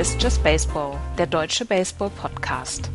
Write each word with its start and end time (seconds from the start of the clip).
Ist 0.00 0.22
Just 0.22 0.42
Baseball, 0.42 0.96
der 1.18 1.26
deutsche 1.26 1.66
Baseball-Podcast. 1.66 2.90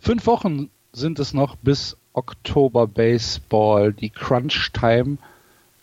Fünf 0.00 0.26
Wochen 0.26 0.70
sind 0.92 1.20
es 1.20 1.32
noch 1.32 1.54
bis 1.54 1.96
Oktober 2.14 2.88
Baseball. 2.88 3.92
Die 3.92 4.10
Crunch 4.10 4.72
Time 4.72 5.18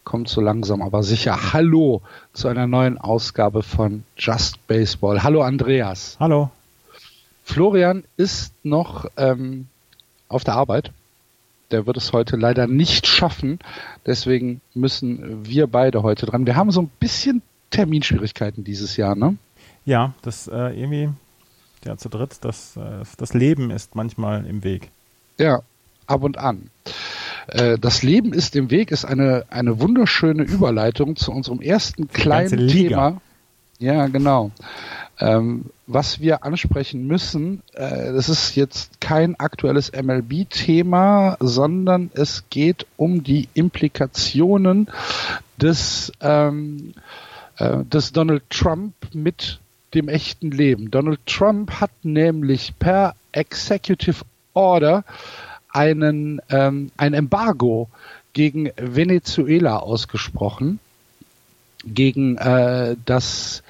kommt 0.03 0.27
so 0.27 0.41
langsam, 0.41 0.81
aber 0.81 1.01
sicher. 1.01 1.53
Hallo 1.53 2.01
zu 2.33 2.49
einer 2.49 2.67
neuen 2.67 2.97
Ausgabe 2.97 3.63
von 3.63 4.03
Just 4.17 4.67
Baseball. 4.67 5.23
Hallo 5.23 5.43
Andreas. 5.43 6.17
Hallo. 6.19 6.51
Florian 7.45 8.03
ist 8.17 8.53
noch 8.63 9.05
ähm, 9.17 9.67
auf 10.27 10.43
der 10.43 10.55
Arbeit. 10.55 10.91
Der 11.71 11.85
wird 11.85 11.95
es 11.95 12.11
heute 12.11 12.37
leider 12.37 12.65
nicht 12.67 13.05
schaffen. 13.07 13.59
Deswegen 14.05 14.61
müssen 14.73 15.45
wir 15.45 15.67
beide 15.67 16.01
heute 16.01 16.25
dran. 16.25 16.47
Wir 16.47 16.55
haben 16.55 16.71
so 16.71 16.81
ein 16.81 16.91
bisschen 16.99 17.43
Terminschwierigkeiten 17.69 18.63
dieses 18.63 18.97
Jahr, 18.97 19.15
ne? 19.15 19.37
Ja, 19.85 20.15
das 20.23 20.47
äh, 20.47 20.79
irgendwie, 20.79 21.09
ja, 21.85 21.95
zu 21.97 22.09
dritt, 22.09 22.39
das, 22.41 22.75
äh, 22.77 23.03
das 23.17 23.33
Leben 23.35 23.69
ist 23.69 23.95
manchmal 23.95 24.45
im 24.47 24.63
Weg. 24.63 24.89
Ja, 25.37 25.61
ab 26.07 26.23
und 26.23 26.39
an. 26.39 26.71
Äh, 27.47 27.77
das 27.77 28.01
Leben 28.01 28.33
ist 28.33 28.55
im 28.55 28.71
Weg 28.71 28.89
ist 28.89 29.05
eine, 29.05 29.45
eine 29.49 29.79
wunderschöne 29.79 30.43
Überleitung 30.43 31.15
zu 31.15 31.31
unserem 31.31 31.61
ersten 31.61 32.07
kleinen 32.07 32.67
Thema. 32.67 33.21
Ja, 33.77 34.07
genau. 34.07 34.51
Ähm, 35.19 35.65
was 35.87 36.19
wir 36.19 36.43
ansprechen 36.43 37.07
müssen, 37.07 37.61
äh, 37.73 38.11
das 38.11 38.27
ist 38.27 38.55
jetzt 38.55 38.99
kein 38.99 39.39
aktuelles 39.39 39.91
MLB-Thema, 39.91 41.37
sondern 41.39 42.11
es 42.13 42.43
geht 42.49 42.85
um 42.97 43.23
die 43.23 43.47
Implikationen 43.53 44.89
des, 45.61 46.11
ähm, 46.21 46.93
äh, 47.57 47.83
des 47.85 48.11
Donald 48.11 48.43
Trump 48.49 48.93
mit 49.13 49.59
dem 49.93 50.09
echten 50.09 50.51
Leben. 50.51 50.91
Donald 50.91 51.25
Trump 51.25 51.79
hat 51.79 51.91
nämlich 52.03 52.73
per 52.77 53.15
Executive 53.31 54.25
Order 54.53 55.05
einen, 55.69 56.41
ähm, 56.49 56.91
ein 56.97 57.13
Embargo 57.13 57.89
gegen 58.33 58.71
Venezuela 58.75 59.77
ausgesprochen, 59.77 60.79
gegen 61.85 62.37
äh, 62.37 62.95
das 63.05 63.63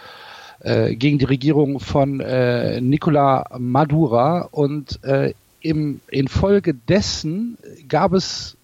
äh, 0.66 0.96
gegen 0.96 1.20
die 1.20 1.26
Regierung 1.26 1.80
von 1.80 2.20
äh, 2.20 2.82
Nicola 2.82 3.46
Madura. 3.60 4.48
Und 4.52 5.00
äh, 5.04 5.34
im, 5.62 6.02
infolgedessen 6.10 7.58
gab 7.88 8.14
es 8.14 8.58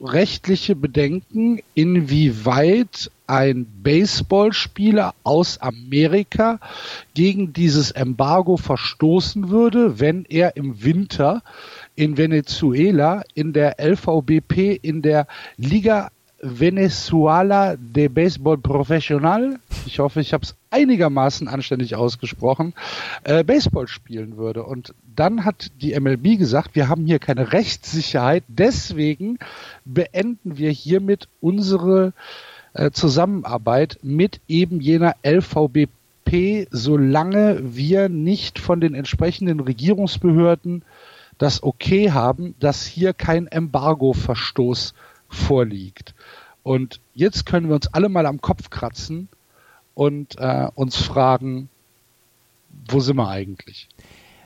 rechtliche 0.00 0.74
Bedenken, 0.74 1.60
inwieweit 1.74 3.10
ein 3.28 3.66
Baseballspieler 3.82 5.14
aus 5.22 5.58
Amerika 5.58 6.58
gegen 7.14 7.52
dieses 7.52 7.92
Embargo 7.92 8.56
verstoßen 8.56 9.48
würde, 9.48 10.00
wenn 10.00 10.24
er 10.24 10.56
im 10.56 10.82
Winter 10.84 11.42
in 11.94 12.18
Venezuela 12.18 13.22
in 13.34 13.52
der 13.52 13.76
LVBP 13.80 14.80
in 14.82 15.00
der 15.00 15.28
Liga 15.56 16.10
Venezuela 16.42 17.76
de 17.76 18.08
Baseball 18.08 18.58
Professional, 18.58 19.58
ich 19.86 19.98
hoffe, 19.98 20.20
ich 20.20 20.32
habe 20.32 20.44
es 20.44 20.54
einigermaßen 20.76 21.48
anständig 21.48 21.96
ausgesprochen, 21.96 22.74
äh, 23.24 23.42
Baseball 23.44 23.88
spielen 23.88 24.36
würde. 24.36 24.62
Und 24.64 24.94
dann 25.14 25.44
hat 25.44 25.70
die 25.80 25.98
MLB 25.98 26.38
gesagt, 26.38 26.74
wir 26.74 26.88
haben 26.88 27.06
hier 27.06 27.18
keine 27.18 27.52
Rechtssicherheit, 27.52 28.44
deswegen 28.48 29.38
beenden 29.84 30.58
wir 30.58 30.70
hiermit 30.70 31.28
unsere 31.40 32.12
äh, 32.74 32.90
Zusammenarbeit 32.90 33.98
mit 34.02 34.40
eben 34.48 34.80
jener 34.80 35.14
LVBP, 35.24 36.68
solange 36.70 37.60
wir 37.62 38.08
nicht 38.08 38.58
von 38.58 38.80
den 38.80 38.94
entsprechenden 38.94 39.60
Regierungsbehörden 39.60 40.82
das 41.38 41.62
Okay 41.62 42.12
haben, 42.12 42.54
dass 42.60 42.84
hier 42.84 43.12
kein 43.14 43.46
Embargo-Verstoß 43.46 44.94
vorliegt. 45.28 46.14
Und 46.62 47.00
jetzt 47.14 47.46
können 47.46 47.68
wir 47.68 47.76
uns 47.76 47.86
alle 47.88 48.08
mal 48.08 48.26
am 48.26 48.40
Kopf 48.40 48.70
kratzen 48.70 49.28
und 49.96 50.38
äh, 50.38 50.68
uns 50.74 50.96
fragen, 50.96 51.70
wo 52.88 53.00
sind 53.00 53.16
wir 53.16 53.28
eigentlich? 53.28 53.88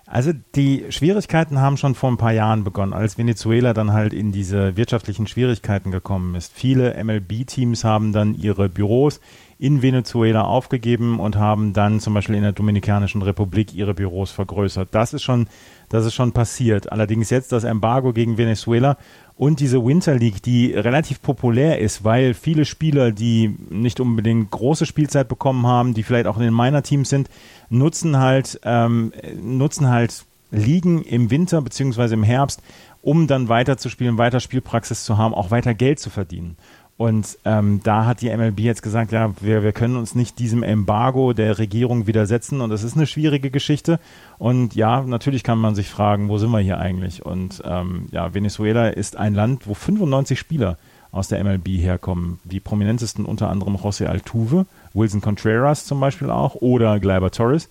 Also 0.06 0.32
die 0.54 0.86
Schwierigkeiten 0.90 1.58
haben 1.60 1.76
schon 1.76 1.94
vor 1.94 2.10
ein 2.10 2.16
paar 2.16 2.32
Jahren 2.32 2.64
begonnen, 2.64 2.92
als 2.92 3.18
Venezuela 3.18 3.74
dann 3.74 3.92
halt 3.92 4.12
in 4.12 4.32
diese 4.32 4.76
wirtschaftlichen 4.76 5.26
Schwierigkeiten 5.26 5.90
gekommen 5.90 6.34
ist. 6.34 6.52
Viele 6.52 7.02
MLB-Teams 7.02 7.84
haben 7.84 8.12
dann 8.12 8.34
ihre 8.34 8.68
Büros 8.68 9.20
in 9.60 9.82
Venezuela 9.82 10.44
aufgegeben 10.44 11.20
und 11.20 11.36
haben 11.36 11.74
dann 11.74 12.00
zum 12.00 12.14
Beispiel 12.14 12.34
in 12.34 12.42
der 12.42 12.52
Dominikanischen 12.52 13.20
Republik 13.20 13.74
ihre 13.74 13.92
Büros 13.92 14.30
vergrößert. 14.30 14.88
Das 14.92 15.12
ist 15.12 15.22
schon, 15.22 15.48
das 15.90 16.06
ist 16.06 16.14
schon 16.14 16.32
passiert. 16.32 16.90
Allerdings 16.90 17.28
jetzt 17.28 17.52
das 17.52 17.64
Embargo 17.64 18.14
gegen 18.14 18.38
Venezuela 18.38 18.96
und 19.36 19.60
diese 19.60 19.84
Winter 19.84 20.14
League, 20.14 20.42
die 20.42 20.72
relativ 20.72 21.20
populär 21.20 21.78
ist, 21.78 22.04
weil 22.04 22.32
viele 22.32 22.64
Spieler, 22.64 23.12
die 23.12 23.54
nicht 23.68 24.00
unbedingt 24.00 24.50
große 24.50 24.86
Spielzeit 24.86 25.28
bekommen 25.28 25.66
haben, 25.66 25.92
die 25.92 26.04
vielleicht 26.04 26.26
auch 26.26 26.38
in 26.38 26.44
den 26.44 26.54
Minor-Teams 26.54 27.10
sind, 27.10 27.28
nutzen 27.68 28.18
halt, 28.18 28.60
ähm, 28.64 29.12
nutzen 29.42 29.90
halt 29.90 30.24
Ligen 30.50 31.02
im 31.02 31.30
Winter 31.30 31.60
beziehungsweise 31.60 32.14
im 32.14 32.22
Herbst, 32.22 32.62
um 33.02 33.26
dann 33.26 33.48
weiter 33.48 33.76
zu 33.76 33.88
spielen, 33.88 34.18
weiter 34.18 34.40
Spielpraxis 34.40 35.04
zu 35.04 35.18
haben, 35.18 35.34
auch 35.34 35.50
weiter 35.50 35.74
Geld 35.74 36.00
zu 36.00 36.10
verdienen. 36.10 36.56
Und 37.00 37.38
ähm, 37.46 37.80
da 37.82 38.04
hat 38.04 38.20
die 38.20 38.28
MLB 38.28 38.60
jetzt 38.60 38.82
gesagt, 38.82 39.10
ja, 39.10 39.32
wir, 39.40 39.62
wir 39.62 39.72
können 39.72 39.96
uns 39.96 40.14
nicht 40.14 40.38
diesem 40.38 40.62
Embargo 40.62 41.32
der 41.32 41.56
Regierung 41.56 42.06
widersetzen 42.06 42.60
und 42.60 42.68
das 42.68 42.82
ist 42.82 42.94
eine 42.94 43.06
schwierige 43.06 43.50
Geschichte. 43.50 43.98
Und 44.36 44.74
ja, 44.74 45.00
natürlich 45.00 45.42
kann 45.42 45.56
man 45.56 45.74
sich 45.74 45.88
fragen, 45.88 46.28
wo 46.28 46.36
sind 46.36 46.50
wir 46.50 46.58
hier 46.58 46.76
eigentlich? 46.76 47.24
Und 47.24 47.62
ähm, 47.64 48.08
ja, 48.10 48.34
Venezuela 48.34 48.88
ist 48.88 49.16
ein 49.16 49.32
Land, 49.32 49.66
wo 49.66 49.72
95 49.72 50.38
Spieler 50.38 50.76
aus 51.10 51.28
der 51.28 51.42
MLB 51.42 51.68
herkommen. 51.68 52.38
Die 52.44 52.60
prominentesten 52.60 53.24
unter 53.24 53.48
anderem 53.48 53.76
José 53.76 54.04
Altuve, 54.04 54.66
Wilson 54.92 55.22
Contreras 55.22 55.86
zum 55.86 56.00
Beispiel 56.00 56.28
auch 56.30 56.56
oder 56.56 57.00
Gleiber 57.00 57.30
Torres. 57.30 57.70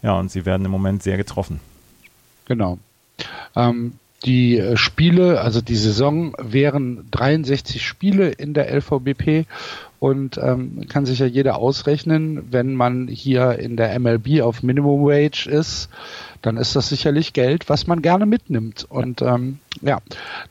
Ja, 0.00 0.18
und 0.18 0.30
sie 0.30 0.46
werden 0.46 0.64
im 0.64 0.70
Moment 0.70 1.02
sehr 1.02 1.18
getroffen. 1.18 1.60
Genau. 2.46 2.78
Ähm, 3.54 3.98
die 4.24 4.58
äh, 4.58 4.76
Spiele, 4.76 5.40
also 5.40 5.60
die 5.60 5.76
Saison 5.76 6.34
wären 6.38 7.06
63 7.10 7.84
Spiele 7.84 8.30
in 8.30 8.54
der 8.54 8.72
LVBP 8.72 9.46
und 9.98 10.36
ähm, 10.38 10.86
kann 10.88 11.06
sich 11.06 11.20
ja 11.20 11.26
jeder 11.26 11.58
ausrechnen, 11.58 12.48
wenn 12.50 12.74
man 12.74 13.06
hier 13.06 13.58
in 13.58 13.76
der 13.76 13.96
MLB 13.98 14.42
auf 14.42 14.62
Minimum 14.62 15.04
Wage 15.04 15.46
ist, 15.48 15.88
dann 16.40 16.56
ist 16.56 16.74
das 16.74 16.88
sicherlich 16.88 17.32
Geld, 17.32 17.68
was 17.68 17.86
man 17.86 18.02
gerne 18.02 18.26
mitnimmt. 18.26 18.84
Und 18.88 19.22
ähm, 19.22 19.58
ja, 19.80 20.00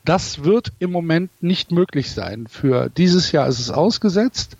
das 0.06 0.44
wird 0.44 0.72
im 0.78 0.90
Moment 0.90 1.30
nicht 1.42 1.70
möglich 1.70 2.12
sein. 2.12 2.46
Für 2.48 2.88
dieses 2.88 3.30
Jahr 3.32 3.46
ist 3.46 3.58
es 3.58 3.70
ausgesetzt 3.70 4.56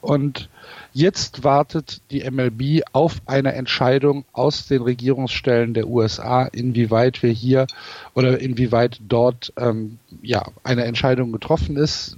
und 0.00 0.48
Jetzt 0.92 1.44
wartet 1.44 2.00
die 2.10 2.28
MLB 2.28 2.82
auf 2.92 3.22
eine 3.26 3.52
Entscheidung 3.52 4.24
aus 4.32 4.66
den 4.66 4.82
Regierungsstellen 4.82 5.72
der 5.72 5.86
USA, 5.86 6.44
inwieweit 6.44 7.22
wir 7.22 7.30
hier 7.30 7.66
oder 8.14 8.40
inwieweit 8.40 9.00
dort 9.06 9.52
ähm, 9.56 9.98
ja 10.20 10.44
eine 10.64 10.84
Entscheidung 10.84 11.30
getroffen 11.30 11.76
ist. 11.76 12.16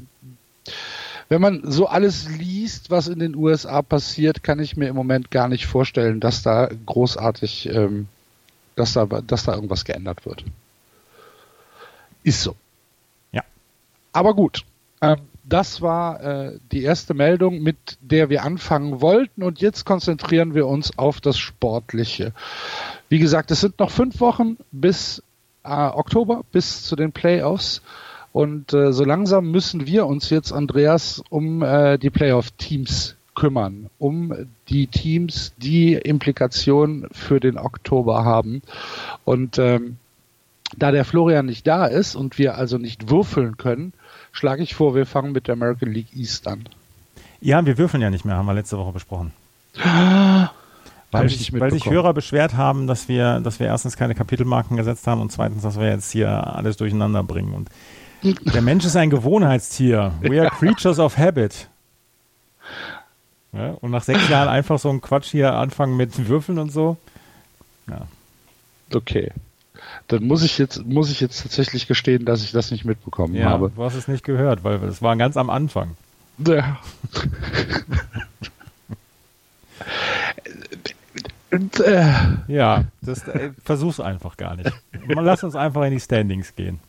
Wenn 1.29 1.41
man 1.41 1.71
so 1.71 1.87
alles 1.87 2.29
liest, 2.29 2.91
was 2.91 3.09
in 3.09 3.19
den 3.19 3.35
USA 3.35 3.83
passiert, 3.83 4.43
kann 4.43 4.59
ich 4.59 4.77
mir 4.77 4.89
im 4.89 4.97
Moment 4.97 5.31
gar 5.31 5.49
nicht 5.49 5.67
vorstellen, 5.67 6.21
dass 6.21 6.43
da 6.43 6.69
großartig, 6.87 7.69
ähm, 7.75 8.09
dass 8.77 8.95
da, 8.95 9.07
dass 9.07 9.45
da 9.45 9.55
irgendwas 9.55 9.85
geändert 9.85 10.25
wird. 10.25 10.45
Ist 12.23 12.43
so. 12.43 12.55
Ja. 13.33 13.43
Aber 14.13 14.35
gut. 14.35 14.65
Ähm, 15.01 15.19
das 15.53 15.83
war 15.83 16.23
äh, 16.23 16.59
die 16.73 16.83
erste 16.83 17.13
Meldung, 17.13 17.61
mit 17.61 17.99
der 18.01 18.31
wir 18.31 18.43
anfangen 18.43 19.03
wollten. 19.03 19.43
Und 19.43 19.61
jetzt 19.61 19.85
konzentrieren 19.85 20.55
wir 20.55 20.67
uns 20.67 20.97
auf 20.99 21.21
das 21.21 21.37
Sportliche. 21.39 22.33
Wie 23.11 23.19
gesagt, 23.19 23.51
es 23.51 23.61
sind 23.61 23.79
noch 23.79 23.91
fünf 23.91 24.21
Wochen 24.21 24.57
bis 24.71 25.23
äh, 25.63 25.69
Oktober, 25.69 26.43
bis 26.53 26.85
zu 26.85 26.97
den 26.97 27.13
Playoffs. 27.13 27.83
Und 28.33 28.73
äh, 28.73 28.95
so 28.95 29.05
langsam 29.05 29.51
müssen 29.51 29.87
wir 29.87 30.07
uns 30.07 30.31
jetzt, 30.31 30.53
Andreas, 30.53 31.23
um 31.29 31.63
äh, 31.63 31.99
die 31.99 32.09
Playoff-Teams 32.09 33.17
kümmern, 33.35 33.91
um 33.99 34.35
die 34.71 34.87
Teams, 34.87 35.53
die 35.59 35.93
Implikationen 35.95 37.09
für 37.13 37.41
den 37.41 37.59
Oktober 37.59 38.25
haben. 38.25 38.63
Und 39.25 39.59
ähm, 39.59 39.99
da 40.79 40.91
der 40.93 41.05
Florian 41.05 41.45
nicht 41.45 41.67
da 41.67 41.85
ist 41.85 42.15
und 42.15 42.39
wir 42.39 42.57
also 42.57 42.79
nicht 42.79 43.11
würfeln 43.11 43.59
können, 43.59 43.93
schlage 44.33 44.63
ich 44.63 44.75
vor, 44.75 44.95
wir 44.95 45.07
fangen 45.07 45.33
mit 45.33 45.47
der 45.47 45.55
American 45.55 45.93
League 45.93 46.15
East 46.15 46.49
an. 46.49 46.69
Ja, 47.41 47.65
wir 47.65 47.79
würfeln 47.79 48.03
ja 48.03 48.11
nicht 48.11 48.25
mehr, 48.25 48.37
haben 48.37 48.47
wir 48.47 48.55
letzte 48.55 48.79
Woche 48.79 48.93
besprochen. 48.93 49.33
Weil, 51.11 51.29
sich, 51.29 51.53
weil 51.53 51.71
sich 51.71 51.87
Hörer 51.87 52.15
beschwert 52.15 52.55
haben, 52.55 52.87
dass 52.87 53.09
wir, 53.09 53.41
dass 53.41 53.61
wir 53.61 53.67
erstens 53.67 53.97
keine 53.97 54.15
Kapitelmarken 54.15 54.77
gesetzt 54.77 55.07
haben 55.07 55.21
und 55.21 55.31
zweitens, 55.31 55.63
dass 55.63 55.79
wir 55.79 55.89
jetzt 55.89 56.11
hier 56.11 56.29
alles 56.29 56.77
durcheinander 56.79 57.23
bringen. 57.23 57.53
Und 57.53 57.71
der 58.23 58.63
Mensch 58.63 58.85
ist 58.85 58.97
ein 58.97 59.11
Gewohnheitstier. 59.11 60.13
We 60.21 60.41
are 60.41 60.51
creatures 60.59 60.99
of 60.99 61.19
habit. 61.19 61.69
Ja, 63.53 63.73
und 63.81 63.91
nach 63.91 64.03
sechs 64.03 64.29
Jahren 64.31 64.49
einfach 64.49 64.79
so 64.79 64.89
ein 64.89 65.03
Quatsch 65.03 65.31
hier 65.31 65.53
anfangen 65.55 65.97
mit 65.97 66.29
Würfeln 66.29 66.59
und 66.59 66.73
so. 66.73 66.97
Ja. 67.89 68.07
Okay. 68.95 69.33
Dann 70.13 70.25
muss 70.25 70.43
ich 70.43 70.59
jetzt, 70.59 70.85
muss 70.85 71.11
ich 71.11 71.21
jetzt 71.21 71.43
tatsächlich 71.43 71.89
gestehen, 71.89 72.27
dass 72.27 72.45
ich 72.45 72.53
das 72.53 72.71
nicht 72.71 72.85
mitbekommen 72.85 73.35
ja, 73.35 73.49
habe. 73.49 73.73
Du 73.75 73.83
hast 73.83 73.95
es 73.95 74.09
nicht 74.09 74.25
gehört, 74.25 74.63
weil 74.63 74.75
es 74.85 75.01
war 75.01 75.17
ganz 75.17 75.39
am 75.39 75.49
Anfang. 75.49 75.97
Ja. 76.39 76.79
Äh, 81.85 82.07
ja, 82.49 82.85
das 83.03 83.29
äh, 83.29 83.51
versuch's 83.63 84.01
einfach 84.01 84.39
gar 84.39 84.57
nicht. 84.57 84.73
Lass 85.07 85.45
uns 85.45 85.55
einfach 85.55 85.83
in 85.83 85.91
die 85.91 86.01
Standings 86.01 86.57
gehen. 86.57 86.81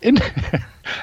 In, 0.00 0.18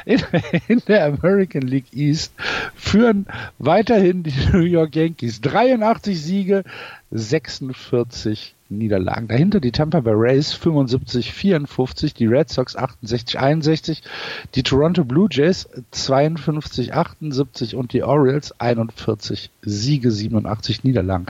in, 0.05 0.23
in, 0.67 0.81
der 0.87 1.05
American 1.05 1.61
League 1.61 1.93
East 1.93 2.33
führen 2.73 3.27
weiterhin 3.59 4.23
die 4.23 4.33
New 4.51 4.63
York 4.63 4.95
Yankees 4.95 5.39
83 5.41 6.19
Siege, 6.19 6.63
46 7.11 8.55
Niederlagen. 8.69 9.27
Dahinter 9.27 9.59
die 9.59 9.71
Tampa 9.71 10.01
Bay 10.01 10.13
Rays 10.15 10.53
75, 10.53 11.33
54, 11.33 12.13
die 12.13 12.25
Red 12.25 12.49
Sox 12.49 12.75
68, 12.75 13.39
61, 13.39 14.03
die 14.55 14.63
Toronto 14.63 15.03
Blue 15.03 15.27
Jays 15.31 15.69
52, 15.91 16.93
78 16.93 17.75
und 17.75 17.93
die 17.93 18.03
Orioles 18.03 18.59
41 18.59 19.51
Siege, 19.61 20.11
87 20.11 20.83
Niederlagen. 20.83 21.27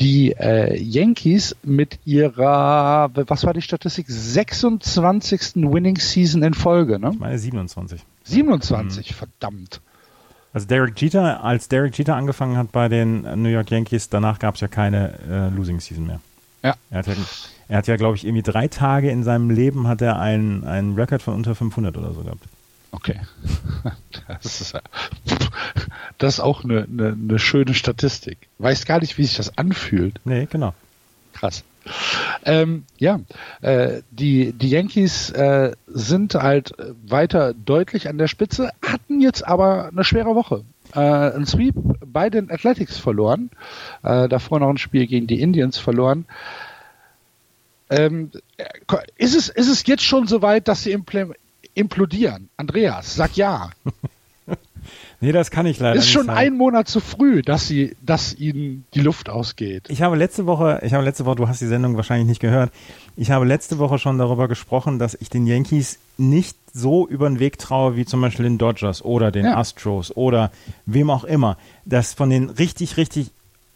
Die 0.00 0.32
äh, 0.32 0.80
Yankees 0.80 1.56
mit 1.62 1.98
ihrer, 2.04 3.10
was 3.14 3.44
war 3.44 3.52
die 3.52 3.62
Statistik? 3.62 4.06
26. 4.08 5.56
Winning 5.56 5.96
Season 5.96 6.42
in 6.42 6.54
Folge, 6.54 6.98
ne? 6.98 7.10
Ich 7.12 7.18
meine 7.18 7.38
27. 7.38 8.00
27, 8.24 9.10
mhm. 9.10 9.14
verdammt. 9.14 9.80
Also 10.52 10.66
Derek 10.66 11.00
Jeter, 11.00 11.44
als 11.44 11.68
Derek 11.68 11.96
Jeter 11.96 12.16
angefangen 12.16 12.56
hat 12.56 12.72
bei 12.72 12.88
den 12.88 13.22
New 13.42 13.48
York 13.48 13.70
Yankees, 13.70 14.08
danach 14.08 14.38
gab 14.38 14.54
es 14.54 14.60
ja 14.60 14.68
keine 14.68 15.12
äh, 15.28 15.54
Losing 15.54 15.80
Season 15.80 16.06
mehr. 16.06 16.20
Ja. 16.62 16.74
Er 16.90 16.98
hat 16.98 17.06
ja, 17.06 17.14
er 17.68 17.78
hat 17.78 17.86
ja 17.86 17.96
glaube 17.96 18.16
ich, 18.16 18.24
irgendwie 18.24 18.42
drei 18.42 18.68
Tage 18.68 19.10
in 19.10 19.24
seinem 19.24 19.50
Leben 19.50 19.86
hat 19.86 20.02
er 20.02 20.18
einen, 20.18 20.64
einen 20.64 20.94
Record 20.94 21.22
von 21.22 21.34
unter 21.34 21.54
500 21.54 21.96
oder 21.96 22.12
so 22.12 22.22
gehabt. 22.22 22.44
Okay. 22.90 23.20
Das 24.42 24.60
ist, 24.60 24.74
das 26.18 26.34
ist 26.34 26.40
auch 26.40 26.62
eine, 26.62 26.82
eine, 26.84 27.12
eine 27.12 27.38
schöne 27.38 27.72
Statistik. 27.72 28.36
Weiß 28.58 28.84
gar 28.84 29.00
nicht, 29.00 29.16
wie 29.16 29.24
sich 29.24 29.36
das 29.36 29.56
anfühlt. 29.56 30.20
Nee, 30.24 30.46
genau. 30.50 30.74
Krass. 31.32 31.64
Ähm, 32.44 32.84
ja, 32.98 33.20
äh, 33.62 34.02
die, 34.10 34.52
die 34.52 34.68
Yankees 34.68 35.30
äh, 35.30 35.72
sind 35.86 36.34
halt 36.34 36.74
weiter 37.06 37.54
deutlich 37.54 38.08
an 38.08 38.18
der 38.18 38.28
Spitze, 38.28 38.70
hatten 38.84 39.20
jetzt 39.20 39.46
aber 39.46 39.88
eine 39.88 40.04
schwere 40.04 40.34
Woche. 40.34 40.64
Äh, 40.94 41.00
ein 41.00 41.46
Sweep 41.46 41.74
bei 42.06 42.30
den 42.30 42.50
Athletics 42.50 42.98
verloren, 42.98 43.50
äh, 44.02 44.28
davor 44.28 44.60
noch 44.60 44.70
ein 44.70 44.78
Spiel 44.78 45.06
gegen 45.06 45.26
die 45.26 45.40
Indians 45.40 45.78
verloren. 45.78 46.24
Ähm, 47.90 48.30
ist, 49.16 49.34
es, 49.34 49.48
ist 49.48 49.68
es 49.68 49.86
jetzt 49.86 50.02
schon 50.02 50.26
so 50.26 50.42
weit, 50.42 50.68
dass 50.68 50.82
sie 50.82 50.96
implodieren? 51.74 52.48
Andreas, 52.56 53.14
sag 53.14 53.36
ja. 53.36 53.70
Nee, 55.20 55.32
das 55.32 55.50
kann 55.50 55.66
ich 55.66 55.78
leider 55.80 55.96
nicht. 55.96 56.04
Ist 56.04 56.12
schon 56.12 56.30
ein 56.30 56.56
Monat 56.56 56.88
zu 56.88 57.00
früh, 57.00 57.42
dass 57.42 57.66
sie, 57.66 57.96
dass 58.00 58.34
ihnen 58.34 58.84
die 58.94 59.00
Luft 59.00 59.28
ausgeht. 59.28 59.86
Ich 59.88 60.02
habe 60.02 60.16
letzte 60.16 60.46
Woche, 60.46 60.80
ich 60.82 60.94
habe 60.94 61.04
letzte 61.04 61.26
Woche, 61.26 61.36
du 61.36 61.48
hast 61.48 61.60
die 61.60 61.66
Sendung 61.66 61.96
wahrscheinlich 61.96 62.28
nicht 62.28 62.40
gehört. 62.40 62.70
Ich 63.20 63.32
habe 63.32 63.44
letzte 63.44 63.80
Woche 63.80 63.98
schon 63.98 64.16
darüber 64.16 64.46
gesprochen, 64.46 65.00
dass 65.00 65.18
ich 65.20 65.28
den 65.28 65.44
Yankees 65.44 65.98
nicht 66.18 66.56
so 66.72 67.08
über 67.08 67.28
den 67.28 67.40
Weg 67.40 67.58
traue 67.58 67.96
wie 67.96 68.04
zum 68.04 68.20
Beispiel 68.20 68.44
den 68.44 68.58
Dodgers 68.58 69.04
oder 69.04 69.32
den 69.32 69.44
ja. 69.44 69.56
Astros 69.56 70.16
oder 70.16 70.52
wem 70.86 71.10
auch 71.10 71.24
immer. 71.24 71.56
Dass 71.84 72.14
von 72.14 72.30
den 72.30 72.48
richtig, 72.48 72.96
richtig 72.96 73.32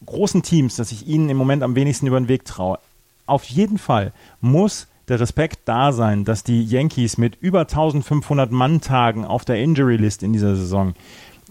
großen 0.07 0.45
Teams, 0.45 0.77
dass 0.77 0.93
ich 0.93 1.09
ihnen 1.09 1.29
im 1.29 1.37
Moment 1.37 1.65
am 1.65 1.75
wenigsten 1.75 2.07
über 2.07 2.21
den 2.21 2.29
Weg 2.29 2.45
traue. 2.45 2.79
Auf 3.27 3.43
jeden 3.43 3.79
Fall 3.79 4.13
muss 4.41 4.87
der 5.09 5.19
Respekt 5.19 5.63
da 5.65 5.91
sein, 5.91 6.25
dass 6.25 6.45
die 6.45 6.63
Yankees 6.63 7.19
mit 7.19 7.37
über 7.41 7.63
1500 7.63 8.53
Manntagen 8.53 9.25
auf 9.25 9.45
der 9.45 9.57
Injury 9.57 9.97
List 9.97 10.23
in 10.23 10.33
dieser 10.33 10.55
Saison 10.55 10.95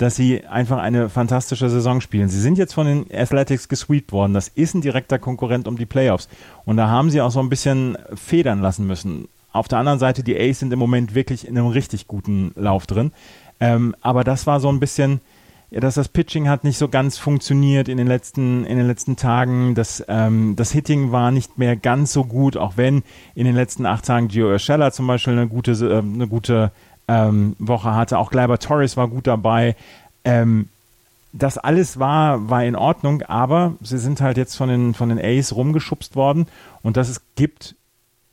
dass 0.01 0.15
sie 0.15 0.45
einfach 0.48 0.80
eine 0.80 1.09
fantastische 1.09 1.69
Saison 1.69 2.01
spielen. 2.01 2.27
Sie 2.27 2.39
sind 2.39 2.57
jetzt 2.57 2.74
von 2.74 2.88
den 2.88 3.06
Athletics 3.13 3.69
gesweept 3.69 4.12
worden. 4.12 4.33
Das 4.33 4.48
ist 4.48 4.74
ein 4.74 4.81
direkter 4.81 5.19
Konkurrent 5.19 5.68
um 5.68 5.77
die 5.77 5.86
Playoffs. 5.86 6.27
Und 6.65 6.77
da 6.77 6.88
haben 6.88 7.12
sie 7.12 7.21
auch 7.21 7.30
so 7.30 7.39
ein 7.39 7.50
bisschen 7.50 7.98
federn 8.15 8.62
lassen 8.62 8.88
müssen. 8.88 9.27
Auf 9.53 9.68
der 9.68 9.77
anderen 9.77 10.00
Seite, 10.00 10.24
die 10.24 10.36
Ace 10.38 10.59
sind 10.59 10.74
im 10.74 10.80
Moment 10.80 11.13
wirklich 11.13 11.48
in 11.48 11.57
einem 11.57 11.68
richtig 11.68 12.07
guten 12.07 12.51
Lauf 12.56 12.88
drin. 12.88 13.12
Ähm, 13.59 13.95
aber 14.01 14.24
das 14.24 14.48
war 14.48 14.59
so 14.59 14.69
ein 14.69 14.80
bisschen, 14.80 15.21
dass 15.69 15.95
das 15.95 16.09
Pitching 16.09 16.50
hat 16.50 16.63
nicht 16.63 16.77
so 16.77 16.89
ganz 16.89 17.18
funktioniert 17.18 17.88
in 17.88 17.97
den 17.97 18.07
letzten, 18.07 18.65
in 18.65 18.77
den 18.77 18.88
letzten 18.88 19.18
Tagen. 19.18 19.75
Das, 19.75 20.04
ähm, 20.07 20.56
das 20.56 20.71
Hitting 20.71 21.12
war 21.12 21.30
nicht 21.31 21.59
mehr 21.59 21.75
ganz 21.75 22.12
so 22.12 22.25
gut, 22.25 22.57
auch 22.57 22.75
wenn 22.75 23.04
in 23.36 23.45
den 23.45 23.56
letzten 23.56 23.86
acht 23.86 24.06
Tagen 24.06 24.30
Gio 24.30 24.47
Urshela 24.47 24.92
zum 24.92 25.06
Beispiel 25.06 25.33
eine 25.33 25.47
gute, 25.47 25.71
äh, 25.71 26.00
eine 26.00 26.27
gute 26.27 26.71
ähm, 27.12 27.56
Woche 27.60 27.94
hatte. 27.94 28.18
Auch 28.18 28.31
Gleiber 28.31 28.58
Torres 28.58 28.96
war 28.96 29.08
gut 29.08 29.28
dabei. 29.28 29.75
Ähm, 30.24 30.69
das 31.34 31.58
alles 31.58 32.00
war, 32.00 32.50
war 32.50 32.63
in 32.63 32.75
Ordnung, 32.75 33.22
aber 33.24 33.74
sie 33.81 33.98
sind 33.98 34.22
halt 34.22 34.38
jetzt 34.38 34.56
von 34.56 34.69
den, 34.69 34.94
von 34.94 35.10
den 35.10 35.19
A's 35.19 35.56
rumgeschubst 35.56 36.16
worden 36.16 36.48
und 36.81 36.98
das 36.98 37.10
ist, 37.10 37.22
gibt 37.36 37.75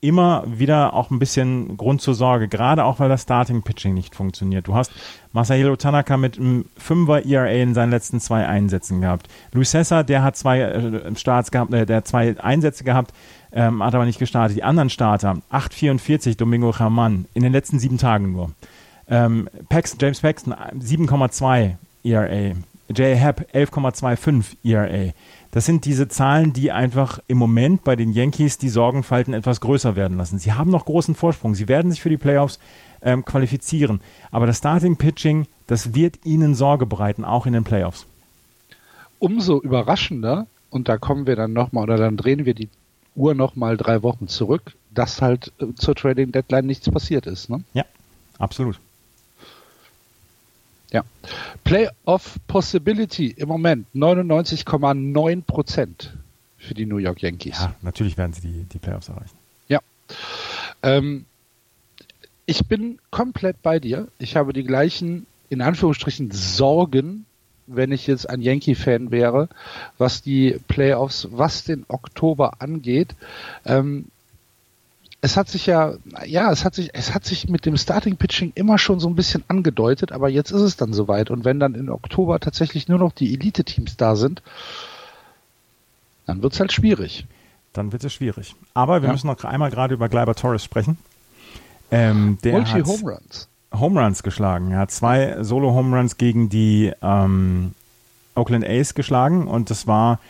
immer 0.00 0.44
wieder 0.46 0.94
auch 0.94 1.10
ein 1.10 1.18
bisschen 1.18 1.76
Grund 1.76 2.00
zur 2.00 2.14
Sorge, 2.14 2.46
gerade 2.46 2.84
auch 2.84 3.00
weil 3.00 3.08
das 3.08 3.22
Starting 3.22 3.62
Pitching 3.62 3.94
nicht 3.94 4.14
funktioniert. 4.14 4.68
Du 4.68 4.74
hast 4.74 4.92
Masahiro 5.32 5.74
Tanaka 5.74 6.16
mit 6.16 6.38
einem 6.38 6.66
5er 6.80 7.26
ERA 7.26 7.48
in 7.48 7.74
seinen 7.74 7.90
letzten 7.90 8.20
zwei 8.20 8.46
Einsätzen 8.46 9.00
gehabt. 9.00 9.28
Luis 9.52 9.72
Cesar, 9.72 10.04
der 10.04 10.22
hat 10.22 10.36
zwei 10.36 10.60
äh, 10.60 11.16
Starts 11.16 11.50
gehabt, 11.50 11.72
äh, 11.72 11.84
der 11.84 11.98
hat 11.98 12.06
zwei 12.06 12.38
Einsätze 12.40 12.84
gehabt, 12.84 13.12
ähm, 13.52 13.82
hat 13.82 13.94
aber 13.94 14.04
nicht 14.04 14.20
gestartet. 14.20 14.56
Die 14.56 14.64
anderen 14.64 14.90
Starter, 14.90 15.38
8,44 15.50 16.36
Domingo 16.36 16.70
German, 16.70 17.24
in 17.34 17.42
den 17.42 17.52
letzten 17.52 17.80
sieben 17.80 17.98
Tagen 17.98 18.32
nur. 18.32 18.52
Ähm, 19.08 19.48
Paxton, 19.68 19.98
James 20.00 20.20
Paxton, 20.20 20.54
7,2 20.54 21.74
ERA. 22.04 22.54
Jay 22.94 23.16
Happ, 23.16 23.46
11,25 23.52 24.56
ERA. 24.64 25.12
Das 25.50 25.64
sind 25.64 25.86
diese 25.86 26.08
Zahlen, 26.08 26.52
die 26.52 26.72
einfach 26.72 27.20
im 27.26 27.38
Moment 27.38 27.82
bei 27.82 27.96
den 27.96 28.12
Yankees 28.12 28.58
die 28.58 28.68
Sorgenfalten 28.68 29.32
etwas 29.32 29.60
größer 29.60 29.96
werden 29.96 30.18
lassen. 30.18 30.38
Sie 30.38 30.52
haben 30.52 30.70
noch 30.70 30.84
großen 30.84 31.14
Vorsprung. 31.14 31.54
Sie 31.54 31.68
werden 31.68 31.90
sich 31.90 32.02
für 32.02 32.10
die 32.10 32.18
Playoffs 32.18 32.58
ähm, 33.00 33.24
qualifizieren. 33.24 34.00
Aber 34.30 34.46
das 34.46 34.58
Starting 34.58 34.96
Pitching, 34.96 35.46
das 35.66 35.94
wird 35.94 36.24
ihnen 36.24 36.54
Sorge 36.54 36.84
bereiten, 36.84 37.24
auch 37.24 37.46
in 37.46 37.54
den 37.54 37.64
Playoffs. 37.64 38.06
Umso 39.18 39.60
überraschender, 39.60 40.46
und 40.70 40.88
da 40.88 40.98
kommen 40.98 41.26
wir 41.26 41.34
dann 41.34 41.52
nochmal, 41.54 41.84
oder 41.84 41.96
dann 41.96 42.16
drehen 42.16 42.44
wir 42.44 42.54
die 42.54 42.68
Uhr 43.16 43.34
nochmal 43.34 43.76
drei 43.76 44.02
Wochen 44.02 44.28
zurück, 44.28 44.74
dass 44.90 45.22
halt 45.22 45.52
äh, 45.60 45.74
zur 45.74 45.94
Trading 45.94 46.30
Deadline 46.30 46.66
nichts 46.66 46.90
passiert 46.90 47.26
ist. 47.26 47.48
Ne? 47.48 47.62
Ja, 47.72 47.84
absolut. 48.38 48.78
Ja. 50.92 51.04
Playoff 51.64 52.38
Possibility 52.46 53.28
im 53.28 53.48
Moment 53.48 53.86
99,9 53.94 55.42
Prozent 55.42 56.16
für 56.56 56.74
die 56.74 56.86
New 56.86 56.96
York 56.96 57.22
Yankees. 57.22 57.58
Ja, 57.58 57.74
natürlich 57.82 58.16
werden 58.16 58.32
sie 58.32 58.40
die, 58.40 58.64
die 58.64 58.78
Playoffs 58.78 59.08
erreichen. 59.08 59.36
Ja. 59.68 59.80
Ähm, 60.82 61.26
ich 62.46 62.66
bin 62.66 62.98
komplett 63.10 63.62
bei 63.62 63.78
dir. 63.78 64.08
Ich 64.18 64.36
habe 64.36 64.52
die 64.52 64.64
gleichen, 64.64 65.26
in 65.50 65.60
Anführungsstrichen, 65.60 66.30
Sorgen, 66.30 67.26
wenn 67.66 67.92
ich 67.92 68.06
jetzt 68.06 68.28
ein 68.28 68.40
Yankee-Fan 68.40 69.10
wäre, 69.10 69.48
was 69.98 70.22
die 70.22 70.58
Playoffs, 70.68 71.28
was 71.30 71.64
den 71.64 71.84
Oktober 71.88 72.62
angeht. 72.62 73.14
Ähm, 73.66 74.06
es 75.20 75.36
hat 75.36 75.48
sich 75.48 75.66
ja, 75.66 75.94
ja, 76.26 76.50
es 76.52 76.64
hat 76.64 76.74
sich, 76.74 76.90
es 76.92 77.12
hat 77.12 77.24
sich 77.24 77.48
mit 77.48 77.66
dem 77.66 77.76
Starting 77.76 78.16
Pitching 78.16 78.52
immer 78.54 78.78
schon 78.78 79.00
so 79.00 79.08
ein 79.08 79.16
bisschen 79.16 79.42
angedeutet, 79.48 80.12
aber 80.12 80.28
jetzt 80.28 80.52
ist 80.52 80.60
es 80.60 80.76
dann 80.76 80.92
soweit. 80.92 81.30
Und 81.30 81.44
wenn 81.44 81.58
dann 81.58 81.74
im 81.74 81.88
Oktober 81.88 82.38
tatsächlich 82.38 82.88
nur 82.88 82.98
noch 82.98 83.12
die 83.12 83.34
Elite-Teams 83.34 83.96
da 83.96 84.14
sind, 84.14 84.42
dann 86.26 86.42
wird 86.42 86.52
es 86.52 86.60
halt 86.60 86.72
schwierig. 86.72 87.26
Dann 87.72 87.92
wird 87.92 88.04
es 88.04 88.12
schwierig. 88.12 88.54
Aber 88.74 89.02
wir 89.02 89.08
ja. 89.08 89.12
müssen 89.12 89.26
noch 89.26 89.42
einmal 89.44 89.70
gerade 89.70 89.94
über 89.94 90.08
Gleiber 90.08 90.34
Torres 90.34 90.62
sprechen. 90.62 90.98
Ähm, 91.90 92.38
der 92.44 92.52
Multi 92.52 92.70
hat 92.70 92.86
Home 92.86 93.12
Runs. 93.12 93.48
Home 93.72 94.00
Runs 94.00 94.22
geschlagen. 94.22 94.70
Er 94.70 94.80
hat 94.80 94.90
zwei 94.92 95.42
Solo-Home 95.42 95.96
Runs 95.96 96.16
gegen 96.16 96.48
die 96.48 96.92
ähm, 97.02 97.74
Oakland 98.34 98.64
A's 98.64 98.94
geschlagen 98.94 99.48
und 99.48 99.70
das 99.70 99.86
war 99.86 100.20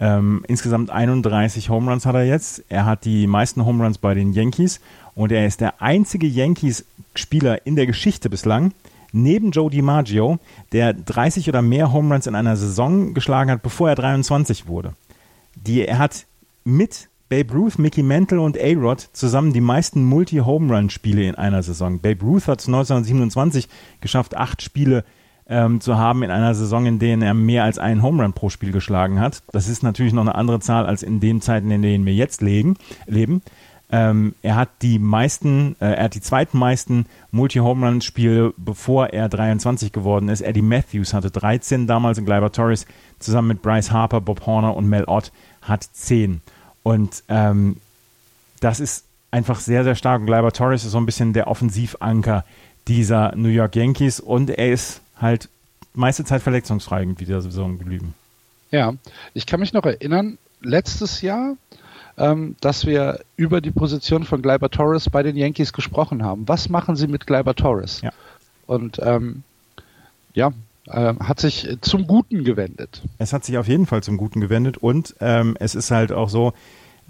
ähm, 0.00 0.44
insgesamt 0.46 0.90
31 0.90 1.70
Home 1.70 1.90
Runs 1.90 2.06
hat 2.06 2.14
er 2.14 2.24
jetzt. 2.24 2.64
Er 2.68 2.86
hat 2.86 3.04
die 3.04 3.26
meisten 3.26 3.64
Home 3.64 3.82
Runs 3.82 3.98
bei 3.98 4.14
den 4.14 4.32
Yankees 4.32 4.80
und 5.14 5.32
er 5.32 5.46
ist 5.46 5.60
der 5.60 5.82
einzige 5.82 6.26
Yankees-Spieler 6.26 7.66
in 7.66 7.74
der 7.74 7.86
Geschichte 7.86 8.30
bislang, 8.30 8.72
neben 9.12 9.50
Joe 9.50 9.70
DiMaggio, 9.70 10.38
der 10.72 10.92
30 10.92 11.48
oder 11.48 11.62
mehr 11.62 11.92
Home 11.92 12.14
Runs 12.14 12.26
in 12.26 12.36
einer 12.36 12.56
Saison 12.56 13.14
geschlagen 13.14 13.50
hat, 13.50 13.62
bevor 13.62 13.88
er 13.88 13.96
23 13.96 14.68
wurde. 14.68 14.94
Die, 15.56 15.84
er 15.84 15.98
hat 15.98 16.26
mit 16.64 17.08
Babe 17.28 17.52
Ruth, 17.52 17.78
Mickey 17.78 18.02
Mantle 18.02 18.40
und 18.40 18.56
A-Rod 18.58 19.00
zusammen 19.12 19.52
die 19.52 19.60
meisten 19.60 20.04
Multi-Home-Run-Spiele 20.04 21.24
in 21.24 21.34
einer 21.34 21.62
Saison. 21.62 21.98
Babe 21.98 22.24
Ruth 22.24 22.46
hat 22.46 22.60
es 22.60 22.68
1927 22.68 23.68
geschafft, 24.00 24.36
acht 24.36 24.62
Spiele 24.62 25.04
ähm, 25.48 25.80
zu 25.80 25.96
haben 25.96 26.22
in 26.22 26.30
einer 26.30 26.54
Saison, 26.54 26.86
in 26.86 26.98
denen 26.98 27.22
er 27.22 27.34
mehr 27.34 27.64
als 27.64 27.78
einen 27.78 28.02
Home 28.02 28.22
Run 28.22 28.32
pro 28.32 28.50
Spiel 28.50 28.72
geschlagen 28.72 29.20
hat. 29.20 29.42
Das 29.52 29.68
ist 29.68 29.82
natürlich 29.82 30.12
noch 30.12 30.22
eine 30.22 30.34
andere 30.34 30.60
Zahl 30.60 30.86
als 30.86 31.02
in 31.02 31.20
den 31.20 31.40
Zeiten, 31.40 31.70
in 31.70 31.82
denen 31.82 32.06
wir 32.06 32.14
jetzt 32.14 32.42
legen, 32.42 32.76
leben. 33.06 33.42
Ähm, 33.90 34.34
er 34.42 34.56
hat 34.56 34.68
die 34.82 34.98
meisten, 34.98 35.74
äh, 35.80 35.92
er 35.94 36.04
hat 36.04 36.14
die 36.14 36.20
zweitmeisten 36.20 37.06
Multi-Home-Run-Spiele, 37.30 38.52
bevor 38.58 39.08
er 39.08 39.30
23 39.30 39.92
geworden 39.92 40.28
ist. 40.28 40.42
Eddie 40.42 40.60
Matthews 40.60 41.14
hatte 41.14 41.30
13 41.30 41.86
damals 41.86 42.18
und 42.18 42.26
Gleiber 42.26 42.52
Torres 42.52 42.86
zusammen 43.18 43.48
mit 43.48 43.62
Bryce 43.62 43.90
Harper, 43.90 44.20
Bob 44.20 44.44
Horner 44.44 44.76
und 44.76 44.88
Mel 44.88 45.04
Ott 45.04 45.32
hat 45.62 45.84
10. 45.84 46.42
Und 46.82 47.22
ähm, 47.28 47.78
das 48.60 48.80
ist 48.80 49.04
einfach 49.30 49.60
sehr, 49.60 49.84
sehr 49.84 49.94
stark. 49.94 50.20
Und 50.20 50.26
Gleiber 50.26 50.52
Torres 50.52 50.84
ist 50.84 50.92
so 50.92 50.98
ein 50.98 51.06
bisschen 51.06 51.32
der 51.32 51.48
Offensivanker 51.48 52.44
dieser 52.88 53.34
New 53.36 53.48
York 53.48 53.76
Yankees 53.76 54.20
und 54.20 54.50
er 54.50 54.72
ist 54.72 55.00
halt 55.20 55.48
meiste 55.94 56.24
Zeit 56.24 56.42
verletzungsfrei 56.42 57.02
in 57.02 57.14
dieser 57.14 57.42
Saison 57.42 57.78
geblieben. 57.78 58.14
Ja, 58.70 58.94
ich 59.34 59.46
kann 59.46 59.60
mich 59.60 59.72
noch 59.72 59.84
erinnern, 59.84 60.38
letztes 60.60 61.22
Jahr, 61.22 61.56
ähm, 62.16 62.56
dass 62.60 62.86
wir 62.86 63.20
über 63.36 63.60
die 63.60 63.70
Position 63.70 64.24
von 64.24 64.42
Gleiber 64.42 64.70
Torres 64.70 65.08
bei 65.10 65.22
den 65.22 65.36
Yankees 65.36 65.72
gesprochen 65.72 66.22
haben. 66.22 66.46
Was 66.48 66.68
machen 66.68 66.96
sie 66.96 67.06
mit 67.06 67.26
Gleiber 67.26 67.54
Torres? 67.54 68.00
Ja. 68.02 68.10
Und 68.66 69.00
ähm, 69.02 69.42
ja, 70.34 70.52
äh, 70.86 71.14
hat 71.20 71.40
sich 71.40 71.78
zum 71.80 72.06
Guten 72.06 72.44
gewendet. 72.44 73.02
Es 73.18 73.32
hat 73.32 73.44
sich 73.44 73.58
auf 73.58 73.68
jeden 73.68 73.86
Fall 73.86 74.02
zum 74.02 74.16
Guten 74.16 74.40
gewendet 74.40 74.76
und 74.76 75.14
ähm, 75.20 75.56
es 75.60 75.74
ist 75.74 75.90
halt 75.90 76.12
auch 76.12 76.28
so, 76.28 76.52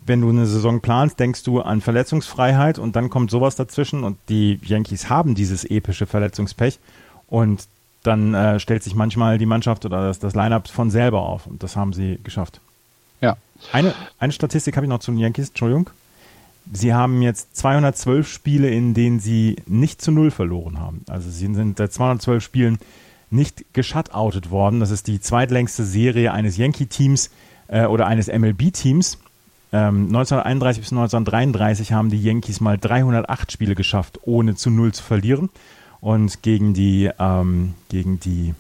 wenn 0.07 0.21
du 0.21 0.31
eine 0.31 0.47
Saison 0.47 0.81
planst, 0.81 1.21
denkst 1.21 1.43
du 1.43 1.61
an 1.61 1.81
Verletzungsfreiheit 1.81 2.79
und 2.79 2.97
dann 2.97 3.11
kommt 3.11 3.31
sowas 3.31 3.57
dazwischen 3.57 4.05
und 4.05 4.17
die 4.29 4.59
Yankees 4.65 5.11
haben 5.11 5.35
dieses 5.35 5.65
epische 5.65 6.07
Verletzungspech 6.07 6.79
und 7.27 7.67
dann 8.03 8.35
äh, 8.35 8.61
stellt 8.61 8.83
sich 8.83 8.95
manchmal 8.95 9.39
die 9.39 9.47
Mannschaft 9.47 9.85
oder 9.85 10.07
das, 10.07 10.19
das 10.19 10.35
Line-Up 10.35 10.69
von 10.69 10.91
selber 10.91 11.23
auf. 11.23 11.47
Und 11.47 11.63
das 11.63 11.77
haben 11.77 11.93
sie 11.93 12.19
geschafft. 12.23 12.61
Ja. 13.21 13.37
Eine, 13.73 13.95
eine 14.19 14.33
Statistik 14.33 14.77
habe 14.77 14.87
ich 14.87 14.91
noch 14.91 15.01
zu 15.01 15.11
den 15.11 15.19
Yankees, 15.19 15.49
Entschuldigung. 15.49 15.91
Sie 16.73 16.93
haben 16.93 17.23
jetzt 17.23 17.57
212 17.57 18.29
Spiele, 18.29 18.69
in 18.69 18.95
denen 18.95 19.21
sie 19.21 19.57
nicht 19.67 20.03
zu 20.03 20.13
Null 20.13 20.31
verloren 20.31 20.79
haben. 20.79 21.03
Also 21.09 21.31
sie 21.31 21.53
sind 21.53 21.79
seit 21.79 21.93
212 21.93 22.45
Spielen 22.45 22.79
nicht 23.31 23.65
geschutoutet 23.73 24.51
worden. 24.51 24.81
Das 24.81 24.91
ist 24.91 25.07
die 25.07 25.21
zweitlängste 25.21 25.85
Serie 25.85 26.33
eines 26.33 26.57
Yankee-Teams 26.57 27.31
äh, 27.69 27.87
oder 27.87 28.07
eines 28.07 28.29
MLB-Teams. 28.29 29.19
Ähm, 29.71 30.07
1931 30.07 30.83
bis 30.83 30.93
1933 30.93 31.93
haben 31.93 32.11
die 32.11 32.23
Yankees 32.23 32.61
mal 32.61 32.79
308 32.79 33.53
Spiele 33.53 33.75
geschafft, 33.75 34.21
ohne 34.23 34.55
zu 34.55 34.71
Null 34.71 34.93
zu 34.93 35.03
verlieren. 35.03 35.51
Und 36.01 36.43
gegen 36.43 36.75
die, 36.75 37.11
ähm, 37.19 37.75
gegen 37.89 38.21
die 38.21 38.55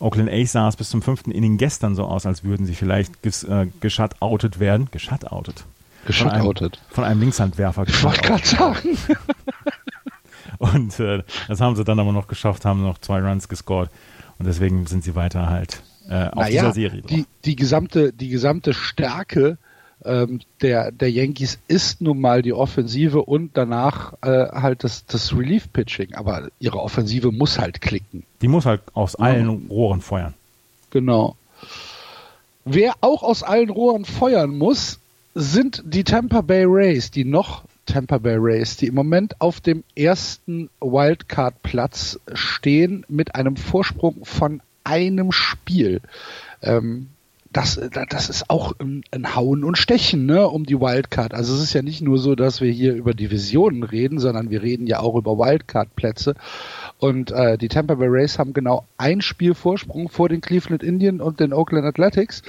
Oakland 0.00 0.30
A's 0.30 0.52
sah 0.52 0.68
es 0.68 0.76
bis 0.76 0.90
zum 0.90 1.02
fünften 1.02 1.30
Inning 1.30 1.56
gestern 1.56 1.94
so 1.94 2.04
aus, 2.04 2.26
als 2.26 2.44
würden 2.44 2.66
sie 2.66 2.74
vielleicht 2.74 3.22
ges, 3.22 3.44
äh, 3.44 3.68
geschutoutet 3.80 4.58
werden. 4.58 4.88
Geschutoutet. 4.90 5.64
Geschutoutet. 6.06 6.76
Von, 6.88 6.94
von 6.96 7.04
einem 7.04 7.20
Linkshandwerfer. 7.20 7.84
Ich 7.86 8.02
wollte 8.02 8.20
gerade 8.20 8.46
sagen. 8.46 8.98
Und 10.58 11.00
äh, 11.00 11.22
das 11.48 11.60
haben 11.60 11.76
sie 11.76 11.84
dann 11.84 11.98
aber 11.98 12.12
noch 12.12 12.26
geschafft, 12.26 12.64
haben 12.64 12.82
noch 12.82 12.98
zwei 12.98 13.20
Runs 13.20 13.48
gescored. 13.48 13.90
Und 14.38 14.46
deswegen 14.46 14.86
sind 14.86 15.04
sie 15.04 15.14
weiter 15.14 15.48
halt 15.48 15.82
äh, 16.08 16.26
auf 16.26 16.34
naja, 16.34 16.48
dieser 16.48 16.72
Serie. 16.72 17.02
Die, 17.02 17.26
die, 17.44 17.56
gesamte, 17.56 18.12
die 18.12 18.28
gesamte 18.28 18.74
Stärke 18.74 19.58
ähm, 20.04 20.40
der, 20.60 20.92
der 20.92 21.10
Yankees 21.10 21.58
ist 21.68 22.00
nun 22.00 22.20
mal 22.20 22.42
die 22.42 22.52
Offensive 22.52 23.22
und 23.22 23.50
danach 23.54 24.14
äh, 24.22 24.48
halt 24.52 24.84
das, 24.84 25.06
das 25.06 25.36
Relief-Pitching. 25.36 26.14
Aber 26.14 26.48
ihre 26.58 26.80
Offensive 26.80 27.32
muss 27.32 27.58
halt 27.58 27.80
klicken. 27.80 28.24
Die 28.42 28.48
muss 28.48 28.66
halt 28.66 28.82
aus 28.92 29.16
allen 29.16 29.50
ja. 29.50 29.68
Rohren 29.68 30.00
feuern. 30.00 30.34
Genau. 30.90 31.36
Wer 32.64 32.94
auch 33.00 33.22
aus 33.22 33.42
allen 33.42 33.70
Rohren 33.70 34.04
feuern 34.04 34.56
muss, 34.56 34.98
sind 35.34 35.82
die 35.84 36.04
Tampa 36.04 36.40
Bay 36.40 36.64
Rays, 36.66 37.10
die 37.10 37.24
noch 37.24 37.64
Tampa 37.86 38.18
Bay 38.18 38.36
Rays, 38.38 38.76
die 38.76 38.86
im 38.86 38.94
Moment 38.94 39.40
auf 39.40 39.60
dem 39.60 39.84
ersten 39.94 40.70
Wildcard-Platz 40.80 42.20
stehen 42.32 43.04
mit 43.08 43.34
einem 43.34 43.56
Vorsprung 43.56 44.24
von 44.24 44.62
einem 44.84 45.32
Spiel. 45.32 46.00
Ähm, 46.62 47.08
das, 47.56 47.80
das 48.10 48.28
ist 48.28 48.50
auch 48.50 48.74
ein, 48.80 49.04
ein 49.12 49.34
Hauen 49.34 49.64
und 49.64 49.78
Stechen, 49.78 50.26
ne, 50.26 50.48
um 50.48 50.66
die 50.66 50.80
Wildcard. 50.80 51.32
Also 51.34 51.54
es 51.54 51.62
ist 51.62 51.72
ja 51.72 51.82
nicht 51.82 52.02
nur 52.02 52.18
so, 52.18 52.34
dass 52.34 52.60
wir 52.60 52.70
hier 52.70 52.94
über 52.94 53.14
Divisionen 53.14 53.84
reden, 53.84 54.18
sondern 54.18 54.50
wir 54.50 54.62
reden 54.62 54.86
ja 54.86 54.98
auch 54.98 55.14
über 55.14 55.38
Wildcard-Plätze. 55.38 56.34
Und 56.98 57.32
äh, 57.32 57.58
die 57.58 57.68
Tampa 57.68 57.96
Bay 57.96 58.08
Rays 58.08 58.38
haben 58.38 58.52
genau 58.52 58.86
ein 58.96 59.20
Spiel 59.20 59.54
Vorsprung 59.54 60.08
vor 60.08 60.28
den 60.28 60.40
Cleveland 60.40 60.82
Indians 60.82 61.20
und 61.20 61.40
den 61.40 61.52
Oakland 61.52 61.84
Athletics, 61.84 62.42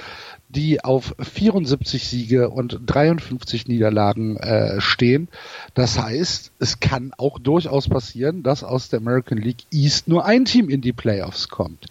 die 0.48 0.82
auf 0.82 1.14
74 1.18 2.08
Siege 2.08 2.48
und 2.48 2.80
53 2.86 3.66
Niederlagen 3.66 4.36
äh, 4.36 4.80
stehen. 4.80 5.28
Das 5.74 5.98
heißt, 5.98 6.52
es 6.58 6.80
kann 6.80 7.12
auch 7.18 7.38
durchaus 7.38 7.88
passieren, 7.88 8.42
dass 8.42 8.64
aus 8.64 8.88
der 8.88 9.00
American 9.00 9.38
League 9.38 9.64
East 9.72 10.08
nur 10.08 10.24
ein 10.24 10.44
Team 10.44 10.70
in 10.70 10.80
die 10.80 10.92
Playoffs 10.92 11.48
kommt 11.48 11.86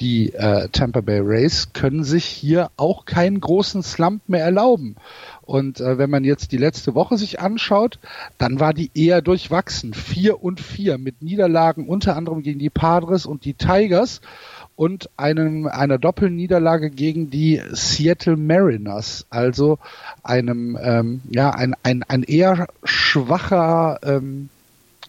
die 0.00 0.32
äh, 0.32 0.68
Tampa 0.70 1.02
Bay 1.02 1.20
Rays 1.20 1.72
können 1.72 2.04
sich 2.04 2.24
hier 2.24 2.70
auch 2.76 3.04
keinen 3.04 3.40
großen 3.40 3.82
Slump 3.82 4.28
mehr 4.28 4.44
erlauben. 4.44 4.96
Und 5.50 5.80
äh, 5.80 5.98
wenn 5.98 6.10
man 6.10 6.22
jetzt 6.22 6.52
die 6.52 6.58
letzte 6.58 6.94
Woche 6.94 7.18
sich 7.18 7.40
anschaut, 7.40 7.98
dann 8.38 8.60
war 8.60 8.72
die 8.72 8.92
eher 8.94 9.20
durchwachsen. 9.20 9.94
Vier 9.94 10.44
und 10.44 10.60
vier 10.60 10.96
mit 10.96 11.22
Niederlagen 11.22 11.88
unter 11.88 12.14
anderem 12.16 12.44
gegen 12.44 12.60
die 12.60 12.70
Padres 12.70 13.26
und 13.26 13.44
die 13.44 13.54
Tigers 13.54 14.20
und 14.76 15.10
einem, 15.16 15.66
einer 15.66 15.98
Doppelniederlage 15.98 16.90
gegen 16.90 17.30
die 17.30 17.60
Seattle 17.72 18.36
Mariners. 18.36 19.26
Also 19.28 19.80
einem, 20.22 20.78
ähm, 20.80 21.20
ja, 21.28 21.50
ein, 21.50 21.74
ein, 21.82 22.04
ein 22.04 22.22
eher 22.22 22.68
schwacher, 22.84 23.98
ähm, 24.04 24.50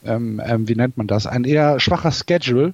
ähm, 0.03 0.41
ähm 0.43 0.67
wie 0.67 0.75
nennt 0.75 0.97
man 0.97 1.05
das, 1.05 1.27
ein 1.27 1.43
eher 1.43 1.79
schwacher 1.79 2.11
Schedule 2.11 2.73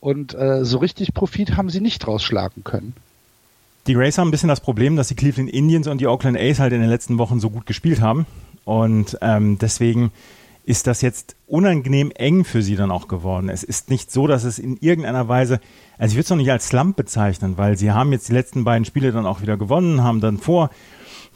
und 0.00 0.32
äh, 0.32 0.64
so 0.64 0.78
richtig 0.78 1.12
Profit 1.12 1.58
haben 1.58 1.68
sie 1.68 1.82
nicht 1.82 2.08
rausschlagen 2.08 2.64
können. 2.64 2.94
Die 3.88 3.94
Rays 3.94 4.16
haben 4.16 4.28
ein 4.28 4.30
bisschen 4.30 4.48
das 4.48 4.60
Problem, 4.60 4.94
dass 4.96 5.08
die 5.08 5.16
Cleveland 5.16 5.50
Indians 5.50 5.88
und 5.88 6.00
die 6.00 6.06
Oakland 6.06 6.38
A's 6.38 6.60
halt 6.60 6.72
in 6.72 6.80
den 6.80 6.90
letzten 6.90 7.18
Wochen 7.18 7.40
so 7.40 7.50
gut 7.50 7.66
gespielt 7.66 8.00
haben. 8.00 8.26
Und 8.64 9.18
ähm, 9.20 9.58
deswegen 9.58 10.12
ist 10.64 10.86
das 10.86 11.02
jetzt 11.02 11.34
unangenehm 11.48 12.12
eng 12.12 12.44
für 12.44 12.62
sie 12.62 12.76
dann 12.76 12.92
auch 12.92 13.08
geworden. 13.08 13.48
Es 13.48 13.64
ist 13.64 13.90
nicht 13.90 14.12
so, 14.12 14.28
dass 14.28 14.44
es 14.44 14.60
in 14.60 14.76
irgendeiner 14.76 15.26
Weise, 15.26 15.60
also 15.98 16.12
ich 16.12 16.14
würde 16.14 16.22
es 16.22 16.30
noch 16.30 16.36
nicht 16.36 16.52
als 16.52 16.68
Slump 16.68 16.96
bezeichnen, 16.96 17.58
weil 17.58 17.76
sie 17.76 17.90
haben 17.90 18.12
jetzt 18.12 18.28
die 18.28 18.34
letzten 18.34 18.62
beiden 18.62 18.84
Spiele 18.84 19.10
dann 19.10 19.26
auch 19.26 19.42
wieder 19.42 19.56
gewonnen, 19.56 20.04
haben 20.04 20.20
dann 20.20 20.38
vor 20.38 20.70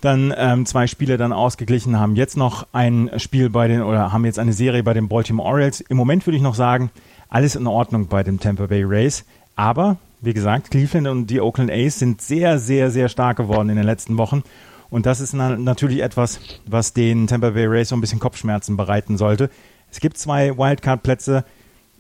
dann 0.00 0.32
ähm, 0.36 0.66
zwei 0.66 0.86
Spiele 0.86 1.16
dann 1.16 1.32
ausgeglichen, 1.32 1.98
haben 1.98 2.16
jetzt 2.16 2.36
noch 2.36 2.66
ein 2.72 3.10
Spiel 3.16 3.50
bei 3.50 3.66
den 3.66 3.82
oder 3.82 4.12
haben 4.12 4.24
jetzt 4.24 4.38
eine 4.38 4.52
Serie 4.52 4.84
bei 4.84 4.92
den 4.92 5.08
Baltimore 5.08 5.48
Orioles. 5.48 5.80
Im 5.80 5.96
Moment 5.96 6.26
würde 6.26 6.36
ich 6.36 6.42
noch 6.42 6.54
sagen, 6.54 6.90
alles 7.28 7.56
in 7.56 7.66
Ordnung 7.66 8.06
bei 8.06 8.22
den 8.22 8.38
Tampa 8.38 8.66
Bay 8.66 8.84
Rays. 8.84 9.24
Aber, 9.56 9.96
wie 10.20 10.34
gesagt, 10.34 10.70
Cleveland 10.70 11.08
und 11.08 11.26
die 11.28 11.40
Oakland 11.40 11.70
A's 11.70 11.98
sind 11.98 12.20
sehr, 12.20 12.58
sehr, 12.58 12.90
sehr 12.90 13.08
stark 13.08 13.38
geworden 13.38 13.70
in 13.70 13.76
den 13.76 13.86
letzten 13.86 14.18
Wochen. 14.18 14.42
Und 14.90 15.06
das 15.06 15.20
ist 15.20 15.32
natürlich 15.34 16.02
etwas, 16.02 16.38
was 16.66 16.92
den 16.92 17.26
Tampa 17.26 17.50
Bay 17.50 17.66
Rays 17.66 17.88
so 17.88 17.96
ein 17.96 18.00
bisschen 18.00 18.20
Kopfschmerzen 18.20 18.76
bereiten 18.76 19.16
sollte. 19.16 19.50
Es 19.90 19.98
gibt 19.98 20.18
zwei 20.18 20.56
Wildcard-Plätze. 20.56 21.44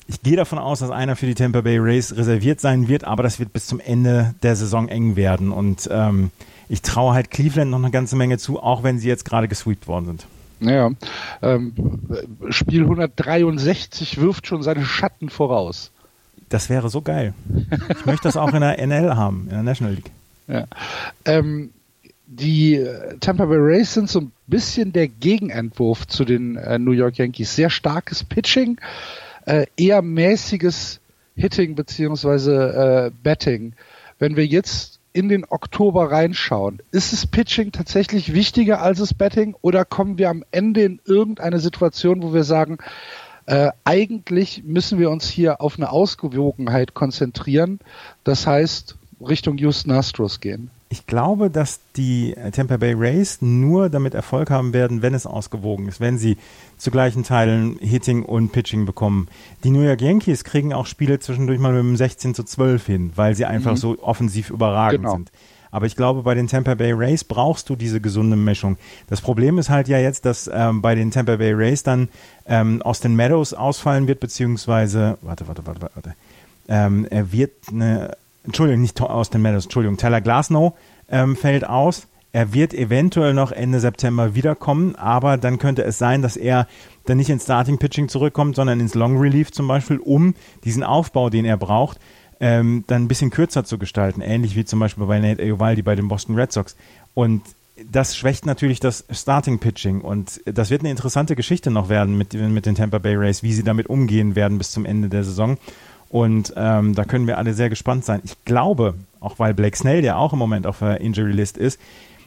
Ich 0.06 0.22
gehe 0.22 0.36
davon 0.36 0.58
aus, 0.58 0.78
dass 0.78 0.90
einer 0.90 1.16
für 1.16 1.26
die 1.26 1.34
Tampa 1.34 1.62
Bay 1.62 1.78
Rays 1.78 2.16
reserviert 2.16 2.60
sein 2.60 2.86
wird, 2.86 3.04
aber 3.04 3.24
das 3.24 3.40
wird 3.40 3.52
bis 3.52 3.66
zum 3.66 3.80
Ende 3.80 4.34
der 4.42 4.54
Saison 4.54 4.88
eng 4.88 5.16
werden. 5.16 5.50
Und 5.50 5.88
ähm, 5.90 6.30
ich 6.68 6.82
traue 6.82 7.14
halt 7.14 7.30
Cleveland 7.30 7.70
noch 7.70 7.78
eine 7.78 7.90
ganze 7.90 8.14
Menge 8.16 8.38
zu, 8.38 8.62
auch 8.62 8.82
wenn 8.82 8.98
sie 8.98 9.08
jetzt 9.08 9.24
gerade 9.24 9.48
gesweept 9.48 9.88
worden 9.88 10.06
sind. 10.06 10.26
Naja, 10.60 10.90
ähm, 11.42 11.72
Spiel 12.50 12.82
163 12.82 14.20
wirft 14.20 14.46
schon 14.46 14.62
seine 14.62 14.84
Schatten 14.84 15.28
voraus. 15.28 15.90
Das 16.48 16.70
wäre 16.70 16.88
so 16.88 17.02
geil. 17.02 17.34
Ich 17.88 18.06
möchte 18.06 18.24
das 18.24 18.36
auch 18.36 18.52
in 18.54 18.60
der 18.60 18.78
NL 18.78 19.16
haben, 19.16 19.44
in 19.44 19.50
der 19.50 19.62
National 19.62 19.94
League. 19.94 20.10
Ja. 20.46 20.66
Ähm, 21.24 21.70
die 22.26 22.84
Tampa 23.20 23.46
Bay 23.46 23.58
Rays 23.58 23.94
sind 23.94 24.10
so 24.10 24.20
ein 24.20 24.32
bisschen 24.46 24.92
der 24.92 25.08
Gegenentwurf 25.08 26.06
zu 26.06 26.24
den 26.24 26.56
äh, 26.56 26.78
New 26.78 26.92
York 26.92 27.18
Yankees. 27.18 27.54
Sehr 27.54 27.70
starkes 27.70 28.24
Pitching, 28.24 28.78
äh, 29.44 29.66
eher 29.76 30.02
mäßiges 30.02 31.00
Hitting 31.36 31.74
beziehungsweise 31.74 33.10
äh, 33.12 33.16
Betting. 33.22 33.74
Wenn 34.18 34.36
wir 34.36 34.46
jetzt 34.46 34.98
in 35.12 35.28
den 35.28 35.44
Oktober 35.48 36.10
reinschauen, 36.10 36.80
ist 36.90 37.12
das 37.12 37.26
Pitching 37.26 37.72
tatsächlich 37.72 38.34
wichtiger 38.34 38.82
als 38.82 38.98
das 38.98 39.14
Betting 39.14 39.54
oder 39.62 39.84
kommen 39.84 40.18
wir 40.18 40.28
am 40.28 40.44
Ende 40.50 40.82
in 40.82 41.00
irgendeine 41.04 41.58
Situation, 41.58 42.22
wo 42.22 42.34
wir 42.34 42.44
sagen, 42.44 42.78
Äh, 43.46 43.70
eigentlich 43.84 44.64
müssen 44.64 44.98
wir 44.98 45.10
uns 45.10 45.28
hier 45.28 45.60
auf 45.60 45.76
eine 45.76 45.90
Ausgewogenheit 45.90 46.94
konzentrieren. 46.94 47.78
Das 48.24 48.46
heißt, 48.46 48.96
Richtung 49.20 49.56
Houston 49.58 49.92
Astros 49.92 50.40
gehen. 50.40 50.70
Ich 50.88 51.06
glaube, 51.06 51.50
dass 51.50 51.80
die 51.96 52.36
Tampa 52.52 52.76
Bay 52.76 52.92
Rays 52.92 53.38
nur 53.40 53.88
damit 53.88 54.14
Erfolg 54.14 54.50
haben 54.50 54.72
werden, 54.72 55.02
wenn 55.02 55.14
es 55.14 55.26
ausgewogen 55.26 55.88
ist, 55.88 56.00
wenn 56.00 56.16
sie 56.16 56.36
zu 56.78 56.92
gleichen 56.92 57.24
Teilen 57.24 57.76
Hitting 57.80 58.22
und 58.22 58.52
Pitching 58.52 58.86
bekommen. 58.86 59.26
Die 59.64 59.70
New 59.70 59.82
York 59.82 60.00
Yankees 60.00 60.44
kriegen 60.44 60.72
auch 60.72 60.86
Spiele 60.86 61.18
zwischendurch 61.18 61.58
mal 61.58 61.72
mit 61.72 61.80
einem 61.80 61.96
16 61.96 62.34
zu 62.34 62.44
12 62.44 62.86
hin, 62.86 63.12
weil 63.16 63.34
sie 63.34 63.46
einfach 63.46 63.72
mhm. 63.72 63.76
so 63.76 63.98
offensiv 64.00 64.50
überragend 64.50 65.02
genau. 65.02 65.14
sind. 65.16 65.32
Aber 65.76 65.84
ich 65.84 65.94
glaube, 65.94 66.22
bei 66.22 66.34
den 66.34 66.46
Tampa 66.46 66.74
Bay 66.74 66.92
Rays 66.92 67.22
brauchst 67.22 67.68
du 67.68 67.76
diese 67.76 68.00
gesunde 68.00 68.34
Mischung. 68.34 68.78
Das 69.10 69.20
Problem 69.20 69.58
ist 69.58 69.68
halt 69.68 69.88
ja 69.88 69.98
jetzt, 69.98 70.24
dass 70.24 70.50
ähm, 70.50 70.80
bei 70.80 70.94
den 70.94 71.10
Tampa 71.10 71.36
Bay 71.36 71.52
Rays 71.52 71.82
dann 71.82 72.08
ähm, 72.46 72.80
Austin 72.80 73.14
Meadows 73.14 73.52
ausfallen 73.52 74.08
wird, 74.08 74.20
beziehungsweise, 74.20 75.18
warte, 75.20 75.46
warte, 75.48 75.66
warte, 75.66 75.80
warte. 75.82 76.14
Ähm, 76.66 77.06
er 77.10 77.30
wird 77.30 77.52
eine, 77.70 78.16
Entschuldigung, 78.42 78.80
nicht 78.80 78.98
Austin 79.02 79.42
Meadows, 79.42 79.64
Entschuldigung, 79.64 79.98
Tyler 79.98 80.22
Glasnow 80.22 80.72
ähm, 81.10 81.36
fällt 81.36 81.68
aus. 81.68 82.06
Er 82.32 82.54
wird 82.54 82.72
eventuell 82.72 83.34
noch 83.34 83.52
Ende 83.52 83.78
September 83.78 84.34
wiederkommen, 84.34 84.94
aber 84.96 85.36
dann 85.36 85.58
könnte 85.58 85.84
es 85.84 85.98
sein, 85.98 86.22
dass 86.22 86.38
er 86.38 86.68
dann 87.04 87.18
nicht 87.18 87.28
ins 87.28 87.42
Starting 87.42 87.76
Pitching 87.76 88.08
zurückkommt, 88.08 88.56
sondern 88.56 88.80
ins 88.80 88.94
Long 88.94 89.18
Relief 89.18 89.52
zum 89.52 89.68
Beispiel, 89.68 89.98
um 89.98 90.34
diesen 90.64 90.82
Aufbau, 90.82 91.28
den 91.28 91.44
er 91.44 91.58
braucht, 91.58 91.98
ähm, 92.40 92.84
dann 92.86 93.04
ein 93.04 93.08
bisschen 93.08 93.30
kürzer 93.30 93.64
zu 93.64 93.78
gestalten, 93.78 94.20
ähnlich 94.20 94.56
wie 94.56 94.64
zum 94.64 94.78
Beispiel 94.78 95.06
bei 95.06 95.18
Nate 95.18 95.42
Eovaldi 95.42 95.82
bei 95.82 95.94
den 95.94 96.08
Boston 96.08 96.34
Red 96.36 96.52
Sox. 96.52 96.76
Und 97.14 97.42
das 97.90 98.16
schwächt 98.16 98.46
natürlich 98.46 98.80
das 98.80 99.04
Starting 99.10 99.58
Pitching 99.58 100.00
und 100.00 100.40
das 100.46 100.70
wird 100.70 100.80
eine 100.80 100.90
interessante 100.90 101.36
Geschichte 101.36 101.70
noch 101.70 101.88
werden 101.88 102.16
mit, 102.16 102.32
mit 102.32 102.64
den 102.64 102.74
Tampa 102.74 102.98
Bay 102.98 103.16
Rays, 103.16 103.42
wie 103.42 103.52
sie 103.52 103.64
damit 103.64 103.88
umgehen 103.88 104.34
werden 104.34 104.58
bis 104.58 104.70
zum 104.70 104.86
Ende 104.86 105.08
der 105.08 105.24
Saison. 105.24 105.58
Und 106.08 106.54
ähm, 106.56 106.94
da 106.94 107.04
können 107.04 107.26
wir 107.26 107.36
alle 107.36 107.52
sehr 107.52 107.68
gespannt 107.68 108.04
sein. 108.04 108.20
Ich 108.24 108.44
glaube, 108.44 108.94
auch 109.20 109.38
weil 109.38 109.54
Blake 109.54 109.76
Snell, 109.76 110.02
der 110.02 110.18
auch 110.18 110.32
im 110.32 110.38
Moment 110.38 110.66
auf 110.66 110.78
der 110.78 111.00
Injury 111.00 111.32
List 111.32 111.58
ist, 111.58 111.80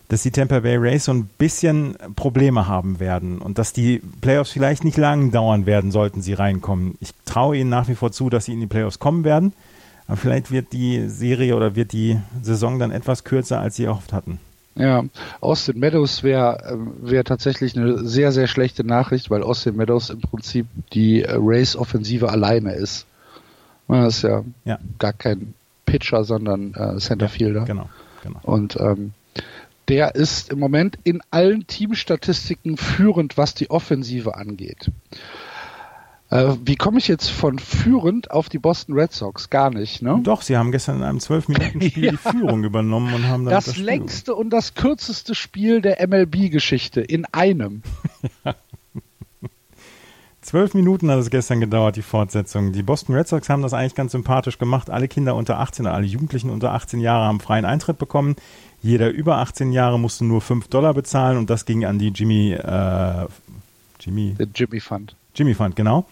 dass 0.09 0.23
die 0.23 0.31
Tampa 0.31 0.59
Bay 0.59 0.75
Rays 0.75 1.05
so 1.05 1.13
ein 1.13 1.29
bisschen 1.37 1.95
Probleme 2.15 2.67
haben 2.67 2.99
werden 2.99 3.39
und 3.39 3.57
dass 3.57 3.73
die 3.73 4.01
Playoffs 4.21 4.51
vielleicht 4.51 4.83
nicht 4.83 4.97
lang 4.97 5.31
dauern 5.31 5.65
werden, 5.65 5.91
sollten 5.91 6.21
sie 6.21 6.33
reinkommen. 6.33 6.95
Ich 6.99 7.11
traue 7.25 7.57
ihnen 7.57 7.69
nach 7.69 7.87
wie 7.87 7.95
vor 7.95 8.11
zu, 8.11 8.29
dass 8.29 8.45
sie 8.45 8.53
in 8.53 8.59
die 8.59 8.67
Playoffs 8.67 8.99
kommen 8.99 9.23
werden. 9.23 9.53
Aber 10.09 10.17
vielleicht 10.17 10.49
wird 10.49 10.73
die 10.73 11.07
Serie 11.07 11.55
oder 11.55 11.75
wird 11.75 11.91
die 11.91 12.19
Saison 12.41 12.79
dann 12.79 12.89
etwas 12.89 13.23
kürzer, 13.23 13.61
als 13.61 13.75
sie 13.75 13.83
erhofft 13.85 14.11
hatten. 14.11 14.39
Ja, 14.73 15.03
Austin 15.39 15.77
Meadows 15.77 16.23
wäre 16.23 16.63
äh, 16.63 17.11
wär 17.11 17.23
tatsächlich 17.23 17.77
eine 17.77 18.03
sehr, 18.03 18.31
sehr 18.31 18.47
schlechte 18.47 18.83
Nachricht, 18.83 19.29
weil 19.29 19.43
Austin 19.43 19.75
Meadows 19.75 20.09
im 20.09 20.21
Prinzip 20.21 20.65
die 20.93 21.21
äh, 21.21 21.35
Race-Offensive 21.37 22.27
alleine 22.27 22.73
ist. 22.73 23.05
Das 23.87 24.17
ist 24.17 24.21
ja, 24.23 24.43
ja, 24.65 24.79
gar 24.97 25.13
kein 25.13 25.53
Pitcher, 25.85 26.23
sondern 26.23 26.73
äh, 26.73 26.97
Centerfielder. 26.97 27.61
Ja, 27.61 27.65
genau, 27.65 27.89
genau. 28.23 28.39
Und 28.41 28.77
ähm, 28.79 29.13
der 29.89 30.15
ist 30.15 30.51
im 30.51 30.57
Moment 30.57 30.97
in 31.03 31.21
allen 31.29 31.67
Teamstatistiken 31.67 32.77
führend, 32.77 33.37
was 33.37 33.53
die 33.53 33.69
Offensive 33.69 34.35
angeht. 34.35 34.89
Äh, 36.31 36.55
wie 36.63 36.75
komme 36.75 36.99
ich 36.99 37.07
jetzt 37.07 37.29
von 37.29 37.57
führend 37.57 38.29
auf 38.29 38.49
die 38.49 38.59
Boston 38.59 38.93
Red 38.95 39.11
Sox? 39.11 39.49
Gar 39.49 39.71
nicht, 39.71 40.03
ne? 40.03 40.19
Doch, 40.21 40.43
sie 40.43 40.57
haben 40.57 40.71
gestern 40.71 40.97
in 40.97 41.03
einem 41.03 41.17
12-Minuten-Spiel 41.17 42.03
ja. 42.05 42.11
die 42.11 42.17
Führung 42.17 42.63
übernommen 42.63 43.13
und 43.13 43.27
haben 43.27 43.45
dann 43.45 43.53
das, 43.53 43.65
das 43.65 43.77
längste 43.77 44.35
und 44.35 44.51
das 44.51 44.75
kürzeste 44.75 45.33
Spiel 45.33 45.81
der 45.81 46.07
MLB-Geschichte 46.07 47.01
in 47.01 47.25
einem. 47.25 47.81
ja. 48.45 48.55
Zwölf 50.41 50.73
Minuten 50.73 51.11
hat 51.11 51.19
es 51.19 51.29
gestern 51.29 51.59
gedauert, 51.59 51.95
die 51.95 52.01
Fortsetzung. 52.01 52.71
Die 52.71 52.81
Boston 52.81 53.13
Red 53.13 53.27
Sox 53.27 53.49
haben 53.49 53.61
das 53.61 53.73
eigentlich 53.73 53.93
ganz 53.93 54.13
sympathisch 54.13 54.57
gemacht. 54.57 54.89
Alle 54.89 55.07
Kinder 55.07 55.35
unter 55.35 55.59
18, 55.59 55.85
alle 55.85 56.05
Jugendlichen 56.05 56.49
unter 56.49 56.73
18 56.73 57.01
Jahre 57.01 57.25
haben 57.25 57.39
freien 57.39 57.65
Eintritt 57.65 57.97
bekommen. 57.97 58.35
Jeder 58.81 59.09
über 59.09 59.37
18 59.37 59.71
Jahre 59.71 59.99
musste 59.99 60.25
nur 60.25 60.41
5 60.41 60.67
Dollar 60.69 60.93
bezahlen 60.93 61.37
und 61.37 61.49
das 61.49 61.65
ging 61.65 61.85
an 61.85 61.99
die 61.99 62.09
Jimmy, 62.09 62.53
äh, 62.53 63.27
Jimmy, 63.99 64.35
Den 64.35 64.51
Jimmy 64.55 64.79
Fund. 64.79 65.15
Jimmy 65.39 65.53
Fund, 65.53 65.75
genau. 65.75 66.05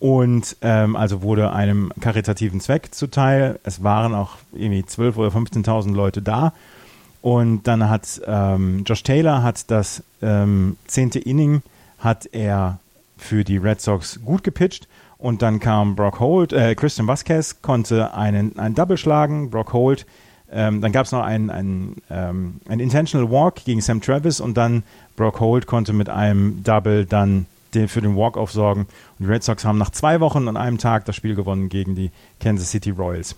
Und 0.00 0.56
ähm, 0.62 0.94
also 0.94 1.22
wurde 1.22 1.52
einem 1.52 1.92
karitativen 2.00 2.60
Zweck 2.60 2.94
zuteil. 2.94 3.58
Es 3.64 3.82
waren 3.82 4.14
auch 4.14 4.36
irgendwie 4.52 4.82
12.000 4.82 5.16
oder 5.16 5.28
15.000 5.28 5.94
Leute 5.94 6.22
da. 6.22 6.52
Und 7.20 7.64
dann 7.64 7.90
hat 7.90 8.20
ähm, 8.26 8.84
Josh 8.86 9.02
Taylor 9.02 9.42
hat 9.42 9.70
das 9.70 10.04
ähm, 10.22 10.76
zehnte 10.86 11.18
Inning 11.18 11.62
hat 11.98 12.26
er 12.30 12.78
für 13.16 13.42
die 13.42 13.56
Red 13.56 13.80
Sox 13.80 14.20
gut 14.24 14.44
gepitcht. 14.44 14.86
Und 15.18 15.42
dann 15.42 15.58
kam 15.58 15.96
Brock 15.96 16.20
Holt, 16.20 16.52
äh, 16.52 16.76
Christian 16.76 17.08
Vasquez 17.08 17.60
konnte 17.60 18.14
einen, 18.14 18.56
einen 18.56 18.76
Double 18.76 18.96
schlagen. 18.96 19.50
Brock 19.50 19.72
Holt 19.72 20.06
ähm, 20.50 20.80
dann 20.80 20.92
gab 20.92 21.06
es 21.06 21.12
noch 21.12 21.22
einen, 21.22 21.50
einen, 21.50 21.96
ähm, 22.10 22.60
einen 22.68 22.80
Intentional 22.80 23.30
Walk 23.30 23.64
gegen 23.64 23.80
Sam 23.80 24.00
Travis 24.00 24.40
und 24.40 24.56
dann 24.56 24.82
Brock 25.16 25.40
Holt 25.40 25.66
konnte 25.66 25.92
mit 25.92 26.08
einem 26.08 26.62
Double 26.62 27.04
dann 27.04 27.46
den, 27.74 27.88
für 27.88 28.00
den 28.00 28.16
Walk-Off 28.16 28.52
sorgen. 28.52 28.82
Und 29.18 29.26
die 29.26 29.26
Red 29.26 29.42
Sox 29.42 29.64
haben 29.64 29.78
nach 29.78 29.90
zwei 29.90 30.20
Wochen 30.20 30.48
und 30.48 30.56
einem 30.56 30.78
Tag 30.78 31.04
das 31.04 31.16
Spiel 31.16 31.34
gewonnen 31.34 31.68
gegen 31.68 31.94
die 31.94 32.10
Kansas 32.40 32.70
City 32.70 32.90
Royals. 32.90 33.36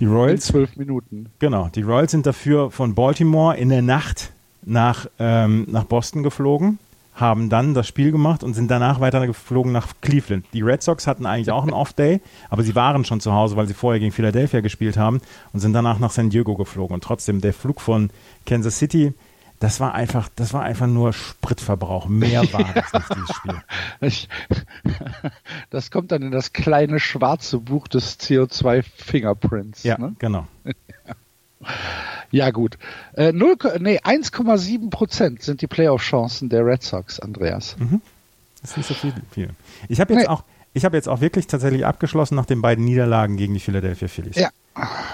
Die 0.00 0.06
Royals. 0.06 0.46
In 0.46 0.52
zwölf 0.52 0.76
Minuten. 0.76 1.26
Genau. 1.38 1.68
Die 1.74 1.82
Royals 1.82 2.10
sind 2.10 2.26
dafür 2.26 2.70
von 2.70 2.94
Baltimore 2.94 3.56
in 3.56 3.68
der 3.68 3.82
Nacht 3.82 4.32
nach, 4.62 5.06
ähm, 5.18 5.66
nach 5.70 5.84
Boston 5.84 6.22
geflogen, 6.22 6.78
haben 7.14 7.50
dann 7.50 7.74
das 7.74 7.86
Spiel 7.86 8.12
gemacht 8.12 8.42
und 8.42 8.54
sind 8.54 8.70
danach 8.70 9.00
weiter 9.00 9.26
geflogen 9.26 9.72
nach 9.72 9.88
Cleveland. 10.00 10.46
Die 10.52 10.62
Red 10.62 10.82
Sox 10.82 11.06
hatten 11.06 11.26
eigentlich 11.26 11.50
auch 11.50 11.62
einen 11.62 11.72
Off-Day, 11.74 12.20
aber 12.48 12.62
sie 12.62 12.74
waren 12.74 13.04
schon 13.04 13.20
zu 13.20 13.32
Hause, 13.32 13.56
weil 13.56 13.66
sie 13.66 13.74
vorher 13.74 14.00
gegen 14.00 14.12
Philadelphia 14.12 14.60
gespielt 14.60 14.96
haben 14.96 15.20
und 15.52 15.60
sind 15.60 15.72
danach 15.72 15.98
nach 15.98 16.10
San 16.10 16.30
Diego 16.30 16.56
geflogen. 16.56 16.94
Und 16.94 17.04
trotzdem, 17.04 17.40
der 17.40 17.52
Flug 17.52 17.80
von 17.80 18.10
Kansas 18.46 18.78
City 18.78 19.12
das 19.60 19.78
war 19.78 19.94
einfach, 19.94 20.30
das 20.34 20.54
war 20.54 20.62
einfach 20.62 20.86
nur 20.86 21.12
Spritverbrauch. 21.12 22.08
Mehr 22.08 22.40
war 22.52 22.64
das 22.74 22.92
nicht, 22.92 23.14
dieses 23.14 23.30
Spiel. 23.36 23.62
Ich, 24.00 24.28
das 25.68 25.90
kommt 25.90 26.10
dann 26.12 26.22
in 26.22 26.32
das 26.32 26.52
kleine 26.52 26.98
schwarze 26.98 27.58
Buch 27.58 27.86
des 27.86 28.18
CO2 28.18 28.82
Fingerprints. 28.82 29.82
Ja, 29.82 29.98
ne? 29.98 30.16
genau. 30.18 30.48
ja, 32.30 32.50
gut. 32.50 32.78
Äh, 33.12 33.32
0, 33.32 33.56
nee, 33.80 34.00
1,7 34.00 34.88
Prozent 34.88 35.42
sind 35.42 35.60
die 35.60 35.66
Playoff-Chancen 35.66 36.48
der 36.48 36.64
Red 36.64 36.82
Sox, 36.82 37.20
Andreas. 37.20 37.76
Mhm. 37.78 38.00
Das 38.62 38.72
ist 38.72 38.76
nicht 38.78 38.86
so 38.86 38.94
viel. 38.94 39.12
viel. 39.30 39.50
Ich 39.88 40.00
habe 40.00 40.14
jetzt 40.14 40.22
nee. 40.22 40.28
auch, 40.28 40.42
ich 40.72 40.84
habe 40.84 40.96
jetzt 40.96 41.08
auch 41.08 41.20
wirklich 41.20 41.46
tatsächlich 41.46 41.86
abgeschlossen 41.86 42.36
nach 42.36 42.46
den 42.46 42.62
beiden 42.62 42.84
Niederlagen 42.84 43.36
gegen 43.36 43.54
die 43.54 43.60
Philadelphia 43.60 44.08
Phillies. 44.08 44.36
Ja, 44.36 44.50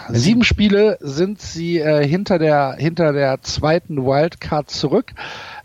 Sieben 0.08 0.44
Spiele 0.44 0.98
sind 1.00 1.40
sie 1.40 1.78
äh, 1.78 2.06
hinter 2.06 2.38
der 2.38 2.76
hinter 2.78 3.12
der 3.12 3.42
zweiten 3.42 4.04
Wildcard 4.04 4.70
zurück. 4.70 5.12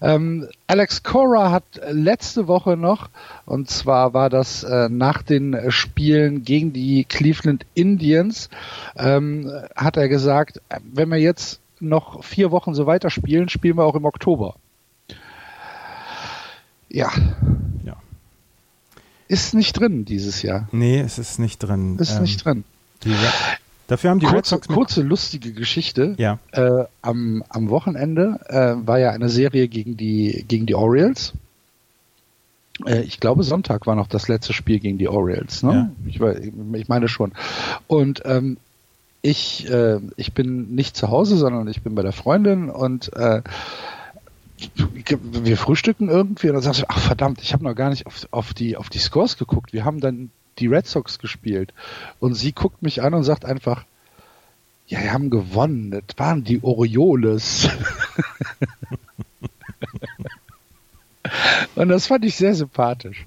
Ähm, 0.02 0.48
Alex 0.66 1.04
Cora 1.04 1.52
hat 1.52 1.64
letzte 1.90 2.48
Woche 2.48 2.76
noch, 2.76 3.10
und 3.46 3.70
zwar 3.70 4.14
war 4.14 4.30
das 4.30 4.64
äh, 4.64 4.90
nach 4.90 5.22
den 5.22 5.70
Spielen 5.70 6.44
gegen 6.44 6.74
die 6.74 7.04
Cleveland 7.04 7.66
Indians, 7.76 8.50
ähm, 8.96 9.52
hat 9.76 9.98
er 9.98 10.08
gesagt, 10.08 10.60
wenn 10.92 11.10
wir 11.10 11.20
jetzt 11.20 11.60
noch 11.80 12.24
vier 12.24 12.50
Wochen 12.50 12.74
so 12.74 12.88
weiterspielen, 12.88 13.50
spielen 13.50 13.78
wir 13.78 13.84
auch 13.84 13.96
im 13.96 14.06
Oktober. 14.06 14.56
Ja. 16.90 17.12
Ist 19.32 19.54
nicht 19.54 19.80
drin 19.80 20.04
dieses 20.04 20.42
Jahr. 20.42 20.68
Nee, 20.74 21.00
es 21.00 21.18
ist 21.18 21.40
nicht 21.40 21.60
drin. 21.60 21.98
Ist 22.00 22.18
ähm, 22.18 22.24
nicht 22.24 22.44
drin. 22.44 22.66
Die, 23.06 23.16
Dafür 23.88 24.10
haben 24.10 24.20
die 24.20 24.26
kurze, 24.26 24.60
kurze 24.60 25.02
lustige 25.04 25.54
Geschichte. 25.54 26.16
Ja. 26.18 26.40
Äh, 26.52 26.84
am, 27.02 27.42
am 27.48 27.70
Wochenende 27.70 28.42
äh, 28.50 28.86
war 28.86 29.00
ja 29.00 29.12
eine 29.12 29.30
Serie 29.30 29.70
gegen 29.70 29.96
die 29.96 30.44
gegen 30.50 30.66
die 30.66 30.76
Orioles. 30.76 31.32
Äh, 32.86 33.04
ich 33.04 33.22
glaube 33.22 33.44
Sonntag 33.44 33.88
war 33.88 33.96
noch 33.96 34.08
das 34.08 34.28
letzte 34.28 34.52
Spiel 34.52 34.80
gegen 34.80 34.98
die 34.98 35.08
Orioles. 35.08 35.64
Ne? 35.64 35.94
Ja. 36.14 36.32
Ich, 36.34 36.52
ich 36.74 36.90
meine 36.90 37.08
schon. 37.08 37.32
Und 37.88 38.24
ähm, 38.26 38.58
ich 39.22 39.70
äh, 39.70 40.02
ich 40.18 40.34
bin 40.34 40.76
nicht 40.76 40.98
zu 40.98 41.08
Hause, 41.08 41.38
sondern 41.38 41.70
ich 41.70 41.84
bin 41.84 41.96
bei 41.96 42.02
der 42.02 42.12
Freundin 42.12 42.70
und 42.70 43.14
äh, 43.14 43.42
wir 44.76 45.58
frühstücken 45.58 46.10
irgendwie 46.10 46.48
und 46.48 46.56
dann 46.56 46.64
sagst 46.64 46.82
du, 46.82 46.86
ach 46.90 47.00
verdammt, 47.00 47.42
ich 47.42 47.54
habe 47.54 47.64
noch 47.64 47.76
gar 47.76 47.90
nicht 47.90 48.06
auf, 48.06 48.28
auf, 48.32 48.54
die, 48.54 48.78
auf 48.78 48.90
die 48.90 49.00
Scores 49.00 49.38
geguckt. 49.38 49.74
Wir 49.74 49.86
haben 49.86 50.00
dann 50.00 50.30
die 50.60 50.68
Red 50.68 50.88
Sox 50.88 51.20
gespielt. 51.20 51.74
Und 52.20 52.36
sie 52.36 52.52
guckt 52.52 52.82
mich 52.82 53.02
an 53.02 53.14
und 53.14 53.24
sagt 53.24 53.46
einfach, 53.46 53.86
ja, 54.88 55.02
wir 55.02 55.14
haben 55.14 55.30
gewonnen. 55.30 55.92
Das 55.92 56.18
waren 56.18 56.44
die 56.44 56.64
Orioles. 56.64 57.70
und 61.76 61.90
das 61.90 62.08
fand 62.08 62.26
ich 62.26 62.36
sehr 62.36 62.54
sympathisch. 62.56 63.26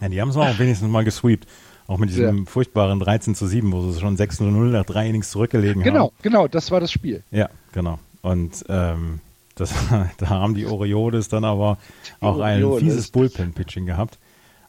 Ja, 0.00 0.08
die 0.08 0.20
haben 0.20 0.30
es 0.30 0.36
auch 0.36 0.58
wenigstens 0.58 0.88
mal 0.88 1.04
gesweept. 1.04 1.46
Auch 1.86 1.98
mit 1.98 2.10
diesem 2.10 2.38
ja. 2.38 2.44
furchtbaren 2.46 2.98
13 2.98 3.34
zu 3.36 3.46
7, 3.46 3.70
wo 3.70 3.90
sie 3.90 4.00
schon 4.00 4.16
6 4.16 4.38
zu 4.38 4.44
0 4.44 4.70
nach 4.70 4.84
drei 4.84 5.08
Innings 5.08 5.30
zurückgelegen 5.30 5.82
genau, 5.82 6.06
haben. 6.06 6.12
Genau, 6.22 6.40
genau, 6.40 6.48
das 6.48 6.70
war 6.70 6.80
das 6.80 6.90
Spiel. 6.90 7.22
Ja, 7.30 7.48
genau. 7.72 8.00
Und 8.22 8.64
ähm, 8.68 9.20
das, 9.56 9.74
da 10.18 10.28
haben 10.28 10.54
die 10.54 10.66
Orioles 10.66 11.28
dann 11.28 11.44
aber 11.44 11.78
auch 12.20 12.38
Orioles. 12.38 12.82
ein 12.82 12.88
fieses 12.88 13.10
Bullpen-Pitching 13.10 13.86
gehabt. 13.86 14.18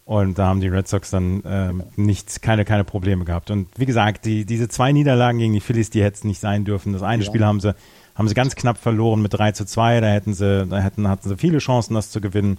Und 0.05 0.39
da 0.39 0.47
haben 0.47 0.61
die 0.61 0.69
Red 0.69 0.87
Sox 0.87 1.09
dann 1.09 1.43
äh, 1.43 1.73
nichts, 1.97 2.39
keine, 2.39 2.63
keine 2.63 2.85
Probleme 2.85 3.25
gehabt. 3.25 3.51
Und 3.51 3.67
wie 3.75 3.85
gesagt, 3.85 4.23
die, 4.23 4.45
diese 4.45 4.69
zwei 4.69 4.93
Niederlagen 4.93 5.37
gegen 5.37 5.51
die 5.51 5.59
Phillies, 5.59 5.89
die 5.89 6.01
hätten 6.01 6.15
es 6.15 6.23
nicht 6.23 6.39
sein 6.39 6.63
dürfen. 6.63 6.93
Das 6.93 7.03
eine 7.03 7.23
ja. 7.23 7.27
Spiel 7.27 7.43
haben 7.43 7.59
sie, 7.59 7.75
haben 8.15 8.29
sie 8.29 8.33
ganz 8.33 8.55
knapp 8.55 8.77
verloren 8.77 9.21
mit 9.21 9.33
3 9.33 9.51
zu 9.51 9.65
2. 9.65 9.99
Da 9.99 10.07
hätten 10.07 10.33
sie, 10.33 10.65
da 10.65 10.79
hätten, 10.79 11.09
hatten 11.09 11.27
sie 11.27 11.35
viele 11.35 11.57
Chancen, 11.57 11.93
das 11.93 12.09
zu 12.09 12.21
gewinnen. 12.21 12.57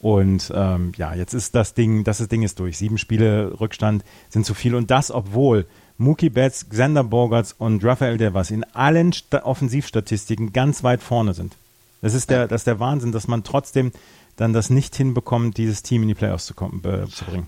Und 0.00 0.52
ähm, 0.54 0.92
ja, 0.98 1.14
jetzt 1.14 1.32
ist 1.32 1.54
das 1.54 1.72
Ding, 1.72 2.04
das 2.04 2.26
Ding 2.28 2.42
ist 2.42 2.58
durch. 2.58 2.76
Sieben 2.76 2.98
Spiele 2.98 3.58
Rückstand 3.58 4.04
sind 4.28 4.44
zu 4.44 4.52
viel. 4.52 4.74
Und 4.74 4.90
das, 4.90 5.10
obwohl 5.10 5.64
Mookie 5.96 6.28
Betts, 6.28 6.68
Xander 6.68 7.04
Bogarts 7.04 7.54
und 7.54 7.82
Rafael 7.82 8.18
Devers 8.18 8.50
in 8.50 8.64
allen 8.74 9.14
Sta 9.14 9.42
Offensivstatistiken 9.44 10.52
ganz 10.52 10.84
weit 10.84 11.02
vorne 11.02 11.32
sind. 11.32 11.56
Das 12.02 12.14
ist 12.14 12.30
der, 12.30 12.48
das 12.48 12.62
ist 12.62 12.66
der 12.66 12.80
Wahnsinn, 12.80 13.12
dass 13.12 13.28
man 13.28 13.44
trotzdem 13.44 13.92
dann 14.36 14.52
das 14.52 14.70
nicht 14.70 14.96
hinbekommt, 14.96 15.58
dieses 15.58 15.82
Team 15.82 16.02
in 16.02 16.08
die 16.08 16.14
Playoffs 16.14 16.46
zu, 16.46 16.54
kommen, 16.54 16.82
äh, 16.84 17.06
zu 17.08 17.24
bringen. 17.24 17.46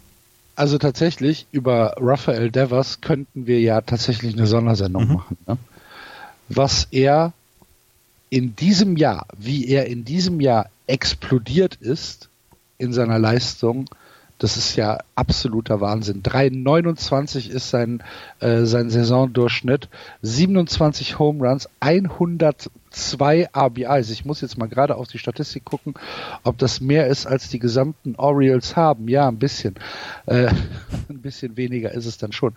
Also 0.54 0.76
tatsächlich, 0.78 1.46
über 1.50 1.94
Raphael 1.98 2.50
Devers 2.50 3.00
könnten 3.00 3.46
wir 3.46 3.60
ja 3.60 3.80
tatsächlich 3.80 4.34
eine 4.34 4.46
Sondersendung 4.46 5.08
mhm. 5.08 5.14
machen. 5.14 5.38
Ne? 5.46 5.56
Was 6.48 6.88
er 6.90 7.32
in 8.28 8.54
diesem 8.56 8.96
Jahr, 8.96 9.26
wie 9.36 9.68
er 9.68 9.86
in 9.86 10.04
diesem 10.04 10.40
Jahr 10.40 10.68
explodiert 10.86 11.76
ist 11.76 12.28
in 12.76 12.92
seiner 12.92 13.18
Leistung, 13.18 13.86
das 14.42 14.56
ist 14.56 14.74
ja 14.74 14.98
absoluter 15.14 15.80
Wahnsinn. 15.80 16.24
3,29 16.24 17.48
ist 17.48 17.70
sein, 17.70 18.02
äh, 18.40 18.64
sein 18.64 18.90
Saisondurchschnitt. 18.90 19.88
27 20.22 21.20
Home 21.20 21.46
Runs, 21.46 21.68
102 21.78 23.50
RBIs. 23.56 24.10
Ich 24.10 24.24
muss 24.24 24.40
jetzt 24.40 24.58
mal 24.58 24.66
gerade 24.66 24.96
auf 24.96 25.06
die 25.06 25.18
Statistik 25.18 25.64
gucken, 25.64 25.94
ob 26.42 26.58
das 26.58 26.80
mehr 26.80 27.06
ist, 27.06 27.24
als 27.24 27.50
die 27.50 27.60
gesamten 27.60 28.16
Orioles 28.16 28.74
haben. 28.74 29.06
Ja, 29.06 29.28
ein 29.28 29.38
bisschen. 29.38 29.76
Äh, 30.26 30.48
ein 31.08 31.22
bisschen 31.22 31.56
weniger 31.56 31.92
ist 31.92 32.06
es 32.06 32.18
dann 32.18 32.32
schon. 32.32 32.54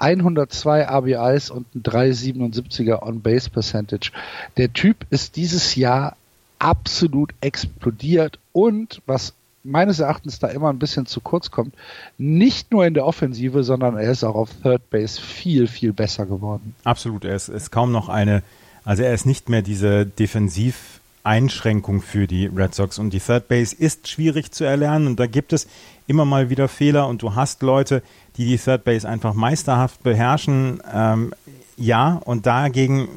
102 0.00 0.88
RBIs 0.88 1.50
und 1.50 1.72
ein 1.76 1.84
3,77er 1.84 3.00
On-Base 3.00 3.50
Percentage. 3.50 4.10
Der 4.56 4.72
Typ 4.72 5.06
ist 5.10 5.36
dieses 5.36 5.76
Jahr 5.76 6.16
absolut 6.58 7.32
explodiert 7.40 8.40
und 8.52 9.02
was 9.06 9.34
meines 9.64 10.00
Erachtens 10.00 10.38
da 10.38 10.48
immer 10.48 10.70
ein 10.70 10.78
bisschen 10.78 11.06
zu 11.06 11.20
kurz 11.20 11.50
kommt. 11.50 11.74
Nicht 12.16 12.72
nur 12.72 12.86
in 12.86 12.94
der 12.94 13.06
Offensive, 13.06 13.64
sondern 13.64 13.96
er 13.96 14.10
ist 14.10 14.24
auch 14.24 14.34
auf 14.34 14.50
Third 14.62 14.90
Base 14.90 15.20
viel, 15.20 15.66
viel 15.66 15.92
besser 15.92 16.26
geworden. 16.26 16.74
Absolut, 16.84 17.24
er 17.24 17.36
ist, 17.36 17.48
ist 17.48 17.70
kaum 17.70 17.92
noch 17.92 18.08
eine, 18.08 18.42
also 18.84 19.02
er 19.02 19.14
ist 19.14 19.26
nicht 19.26 19.48
mehr 19.48 19.62
diese 19.62 20.06
Defensiveinschränkung 20.06 22.00
für 22.00 22.26
die 22.26 22.46
Red 22.46 22.74
Sox 22.74 22.98
und 22.98 23.10
die 23.10 23.20
Third 23.20 23.48
Base 23.48 23.74
ist 23.76 24.08
schwierig 24.08 24.52
zu 24.52 24.64
erlernen 24.64 25.06
und 25.06 25.20
da 25.20 25.26
gibt 25.26 25.52
es 25.52 25.66
immer 26.06 26.24
mal 26.24 26.50
wieder 26.50 26.68
Fehler 26.68 27.06
und 27.08 27.22
du 27.22 27.34
hast 27.34 27.62
Leute, 27.62 28.02
die 28.36 28.46
die 28.46 28.58
Third 28.58 28.84
Base 28.84 29.08
einfach 29.08 29.34
meisterhaft 29.34 30.02
beherrschen. 30.02 30.80
Ähm, 30.92 31.34
ja, 31.76 32.20
und 32.24 32.46
dagegen 32.46 33.08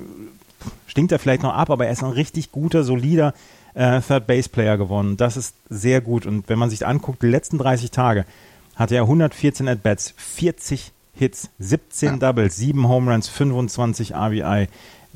stinkt 0.87 1.11
er 1.11 1.19
vielleicht 1.19 1.43
noch 1.43 1.53
ab, 1.53 1.69
aber 1.69 1.85
er 1.85 1.93
ist 1.93 2.03
ein 2.03 2.11
richtig 2.11 2.51
guter, 2.51 2.83
solider 2.83 3.33
äh, 3.73 4.01
Third 4.01 4.27
Base 4.27 4.49
Player 4.49 4.77
gewonnen. 4.77 5.17
Das 5.17 5.37
ist 5.37 5.55
sehr 5.69 6.01
gut. 6.01 6.25
Und 6.25 6.49
wenn 6.49 6.59
man 6.59 6.69
sich 6.69 6.85
anguckt, 6.85 7.21
die 7.23 7.27
letzten 7.27 7.57
30 7.57 7.91
Tage 7.91 8.25
hatte 8.75 8.95
er 8.95 9.03
114 9.03 9.67
At-Bats, 9.67 10.13
40 10.17 10.91
Hits, 11.13 11.49
17 11.59 12.09
ja. 12.09 12.17
Doubles, 12.17 12.55
7 12.55 12.87
Home 12.87 13.11
Runs, 13.11 13.27
25 13.27 14.15
RBI, 14.15 14.67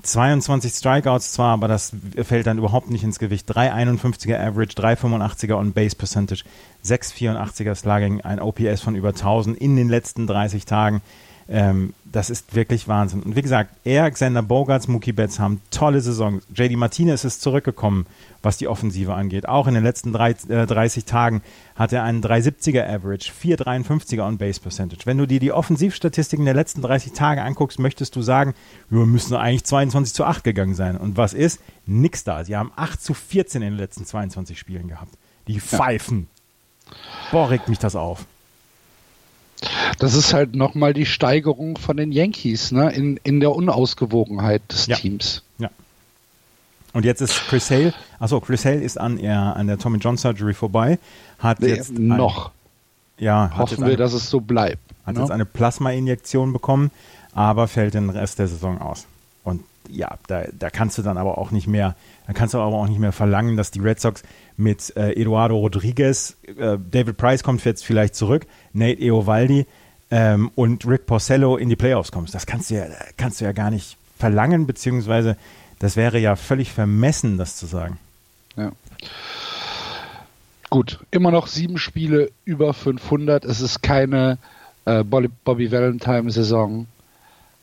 22 0.04 0.74
Strikeouts 0.74 1.32
zwar, 1.32 1.54
aber 1.54 1.68
das 1.68 1.94
fällt 2.24 2.48
dann 2.48 2.58
überhaupt 2.58 2.90
nicht 2.90 3.04
ins 3.04 3.18
Gewicht. 3.18 3.50
3,51er 3.50 4.40
Average, 4.40 4.76
3,85er 4.76 5.58
On-Base 5.58 5.96
Percentage, 5.96 6.44
6,84er 6.86 7.76
Slugging, 7.76 8.22
ein 8.22 8.40
OPS 8.40 8.82
von 8.82 8.96
über 8.96 9.10
1000 9.10 9.58
in 9.58 9.76
den 9.76 9.90
letzten 9.90 10.28
30 10.28 10.66
Tagen. 10.66 11.02
Ähm, 11.48 11.94
das 12.12 12.30
ist 12.30 12.56
wirklich 12.56 12.88
Wahnsinn. 12.88 13.22
Und 13.22 13.36
wie 13.36 13.42
gesagt, 13.42 13.70
er, 13.84 14.10
Xander 14.10 14.42
Bogarts, 14.42 14.88
Mookie 14.88 15.12
Betts 15.12 15.40
haben 15.40 15.62
tolle 15.70 16.02
Saisons. 16.02 16.44
JD 16.56 16.76
Martinez 16.76 17.24
ist 17.24 17.42
zurückgekommen, 17.42 18.08
was 18.42 18.58
die 18.58 18.68
Offensive 18.68 19.14
angeht. 19.14 19.48
Auch 19.48 19.68
in 19.68 19.76
den 19.76 19.84
letzten 19.84 20.12
drei, 20.12 20.32
äh, 20.32 20.66
30 20.66 21.06
Tagen 21.06 21.42
hat 21.76 21.94
er 21.94 22.04
einen 22.04 22.24
370er 22.24 22.88
Average, 22.88 23.32
453er 23.32 24.26
On-Base 24.26 24.60
Percentage. 24.60 25.06
Wenn 25.06 25.18
du 25.18 25.28
dir 25.28 25.40
die 25.40 25.52
Offensivstatistiken 25.52 26.46
der 26.46 26.54
letzten 26.56 26.82
30 26.82 27.12
Tage 27.12 27.44
anguckst, 27.44 27.80
möchtest 27.80 28.16
du 28.16 28.22
sagen, 28.22 28.56
wir 28.90 29.06
müssen 29.06 29.36
eigentlich 29.36 29.66
22 29.66 30.14
zu 30.16 30.24
8 30.24 30.44
gegangen 30.44 30.74
sein. 30.74 30.98
Und 30.98 31.18
was 31.18 31.34
ist? 31.34 31.60
Nix 31.86 32.24
da. 32.24 32.44
Sie 32.44 32.56
haben 32.56 32.72
8 32.76 33.02
zu 33.02 33.14
14 33.14 33.62
in 33.62 33.74
den 33.74 33.78
letzten 33.78 34.06
22 34.06 34.58
Spielen 34.58 34.88
gehabt. 34.88 35.16
Die 35.48 35.60
pfeifen. 35.60 36.28
Ja. 36.88 36.94
Boah, 37.32 37.50
regt 37.52 37.68
mich 37.68 37.80
das 37.80 37.96
auf. 37.96 38.26
Das 40.00 40.14
ist 40.16 40.34
halt 40.34 40.56
nochmal 40.56 40.94
die 40.94 41.06
Steigerung 41.06 41.78
von 41.78 41.98
den 41.98 42.12
Yankees, 42.12 42.72
ne, 42.72 42.92
in, 42.92 43.18
in 43.24 43.40
der 43.40 43.52
Unausgewogenheit 43.52 44.62
des 44.70 44.88
ja. 44.88 44.96
Teams. 44.96 45.44
Ja. 45.58 45.70
Und 46.94 47.06
jetzt 47.06 47.22
ist 47.22 47.34
Chris 47.48 47.72
Hale, 47.72 47.94
achso, 48.20 48.40
Chris 48.40 48.66
Hale 48.66 48.82
ist 48.82 49.00
an, 49.00 49.18
er, 49.18 49.56
an 49.56 49.68
der 49.68 49.78
Tommy 49.78 49.98
John 49.98 50.18
Surgery 50.18 50.54
vorbei, 50.54 51.00
hat 51.40 51.62
nee, 51.62 51.70
jetzt 51.70 51.98
noch. 51.98 52.48
Ein, 53.18 53.26
ja, 53.26 53.52
hoffen 53.58 53.80
wir, 53.80 53.86
eine, 53.86 53.96
dass 53.96 54.14
es 54.14 54.30
so 54.30 54.42
bleibt. 54.42 54.82
Hat 55.06 55.16
ne? 55.16 55.22
jetzt 55.22 55.32
eine 55.32 55.46
Plasma-Injektion 55.46 56.54
bekommen, 56.54 56.92
aber 57.34 57.68
fällt 57.68 57.94
den 57.94 58.10
Rest 58.10 58.40
der 58.40 58.48
Saison 58.48 58.80
aus. 58.82 59.08
Und 59.44 59.64
ja, 59.90 60.18
da, 60.28 60.46
da 60.58 60.70
kannst 60.70 60.98
du 60.98 61.02
dann 61.02 61.18
aber 61.18 61.38
auch 61.38 61.52
nicht 61.52 61.68
mehr, 61.68 61.96
da 62.28 62.34
kannst 62.34 62.54
du 62.54 62.60
aber 62.60 62.76
auch 62.76 62.88
nicht 62.88 63.00
mehr 63.00 63.12
verlangen, 63.12 63.58
dass 63.58 63.72
die 63.72 63.80
Red 63.80 64.00
Sox 64.00 64.24
mit 64.58 64.96
äh, 64.96 65.12
Eduardo 65.12 65.58
Rodriguez, 65.58 66.38
äh, 66.48 66.78
David 66.92 67.18
Price 67.18 67.44
kommt 67.44 67.64
jetzt 67.66 67.86
vielleicht 67.86 68.16
zurück, 68.16 68.46
Nate 68.74 69.02
Eovaldi 69.02 69.66
ähm, 70.12 70.52
und 70.56 70.88
Rick 70.88 71.06
Porcello 71.06 71.58
in 71.58 71.70
die 71.70 71.76
Playoffs 71.76 72.12
kommst. 72.12 72.34
Das 72.34 72.46
kannst 72.46 72.70
du 72.70 72.76
ja, 72.76 72.86
kannst 73.18 73.42
du 73.42 73.46
ja 73.46 73.52
gar 73.52 73.72
nicht 73.72 73.98
verlangen, 74.18 74.66
beziehungsweise 74.66 75.38
das 75.80 75.96
wäre 75.96 76.20
ja 76.20 76.36
völlig 76.36 76.72
vermessen, 76.72 77.38
das 77.38 77.58
zu 77.58 77.66
sagen. 77.66 78.00
Ja. 78.56 78.72
Gut, 80.70 81.00
immer 81.12 81.32
noch 81.32 81.48
sieben 81.48 81.78
Spiele 81.78 82.32
über 82.44 82.74
500. 82.74 83.46
Es 83.46 83.62
ist 83.62 83.82
keine 83.82 84.38
äh, 84.86 85.04
Bobby 85.04 85.72
Valentine-Saison. 85.72 86.88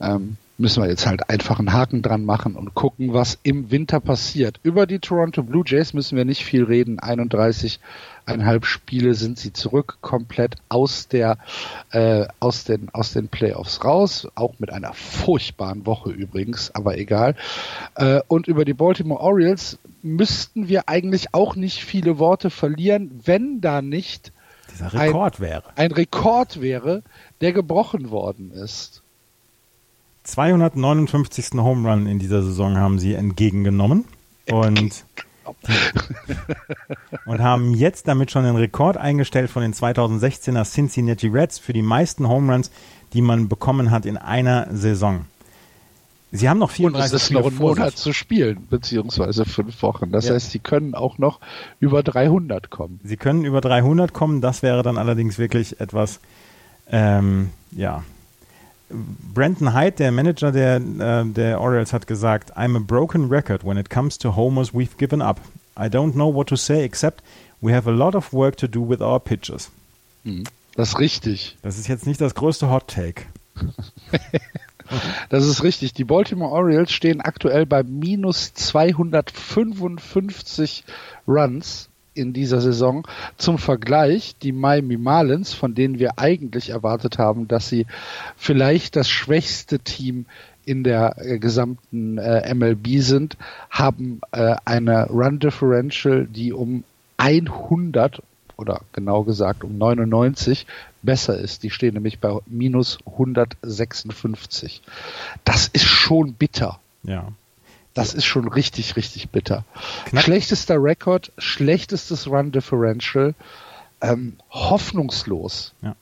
Ähm, 0.01 0.37
müssen 0.59 0.83
wir 0.83 0.89
jetzt 0.89 1.07
halt 1.07 1.29
einfach 1.31 1.59
einen 1.59 1.73
Haken 1.73 2.03
dran 2.03 2.25
machen 2.25 2.57
und 2.57 2.75
gucken, 2.75 3.13
was 3.13 3.39
im 3.43 3.71
Winter 3.71 4.01
passiert. 4.01 4.61
Über 4.63 4.87
die 4.87 4.99
Toronto 4.99 5.43
Blue 5.43 5.65
Jays 5.67 5.95
müssen 5.95 6.17
wir 6.17 6.25
nicht 6.25 6.45
viel 6.45 6.65
reden. 6.65 7.01
31,5 7.01 8.65
Spiele 8.65 9.15
sind 9.15 9.39
sie 9.39 9.53
zurück, 9.53 9.99
komplett 10.01 10.57
aus 10.69 11.09
der 11.09 11.39
äh, 11.91 12.27
aus 12.39 12.65
den 12.65 12.91
aus 12.93 13.13
den 13.13 13.29
Playoffs 13.29 13.85
raus, 13.85 14.29
auch 14.35 14.55
mit 14.59 14.73
einer 14.73 14.93
furchtbaren 14.93 15.87
Woche 15.87 16.11
übrigens, 16.11 16.75
aber 16.75 16.99
egal. 16.99 17.35
Äh, 17.97 18.21
und 18.29 18.47
über 18.47 18.65
die 18.65 18.75
Baltimore 18.75 19.21
Orioles 19.21 19.79
müssten 20.03 20.69
wir 20.69 20.89
eigentlich 20.89 21.35
auch 21.35 21.57
nicht 21.57 21.85
viele 21.85 22.19
Worte 22.19 22.51
verlieren, 22.51 23.21
wenn 23.25 23.61
da 23.61 23.83
nicht 23.83 24.33
dieser 24.73 24.93
Rekord 24.93 25.37
ein, 25.37 25.41
wäre. 25.41 25.65
Ein 25.77 25.93
Rekord 25.93 26.61
wäre, 26.61 27.03
der 27.41 27.53
gebrochen 27.53 28.11
worden 28.11 28.53
ist. 28.53 29.02
259. 30.25 31.51
Home 31.55 31.89
Run 31.89 32.07
in 32.07 32.19
dieser 32.19 32.43
Saison 32.43 32.77
haben 32.77 32.99
sie 32.99 33.15
entgegengenommen 33.15 34.05
und, 34.51 35.05
und 37.27 37.41
haben 37.41 37.75
jetzt 37.75 38.09
damit 38.09 38.31
schon 38.31 38.45
den 38.45 38.57
Rekord 38.57 38.97
eingestellt 38.97 39.51
von 39.51 39.63
den 39.63 39.75
2016er 39.75 40.65
Cincinnati 40.65 41.29
Reds 41.29 41.59
für 41.59 41.73
die 41.73 41.83
meisten 41.83 42.29
Home 42.29 42.53
Runs, 42.53 42.71
die 43.13 43.23
man 43.23 43.49
bekommen 43.49 43.91
hat 43.91 44.07
in 44.07 44.17
einer 44.17 44.69
Saison. 44.73 45.27
Sie 46.35 46.49
haben 46.49 46.59
noch 46.59 46.71
34 46.71 47.13
Und 47.13 47.17
es 47.17 47.23
ist 47.23 47.31
noch 47.31 47.47
ein 47.47 47.57
Monat 47.57 47.99
zu 47.99 48.15
spielen, 48.15 48.67
beziehungsweise 48.71 49.45
fünf 49.45 49.83
Wochen. 49.83 50.13
Das 50.13 50.29
ja. 50.29 50.35
heißt, 50.35 50.51
sie 50.51 50.61
können 50.61 50.95
auch 50.95 51.19
noch 51.19 51.41
über 51.79 52.03
300 52.03 52.71
kommen. 52.71 53.01
Sie 53.05 53.19
können 53.19 53.45
über 53.45 53.61
300 53.61 54.15
kommen. 54.15 54.41
Das 54.41 54.63
wäre 54.63 54.83
dann 54.83 54.97
allerdings 54.97 55.39
wirklich 55.39 55.79
etwas, 55.79 56.21
ähm, 56.91 57.51
ja, 57.71 58.03
Brandon 59.35 59.75
Hyde, 59.75 59.93
der 59.93 60.13
Manager 60.13 60.53
der, 60.53 60.77
äh, 60.77 61.25
der 61.25 61.61
Orioles, 61.61 61.93
hat 61.93 62.07
gesagt, 62.07 62.57
I'm 62.57 62.77
a 62.77 62.81
broken 62.81 63.29
record 63.29 63.65
when 63.65 63.77
it 63.77 63.91
comes 63.91 64.19
to 64.19 64.37
homers 64.37 64.73
we've 64.73 64.97
given 64.99 65.21
up. 65.23 65.41
I 65.77 65.89
don't 65.89 66.13
know 66.13 66.33
what 66.33 66.49
to 66.49 66.57
say 66.57 66.85
except 66.85 67.23
we 67.61 67.73
have 67.73 67.89
a 67.89 67.93
lot 67.93 68.15
of 68.15 68.33
work 68.33 68.57
to 68.59 68.69
do 68.69 68.87
with 68.87 69.01
our 69.01 69.19
pitchers. 69.21 69.71
Hm, 70.25 70.45
das 70.75 70.91
ist 70.91 70.99
richtig. 70.99 71.57
Das 71.63 71.79
ist 71.79 71.89
jetzt 71.89 72.07
nicht 72.07 72.21
das 72.21 72.35
größte 72.35 72.69
Hot 72.71 72.89
Take. 72.89 73.23
das 75.31 75.47
ist 75.47 75.63
richtig. 75.63 75.95
Die 75.95 76.05
Baltimore 76.05 76.53
Orioles 76.53 76.93
stehen 76.93 77.21
aktuell 77.21 77.67
bei 77.67 77.83
minus 77.83 78.55
255 78.55 80.85
Runs 81.27 81.89
in 82.15 82.33
dieser 82.33 82.61
Saison. 82.61 83.07
Zum 83.37 83.59
Vergleich, 83.59 84.37
die 84.43 84.53
Miami 84.53 84.97
Marlins, 84.97 85.55
von 85.55 85.75
denen 85.75 85.99
wir 85.99 86.19
eigentlich 86.19 86.71
erwartet 86.71 87.19
haben, 87.19 87.49
dass 87.49 87.69
sie 87.69 87.87
vielleicht 88.37 88.97
das 88.97 89.09
schwächste 89.09 89.79
Team 89.79 90.27
in 90.65 90.85
der 90.85 91.17
äh, 91.19 91.39
gesamten 91.39 92.19
äh, 92.19 92.55
MLB 92.55 93.01
sind, 93.01 93.37
haben 93.71 94.21
äh, 94.31 94.57
eine 94.65 95.09
Run 95.09 95.39
Differential, 95.39 96.27
die 96.27 96.53
um 96.53 96.85
100 97.17 98.23
oder 98.57 98.83
genau 98.93 99.25
gesagt 99.25 99.65
um 99.65 99.77
99 99.77 100.67
besser 101.03 101.37
ist. 101.39 101.63
Die 101.63 101.71
stehen 101.71 101.95
nämlich 101.95 102.21
bei 102.21 102.39
minus 102.47 102.99
156. 103.07 104.83
Das 105.45 105.67
ist 105.69 105.85
schon 105.85 106.35
bitter. 106.35 106.79
Ja. 107.03 107.33
Das 107.95 108.15
ist 108.15 108.25
schon 108.25 108.49
richtig, 108.49 108.97
richtig 108.97 109.31
bitter. 109.31 109.65
Knapp. 110.07 110.25
Schlechtester 110.25 110.83
Rekord, 110.83 111.33
schlechtestes 111.39 112.27
Run 112.27 112.53
Differential, 112.53 113.35
ähm, 114.01 114.37
hoffnungslos. 114.51 115.75
Ja. 115.83 115.95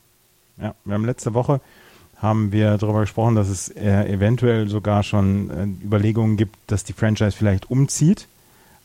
ja, 0.60 0.74
wir 0.84 0.94
haben 0.94 1.04
letzte 1.04 1.34
Woche 1.34 1.60
haben 2.20 2.52
wir 2.52 2.76
darüber 2.76 3.00
gesprochen, 3.00 3.34
dass 3.34 3.48
es 3.48 3.68
äh, 3.70 4.12
eventuell 4.12 4.68
sogar 4.68 5.02
schon 5.02 5.50
äh, 5.50 5.84
Überlegungen 5.84 6.36
gibt, 6.36 6.56
dass 6.66 6.84
die 6.84 6.92
Franchise 6.92 7.32
vielleicht 7.32 7.70
umzieht. 7.70 8.26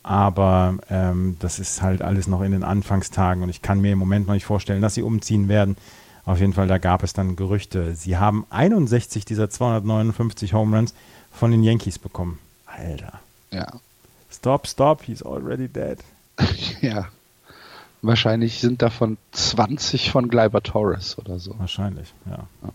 Aber 0.04 0.78
ähm, 0.90 1.36
das 1.40 1.60
ist 1.60 1.82
halt 1.82 2.02
alles 2.02 2.28
noch 2.28 2.42
in 2.42 2.52
den 2.52 2.64
Anfangstagen 2.64 3.44
und 3.44 3.50
ich 3.50 3.62
kann 3.62 3.82
mir 3.82 3.94
im 3.94 4.00
Moment 4.00 4.28
noch 4.28 4.36
nicht 4.36 4.46
vorstellen, 4.46 4.82
dass 4.82 4.94
sie 4.94 5.02
umziehen 5.02 5.50
werden. 5.50 5.76
Auf 6.26 6.40
jeden 6.40 6.54
Fall, 6.54 6.68
da 6.68 6.78
gab 6.78 7.04
es 7.04 7.14
dann 7.14 7.36
Gerüchte. 7.36 7.96
Sie 7.96 8.18
haben 8.18 8.46
61 8.52 9.26
dieser 9.26 9.50
259 9.50 10.54
Home 10.54 10.78
Runs 10.78 10.94
von 11.32 11.52
den 11.52 11.64
Yankees 11.64 12.00
bekommen. 12.00 12.40
Alter. 12.78 13.20
Ja. 13.52 13.68
Stop, 14.30 14.68
stop, 14.68 15.04
he's 15.04 15.24
already 15.24 15.68
dead. 15.68 16.00
ja. 16.82 17.08
Wahrscheinlich 18.02 18.60
sind 18.60 18.82
davon 18.82 19.18
20 19.32 20.12
von 20.12 20.28
Gleiber 20.28 20.62
Torres 20.62 21.18
oder 21.18 21.40
so. 21.40 21.58
Wahrscheinlich, 21.58 22.14
ja. 22.26 22.48
ja. 22.62 22.70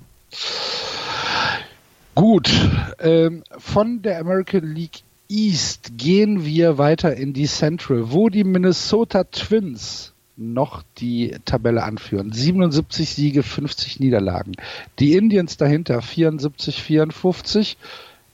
Gut, 2.14 2.50
ähm, 2.98 3.44
von 3.56 4.02
der 4.02 4.18
American 4.18 4.74
League 4.74 5.02
East 5.28 5.92
gehen 5.96 6.44
wir 6.44 6.76
weiter 6.76 7.14
in 7.14 7.32
die 7.32 7.46
Central, 7.46 8.10
wo 8.10 8.28
die 8.28 8.42
Minnesota 8.42 9.24
Twins 9.24 10.12
noch 10.36 10.82
die 10.98 11.36
Tabelle 11.44 11.84
anführen. 11.84 12.32
77 12.32 13.10
Siege, 13.10 13.42
50 13.42 14.00
Niederlagen. 14.00 14.56
Die 14.98 15.12
Indians 15.12 15.56
dahinter 15.56 16.02
74, 16.02 16.82
54. 16.82 17.76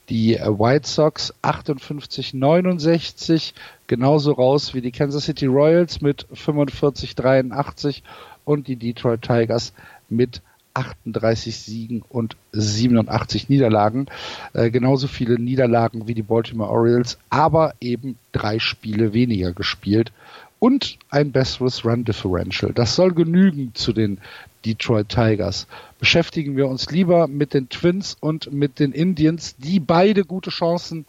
Die 0.09 0.35
White 0.35 0.87
Sox 0.87 1.33
58, 1.41 2.33
69. 2.33 3.53
Genauso 3.87 4.31
raus 4.31 4.73
wie 4.73 4.81
die 4.81 4.91
Kansas 4.91 5.25
City 5.25 5.47
Royals 5.47 6.01
mit 6.01 6.27
45, 6.31 7.15
83 7.15 8.03
und 8.45 8.67
die 8.67 8.77
Detroit 8.77 9.21
Tigers 9.21 9.73
mit 10.09 10.41
38 10.77 11.57
Siegen 11.57 12.03
und 12.07 12.37
87 12.51 13.49
Niederlagen. 13.49 14.05
Äh, 14.53 14.69
genauso 14.69 15.07
viele 15.07 15.39
Niederlagen 15.39 16.07
wie 16.07 16.13
die 16.13 16.21
Baltimore 16.21 16.69
Orioles, 16.69 17.17
aber 17.29 17.73
eben 17.81 18.17
drei 18.31 18.59
Spiele 18.59 19.13
weniger 19.13 19.53
gespielt 19.53 20.11
und 20.59 20.97
ein 21.09 21.31
besseres 21.31 21.83
Run 21.83 22.03
Differential. 22.03 22.73
Das 22.73 22.95
soll 22.95 23.13
genügen 23.13 23.71
zu 23.73 23.91
den 23.91 24.19
Detroit 24.67 25.09
Tigers. 25.09 25.67
Beschäftigen 25.99 26.57
wir 26.57 26.67
uns 26.67 26.91
lieber 26.91 27.27
mit 27.27 27.53
den 27.53 27.69
Twins 27.69 28.17
und 28.19 28.51
mit 28.51 28.79
den 28.79 28.91
Indians, 28.91 29.55
die 29.57 29.79
beide 29.79 30.25
gute 30.25 30.49
Chancen 30.49 31.05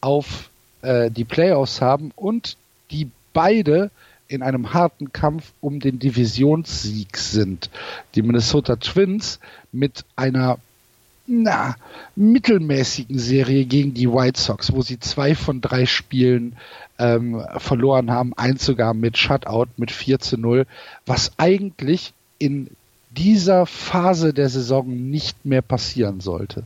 auf 0.00 0.50
äh, 0.82 1.10
die 1.10 1.24
Playoffs 1.24 1.80
haben 1.80 2.12
und 2.16 2.56
die 2.90 3.10
beide 3.32 3.90
in 4.26 4.42
einem 4.42 4.72
harten 4.72 5.12
Kampf 5.12 5.52
um 5.60 5.80
den 5.80 5.98
Divisionssieg 5.98 7.16
sind. 7.16 7.70
Die 8.14 8.22
Minnesota 8.22 8.76
Twins 8.76 9.38
mit 9.70 10.04
einer 10.16 10.58
na, 11.26 11.76
mittelmäßigen 12.16 13.18
Serie 13.18 13.64
gegen 13.64 13.94
die 13.94 14.10
White 14.10 14.40
Sox, 14.40 14.72
wo 14.72 14.82
sie 14.82 14.98
zwei 14.98 15.34
von 15.34 15.60
drei 15.60 15.86
Spielen 15.86 16.56
ähm, 16.98 17.42
verloren 17.58 18.10
haben, 18.10 18.34
eins 18.36 18.64
sogar 18.64 18.94
mit 18.94 19.16
Shutout 19.16 19.68
mit 19.76 19.90
4 19.90 20.18
zu 20.18 20.36
0, 20.36 20.66
was 21.06 21.32
eigentlich 21.38 22.12
in 22.38 22.68
dieser 23.16 23.66
Phase 23.66 24.34
der 24.34 24.48
Saison 24.48 24.88
nicht 24.88 25.44
mehr 25.44 25.62
passieren 25.62 26.20
sollte. 26.20 26.64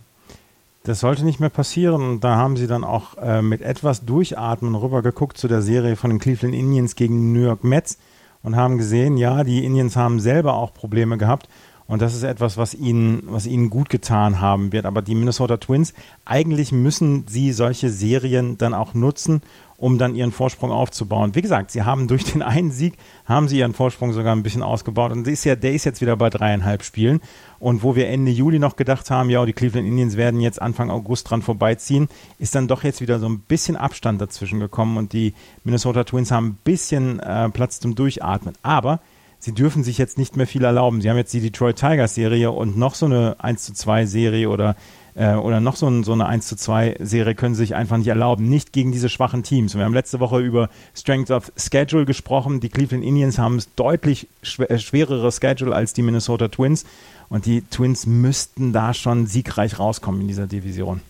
Das 0.85 1.01
sollte 1.01 1.25
nicht 1.25 1.41
mehr 1.41 1.51
passieren 1.51 2.03
und 2.03 2.21
da 2.25 2.37
haben 2.37 2.57
sie 2.57 2.67
dann 2.67 2.85
auch 2.85 3.19
äh, 3.19 3.43
mit 3.43 3.61
etwas 3.61 4.05
Durchatmen 4.05 4.75
rübergeguckt 4.75 5.37
zu 5.37 5.47
der 5.47 5.61
Serie 5.61 5.97
von 5.97 6.11
den 6.11 6.19
Cleveland 6.19 6.55
Indians 6.55 6.97
gegen 6.97 7.33
New 7.33 7.43
York 7.43 7.63
Mets 7.63 7.99
und 8.43 8.57
haben 8.57 8.79
gesehen, 8.79 9.17
ja, 9.17 9.45
die 9.45 9.65
Indians 9.65 9.97
haben 9.97 10.21
selber 10.21 10.55
auch 10.55 10.73
Probleme 10.73 11.19
gehabt 11.19 11.49
und 11.89 12.03
das 12.03 12.15
ist 12.15 12.23
etwas, 12.23 12.59
was 12.59 12.75
ihnen, 12.75 13.23
was 13.27 13.47
ihnen 13.47 13.71
gut 13.71 13.89
getan 13.89 14.41
haben 14.43 14.73
wird. 14.73 14.85
Aber 14.85 15.01
die 15.01 15.15
Minnesota 15.15 15.57
Twins, 15.57 15.95
eigentlich 16.27 16.71
müssen 16.71 17.25
sie 17.27 17.53
solche 17.53 17.89
Serien 17.89 18.59
dann 18.59 18.75
auch 18.75 18.93
nutzen, 18.93 19.43
um 19.79 19.97
dann 19.97 20.17
ihren 20.17 20.33
Vorsprung 20.33 20.73
aufzubauen. 20.73 21.37
Wie 21.37 21.41
gesagt, 21.41 21.71
sie 21.71 21.85
haben 21.85 22.09
durch 22.09 22.25
den 22.25 22.43
einen 22.43 22.73
Sieg, 22.73 22.95
haben 23.25 23.47
sie 23.47 23.59
ihren 23.59 23.75
Vorsprung 23.75 24.13
sogar 24.13 24.35
ein 24.35 24.43
bisschen 24.43 24.65
ausgebaut 24.65 25.13
und 25.13 25.27
ist 25.27 25.45
ja, 25.45 25.55
der 25.55 25.73
ist 25.73 25.85
jetzt 25.85 26.01
wieder 26.01 26.17
bei 26.17 26.29
dreieinhalb 26.31 26.83
Spielen. 26.83 27.21
Und 27.61 27.85
wo 27.85 27.95
wir 27.95 28.09
Ende 28.09 28.33
Juli 28.33 28.59
noch 28.59 28.75
gedacht 28.75 29.09
haben, 29.11 29.31
ja, 29.31 29.47
die 29.47 29.53
Cleveland 29.53 29.87
Indians 29.87 30.17
werden 30.17 30.41
jetzt 30.41 30.61
Anfang 30.61 30.91
August 30.91 31.31
dran 31.31 31.43
vorbeiziehen, 31.43 32.09
ist 32.41 32.57
dann 32.57 32.67
doch 32.67 32.83
jetzt 32.83 33.01
wieder 33.01 33.21
so 33.21 33.29
ein 33.29 33.39
bisschen 33.39 33.77
Abstand 33.77 34.21
dazwischen 34.21 34.59
gekommen 34.59 34.97
und 34.97 35.13
die 35.13 35.33
Minnesota 35.63 36.03
Twins 36.03 36.33
haben 36.33 36.47
ein 36.47 36.59
bisschen 36.65 37.21
äh, 37.21 37.49
Platz 37.49 37.79
zum 37.79 37.95
Durchatmen. 37.95 38.55
Aber 38.63 38.99
sie 39.39 39.53
dürfen 39.53 39.85
sich 39.85 39.97
jetzt 39.97 40.19
nicht 40.19 40.37
mehr 40.37 40.49
viel 40.49 40.65
erlauben. 40.65 41.01
Sie 41.01 41.09
haben 41.09 41.17
jetzt 41.17 41.33
die 41.33 41.41
Detroit 41.41 41.77
Tigers 41.77 42.17
Serie 42.17 42.51
und 42.51 42.77
noch 42.77 42.97
so 42.97 43.07
eine 43.07 43.37
1 43.39 43.63
zu 43.63 43.75
2 43.75 44.07
Serie 44.07 44.51
oder 44.51 44.75
äh, 45.19 45.35
oder 45.35 45.61
noch 45.61 45.75
so, 45.75 45.89
ein, 45.89 46.05
so 46.05 46.13
eine 46.13 46.27
1 46.27 46.47
zu 46.47 46.57
2 46.57 46.97
Serie 47.01 47.35
können 47.35 47.55
sie 47.57 47.63
sich 47.63 47.75
einfach 47.75 47.97
nicht 47.97 48.07
erlauben. 48.07 48.49
Nicht 48.49 48.73
gegen 48.73 48.93
diese 48.93 49.09
schwachen 49.09 49.43
Teams. 49.43 49.77
Wir 49.77 49.85
haben 49.85 49.93
letzte 49.93 50.21
Woche 50.21 50.39
über 50.39 50.71
Strength 50.95 51.33
of 51.33 51.53
Schedule 51.57 52.05
gesprochen. 52.05 52.61
Die 52.61 52.69
Cleveland 52.69 53.05
Indians 53.05 53.37
haben 53.37 53.57
es 53.57 53.75
deutlich 53.75 54.29
schwer, 54.43 54.71
äh, 54.71 54.79
schwerere 54.79 55.33
Schedule 55.33 55.75
als 55.75 55.93
die 55.93 56.03
Minnesota 56.03 56.47
Twins. 56.49 56.87
Und 57.29 57.47
die 57.47 57.63
Twins 57.63 58.07
müssten 58.07 58.73
da 58.73 58.95
schon 58.95 59.27
siegreich 59.27 59.81
rauskommen 59.81 60.21
in 60.21 60.29
dieser 60.29 60.47
Division. 60.47 61.01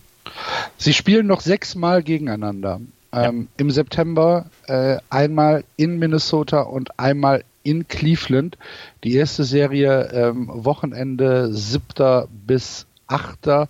Sie 0.77 0.93
spielen 0.93 1.27
noch 1.27 1.41
sechsmal 1.41 2.01
gegeneinander. 2.01 2.81
Ähm, 3.11 3.47
Im 3.57 3.69
September 3.69 4.47
äh, 4.67 4.97
einmal 5.09 5.63
in 5.77 5.99
Minnesota 5.99 6.61
und 6.61 6.99
einmal 6.99 7.43
in 7.63 7.87
Cleveland. 7.87 8.57
Die 9.03 9.13
erste 9.13 9.43
Serie 9.43 10.09
ähm, 10.11 10.49
Wochenende 10.51 11.53
7. 11.53 12.27
bis 12.47 12.87
8 13.07 13.69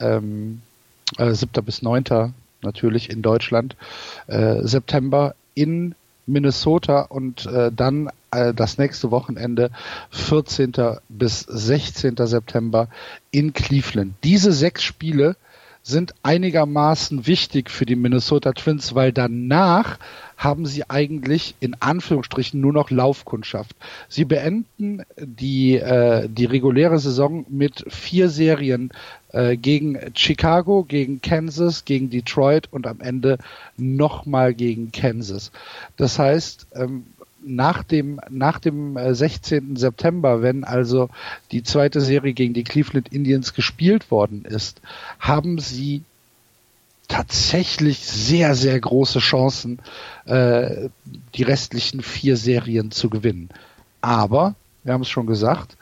ähm, 0.00 0.62
äh, 1.18 1.32
7. 1.32 1.64
bis 1.64 1.82
9. 1.82 2.32
natürlich 2.62 3.10
in 3.10 3.22
Deutschland, 3.22 3.76
äh, 4.26 4.62
September 4.62 5.34
in 5.54 5.94
Minnesota 6.26 7.02
und 7.02 7.46
äh, 7.46 7.70
dann 7.74 8.10
äh, 8.30 8.54
das 8.54 8.78
nächste 8.78 9.10
Wochenende 9.10 9.70
14. 10.10 10.72
bis 11.08 11.40
16. 11.40 12.16
September 12.18 12.88
in 13.30 13.52
Cleveland. 13.52 14.14
Diese 14.24 14.52
sechs 14.52 14.82
Spiele 14.82 15.36
sind 15.82 16.14
einigermaßen 16.22 17.26
wichtig 17.26 17.70
für 17.70 17.86
die 17.86 17.96
Minnesota 17.96 18.52
Twins, 18.52 18.94
weil 18.94 19.12
danach 19.12 19.98
haben 20.36 20.64
sie 20.64 20.88
eigentlich 20.88 21.54
in 21.60 21.76
Anführungsstrichen 21.80 22.60
nur 22.60 22.72
noch 22.72 22.90
Laufkundschaft. 22.90 23.76
Sie 24.08 24.24
beenden 24.24 25.02
die, 25.18 25.76
äh, 25.76 26.28
die 26.28 26.46
reguläre 26.46 26.98
Saison 26.98 27.44
mit 27.48 27.84
vier 27.88 28.30
Serien 28.30 28.90
äh, 29.32 29.56
gegen 29.56 29.98
Chicago, 30.14 30.84
gegen 30.84 31.20
Kansas, 31.20 31.84
gegen 31.84 32.08
Detroit 32.08 32.68
und 32.70 32.86
am 32.86 33.00
Ende 33.00 33.38
nochmal 33.76 34.54
gegen 34.54 34.92
Kansas. 34.92 35.52
Das 35.96 36.18
heißt, 36.18 36.68
ähm, 36.74 37.04
nach 37.44 37.82
dem, 37.82 38.20
nach 38.28 38.58
dem 38.58 38.98
16. 38.98 39.76
Äh, 39.76 39.78
September, 39.78 40.42
wenn 40.42 40.64
also 40.64 41.08
die 41.50 41.62
zweite 41.62 42.00
Serie 42.00 42.32
gegen 42.32 42.54
die 42.54 42.64
Cleveland 42.64 43.12
Indians 43.12 43.54
gespielt 43.54 44.10
worden 44.10 44.44
ist, 44.44 44.80
haben 45.18 45.58
sie 45.58 46.02
tatsächlich 47.08 47.98
sehr, 47.98 48.54
sehr 48.54 48.78
große 48.78 49.18
Chancen, 49.18 49.80
äh, 50.26 50.88
die 51.34 51.42
restlichen 51.42 52.02
vier 52.02 52.36
Serien 52.36 52.92
zu 52.92 53.10
gewinnen. 53.10 53.48
Aber, 54.00 54.54
wir 54.84 54.92
haben 54.92 55.02
es 55.02 55.08
schon 55.08 55.26
gesagt, 55.26 55.76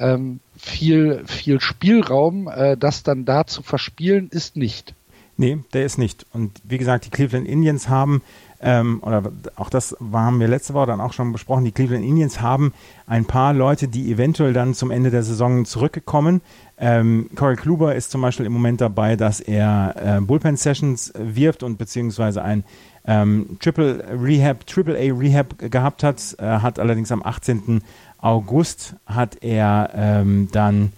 ähm, 0.00 0.40
viel, 0.58 1.22
viel 1.26 1.60
Spielraum, 1.60 2.48
äh, 2.48 2.76
das 2.76 3.04
dann 3.04 3.24
da 3.24 3.46
zu 3.46 3.62
verspielen, 3.62 4.28
ist 4.30 4.56
nicht. 4.56 4.94
Nee, 5.36 5.58
der 5.72 5.86
ist 5.86 5.98
nicht. 5.98 6.26
Und 6.32 6.52
wie 6.64 6.78
gesagt, 6.78 7.06
die 7.06 7.10
Cleveland 7.10 7.46
Indians 7.46 7.88
haben 7.88 8.22
ähm, 8.62 9.00
oder 9.02 9.24
auch 9.56 9.70
das 9.70 9.96
haben 10.12 10.38
wir 10.38 10.46
letzte 10.46 10.74
Woche 10.74 10.86
dann 10.86 11.00
auch 11.00 11.12
schon 11.12 11.32
besprochen, 11.32 11.64
die 11.64 11.72
Cleveland 11.72 12.04
Indians 12.04 12.40
haben 12.40 12.72
ein 13.06 13.24
paar 13.24 13.52
Leute, 13.52 13.88
die 13.88 14.10
eventuell 14.10 14.52
dann 14.52 14.74
zum 14.74 14.90
Ende 14.90 15.10
der 15.10 15.24
Saison 15.24 15.64
zurückgekommen. 15.64 16.40
Ähm, 16.78 17.28
Corey 17.34 17.56
Kluber 17.56 17.94
ist 17.94 18.12
zum 18.12 18.22
Beispiel 18.22 18.46
im 18.46 18.52
Moment 18.52 18.80
dabei, 18.80 19.16
dass 19.16 19.40
er 19.40 19.94
äh, 19.96 20.20
Bullpen-Sessions 20.20 21.12
wirft 21.16 21.62
und 21.62 21.76
beziehungsweise 21.76 22.42
ein 22.42 22.64
ähm, 23.04 23.58
Triple 23.60 24.04
Rehab, 24.22 24.64
Triple 24.66 24.96
A 24.96 25.18
Rehab 25.18 25.58
gehabt 25.58 26.04
hat, 26.04 26.36
äh, 26.38 26.44
hat 26.44 26.78
allerdings 26.78 27.10
am 27.10 27.22
18. 27.22 27.82
August 28.18 28.94
hat 29.06 29.42
er 29.42 29.90
ähm, 29.94 30.48
dann 30.52 30.92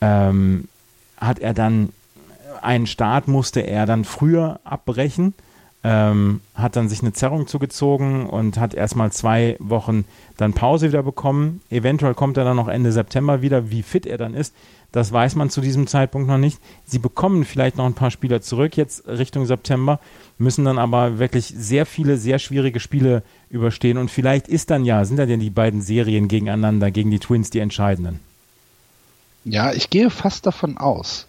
ähm, 0.00 0.68
hat 1.16 1.38
er 1.38 1.54
dann 1.54 1.90
einen 2.60 2.88
Start 2.88 3.28
musste 3.28 3.60
er 3.60 3.86
dann 3.86 4.04
früher 4.04 4.58
abbrechen 4.64 5.34
ähm, 5.84 6.40
hat 6.54 6.76
dann 6.76 6.88
sich 6.88 7.02
eine 7.02 7.12
Zerrung 7.12 7.46
zugezogen 7.46 8.26
und 8.26 8.58
hat 8.58 8.72
erstmal 8.72 9.12
zwei 9.12 9.56
Wochen 9.58 10.06
dann 10.38 10.54
Pause 10.54 10.88
wieder 10.88 11.02
bekommen. 11.02 11.60
Eventuell 11.70 12.14
kommt 12.14 12.38
er 12.38 12.44
dann 12.44 12.56
noch 12.56 12.68
Ende 12.68 12.90
September 12.90 13.42
wieder. 13.42 13.70
Wie 13.70 13.82
fit 13.82 14.06
er 14.06 14.16
dann 14.16 14.34
ist, 14.34 14.54
das 14.92 15.12
weiß 15.12 15.34
man 15.34 15.50
zu 15.50 15.60
diesem 15.60 15.86
Zeitpunkt 15.86 16.26
noch 16.26 16.38
nicht. 16.38 16.58
Sie 16.86 16.98
bekommen 16.98 17.44
vielleicht 17.44 17.76
noch 17.76 17.84
ein 17.84 17.94
paar 17.94 18.10
Spieler 18.10 18.40
zurück 18.40 18.78
jetzt 18.78 19.06
Richtung 19.06 19.44
September, 19.44 20.00
müssen 20.38 20.64
dann 20.64 20.78
aber 20.78 21.18
wirklich 21.18 21.52
sehr 21.54 21.84
viele, 21.84 22.16
sehr 22.16 22.38
schwierige 22.38 22.80
Spiele 22.80 23.22
überstehen. 23.50 23.98
Und 23.98 24.10
vielleicht 24.10 24.48
ist 24.48 24.70
dann 24.70 24.86
ja, 24.86 25.04
sind 25.04 25.18
dann 25.18 25.28
ja 25.28 25.36
die 25.36 25.50
beiden 25.50 25.82
Serien 25.82 26.28
gegeneinander, 26.28 26.90
gegen 26.90 27.10
die 27.10 27.18
Twins, 27.18 27.50
die 27.50 27.58
entscheidenden. 27.58 28.20
Ja, 29.44 29.72
ich 29.72 29.90
gehe 29.90 30.08
fast 30.08 30.46
davon 30.46 30.78
aus. 30.78 31.26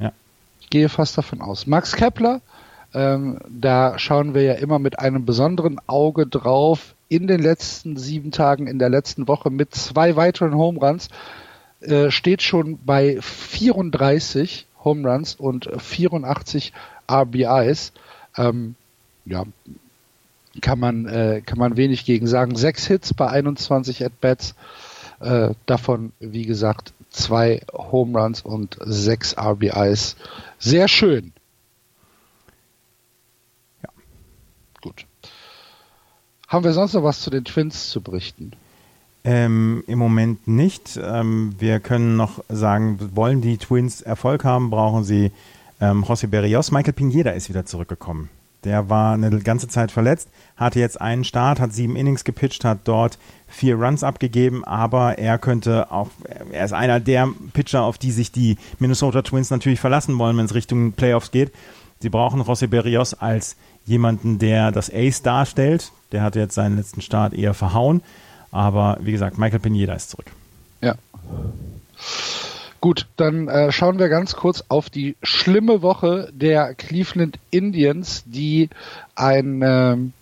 Ja. 0.00 0.10
Ich 0.60 0.68
gehe 0.68 0.88
fast 0.88 1.16
davon 1.16 1.40
aus. 1.40 1.68
Max 1.68 1.94
Kepler 1.94 2.40
ähm, 2.94 3.38
da 3.48 3.98
schauen 3.98 4.34
wir 4.34 4.42
ja 4.42 4.54
immer 4.54 4.78
mit 4.78 4.98
einem 4.98 5.24
besonderen 5.24 5.80
Auge 5.86 6.26
drauf. 6.26 6.94
In 7.08 7.26
den 7.26 7.40
letzten 7.40 7.96
sieben 7.96 8.30
Tagen, 8.30 8.66
in 8.66 8.78
der 8.78 8.88
letzten 8.88 9.28
Woche 9.28 9.50
mit 9.50 9.74
zwei 9.74 10.16
weiteren 10.16 10.54
Home 10.54 10.78
Runs, 10.78 11.08
äh, 11.80 12.10
steht 12.10 12.42
schon 12.42 12.78
bei 12.84 13.18
34 13.20 14.66
Home 14.84 15.08
Runs 15.10 15.34
und 15.34 15.70
84 15.76 16.72
RBIs. 17.10 17.92
Ähm, 18.36 18.74
ja, 19.24 19.44
kann 20.60 20.78
man, 20.78 21.06
äh, 21.06 21.42
kann 21.44 21.58
man 21.58 21.76
wenig 21.76 22.04
gegen 22.04 22.26
sagen. 22.26 22.56
Sechs 22.56 22.86
Hits 22.86 23.14
bei 23.14 23.28
21 23.28 24.04
At-Bats. 24.04 24.54
Äh, 25.20 25.50
davon, 25.66 26.12
wie 26.18 26.44
gesagt, 26.44 26.92
zwei 27.10 27.62
Home 27.72 28.18
Runs 28.18 28.42
und 28.42 28.76
sechs 28.80 29.36
RBIs. 29.38 30.16
Sehr 30.58 30.88
schön. 30.88 31.32
Gut. 34.82 35.06
Haben 36.48 36.64
wir 36.64 36.74
sonst 36.74 36.92
noch 36.92 37.02
was 37.02 37.20
zu 37.20 37.30
den 37.30 37.44
Twins 37.44 37.88
zu 37.88 38.02
berichten? 38.02 38.52
Ähm, 39.24 39.84
Im 39.86 39.98
Moment 39.98 40.46
nicht. 40.46 41.00
Ähm, 41.02 41.54
wir 41.58 41.80
können 41.80 42.16
noch 42.16 42.44
sagen, 42.48 42.98
wollen 43.14 43.40
die 43.40 43.56
Twins 43.56 44.02
Erfolg 44.02 44.44
haben, 44.44 44.68
brauchen 44.68 45.04
sie 45.04 45.30
ähm, 45.80 46.04
José 46.04 46.26
Berrios. 46.26 46.72
Michael 46.72 46.92
Pineda 46.92 47.30
ist 47.30 47.48
wieder 47.48 47.64
zurückgekommen. 47.64 48.28
Der 48.64 48.88
war 48.88 49.14
eine 49.14 49.40
ganze 49.40 49.66
Zeit 49.66 49.90
verletzt, 49.90 50.28
hatte 50.56 50.78
jetzt 50.78 51.00
einen 51.00 51.24
Start, 51.24 51.58
hat 51.58 51.72
sieben 51.72 51.96
Innings 51.96 52.22
gepitcht, 52.22 52.64
hat 52.64 52.80
dort 52.84 53.18
vier 53.48 53.74
Runs 53.74 54.04
abgegeben, 54.04 54.64
aber 54.64 55.18
er 55.18 55.38
könnte 55.38 55.90
auch, 55.90 56.10
er 56.52 56.64
ist 56.64 56.72
einer 56.72 57.00
der 57.00 57.28
Pitcher, 57.54 57.82
auf 57.82 57.98
die 57.98 58.12
sich 58.12 58.30
die 58.30 58.56
Minnesota 58.78 59.22
Twins 59.22 59.50
natürlich 59.50 59.80
verlassen 59.80 60.16
wollen, 60.18 60.36
wenn 60.36 60.44
es 60.44 60.54
Richtung 60.54 60.92
Playoffs 60.92 61.32
geht. 61.32 61.50
Sie 61.98 62.08
brauchen 62.08 62.42
José 62.42 62.68
Berrios 62.68 63.14
als 63.14 63.56
jemanden, 63.84 64.38
der 64.38 64.70
das 64.72 64.92
Ace 64.92 65.22
darstellt. 65.22 65.92
Der 66.12 66.22
hat 66.22 66.36
jetzt 66.36 66.54
seinen 66.54 66.76
letzten 66.76 67.00
Start 67.00 67.34
eher 67.34 67.54
verhauen. 67.54 68.02
Aber 68.50 68.98
wie 69.00 69.12
gesagt, 69.12 69.38
Michael 69.38 69.60
Pineda 69.60 69.94
ist 69.94 70.10
zurück. 70.10 70.26
Ja. 70.80 70.94
Gut, 72.80 73.06
dann 73.16 73.48
äh, 73.48 73.70
schauen 73.70 73.98
wir 73.98 74.08
ganz 74.08 74.34
kurz 74.34 74.64
auf 74.68 74.90
die 74.90 75.16
schlimme 75.22 75.82
Woche 75.82 76.30
der 76.32 76.74
Cleveland 76.74 77.38
Indians, 77.50 78.24
die 78.26 78.70
ein 79.14 79.62
ähm, 79.64 80.12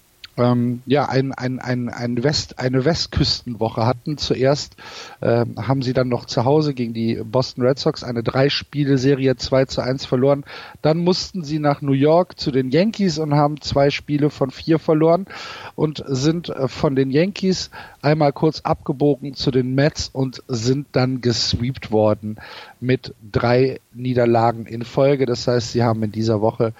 ähm, 0.40 0.82
ja, 0.86 1.08
ein, 1.08 1.32
ein, 1.32 1.58
ein, 1.58 1.88
ein 1.88 2.22
West, 2.22 2.58
eine 2.58 2.84
Westküstenwoche 2.84 3.86
hatten. 3.86 4.18
Zuerst 4.18 4.76
äh, 5.20 5.44
haben 5.56 5.82
sie 5.82 5.92
dann 5.92 6.08
noch 6.08 6.24
zu 6.24 6.44
Hause 6.44 6.74
gegen 6.74 6.94
die 6.94 7.22
Boston 7.24 7.64
Red 7.64 7.78
Sox 7.78 8.02
eine 8.02 8.22
Drei-Spiele-Serie 8.22 9.36
2 9.36 9.66
zu 9.66 9.80
1 9.80 10.04
verloren. 10.04 10.44
Dann 10.82 10.98
mussten 10.98 11.44
sie 11.44 11.58
nach 11.58 11.82
New 11.82 11.92
York 11.92 12.38
zu 12.38 12.50
den 12.50 12.70
Yankees 12.70 13.18
und 13.18 13.34
haben 13.34 13.60
zwei 13.60 13.90
Spiele 13.90 14.30
von 14.30 14.50
vier 14.50 14.78
verloren 14.78 15.26
und 15.74 16.02
sind 16.06 16.48
äh, 16.48 16.68
von 16.68 16.96
den 16.96 17.10
Yankees 17.10 17.70
einmal 18.02 18.32
kurz 18.32 18.60
abgebogen 18.60 19.34
zu 19.34 19.50
den 19.50 19.74
Mets 19.74 20.08
und 20.12 20.42
sind 20.48 20.88
dann 20.92 21.20
gesweept 21.20 21.90
worden 21.90 22.36
mit 22.80 23.14
drei 23.30 23.80
Niederlagen 23.92 24.66
in 24.66 24.84
Folge. 24.84 25.26
Das 25.26 25.46
heißt, 25.46 25.72
sie 25.72 25.82
haben 25.82 26.02
in 26.02 26.12
dieser 26.12 26.40
Woche 26.40 26.72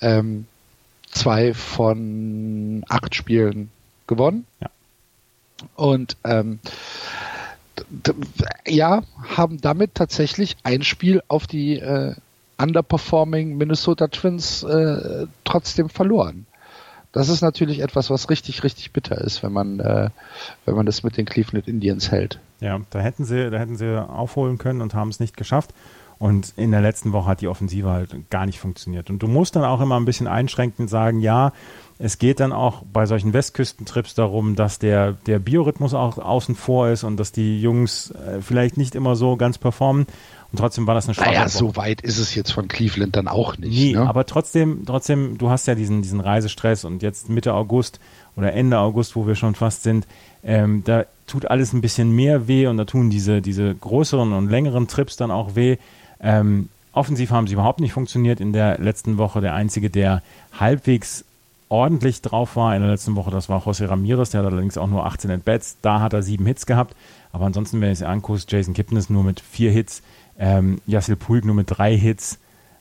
ähm, 0.00 0.46
zwei 1.16 1.54
von 1.54 2.84
acht 2.88 3.14
Spielen 3.14 3.70
gewonnen. 4.06 4.46
Ja. 4.60 4.70
Und 5.74 6.16
ähm, 6.24 6.60
ja, 8.66 9.02
haben 9.36 9.60
damit 9.60 9.94
tatsächlich 9.94 10.56
ein 10.62 10.82
Spiel 10.82 11.22
auf 11.28 11.46
die 11.46 11.78
äh, 11.78 12.14
underperforming 12.58 13.56
Minnesota 13.56 14.08
Twins 14.08 14.62
äh, 14.62 15.26
trotzdem 15.44 15.88
verloren. 15.88 16.46
Das 17.12 17.28
ist 17.30 17.40
natürlich 17.40 17.80
etwas, 17.80 18.10
was 18.10 18.28
richtig, 18.28 18.62
richtig 18.62 18.92
bitter 18.92 19.18
ist, 19.18 19.42
wenn 19.42 19.52
man, 19.52 19.80
äh, 19.80 20.10
wenn 20.66 20.74
man 20.74 20.84
das 20.84 21.02
mit 21.02 21.16
den 21.16 21.24
Cleveland 21.24 21.66
Indians 21.66 22.10
hält. 22.10 22.38
Ja, 22.60 22.78
da 22.90 23.00
hätten 23.00 23.24
sie, 23.24 23.50
da 23.50 23.58
hätten 23.58 23.76
sie 23.76 23.98
aufholen 24.06 24.58
können 24.58 24.82
und 24.82 24.94
haben 24.94 25.08
es 25.08 25.20
nicht 25.20 25.36
geschafft. 25.36 25.70
Und 26.18 26.54
in 26.56 26.70
der 26.70 26.80
letzten 26.80 27.12
Woche 27.12 27.28
hat 27.28 27.40
die 27.42 27.48
Offensive 27.48 27.90
halt 27.90 28.30
gar 28.30 28.46
nicht 28.46 28.58
funktioniert. 28.58 29.10
Und 29.10 29.22
du 29.22 29.28
musst 29.28 29.54
dann 29.54 29.64
auch 29.64 29.80
immer 29.82 29.98
ein 30.00 30.06
bisschen 30.06 30.26
einschränkend 30.26 30.88
sagen, 30.88 31.20
ja, 31.20 31.52
es 31.98 32.18
geht 32.18 32.40
dann 32.40 32.52
auch 32.52 32.82
bei 32.90 33.06
solchen 33.06 33.32
Westküstentrips 33.32 34.14
darum, 34.14 34.54
dass 34.56 34.78
der, 34.78 35.12
der 35.26 35.38
Biorhythmus 35.38 35.94
auch 35.94 36.18
außen 36.18 36.54
vor 36.54 36.88
ist 36.88 37.04
und 37.04 37.18
dass 37.18 37.32
die 37.32 37.60
Jungs 37.60 38.10
äh, 38.12 38.40
vielleicht 38.40 38.76
nicht 38.76 38.94
immer 38.94 39.14
so 39.16 39.36
ganz 39.36 39.58
performen. 39.58 40.06
Und 40.52 40.58
trotzdem 40.58 40.86
war 40.86 40.94
das 40.94 41.06
eine 41.06 41.14
schwache 41.14 41.28
Naja, 41.30 41.40
Woche. 41.40 41.48
so 41.50 41.76
weit 41.76 42.00
ist 42.02 42.18
es 42.18 42.34
jetzt 42.34 42.52
von 42.52 42.68
Cleveland 42.68 43.16
dann 43.16 43.28
auch 43.28 43.58
nicht. 43.58 43.74
Nee, 43.74 43.92
ne? 43.92 44.08
aber 44.08 44.24
trotzdem, 44.26 44.84
trotzdem, 44.86 45.38
du 45.38 45.50
hast 45.50 45.66
ja 45.66 45.74
diesen, 45.74 46.02
diesen 46.02 46.20
Reisestress 46.20 46.84
und 46.84 47.02
jetzt 47.02 47.28
Mitte 47.28 47.52
August 47.52 47.98
oder 48.36 48.52
Ende 48.52 48.78
August, 48.78 49.16
wo 49.16 49.26
wir 49.26 49.34
schon 49.34 49.54
fast 49.54 49.82
sind, 49.82 50.06
ähm, 50.44 50.82
da 50.84 51.04
tut 51.26 51.46
alles 51.46 51.72
ein 51.72 51.80
bisschen 51.80 52.12
mehr 52.12 52.46
weh 52.46 52.68
und 52.68 52.76
da 52.76 52.84
tun 52.84 53.10
diese, 53.10 53.42
diese 53.42 53.74
größeren 53.74 54.32
und 54.32 54.48
längeren 54.48 54.86
Trips 54.86 55.16
dann 55.16 55.30
auch 55.30 55.56
weh. 55.56 55.78
Ähm, 56.20 56.68
offensiv 56.92 57.30
haben 57.30 57.46
sie 57.46 57.54
überhaupt 57.54 57.80
nicht 57.80 57.92
funktioniert 57.92 58.40
in 58.40 58.52
der 58.52 58.78
letzten 58.78 59.18
Woche. 59.18 59.40
Der 59.40 59.54
einzige, 59.54 59.90
der 59.90 60.22
halbwegs 60.58 61.24
ordentlich 61.68 62.22
drauf 62.22 62.56
war 62.56 62.74
in 62.74 62.82
der 62.82 62.90
letzten 62.90 63.16
Woche, 63.16 63.30
das 63.30 63.48
war 63.48 63.60
José 63.60 63.88
Ramirez, 63.88 64.30
der 64.30 64.40
hat 64.40 64.52
allerdings 64.52 64.78
auch 64.78 64.86
nur 64.86 65.04
18 65.04 65.30
At-Bats. 65.30 65.78
Da 65.82 66.00
hat 66.00 66.12
er 66.12 66.22
sieben 66.22 66.46
Hits 66.46 66.66
gehabt. 66.66 66.94
Aber 67.32 67.44
ansonsten, 67.46 67.80
wenn 67.80 67.92
ich 67.92 68.00
es 68.00 68.02
angucke, 68.02 68.40
Jason 68.48 68.72
Kipnis 68.74 69.10
nur 69.10 69.24
mit 69.24 69.40
vier 69.40 69.70
Hits, 69.70 70.02
ähm, 70.38 70.80
Yassil 70.86 71.16
Puig 71.16 71.44
nur 71.44 71.54
mit 71.54 71.66
drei 71.68 71.96
Hits, 71.96 72.38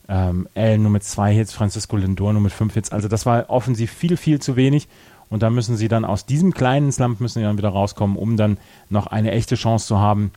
ähm, 0.08 0.48
nur 0.56 0.92
mit 0.92 1.04
zwei 1.04 1.34
Hits, 1.34 1.54
Francisco 1.54 1.98
Lindor 1.98 2.34
nur 2.34 2.42
mit 2.42 2.54
fünf 2.54 2.74
Hits. 2.74 2.92
Also 2.92 3.08
das 3.08 3.26
war 3.26 3.50
offensiv 3.50 3.92
viel, 3.92 4.18
viel 4.18 4.40
zu 4.40 4.56
wenig. 4.56 4.88
Und 5.30 5.42
da 5.42 5.50
müssen 5.50 5.76
sie 5.76 5.88
dann 5.88 6.06
aus 6.06 6.26
diesem 6.26 6.54
kleinen 6.54 6.92
Slump 6.92 7.20
müssen 7.20 7.40
sie 7.40 7.46
dann 7.46 7.58
wieder 7.58 7.70
rauskommen, 7.70 8.16
um 8.16 8.38
dann 8.38 8.58
noch 8.90 9.08
eine 9.08 9.32
echte 9.32 9.56
Chance 9.56 9.88
zu 9.88 10.00
haben, 10.00 10.32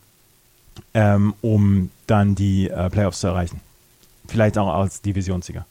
ähm, 0.94 1.34
um 1.42 1.90
dann 2.06 2.34
die 2.34 2.68
äh, 2.68 2.90
Playoffs 2.90 3.20
zu 3.20 3.28
erreichen. 3.28 3.60
Vielleicht 4.26 4.58
auch 4.58 4.68
als 4.68 5.02
Divisionssieger. 5.02 5.64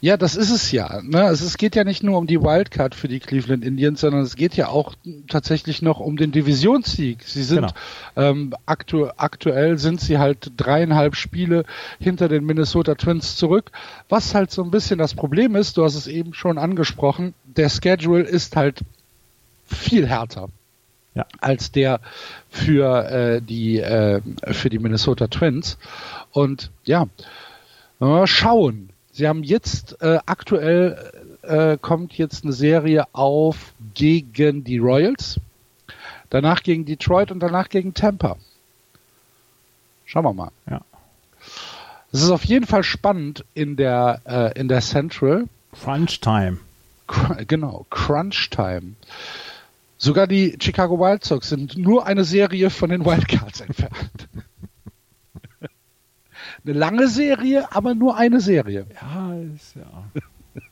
Ja, 0.00 0.16
das 0.16 0.34
ist 0.34 0.50
es 0.50 0.72
ja. 0.72 1.00
Ne? 1.02 1.22
Also 1.22 1.46
es 1.46 1.56
geht 1.56 1.76
ja 1.76 1.84
nicht 1.84 2.02
nur 2.02 2.18
um 2.18 2.26
die 2.26 2.40
Wildcard 2.40 2.94
für 2.94 3.06
die 3.06 3.20
Cleveland 3.20 3.64
Indians, 3.64 4.00
sondern 4.00 4.22
es 4.22 4.34
geht 4.34 4.56
ja 4.56 4.68
auch 4.68 4.94
tatsächlich 5.28 5.80
noch 5.80 6.00
um 6.00 6.16
den 6.16 6.32
Divisionssieg. 6.32 7.22
Sie 7.22 7.44
sind 7.44 7.60
genau. 7.60 7.72
ähm, 8.16 8.54
aktu 8.66 9.08
aktuell 9.16 9.78
sind 9.78 10.00
sie 10.00 10.18
halt 10.18 10.52
dreieinhalb 10.56 11.14
Spiele 11.14 11.64
hinter 12.00 12.28
den 12.28 12.44
Minnesota 12.44 12.96
Twins 12.96 13.36
zurück. 13.36 13.70
Was 14.08 14.34
halt 14.34 14.50
so 14.50 14.64
ein 14.64 14.70
bisschen 14.70 14.98
das 14.98 15.14
Problem 15.14 15.54
ist, 15.54 15.76
du 15.76 15.84
hast 15.84 15.94
es 15.94 16.08
eben 16.08 16.34
schon 16.34 16.58
angesprochen, 16.58 17.34
der 17.44 17.68
Schedule 17.68 18.22
ist 18.22 18.56
halt 18.56 18.80
viel 19.66 20.06
härter 20.08 20.48
ja. 21.14 21.26
als 21.40 21.72
der 21.72 22.00
für 22.48 23.10
äh, 23.10 23.42
die 23.42 23.78
äh, 23.78 24.20
für 24.52 24.70
die 24.70 24.78
Minnesota 24.78 25.26
Twins. 25.28 25.78
Und 26.32 26.70
ja, 26.84 27.06
mal 27.98 28.26
schauen. 28.26 28.90
Sie 29.12 29.26
haben 29.26 29.42
jetzt 29.42 30.00
äh, 30.00 30.18
aktuell 30.26 31.12
äh, 31.42 31.78
kommt 31.78 32.16
jetzt 32.16 32.44
eine 32.44 32.52
Serie 32.52 33.04
auf 33.12 33.72
gegen 33.94 34.64
die 34.64 34.78
Royals, 34.78 35.40
danach 36.30 36.62
gegen 36.62 36.84
Detroit 36.84 37.30
und 37.30 37.40
danach 37.40 37.68
gegen 37.68 37.92
Tampa. 37.92 38.36
Schauen 40.06 40.24
wir 40.24 40.32
mal. 40.32 40.50
Ja. 40.68 40.80
Es 42.12 42.22
ist 42.22 42.30
auf 42.30 42.44
jeden 42.44 42.66
Fall 42.66 42.82
spannend 42.82 43.44
in 43.54 43.76
der 43.76 44.22
äh, 44.24 44.58
in 44.58 44.68
der 44.68 44.80
Central. 44.80 45.46
Crunch 45.72 46.20
Time. 46.20 46.58
genau, 47.46 47.86
Crunch 47.90 48.50
Time. 48.50 48.94
Sogar 50.02 50.26
die 50.26 50.56
Chicago 50.58 50.98
Wild 50.98 51.24
Sox 51.24 51.50
sind 51.50 51.76
nur 51.76 52.06
eine 52.06 52.24
Serie 52.24 52.70
von 52.70 52.88
den 52.88 53.04
Wildcards 53.04 53.60
entfernt. 53.60 54.30
eine 56.64 56.72
lange 56.72 57.06
Serie, 57.06 57.70
aber 57.70 57.94
nur 57.94 58.16
eine 58.16 58.40
Serie. 58.40 58.86
Ja, 58.98 59.34
ist 59.54 59.76
ja. 59.76 60.04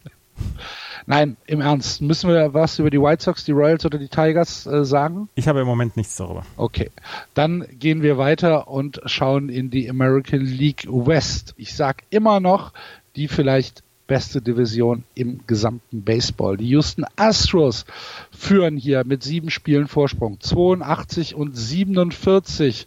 Nein, 1.06 1.36
im 1.44 1.60
Ernst. 1.60 2.00
Müssen 2.00 2.30
wir 2.30 2.54
was 2.54 2.78
über 2.78 2.88
die 2.88 3.02
White 3.02 3.22
Sox, 3.22 3.44
die 3.44 3.52
Royals 3.52 3.84
oder 3.84 3.98
die 3.98 4.08
Tigers 4.08 4.66
äh, 4.66 4.86
sagen? 4.86 5.28
Ich 5.34 5.46
habe 5.46 5.60
im 5.60 5.66
Moment 5.66 5.98
nichts 5.98 6.16
darüber. 6.16 6.46
Okay. 6.56 6.90
Dann 7.34 7.66
gehen 7.78 8.00
wir 8.00 8.16
weiter 8.16 8.68
und 8.68 9.02
schauen 9.04 9.50
in 9.50 9.68
die 9.68 9.90
American 9.90 10.40
League 10.40 10.86
West. 10.88 11.52
Ich 11.58 11.76
sag 11.76 12.02
immer 12.08 12.40
noch, 12.40 12.72
die 13.14 13.28
vielleicht 13.28 13.82
beste 14.08 14.42
Division 14.42 15.04
im 15.14 15.46
gesamten 15.46 16.02
Baseball. 16.02 16.56
Die 16.56 16.66
Houston 16.70 17.04
Astros 17.14 17.84
führen 18.32 18.76
hier 18.76 19.04
mit 19.04 19.22
sieben 19.22 19.50
Spielen 19.50 19.86
Vorsprung, 19.86 20.40
82 20.40 21.36
und 21.36 21.56
47. 21.56 22.86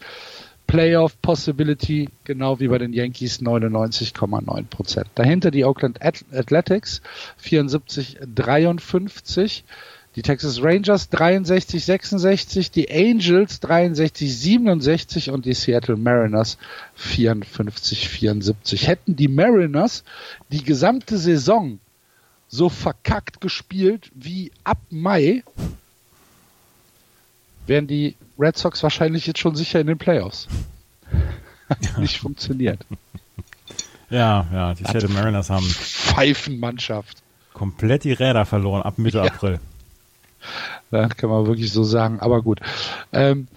Playoff 0.68 1.22
Possibility, 1.22 2.08
genau 2.24 2.62
wie 2.62 2.70
bei 2.70 2.78
den 2.78 2.94
Yankees 2.94 3.42
99,9 3.42 4.64
Prozent. 4.68 5.08
Dahinter 5.16 5.52
die 5.52 5.66
Oakland 5.66 6.00
Athletics 6.02 7.02
74, 7.38 8.20
53. 8.34 9.66
Die 10.16 10.22
Texas 10.22 10.62
Rangers 10.62 11.10
63, 11.10 11.86
66, 11.86 12.72
die 12.72 12.92
Angels 12.92 13.62
63, 13.62 14.38
67 14.38 15.30
und 15.30 15.46
die 15.46 15.54
Seattle 15.54 15.96
Mariners 15.96 16.58
54, 16.96 18.10
74. 18.10 18.88
Hätten 18.88 19.16
die 19.16 19.30
Mariners 19.30 20.04
die 20.52 20.64
gesamte 20.64 21.18
Saison 21.18 21.80
so 22.50 22.68
verkackt 22.68 23.40
gespielt 23.40 24.12
wie 24.14 24.52
ab 24.66 24.80
Mai, 24.90 25.44
wären 27.66 27.88
die 27.88 28.16
Red 28.38 28.58
Sox 28.58 28.84
wahrscheinlich 28.84 29.26
jetzt 29.28 29.40
schon 29.40 29.56
sicher 29.56 29.80
in 29.80 29.88
den 29.88 29.98
Playoffs. 29.98 30.50
Hat 31.70 31.98
nicht 31.98 32.18
funktioniert. 32.20 32.86
Ja, 34.10 34.46
ja, 34.52 34.74
die 34.74 34.84
Seattle 34.84 35.08
Mariners 35.08 35.50
haben 35.50 35.66
Pfeifenmannschaft. 35.66 37.24
Komplett 37.54 38.04
die 38.04 38.12
Räder 38.12 38.46
verloren 38.46 38.82
ab 38.82 38.98
Mitte 38.98 39.20
ja. 39.20 39.24
April. 39.24 39.62
Ja, 40.92 41.08
kann 41.08 41.30
man 41.30 41.48
wirklich 41.48 41.72
so 41.72 41.84
sagen. 41.84 42.20
Aber 42.20 42.42
gut. 42.42 42.60
Ähm, 43.12 43.48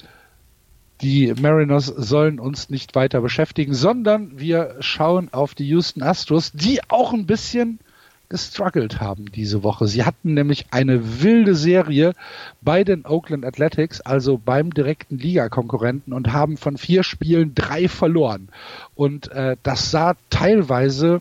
die 1.00 1.34
Mariners 1.38 1.86
sollen 1.86 2.40
uns 2.40 2.70
nicht 2.70 2.94
weiter 2.94 3.20
beschäftigen, 3.20 3.74
sondern 3.74 4.38
wir 4.38 4.76
schauen 4.80 5.28
auf 5.32 5.54
die 5.54 5.66
Houston 5.68 6.02
Astros, 6.02 6.52
die 6.52 6.80
auch 6.88 7.12
ein 7.12 7.26
bisschen 7.26 7.78
gestruggelt 8.28 9.00
haben 9.00 9.30
diese 9.30 9.62
Woche. 9.62 9.86
Sie 9.86 10.04
hatten 10.04 10.34
nämlich 10.34 10.66
eine 10.70 11.22
wilde 11.22 11.54
Serie 11.54 12.14
bei 12.62 12.84
den 12.84 13.04
Oakland 13.04 13.44
Athletics, 13.44 14.00
also 14.00 14.40
beim 14.42 14.72
direkten 14.72 15.18
Ligakonkurrenten 15.18 16.12
und 16.12 16.32
haben 16.32 16.56
von 16.56 16.78
vier 16.78 17.02
Spielen 17.02 17.54
drei 17.54 17.86
verloren. 17.86 18.48
Und 18.94 19.30
äh, 19.30 19.56
das 19.62 19.90
sah 19.90 20.14
teilweise 20.30 21.20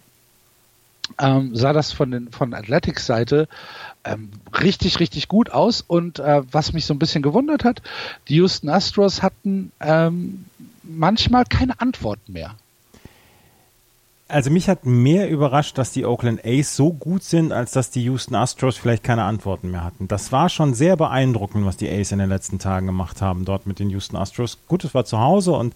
ähm, 1.19 1.55
sah 1.55 1.73
das 1.73 1.91
von 1.91 2.11
den 2.11 2.31
von 2.31 2.53
Athletics 2.53 3.05
Seite 3.05 3.47
ähm, 4.03 4.29
richtig, 4.61 4.99
richtig 4.99 5.27
gut 5.27 5.51
aus. 5.51 5.81
Und 5.81 6.19
äh, 6.19 6.41
was 6.51 6.73
mich 6.73 6.85
so 6.85 6.93
ein 6.93 6.99
bisschen 6.99 7.23
gewundert 7.23 7.63
hat, 7.63 7.81
die 8.27 8.35
Houston 8.35 8.69
Astros 8.69 9.21
hatten 9.21 9.71
ähm, 9.79 10.45
manchmal 10.83 11.45
keine 11.45 11.79
Antwort 11.79 12.19
mehr. 12.27 12.55
Also 14.27 14.49
mich 14.49 14.67
hat 14.67 14.85
mehr 14.85 15.29
überrascht, 15.29 15.77
dass 15.77 15.91
die 15.91 16.05
Oakland 16.05 16.43
A's 16.43 16.75
so 16.75 16.91
gut 16.91 17.23
sind, 17.23 17.51
als 17.51 17.71
dass 17.71 17.91
die 17.91 18.03
Houston 18.05 18.35
Astros 18.35 18.77
vielleicht 18.77 19.03
keine 19.03 19.25
Antworten 19.25 19.69
mehr 19.69 19.83
hatten. 19.83 20.07
Das 20.07 20.31
war 20.31 20.49
schon 20.49 20.73
sehr 20.73 20.97
beeindruckend, 20.97 21.65
was 21.65 21.77
die 21.77 21.89
A's 21.89 22.11
in 22.11 22.19
den 22.19 22.29
letzten 22.29 22.57
Tagen 22.57 22.87
gemacht 22.87 23.21
haben 23.21 23.45
dort 23.45 23.67
mit 23.67 23.79
den 23.79 23.89
Houston 23.91 24.15
Astros. 24.15 24.57
Gut, 24.67 24.85
es 24.85 24.95
war 24.95 25.05
zu 25.05 25.19
Hause 25.19 25.51
und 25.51 25.75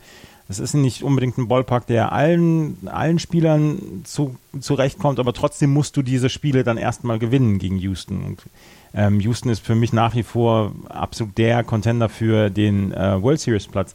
es 0.49 0.59
ist 0.59 0.73
nicht 0.73 1.03
unbedingt 1.03 1.37
ein 1.37 1.47
Ballpark, 1.47 1.87
der 1.87 2.11
allen, 2.11 2.87
allen 2.87 3.19
Spielern 3.19 4.01
zu, 4.05 4.37
zurechtkommt, 4.59 5.19
aber 5.19 5.33
trotzdem 5.33 5.73
musst 5.73 5.97
du 5.97 6.01
diese 6.01 6.29
Spiele 6.29 6.63
dann 6.63 6.77
erstmal 6.77 7.19
gewinnen 7.19 7.59
gegen 7.59 7.77
Houston. 7.77 8.23
Und, 8.23 8.43
ähm, 8.93 9.19
Houston 9.19 9.49
ist 9.49 9.59
für 9.59 9.75
mich 9.75 9.91
nach 9.91 10.15
wie 10.15 10.23
vor 10.23 10.71
absolut 10.87 11.37
der 11.37 11.63
Contender 11.63 12.07
für 12.07 12.49
den 12.49 12.93
äh, 12.93 13.21
World 13.21 13.41
Series 13.41 13.67
Platz. 13.67 13.93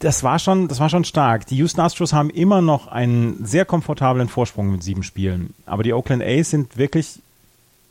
Das 0.00 0.22
war 0.22 0.38
schon, 0.38 0.68
das 0.68 0.80
war 0.80 0.88
schon 0.88 1.04
stark. 1.04 1.46
Die 1.46 1.56
Houston 1.56 1.80
Astros 1.80 2.12
haben 2.12 2.30
immer 2.30 2.60
noch 2.60 2.88
einen 2.88 3.44
sehr 3.44 3.64
komfortablen 3.64 4.28
Vorsprung 4.28 4.70
mit 4.72 4.82
sieben 4.82 5.02
Spielen. 5.02 5.54
Aber 5.66 5.82
die 5.82 5.92
Oakland 5.92 6.22
A's 6.22 6.50
sind 6.50 6.76
wirklich 6.76 7.20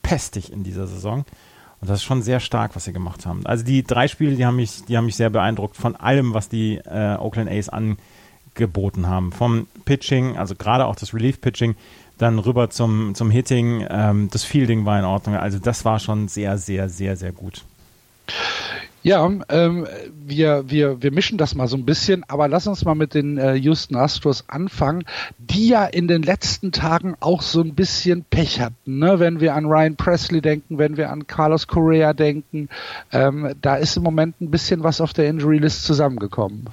pestig 0.03 0.51
in 0.51 0.63
dieser 0.63 0.87
Saison. 0.87 1.25
Und 1.79 1.89
das 1.89 1.99
ist 1.99 2.03
schon 2.03 2.23
sehr 2.23 2.39
stark, 2.39 2.75
was 2.75 2.85
sie 2.85 2.93
gemacht 2.93 3.25
haben. 3.25 3.45
Also 3.45 3.63
die 3.63 3.83
drei 3.83 4.07
Spiele, 4.07 4.35
die 4.35 4.45
haben 4.45 4.55
mich, 4.55 4.85
die 4.85 4.97
haben 4.97 5.05
mich 5.05 5.15
sehr 5.15 5.29
beeindruckt 5.29 5.75
von 5.75 5.95
allem, 5.95 6.33
was 6.33 6.49
die 6.49 6.77
äh, 6.77 7.17
Oakland 7.17 7.49
A's 7.49 7.69
angeboten 7.69 9.07
haben. 9.07 9.31
Vom 9.31 9.67
Pitching, 9.85 10.37
also 10.37 10.55
gerade 10.55 10.85
auch 10.85 10.95
das 10.95 11.13
Relief-Pitching, 11.13 11.75
dann 12.17 12.39
rüber 12.39 12.69
zum, 12.71 13.13
zum 13.13 13.29
Hitting, 13.29 13.85
ähm, 13.89 14.29
das 14.31 14.43
Fielding 14.43 14.85
war 14.85 14.97
in 14.97 15.05
Ordnung. 15.05 15.35
Also 15.35 15.59
das 15.59 15.85
war 15.85 15.99
schon 15.99 16.27
sehr, 16.27 16.57
sehr, 16.57 16.89
sehr, 16.89 17.15
sehr 17.15 17.31
gut. 17.31 17.63
Ja, 19.07 19.25
ähm, 19.47 19.87
wir, 20.25 20.69
wir, 20.69 21.01
wir 21.01 21.13
mischen 21.13 21.37
das 21.37 21.55
mal 21.55 21.69
so 21.69 21.77
ein 21.77 21.85
bisschen, 21.85 22.25
aber 22.27 22.49
lass 22.49 22.67
uns 22.67 22.83
mal 22.83 22.93
mit 22.93 23.13
den 23.13 23.37
äh, 23.37 23.53
Houston 23.53 23.95
Astros 23.95 24.43
anfangen, 24.49 25.05
die 25.37 25.69
ja 25.69 25.85
in 25.85 26.09
den 26.09 26.23
letzten 26.23 26.73
Tagen 26.73 27.15
auch 27.21 27.41
so 27.41 27.61
ein 27.61 27.73
bisschen 27.73 28.25
Pech 28.25 28.59
hatten. 28.59 28.99
Ne? 28.99 29.17
Wenn 29.21 29.39
wir 29.39 29.55
an 29.55 29.65
Ryan 29.65 29.95
Presley 29.95 30.41
denken, 30.41 30.77
wenn 30.77 30.97
wir 30.97 31.09
an 31.09 31.25
Carlos 31.25 31.67
Correa 31.67 32.11
denken, 32.11 32.67
ähm, 33.13 33.53
da 33.61 33.77
ist 33.77 33.95
im 33.95 34.03
Moment 34.03 34.41
ein 34.41 34.51
bisschen 34.51 34.83
was 34.83 34.99
auf 34.99 35.13
der 35.13 35.29
Injury 35.29 35.59
List 35.59 35.85
zusammengekommen. 35.85 36.65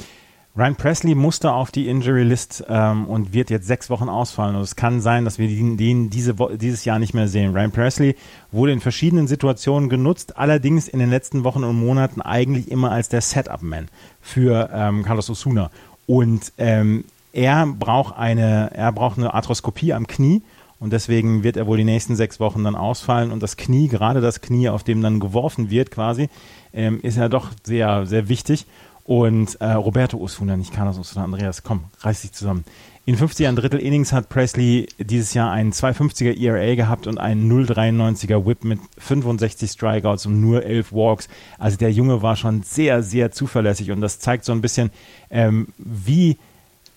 Ryan 0.57 0.77
Presley 0.77 1.17
musste 1.17 1.53
auf 1.53 1.73
die 1.73 1.89
Injury 1.89 2.23
List 2.23 2.65
ähm, 2.69 3.09
und 3.09 3.33
wird 3.33 3.51
jetzt 3.51 3.67
sechs 3.67 3.91
Wochen 3.91 4.09
ausfallen. 4.09 4.55
Und 4.55 4.63
es 4.63 4.77
kann 4.77 5.01
sein, 5.01 5.25
dass 5.25 5.37
wir 5.37 5.49
den, 5.49 5.77
den 5.77 6.11
diese 6.11 6.35
dieses 6.57 6.85
Jahr 6.85 7.01
nicht 7.01 7.13
mehr 7.13 7.27
sehen. 7.27 7.53
Ryan 7.53 7.73
Presley 7.73 8.15
wurde 8.53 8.71
in 8.71 8.81
verschiedenen 8.81 9.27
Situationen 9.27 9.89
genutzt, 9.89 10.39
allerdings 10.39 10.87
in 10.87 11.01
den 11.01 11.11
letzten 11.11 11.43
Wochen 11.43 11.65
und 11.65 11.75
Monaten 11.75 12.21
eigentlich 12.21 12.71
immer 12.71 12.93
als 12.93 13.09
der 13.09 13.21
Setup-Man 13.21 13.89
für 14.21 14.71
ähm, 14.73 15.03
Carlos 15.03 15.29
Osuna. 15.29 15.73
Und 16.07 16.53
ähm, 16.59 17.05
er 17.33 17.67
braucht 17.67 18.17
eine, 18.17 18.71
er 18.75 18.93
braucht 18.93 19.19
eine 19.19 19.35
Arthroskopie 19.35 19.93
am 19.93 20.07
Knie 20.07 20.43
und 20.79 20.93
deswegen 20.93 21.43
wird 21.43 21.57
er 21.57 21.67
wohl 21.67 21.79
die 21.79 21.85
nächsten 21.85 22.15
sechs 22.15 22.39
Wochen 22.39 22.63
dann 22.63 22.77
ausfallen. 22.77 23.33
Und 23.33 23.43
das 23.43 23.57
Knie, 23.57 23.89
gerade 23.89 24.21
das 24.21 24.41
Knie, 24.41 24.69
auf 24.69 24.85
dem 24.85 25.03
dann 25.03 25.19
geworfen 25.19 25.69
wird, 25.71 25.91
quasi, 25.91 26.29
ähm, 26.73 27.01
ist 27.03 27.17
ja 27.17 27.29
doch 27.29 27.51
sehr, 27.65 28.07
sehr 28.07 28.29
wichtig. 28.29 28.67
Und 29.05 29.61
äh, 29.61 29.73
Roberto 29.73 30.17
Osuna, 30.17 30.57
nicht 30.57 30.73
Carlos 30.73 30.99
Osuna, 30.99 31.25
Andreas, 31.25 31.63
komm, 31.63 31.85
reiß 32.01 32.23
dich 32.23 32.33
zusammen. 32.33 32.65
In 33.07 33.17
50 33.17 33.47
ein 33.47 33.57
Drittel 33.57 33.81
Innings 33.81 34.15
hat 34.15 34.31
Presley 34.31 34.89
dieses 34.99 35.35
Jahr 35.35 35.53
einen 35.53 35.73
250er 35.73 36.41
ERA 36.41 36.75
gehabt 36.75 37.07
und 37.07 37.19
einen 37.19 37.53
0,93er 37.53 38.47
Whip 38.47 38.65
mit 38.65 38.81
65 38.97 39.71
Strikeouts 39.71 40.25
und 40.25 40.41
nur 40.41 40.65
11 40.65 40.91
Walks. 40.93 41.29
Also 41.59 41.77
der 41.77 41.93
Junge 41.93 42.23
war 42.23 42.35
schon 42.35 42.63
sehr, 42.63 43.03
sehr 43.03 43.31
zuverlässig 43.31 43.91
und 43.91 44.01
das 44.01 44.21
zeigt 44.21 44.47
so 44.47 44.53
ein 44.53 44.63
bisschen, 44.63 44.91
ähm, 45.31 45.69
wie, 45.77 46.39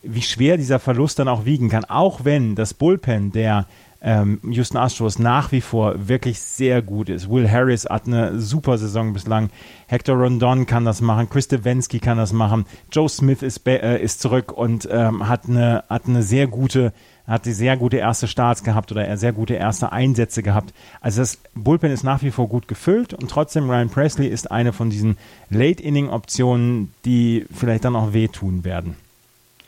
wie 0.02 0.22
schwer 0.22 0.56
dieser 0.56 0.80
Verlust 0.80 1.20
dann 1.20 1.28
auch 1.28 1.44
wiegen 1.44 1.68
kann. 1.68 1.84
Auch 1.84 2.24
wenn 2.24 2.56
das 2.56 2.74
Bullpen 2.74 3.34
der 3.34 3.68
ähm, 4.08 4.40
Houston 4.50 4.78
Astros 4.78 5.20
nach 5.20 5.52
wie 5.52 5.60
vor 5.60 6.08
wirklich 6.08 6.40
sehr 6.40 6.82
gut 6.82 7.10
ist. 7.10 7.30
Will 7.30 7.52
Harris 7.52 7.84
hat 7.86 8.08
eine 8.08 8.40
super 8.40 8.78
Saison 8.78 9.12
bislang. 9.12 9.50
Hector 9.88 10.16
Rondon 10.16 10.66
kann 10.66 10.86
das 10.86 11.02
machen. 11.02 11.30
Chris 11.30 11.50
Devensky 11.50 12.00
kann 12.00 12.18
das 12.18 12.32
machen. 12.32 12.66
Joe 12.90 13.10
Smith 13.10 13.42
ist, 13.42 13.68
äh, 13.68 14.02
ist 14.02 14.22
zurück 14.22 14.54
und 14.54 14.88
ähm, 14.90 15.28
hat, 15.28 15.50
eine, 15.50 15.84
hat 15.90 16.08
eine 16.08 16.24
sehr 16.24 16.48
gute 16.48 16.94
hat 17.28 17.46
die 17.46 17.52
sehr 17.52 17.76
gute 17.76 17.98
erste 17.98 18.26
Starts 18.26 18.64
gehabt 18.64 18.90
oder 18.90 19.18
sehr 19.18 19.34
gute 19.34 19.56
erste 19.56 19.92
Einsätze 19.92 20.42
gehabt. 20.42 20.74
Also 21.02 21.20
das 21.20 21.38
Bullpen 21.56 21.92
ist 21.92 22.06
nach 22.06 22.24
wie 22.24 22.32
vor 22.32 22.48
gut 22.48 22.70
gefüllt 22.70 23.14
und 23.14 23.30
trotzdem 23.30 23.70
Ryan 23.70 23.90
Presley 23.90 24.28
ist 24.28 24.50
eine 24.50 24.72
von 24.72 24.90
diesen 24.90 25.18
Late-Inning-Optionen, 25.50 26.94
die 27.04 27.46
vielleicht 27.54 27.84
dann 27.84 27.98
auch 27.98 28.14
wehtun 28.14 28.64
werden. 28.64 28.96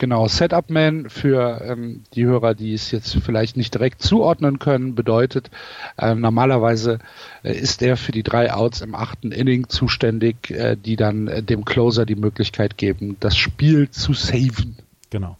Genau, 0.00 0.28
Setup 0.28 0.70
Man 0.70 1.10
für 1.10 1.60
ähm, 1.62 2.04
die 2.14 2.24
Hörer, 2.24 2.54
die 2.54 2.72
es 2.72 2.90
jetzt 2.90 3.18
vielleicht 3.22 3.58
nicht 3.58 3.74
direkt 3.74 4.00
zuordnen 4.00 4.58
können, 4.58 4.94
bedeutet, 4.94 5.50
äh, 5.98 6.14
normalerweise 6.14 7.00
äh, 7.42 7.52
ist 7.52 7.82
er 7.82 7.98
für 7.98 8.10
die 8.10 8.22
drei 8.22 8.50
Outs 8.50 8.80
im 8.80 8.94
achten 8.94 9.30
Inning 9.30 9.68
zuständig, 9.68 10.52
äh, 10.52 10.74
die 10.74 10.96
dann 10.96 11.28
äh, 11.28 11.42
dem 11.42 11.66
Closer 11.66 12.06
die 12.06 12.14
Möglichkeit 12.14 12.78
geben, 12.78 13.18
das 13.20 13.36
Spiel 13.36 13.90
zu 13.90 14.14
saven. 14.14 14.78
Genau. 15.10 15.36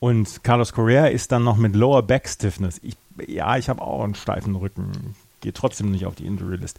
Und 0.00 0.44
Carlos 0.44 0.74
Correa 0.74 1.06
ist 1.06 1.32
dann 1.32 1.42
noch 1.42 1.56
mit 1.56 1.74
Lower 1.74 2.02
Back 2.02 2.28
Stiffness. 2.28 2.82
Ich, 2.82 2.98
ja, 3.26 3.56
ich 3.56 3.70
habe 3.70 3.80
auch 3.80 4.04
einen 4.04 4.14
steifen 4.14 4.54
Rücken, 4.54 5.14
geht 5.40 5.54
trotzdem 5.54 5.90
nicht 5.90 6.04
auf 6.04 6.14
die 6.14 6.26
Injury 6.26 6.56
List 6.56 6.78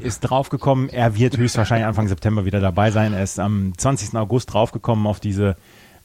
ist 0.00 0.22
draufgekommen, 0.22 0.88
er 0.88 1.16
wird 1.16 1.36
höchstwahrscheinlich 1.36 1.86
Anfang 1.86 2.08
September 2.08 2.44
wieder 2.44 2.58
dabei 2.58 2.90
sein. 2.90 3.12
Er 3.12 3.22
ist 3.22 3.38
am 3.38 3.72
20. 3.78 4.16
August 4.16 4.52
draufgekommen 4.52 5.06
auf 5.06 5.20
diese 5.20 5.56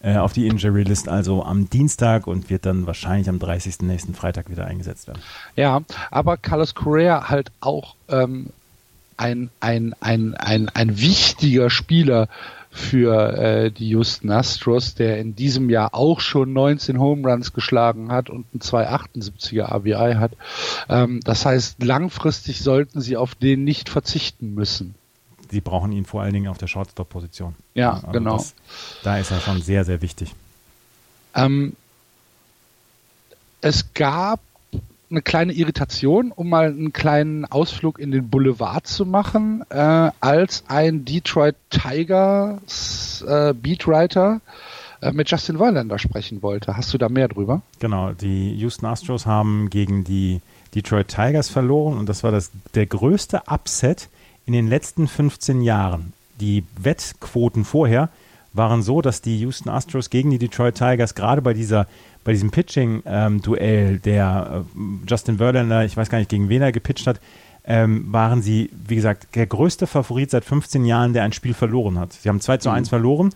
äh, 0.02 0.18
auf 0.18 0.34
die 0.34 0.48
Injury 0.48 0.84
List, 0.84 1.10
also 1.10 1.44
am 1.44 1.70
Dienstag 1.70 2.28
und 2.28 2.50
wird 2.50 2.66
dann 2.66 2.86
wahrscheinlich 2.86 3.30
am 3.30 3.40
30. 3.40 3.82
nächsten 3.82 4.14
Freitag 4.14 4.50
wieder 4.50 4.66
eingesetzt 4.66 5.08
werden. 5.08 5.22
Ja, 5.56 5.82
aber 6.12 6.38
Carlos 6.38 6.76
Correa 6.76 7.30
halt 7.30 7.52
auch 7.62 7.96
ähm, 8.10 8.48
ein, 9.18 9.50
ein, 9.60 9.96
ein, 10.00 10.36
ein, 10.36 10.70
ein 10.70 11.00
wichtiger 11.00 11.70
Spieler 11.70 12.28
für 12.70 13.34
äh, 13.34 13.72
die 13.72 13.90
Houston 13.90 14.30
Astros, 14.30 14.94
der 14.94 15.18
in 15.18 15.36
diesem 15.36 15.70
Jahr 15.70 15.96
auch 15.96 16.20
schon 16.20 16.54
19 16.54 17.00
Home 17.00 17.28
Runs 17.28 17.54
geschlagen 17.54 18.12
hat 18.12 18.30
und 18.30 18.46
ein 18.54 18.60
278er 18.60 19.74
RBI 19.74 20.16
hat. 20.16 20.34
Ähm, 20.88 21.20
das 21.24 21.46
heißt, 21.46 21.84
langfristig 21.84 22.62
sollten 22.62 23.02
sie 23.02 23.18
auf 23.18 23.34
den 23.34 23.64
nicht 23.64 23.90
verzichten 23.90 24.54
müssen 24.54 24.94
sie 25.50 25.62
brauchen 25.62 25.92
ihn 25.92 26.06
vor 26.06 26.22
allen 26.22 26.34
Dingen 26.34 26.48
auf 26.48 26.58
der 26.58 26.68
Shortstop-Position. 26.68 27.56
Ja, 27.74 27.94
also 27.94 28.08
genau. 28.12 28.38
Das, 28.38 28.54
da 29.04 29.18
ist 29.18 29.32
er 29.32 29.40
schon 29.40 29.62
sehr, 29.62 29.86
sehr 29.86 30.02
wichtig. 30.02 30.34
Ähm, 31.36 31.74
es 33.62 33.94
gab 33.94 34.40
eine 35.10 35.22
kleine 35.22 35.54
Irritation, 35.54 36.32
um 36.32 36.50
mal 36.50 36.68
einen 36.68 36.92
kleinen 36.92 37.46
Ausflug 37.46 38.00
in 38.00 38.12
den 38.12 38.30
Boulevard 38.30 38.86
zu 38.86 39.06
machen, 39.06 39.64
äh, 39.70 40.12
als 40.20 40.66
ein 40.68 41.06
Detroit 41.06 41.56
Tigers 41.70 43.24
äh, 43.28 43.54
Beatwriter 43.54 44.42
äh, 45.02 45.12
mit 45.12 45.30
Justin 45.30 45.58
Verlander 45.58 45.98
sprechen 45.98 46.42
wollte. 46.42 46.76
Hast 46.76 46.94
du 46.94 46.98
da 46.98 47.08
mehr 47.08 47.30
drüber? 47.30 47.62
Genau, 47.80 48.12
die 48.12 48.54
Houston 48.56 48.86
Astros 48.86 49.26
haben 49.26 49.70
gegen 49.70 50.04
die 50.04 50.42
Detroit 50.76 51.08
Tigers 51.08 51.50
verloren 51.50 51.98
und 51.98 52.10
das 52.10 52.24
war 52.24 52.32
das, 52.32 52.52
der 52.76 52.86
größte 52.86 53.44
Upset 53.48 54.10
in 54.48 54.54
den 54.54 54.68
letzten 54.68 55.08
15 55.08 55.62
Jahren. 55.62 56.14
Die 56.40 56.64
Wettquoten 56.82 57.66
vorher 57.66 58.10
waren 58.54 58.82
so, 58.82 59.02
dass 59.02 59.22
die 59.22 59.38
Houston 59.40 59.70
Astros 59.70 60.10
gegen 60.10 60.32
die 60.32 60.40
Detroit 60.40 60.76
Tigers 60.76 61.14
gerade 61.14 61.44
bei 61.44 61.54
dieser 61.54 61.86
bei 62.24 62.34
diesem 62.34 62.52
Pitching-Duell, 62.52 63.94
ähm, 63.94 64.02
der 64.02 64.66
äh, 64.66 64.80
Justin 65.08 65.38
Verlander, 65.38 65.86
ich 65.86 65.96
weiß 65.96 66.10
gar 66.10 66.18
nicht, 66.18 66.30
gegen 66.30 66.50
wen 66.50 66.62
er 66.62 66.74
gepitcht 66.74 67.08
hat, 67.08 67.22
ähm, 67.64 68.12
waren 68.12 68.42
sie, 68.42 68.70
wie 68.86 68.98
gesagt, 68.98 69.34
der 69.36 69.48
größte 69.48 69.88
Favorit 69.88 70.32
seit 70.32 70.44
15 70.44 70.84
Jahren, 70.84 71.14
der 71.14 71.24
ein 71.24 71.32
Spiel 71.32 71.54
verloren 71.54 71.98
hat. 71.98 72.12
Sie 72.12 72.28
haben 72.28 72.42
2 72.42 72.58
zu 72.58 72.70
1 72.70 72.88
mhm. 72.88 72.90
verloren. 72.90 73.30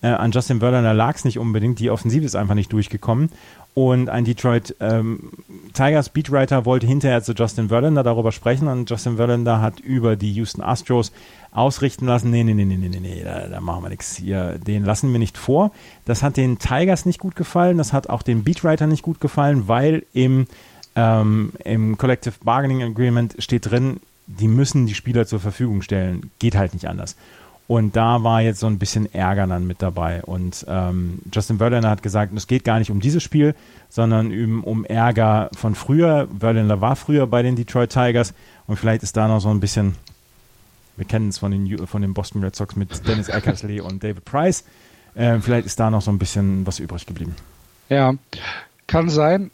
Äh, 0.00 0.08
an 0.08 0.30
Justin 0.30 0.60
Verlander 0.60 0.94
lag 0.94 1.16
es 1.16 1.26
nicht 1.26 1.38
unbedingt. 1.38 1.78
Die 1.78 1.90
Offensive 1.90 2.24
ist 2.24 2.36
einfach 2.36 2.54
nicht 2.54 2.72
durchgekommen. 2.72 3.28
Und 3.78 4.08
ein 4.08 4.24
Detroit 4.24 4.74
ähm, 4.80 5.30
Tigers 5.72 6.08
Beatwriter 6.08 6.64
wollte 6.64 6.88
hinterher 6.88 7.22
zu 7.22 7.32
Justin 7.32 7.68
Verlander 7.68 8.02
darüber 8.02 8.32
sprechen 8.32 8.66
und 8.66 8.90
Justin 8.90 9.18
Verlander 9.18 9.60
hat 9.60 9.78
über 9.78 10.16
die 10.16 10.32
Houston 10.32 10.62
Astros 10.62 11.12
ausrichten 11.52 12.06
lassen, 12.06 12.32
nee, 12.32 12.42
nee, 12.42 12.54
nee, 12.54 12.64
nee, 12.64 12.76
nee, 12.76 12.98
nee, 12.98 13.22
da, 13.22 13.46
da 13.46 13.60
machen 13.60 13.84
wir 13.84 13.90
nichts 13.90 14.16
hier, 14.16 14.58
den 14.58 14.84
lassen 14.84 15.12
wir 15.12 15.20
nicht 15.20 15.38
vor. 15.38 15.70
Das 16.06 16.24
hat 16.24 16.36
den 16.36 16.58
Tigers 16.58 17.06
nicht 17.06 17.20
gut 17.20 17.36
gefallen, 17.36 17.78
das 17.78 17.92
hat 17.92 18.10
auch 18.10 18.22
den 18.22 18.42
Beatwriter 18.42 18.88
nicht 18.88 19.04
gut 19.04 19.20
gefallen, 19.20 19.68
weil 19.68 20.04
im, 20.12 20.48
ähm, 20.96 21.52
im 21.64 21.96
Collective 21.98 22.34
Bargaining 22.42 22.82
Agreement 22.82 23.36
steht 23.38 23.70
drin, 23.70 24.00
die 24.26 24.48
müssen 24.48 24.86
die 24.86 24.94
Spieler 24.96 25.24
zur 25.24 25.38
Verfügung 25.38 25.82
stellen. 25.82 26.32
Geht 26.40 26.56
halt 26.56 26.74
nicht 26.74 26.88
anders. 26.88 27.14
Und 27.68 27.96
da 27.96 28.24
war 28.24 28.40
jetzt 28.40 28.60
so 28.60 28.66
ein 28.66 28.78
bisschen 28.78 29.12
Ärger 29.12 29.46
dann 29.46 29.66
mit 29.66 29.82
dabei. 29.82 30.22
Und 30.22 30.64
ähm, 30.68 31.18
Justin 31.30 31.58
Verlander 31.58 31.90
hat 31.90 32.02
gesagt, 32.02 32.32
es 32.34 32.46
geht 32.46 32.64
gar 32.64 32.78
nicht 32.78 32.90
um 32.90 32.98
dieses 32.98 33.22
Spiel, 33.22 33.54
sondern 33.90 34.32
um, 34.32 34.64
um 34.64 34.84
Ärger 34.86 35.50
von 35.54 35.74
früher. 35.74 36.28
Verlander 36.40 36.80
war 36.80 36.96
früher 36.96 37.26
bei 37.26 37.42
den 37.42 37.56
Detroit 37.56 37.90
Tigers 37.90 38.32
und 38.66 38.78
vielleicht 38.78 39.02
ist 39.02 39.18
da 39.18 39.28
noch 39.28 39.40
so 39.40 39.50
ein 39.50 39.60
bisschen, 39.60 39.96
wir 40.96 41.04
kennen 41.04 41.28
es 41.28 41.36
von 41.36 41.50
den, 41.50 41.86
von 41.86 42.00
den 42.00 42.14
Boston 42.14 42.42
Red 42.42 42.56
Sox 42.56 42.74
mit 42.74 43.06
Dennis 43.06 43.28
Eckersley 43.28 43.80
und 43.82 44.02
David 44.02 44.24
Price, 44.24 44.64
äh, 45.14 45.38
vielleicht 45.38 45.66
ist 45.66 45.78
da 45.78 45.90
noch 45.90 46.00
so 46.00 46.10
ein 46.10 46.18
bisschen 46.18 46.66
was 46.66 46.78
übrig 46.78 47.04
geblieben. 47.04 47.36
Ja, 47.90 48.14
kann 48.86 49.10
sein. 49.10 49.50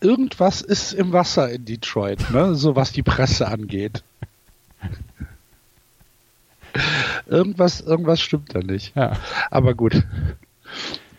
Irgendwas 0.00 0.62
ist 0.62 0.92
im 0.92 1.12
Wasser 1.12 1.48
in 1.48 1.64
Detroit, 1.64 2.28
ne? 2.32 2.56
so 2.56 2.74
was 2.74 2.90
die 2.90 3.04
Presse 3.04 3.46
angeht 3.46 4.02
irgendwas, 7.26 7.80
irgendwas 7.80 8.20
stimmt 8.20 8.54
da 8.54 8.60
nicht. 8.60 8.94
Ja. 8.96 9.12
Aber 9.50 9.74
gut. 9.74 10.02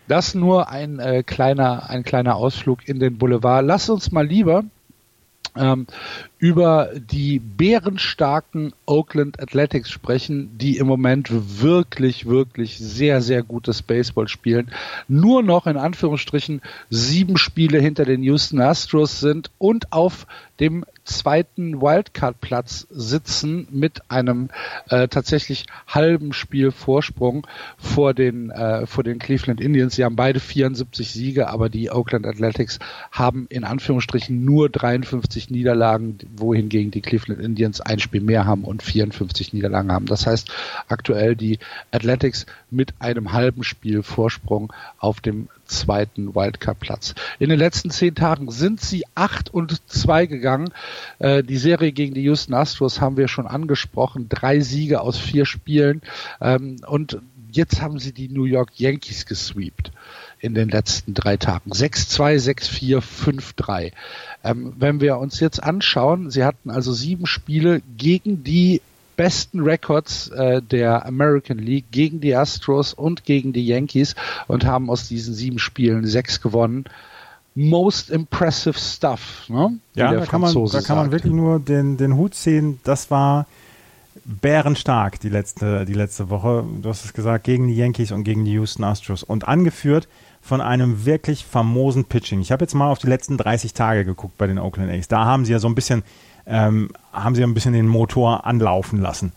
Das 0.08 0.34
nur 0.34 0.70
ein 0.70 0.98
äh, 0.98 1.22
kleiner, 1.22 1.90
ein 1.90 2.02
kleiner 2.02 2.36
Ausflug 2.36 2.88
in 2.88 2.98
den 2.98 3.18
Boulevard. 3.18 3.64
Lass 3.64 3.90
uns 3.90 4.10
mal 4.10 4.26
lieber 4.26 4.64
ähm, 5.58 5.86
über 6.38 6.90
die 6.94 7.40
bärenstarken 7.40 8.72
Oakland 8.86 9.40
Athletics 9.40 9.90
sprechen, 9.90 10.56
die 10.56 10.78
im 10.78 10.86
Moment 10.86 11.28
wirklich, 11.60 12.26
wirklich 12.26 12.78
sehr, 12.78 13.20
sehr 13.20 13.42
gutes 13.42 13.82
Baseball 13.82 14.28
spielen. 14.28 14.70
Nur 15.08 15.42
noch 15.42 15.66
in 15.66 15.76
Anführungsstrichen 15.76 16.62
sieben 16.90 17.36
Spiele 17.36 17.80
hinter 17.80 18.04
den 18.04 18.22
Houston 18.22 18.60
Astros 18.60 19.20
sind 19.20 19.50
und 19.58 19.92
auf 19.92 20.26
dem 20.60 20.84
zweiten 21.08 21.80
Wildcard-Platz 21.80 22.86
sitzen 22.90 23.66
mit 23.70 24.10
einem 24.10 24.50
äh, 24.88 25.08
tatsächlich 25.08 25.66
halben 25.86 26.32
Spiel 26.32 26.70
Vorsprung 26.70 27.46
vor 27.76 28.14
den, 28.14 28.50
äh, 28.50 28.86
vor 28.86 29.04
den 29.04 29.18
Cleveland 29.18 29.60
Indians. 29.60 29.96
Sie 29.96 30.04
haben 30.04 30.16
beide 30.16 30.40
74 30.40 31.10
Siege, 31.10 31.48
aber 31.48 31.68
die 31.68 31.90
Oakland 31.90 32.26
Athletics 32.26 32.78
haben 33.10 33.46
in 33.48 33.64
Anführungsstrichen 33.64 34.44
nur 34.44 34.68
53 34.68 35.50
Niederlagen, 35.50 36.18
wohingegen 36.36 36.90
die 36.90 37.00
Cleveland 37.00 37.40
Indians 37.40 37.80
ein 37.80 37.98
Spiel 37.98 38.20
mehr 38.20 38.44
haben 38.44 38.64
und 38.64 38.82
54 38.82 39.52
Niederlagen 39.52 39.90
haben. 39.90 40.06
Das 40.06 40.26
heißt, 40.26 40.52
aktuell 40.88 41.34
die 41.34 41.58
Athletics 41.90 42.46
mit 42.70 42.94
einem 43.00 43.32
halben 43.32 43.64
Spiel 43.64 44.02
Vorsprung 44.02 44.72
auf 44.98 45.20
dem 45.20 45.48
zweiten 45.68 46.34
Wildcard-Platz. 46.34 47.14
In 47.38 47.50
den 47.50 47.58
letzten 47.58 47.90
zehn 47.90 48.14
Tagen 48.14 48.50
sind 48.50 48.80
sie 48.80 49.04
acht 49.14 49.52
und 49.52 49.88
zwei 49.88 50.26
gegangen. 50.26 50.70
Äh, 51.18 51.42
die 51.42 51.58
Serie 51.58 51.92
gegen 51.92 52.14
die 52.14 52.22
Houston 52.22 52.54
Astros 52.54 53.00
haben 53.00 53.16
wir 53.16 53.28
schon 53.28 53.46
angesprochen. 53.46 54.28
Drei 54.28 54.60
Siege 54.60 55.00
aus 55.00 55.18
vier 55.18 55.46
Spielen. 55.46 56.02
Ähm, 56.40 56.76
und 56.86 57.18
jetzt 57.50 57.80
haben 57.80 57.98
sie 57.98 58.12
die 58.12 58.28
New 58.28 58.44
York 58.44 58.70
Yankees 58.76 59.26
gesweept 59.26 59.92
in 60.40 60.54
den 60.54 60.68
letzten 60.68 61.14
drei 61.14 61.36
Tagen. 61.36 61.72
6-2, 61.72 63.00
6-4, 63.00 63.00
5-3. 63.00 63.92
Ähm, 64.44 64.74
wenn 64.78 65.00
wir 65.00 65.18
uns 65.18 65.40
jetzt 65.40 65.62
anschauen, 65.62 66.30
sie 66.30 66.44
hatten 66.44 66.70
also 66.70 66.92
sieben 66.92 67.26
Spiele 67.26 67.82
gegen 67.96 68.44
die 68.44 68.80
besten 69.18 69.60
Records 69.60 70.28
äh, 70.28 70.62
der 70.62 71.04
American 71.04 71.58
League 71.58 71.90
gegen 71.90 72.20
die 72.20 72.34
Astros 72.34 72.94
und 72.94 73.24
gegen 73.24 73.52
die 73.52 73.66
Yankees 73.66 74.14
und 74.46 74.64
haben 74.64 74.88
aus 74.88 75.08
diesen 75.08 75.34
sieben 75.34 75.58
Spielen 75.58 76.06
sechs 76.06 76.40
gewonnen. 76.40 76.84
Most 77.54 78.10
impressive 78.10 78.78
stuff. 78.78 79.44
Ne? 79.48 79.78
Ja, 79.94 80.12
da 80.12 80.24
kann, 80.24 80.40
man, 80.40 80.54
da 80.54 80.80
kann 80.80 80.96
man 80.96 81.10
wirklich 81.10 81.32
nur 81.32 81.58
den, 81.58 81.96
den 81.96 82.14
Hut 82.16 82.34
ziehen. 82.34 82.78
Das 82.84 83.10
war 83.10 83.46
bärenstark 84.24 85.18
die 85.18 85.30
letzte, 85.30 85.84
die 85.84 85.94
letzte 85.94 86.30
Woche. 86.30 86.64
Du 86.80 86.88
hast 86.88 87.04
es 87.04 87.12
gesagt, 87.12 87.42
gegen 87.42 87.66
die 87.66 87.74
Yankees 87.74 88.12
und 88.12 88.22
gegen 88.22 88.44
die 88.44 88.52
Houston 88.52 88.84
Astros. 88.84 89.24
Und 89.24 89.48
angeführt 89.48 90.06
von 90.40 90.60
einem 90.60 91.04
wirklich 91.04 91.44
famosen 91.44 92.04
Pitching. 92.04 92.40
Ich 92.40 92.52
habe 92.52 92.62
jetzt 92.64 92.74
mal 92.74 92.88
auf 92.88 93.00
die 93.00 93.08
letzten 93.08 93.36
30 93.36 93.74
Tage 93.74 94.04
geguckt 94.04 94.38
bei 94.38 94.46
den 94.46 94.60
Oakland 94.60 94.92
A's. 94.92 95.08
Da 95.08 95.24
haben 95.24 95.44
sie 95.44 95.50
ja 95.50 95.58
so 95.58 95.66
ein 95.66 95.74
bisschen 95.74 96.04
ähm, 96.48 96.90
haben 97.12 97.34
sie 97.34 97.42
ein 97.42 97.54
bisschen 97.54 97.72
den 97.74 97.86
Motor 97.86 98.46
anlaufen 98.46 99.00
lassen. 99.00 99.32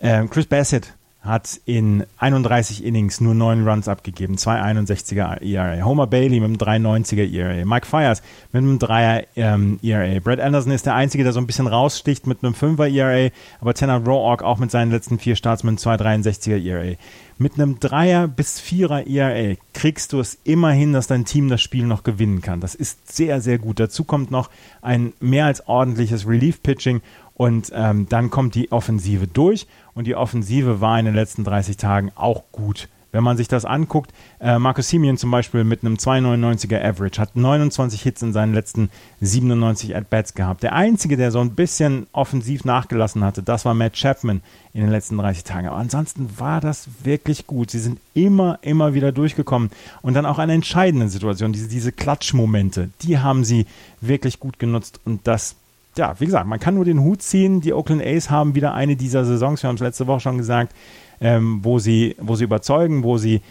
Ähm, 0.00 0.30
Chris 0.30 0.46
Bassett 0.46 0.94
hat 1.22 1.60
in 1.66 2.04
31 2.18 2.84
Innings 2.84 3.20
nur 3.20 3.34
9 3.34 3.66
Runs 3.66 3.86
abgegeben, 3.86 4.34
2,61er 4.34 5.40
ERA. 5.40 5.84
Homer 5.84 6.08
Bailey 6.08 6.40
mit 6.40 6.62
einem 6.62 6.84
3,90er 6.86 7.32
ERA. 7.32 7.64
Mike 7.64 7.86
Fires 7.86 8.22
mit 8.52 8.62
einem 8.62 8.78
3er 8.78 9.24
ähm, 9.36 9.78
ERA. 9.82 10.18
Brad 10.18 10.40
Anderson 10.40 10.72
ist 10.72 10.86
der 10.86 10.96
Einzige, 10.96 11.22
der 11.22 11.32
so 11.32 11.40
ein 11.40 11.46
bisschen 11.46 11.68
raussticht 11.68 12.26
mit 12.26 12.42
einem 12.42 12.54
5er 12.54 12.92
ERA, 12.92 13.30
aber 13.60 13.72
Tanner 13.74 14.04
Roark 14.04 14.42
auch 14.42 14.58
mit 14.58 14.72
seinen 14.72 14.90
letzten 14.90 15.20
vier 15.20 15.36
Starts 15.36 15.62
mit 15.62 15.86
einem 15.86 16.00
2,63er 16.00 16.60
ERA. 16.60 16.96
Mit 17.38 17.54
einem 17.54 17.80
Dreier 17.80 18.28
bis 18.28 18.60
Vierer 18.60 19.06
ERA 19.06 19.56
kriegst 19.74 20.12
du 20.12 20.20
es 20.20 20.38
immerhin, 20.44 20.92
dass 20.92 21.06
dein 21.06 21.24
Team 21.24 21.48
das 21.48 21.60
Spiel 21.60 21.86
noch 21.86 22.02
gewinnen 22.02 22.40
kann. 22.40 22.60
Das 22.60 22.74
ist 22.74 23.12
sehr, 23.12 23.40
sehr 23.40 23.58
gut. 23.58 23.80
Dazu 23.80 24.04
kommt 24.04 24.30
noch 24.30 24.50
ein 24.80 25.12
mehr 25.20 25.46
als 25.46 25.66
ordentliches 25.66 26.26
Relief-Pitching 26.26 27.00
und 27.42 27.72
ähm, 27.74 28.06
dann 28.08 28.30
kommt 28.30 28.54
die 28.54 28.70
Offensive 28.70 29.26
durch 29.26 29.66
und 29.94 30.06
die 30.06 30.14
Offensive 30.14 30.80
war 30.80 30.96
in 31.00 31.06
den 31.06 31.14
letzten 31.16 31.42
30 31.42 31.76
Tagen 31.76 32.12
auch 32.14 32.44
gut. 32.52 32.86
Wenn 33.10 33.24
man 33.24 33.36
sich 33.36 33.48
das 33.48 33.64
anguckt, 33.64 34.12
äh, 34.38 34.60
Marcus 34.60 34.88
Simeon 34.88 35.16
zum 35.16 35.32
Beispiel 35.32 35.64
mit 35.64 35.82
einem 35.82 35.96
2,99er 35.96 36.80
Average 36.80 37.20
hat 37.20 37.34
29 37.34 38.00
Hits 38.00 38.22
in 38.22 38.32
seinen 38.32 38.54
letzten 38.54 38.90
97 39.20 39.96
At-Bats 39.96 40.34
gehabt. 40.34 40.62
Der 40.62 40.74
einzige, 40.74 41.16
der 41.16 41.32
so 41.32 41.40
ein 41.40 41.56
bisschen 41.56 42.06
offensiv 42.12 42.64
nachgelassen 42.64 43.24
hatte, 43.24 43.42
das 43.42 43.64
war 43.64 43.74
Matt 43.74 43.94
Chapman 43.94 44.40
in 44.72 44.82
den 44.82 44.90
letzten 44.90 45.18
30 45.18 45.42
Tagen. 45.42 45.66
Aber 45.66 45.78
ansonsten 45.78 46.38
war 46.38 46.60
das 46.60 46.88
wirklich 47.02 47.48
gut. 47.48 47.72
Sie 47.72 47.80
sind 47.80 47.98
immer, 48.14 48.60
immer 48.62 48.94
wieder 48.94 49.10
durchgekommen. 49.10 49.70
Und 50.00 50.14
dann 50.14 50.26
auch 50.26 50.38
eine 50.38 50.54
entscheidende 50.54 51.08
Situation, 51.08 51.52
diese, 51.52 51.66
diese 51.66 51.90
Klatschmomente, 51.90 52.90
die 53.02 53.18
haben 53.18 53.42
sie 53.42 53.66
wirklich 54.00 54.38
gut 54.38 54.60
genutzt. 54.60 55.00
Und 55.04 55.26
das 55.26 55.56
ja, 55.96 56.18
wie 56.18 56.26
gesagt, 56.26 56.46
man 56.46 56.60
kann 56.60 56.74
nur 56.74 56.84
den 56.84 57.00
Hut 57.00 57.22
ziehen. 57.22 57.60
Die 57.60 57.72
Oakland 57.72 58.02
A's 58.02 58.30
haben 58.30 58.54
wieder 58.54 58.74
eine 58.74 58.96
dieser 58.96 59.24
Saisons, 59.24 59.62
wir 59.62 59.68
haben 59.68 59.76
es 59.76 59.82
letzte 59.82 60.06
Woche 60.06 60.20
schon 60.20 60.38
gesagt, 60.38 60.74
ähm, 61.20 61.60
wo, 61.62 61.78
sie, 61.78 62.16
wo 62.18 62.34
sie 62.34 62.44
überzeugen, 62.44 63.02
wo 63.02 63.18
sie 63.18 63.42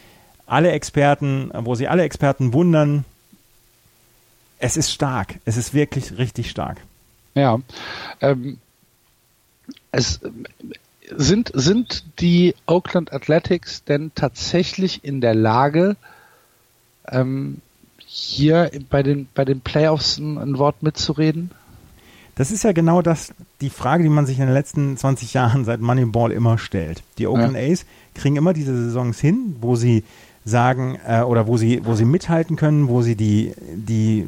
alle 0.46 0.72
Experten, 0.72 1.52
wo 1.54 1.76
sie 1.76 1.88
alle 1.88 2.04
Experten 2.04 2.54
wundern. 2.54 3.06
Es 4.60 4.78
ist 4.78 4.92
stark. 4.92 5.40
Es 5.46 5.58
ist 5.58 5.74
wirklich 5.74 6.18
richtig 6.18 6.50
stark. 6.50 6.82
Ja. 7.36 7.60
Ähm, 8.20 8.58
es 9.92 10.20
sind, 11.16 11.52
sind 11.54 12.04
die 12.20 12.56
Oakland 12.66 13.14
Athletics 13.14 13.84
denn 13.84 14.12
tatsächlich 14.16 15.04
in 15.04 15.22
der 15.22 15.36
Lage, 15.36 15.96
ähm, 17.08 17.62
hier 18.06 18.70
bei 18.90 19.04
den, 19.04 19.28
bei 19.34 19.46
den 19.46 19.62
Playoffs 19.62 20.18
ein, 20.18 20.38
ein 20.38 20.58
Wort 20.58 20.84
mitzureden? 20.84 21.52
Das 22.36 22.52
ist 22.52 22.64
ja 22.64 22.72
genau 22.72 23.02
das, 23.02 23.34
die 23.60 23.70
Frage, 23.70 24.04
die 24.04 24.10
man 24.10 24.26
sich 24.26 24.40
in 24.40 24.46
den 24.46 24.54
letzten 24.54 24.98
20 24.98 25.34
Jahren 25.34 25.66
seit 25.66 25.82
Moneyball 25.82 26.32
immer 26.32 26.58
stellt. 26.58 27.04
Die 27.18 27.28
Oakland 27.28 27.56
ja. 27.56 27.72
A's 27.72 27.86
kriegen 28.16 28.36
immer 28.36 28.54
diese 28.54 28.76
Saisons 28.76 29.20
hin, 29.20 29.56
wo 29.60 29.76
sie 29.76 30.04
sagen, 30.46 30.98
äh, 31.06 31.22
oder 31.22 31.48
wo 31.48 31.58
sie, 31.58 31.86
wo 31.86 31.94
sie 31.94 32.06
mithalten 32.06 32.56
können, 32.56 32.88
wo 32.88 33.02
sie 33.02 33.16
die, 33.16 33.54
die 33.76 34.28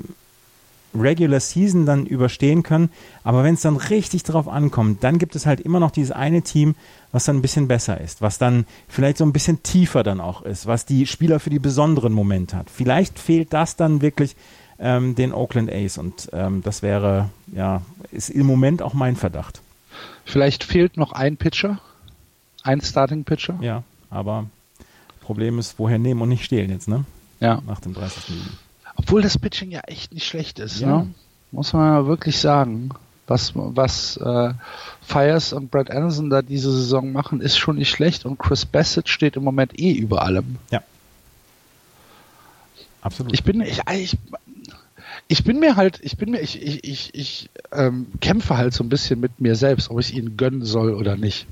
Regular 0.95 1.39
Season 1.39 1.85
dann 1.85 2.05
überstehen 2.05 2.63
können. 2.63 2.89
Aber 3.23 3.43
wenn 3.43 3.55
es 3.55 3.61
dann 3.61 3.77
richtig 3.77 4.23
drauf 4.23 4.47
ankommt, 4.47 5.03
dann 5.03 5.17
gibt 5.17 5.35
es 5.35 5.45
halt 5.45 5.59
immer 5.59 5.79
noch 5.79 5.91
dieses 5.91 6.11
eine 6.11 6.41
Team, 6.43 6.75
was 7.11 7.25
dann 7.25 7.37
ein 7.37 7.41
bisschen 7.41 7.67
besser 7.67 7.99
ist, 7.99 8.21
was 8.21 8.37
dann 8.37 8.65
vielleicht 8.87 9.17
so 9.17 9.25
ein 9.25 9.33
bisschen 9.33 9.63
tiefer 9.63 10.03
dann 10.03 10.21
auch 10.21 10.43
ist, 10.43 10.67
was 10.67 10.85
die 10.85 11.07
Spieler 11.07 11.39
für 11.39 11.49
die 11.49 11.59
besonderen 11.59 12.13
Momente 12.13 12.57
hat. 12.57 12.69
Vielleicht 12.69 13.17
fehlt 13.17 13.53
das 13.53 13.75
dann 13.75 14.01
wirklich 14.01 14.35
ähm, 14.79 15.15
den 15.15 15.33
Oakland 15.33 15.71
A's 15.71 15.97
und 15.97 16.29
ähm, 16.33 16.61
das 16.63 16.81
wäre, 16.81 17.29
ja, 17.53 17.81
ist 18.11 18.29
im 18.29 18.45
Moment 18.45 18.81
auch 18.81 18.93
mein 18.93 19.15
Verdacht. 19.15 19.61
Vielleicht 20.25 20.63
fehlt 20.63 20.97
noch 20.97 21.11
ein 21.11 21.37
Pitcher, 21.37 21.79
ein 22.63 22.81
Starting 22.81 23.23
Pitcher. 23.23 23.57
Ja, 23.61 23.83
aber 24.09 24.45
Problem 25.21 25.59
ist, 25.59 25.79
woher 25.79 25.97
nehmen 25.97 26.21
und 26.21 26.29
nicht 26.29 26.45
stehlen 26.45 26.69
jetzt, 26.69 26.87
ne? 26.87 27.05
Ja. 27.39 27.61
Nach 27.65 27.79
dem 27.79 27.93
30. 27.93 28.29
Juli. 28.29 28.41
Obwohl 28.95 29.21
das 29.21 29.37
Pitching 29.37 29.71
ja 29.71 29.81
echt 29.81 30.13
nicht 30.13 30.27
schlecht 30.27 30.59
ist, 30.59 30.79
ja. 30.79 30.87
ne? 30.87 31.13
Muss 31.51 31.73
man 31.73 32.05
wirklich 32.07 32.37
sagen. 32.39 32.89
Was, 33.25 33.53
was 33.55 34.17
äh, 34.17 34.53
Fires 35.01 35.53
und 35.53 35.71
Brad 35.71 35.89
Anderson 35.89 36.29
da 36.29 36.41
diese 36.41 36.71
Saison 36.73 37.13
machen, 37.13 37.39
ist 37.39 37.57
schon 37.57 37.77
nicht 37.77 37.89
schlecht 37.89 38.25
und 38.25 38.37
Chris 38.37 38.65
Bassett 38.65 39.07
steht 39.07 39.37
im 39.37 39.45
Moment 39.45 39.79
eh 39.79 39.93
über 39.93 40.23
allem. 40.23 40.57
Ja. 40.71 40.83
Absolut. 43.01 43.33
Ich 43.33 43.43
bin, 43.43 43.61
ich, 43.61 43.79
ich, 43.93 44.17
ich 45.27 45.43
bin 45.43 45.59
mir 45.59 45.75
halt, 45.75 45.99
ich 46.03 46.17
bin 46.17 46.31
mir, 46.31 46.41
ich, 46.41 46.61
ich, 46.61 46.83
ich, 46.83 47.15
ich 47.15 47.49
ähm, 47.71 48.07
kämpfe 48.21 48.57
halt 48.57 48.73
so 48.73 48.83
ein 48.83 48.89
bisschen 48.89 49.19
mit 49.19 49.39
mir 49.39 49.55
selbst, 49.55 49.89
ob 49.89 49.99
ich 49.99 50.13
ihn 50.13 50.37
gönnen 50.37 50.63
soll 50.65 50.93
oder 50.93 51.15
nicht. 51.17 51.47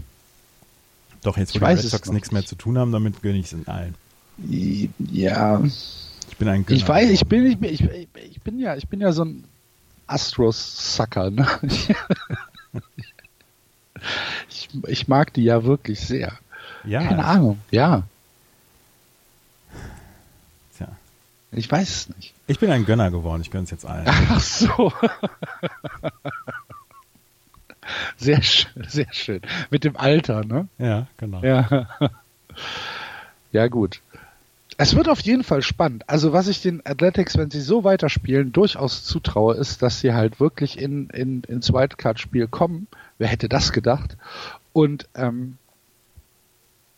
Doch, 1.23 1.37
jetzt 1.37 1.49
wo 1.49 1.55
Ich 1.55 1.59
die 1.59 1.61
weiß 1.61 1.79
Red 1.79 1.85
es 1.85 1.91
Sox 1.91 2.11
nichts 2.11 2.31
mehr 2.31 2.45
zu 2.45 2.55
tun 2.55 2.77
haben, 2.77 2.91
damit 2.91 3.21
gönne 3.21 3.37
ich 3.37 3.45
es 3.45 3.53
in 3.53 3.67
allen. 3.67 3.95
Ja, 5.11 5.61
Ich 6.29 6.37
bin 6.37 6.47
ein 6.47 6.65
Gönner. 6.65 6.77
ich 6.77 6.87
weiß, 6.87 7.09
ich 7.11 7.25
bin, 7.27 7.45
ich 7.45 7.57
bin, 7.59 7.73
ich, 7.73 7.81
ich 8.15 8.41
bin 8.41 8.59
ja, 8.59 8.75
ich 8.75 8.87
bin 8.87 8.99
ja 9.01 9.11
so 9.11 9.23
ein 9.25 9.43
Astros-Sucker. 10.07 11.29
Ne? 11.31 11.47
Ich, 14.49 14.67
ich 14.87 15.07
mag 15.07 15.31
die 15.33 15.43
ja 15.43 15.63
wirklich 15.63 15.99
sehr. 15.99 16.33
Ja, 16.85 17.03
Keine 17.03 17.23
Ahnung, 17.23 17.59
ja. 17.69 18.03
tja. 20.75 20.87
Ich 21.51 21.71
weiß 21.71 21.89
es 21.89 22.09
nicht. 22.15 22.33
Ich 22.51 22.59
bin 22.59 22.69
ein 22.69 22.83
Gönner 22.83 23.11
geworden, 23.11 23.41
ich 23.41 23.49
gönne 23.49 23.63
es 23.63 23.71
jetzt 23.71 23.85
allen. 23.85 24.03
Ach 24.07 24.41
so. 24.41 24.91
Sehr 28.17 28.43
schön, 28.43 28.83
sehr 28.89 29.07
schön. 29.13 29.39
Mit 29.69 29.85
dem 29.85 29.95
Alter, 29.95 30.43
ne? 30.43 30.67
Ja, 30.77 31.07
genau. 31.15 31.41
Ja. 31.41 31.87
Ja, 33.53 33.67
gut. 33.67 34.01
Es 34.75 34.97
wird 34.97 35.07
auf 35.07 35.21
jeden 35.21 35.45
Fall 35.45 35.61
spannend. 35.61 36.03
Also 36.09 36.33
was 36.33 36.49
ich 36.49 36.61
den 36.61 36.85
Athletics, 36.85 37.37
wenn 37.37 37.49
sie 37.49 37.61
so 37.61 37.85
weiterspielen, 37.85 38.51
durchaus 38.51 39.05
zutraue, 39.05 39.55
ist, 39.55 39.81
dass 39.81 40.01
sie 40.01 40.13
halt 40.13 40.41
wirklich 40.41 40.77
in, 40.77 41.09
in, 41.11 41.43
ins 41.43 41.71
Wildcard-Spiel 41.71 42.47
kommen. 42.47 42.87
Wer 43.17 43.29
hätte 43.29 43.47
das 43.47 43.71
gedacht? 43.71 44.17
Und 44.73 45.07
ähm, 45.15 45.57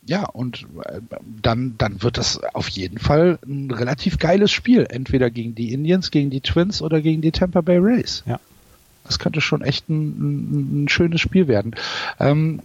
ja, 0.06 0.24
und 0.24 0.66
äh, 0.84 1.00
dann, 1.42 1.76
dann 1.78 2.02
wird 2.02 2.18
das 2.18 2.42
auf 2.54 2.68
jeden 2.68 2.98
Fall 2.98 3.38
ein 3.46 3.70
relativ 3.70 4.18
geiles 4.18 4.52
Spiel. 4.52 4.86
Entweder 4.88 5.30
gegen 5.30 5.54
die 5.54 5.72
Indians, 5.72 6.10
gegen 6.10 6.30
die 6.30 6.40
Twins 6.40 6.82
oder 6.82 7.00
gegen 7.00 7.22
die 7.22 7.32
Tampa 7.32 7.62
Bay 7.62 7.78
Rays. 7.78 8.22
Ja. 8.26 8.38
Das 9.04 9.18
könnte 9.18 9.40
schon 9.40 9.62
echt 9.62 9.88
ein, 9.88 10.04
ein, 10.04 10.84
ein 10.84 10.88
schönes 10.88 11.20
Spiel 11.20 11.48
werden. 11.48 11.74
Ähm, 12.18 12.60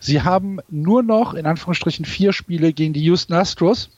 sie 0.00 0.22
haben 0.22 0.60
nur 0.68 1.02
noch 1.02 1.34
in 1.34 1.46
Anführungsstrichen 1.46 2.04
vier 2.04 2.32
Spiele 2.32 2.72
gegen 2.72 2.92
die 2.92 3.02
Houston 3.02 3.34
Astros. 3.34 3.90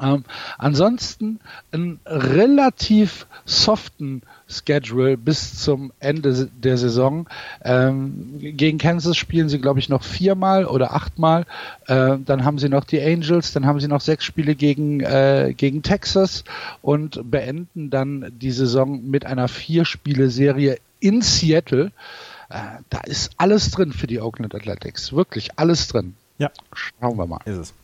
Ähm, 0.00 0.24
ansonsten 0.58 1.40
einen 1.70 2.00
relativ 2.06 3.26
soften 3.44 4.22
Schedule 4.46 5.16
bis 5.16 5.58
zum 5.62 5.92
Ende 6.00 6.46
der 6.46 6.76
Saison. 6.76 7.28
Ähm, 7.62 8.34
gegen 8.38 8.78
Kansas 8.78 9.16
spielen 9.16 9.48
sie, 9.48 9.58
glaube 9.60 9.80
ich, 9.80 9.88
noch 9.88 10.02
viermal 10.02 10.66
oder 10.66 10.94
achtmal. 10.94 11.46
Äh, 11.86 12.18
dann 12.24 12.44
haben 12.44 12.58
sie 12.58 12.68
noch 12.68 12.84
die 12.84 13.00
Angels, 13.00 13.52
dann 13.52 13.66
haben 13.66 13.80
sie 13.80 13.88
noch 13.88 14.00
sechs 14.00 14.24
Spiele 14.24 14.54
gegen, 14.54 15.00
äh, 15.00 15.54
gegen 15.56 15.82
Texas 15.82 16.44
und 16.82 17.30
beenden 17.30 17.90
dann 17.90 18.32
die 18.38 18.50
Saison 18.52 19.02
mit 19.08 19.24
einer 19.26 19.48
Vier-Spiele-Serie 19.48 20.78
in 21.00 21.22
Seattle. 21.22 21.92
Äh, 22.50 22.58
da 22.90 23.00
ist 23.06 23.32
alles 23.38 23.70
drin 23.70 23.92
für 23.92 24.06
die 24.06 24.20
Oakland 24.20 24.54
Athletics. 24.54 25.12
Wirklich 25.12 25.58
alles 25.58 25.88
drin. 25.88 26.14
Ja, 26.38 26.50
Schauen 26.74 27.16
wir 27.16 27.26
mal. 27.26 27.40
ist 27.46 27.56
es. 27.56 27.74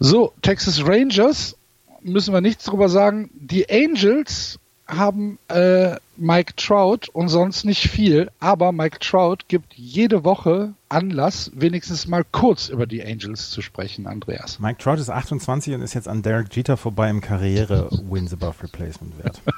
So, 0.00 0.32
Texas 0.42 0.84
Rangers, 0.86 1.56
müssen 2.02 2.34
wir 2.34 2.40
nichts 2.40 2.64
drüber 2.64 2.88
sagen. 2.88 3.30
Die 3.34 3.68
Angels 3.70 4.58
haben 4.86 5.38
äh, 5.48 5.96
Mike 6.16 6.54
Trout 6.56 7.08
und 7.12 7.28
sonst 7.28 7.64
nicht 7.64 7.88
viel, 7.88 8.30
aber 8.38 8.72
Mike 8.72 8.98
Trout 9.00 9.38
gibt 9.48 9.74
jede 9.74 10.24
Woche 10.24 10.74
Anlass, 10.88 11.50
wenigstens 11.54 12.06
mal 12.06 12.24
kurz 12.30 12.68
über 12.68 12.86
die 12.86 13.04
Angels 13.04 13.50
zu 13.50 13.62
sprechen, 13.62 14.06
Andreas. 14.06 14.60
Mike 14.60 14.82
Trout 14.82 14.96
ist 14.96 15.10
28 15.10 15.74
und 15.74 15.82
ist 15.82 15.94
jetzt 15.94 16.08
an 16.08 16.22
Derek 16.22 16.54
Jeter 16.54 16.76
vorbei 16.76 17.10
im 17.10 17.20
Karriere-Wins 17.20 18.32
above 18.32 18.62
Replacement 18.62 19.22
Wert. 19.22 19.40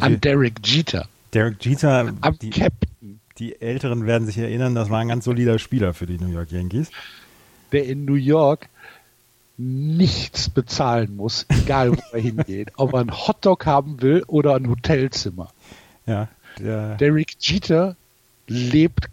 An 0.00 0.20
Derek 0.22 0.54
Jeter, 0.64 1.06
Derek 1.34 1.62
Jeter, 1.64 2.14
am 2.22 2.38
die, 2.38 2.48
Captain, 2.48 3.20
die 3.38 3.60
Älteren 3.60 4.06
werden 4.06 4.26
sich 4.26 4.38
erinnern, 4.38 4.74
das 4.74 4.88
war 4.88 5.00
ein 5.00 5.08
ganz 5.08 5.26
solider 5.26 5.58
Spieler 5.58 5.92
für 5.92 6.06
die 6.06 6.16
New 6.18 6.32
York 6.32 6.50
Yankees. 6.50 6.90
der 7.72 7.84
in 7.84 8.06
New 8.06 8.14
York 8.14 8.70
nichts 9.58 10.48
bezahlen 10.48 11.16
muss, 11.16 11.46
egal 11.48 11.92
wo 11.92 12.02
er 12.12 12.20
hingeht, 12.20 12.72
ob 12.76 12.92
er 12.92 13.00
einen 13.00 13.12
Hotdog 13.12 13.66
haben 13.66 14.02
will 14.02 14.22
oder 14.26 14.54
ein 14.54 14.68
Hotelzimmer. 14.68 15.48
Ja, 16.06 16.28
der, 16.58 16.96
Derek 16.96 17.36
Jeter 17.40 17.96
lebt 18.46 19.08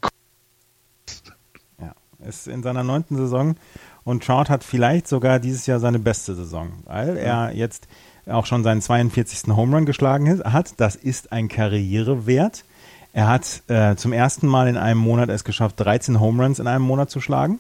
ja, 1.79 1.93
ist 2.27 2.47
in 2.47 2.61
seiner 2.63 2.83
neunten 2.83 3.17
Saison 3.17 3.55
und 4.03 4.23
Trout 4.23 4.49
hat 4.49 4.63
vielleicht 4.63 5.07
sogar 5.07 5.39
dieses 5.39 5.65
Jahr 5.65 5.79
seine 5.79 5.99
beste 5.99 6.35
Saison, 6.35 6.71
weil 6.85 7.17
er 7.17 7.55
jetzt 7.55 7.87
auch 8.25 8.45
schon 8.45 8.63
seinen 8.63 8.81
42. 8.81 9.55
Home 9.55 9.75
Run 9.75 9.85
geschlagen 9.85 10.41
hat. 10.43 10.73
Das 10.77 10.95
ist 10.95 11.31
ein 11.31 11.49
Karrierewert. 11.49 12.63
Er 13.11 13.27
hat 13.27 13.63
äh, 13.67 13.95
zum 13.95 14.11
ersten 14.11 14.47
Mal 14.47 14.67
in 14.67 14.77
einem 14.77 14.99
Monat 14.99 15.29
es 15.29 15.43
geschafft, 15.43 15.79
13 15.79 16.19
Home 16.19 16.41
Runs 16.41 16.59
in 16.59 16.67
einem 16.67 16.83
Monat 16.83 17.09
zu 17.09 17.21
schlagen. 17.21 17.59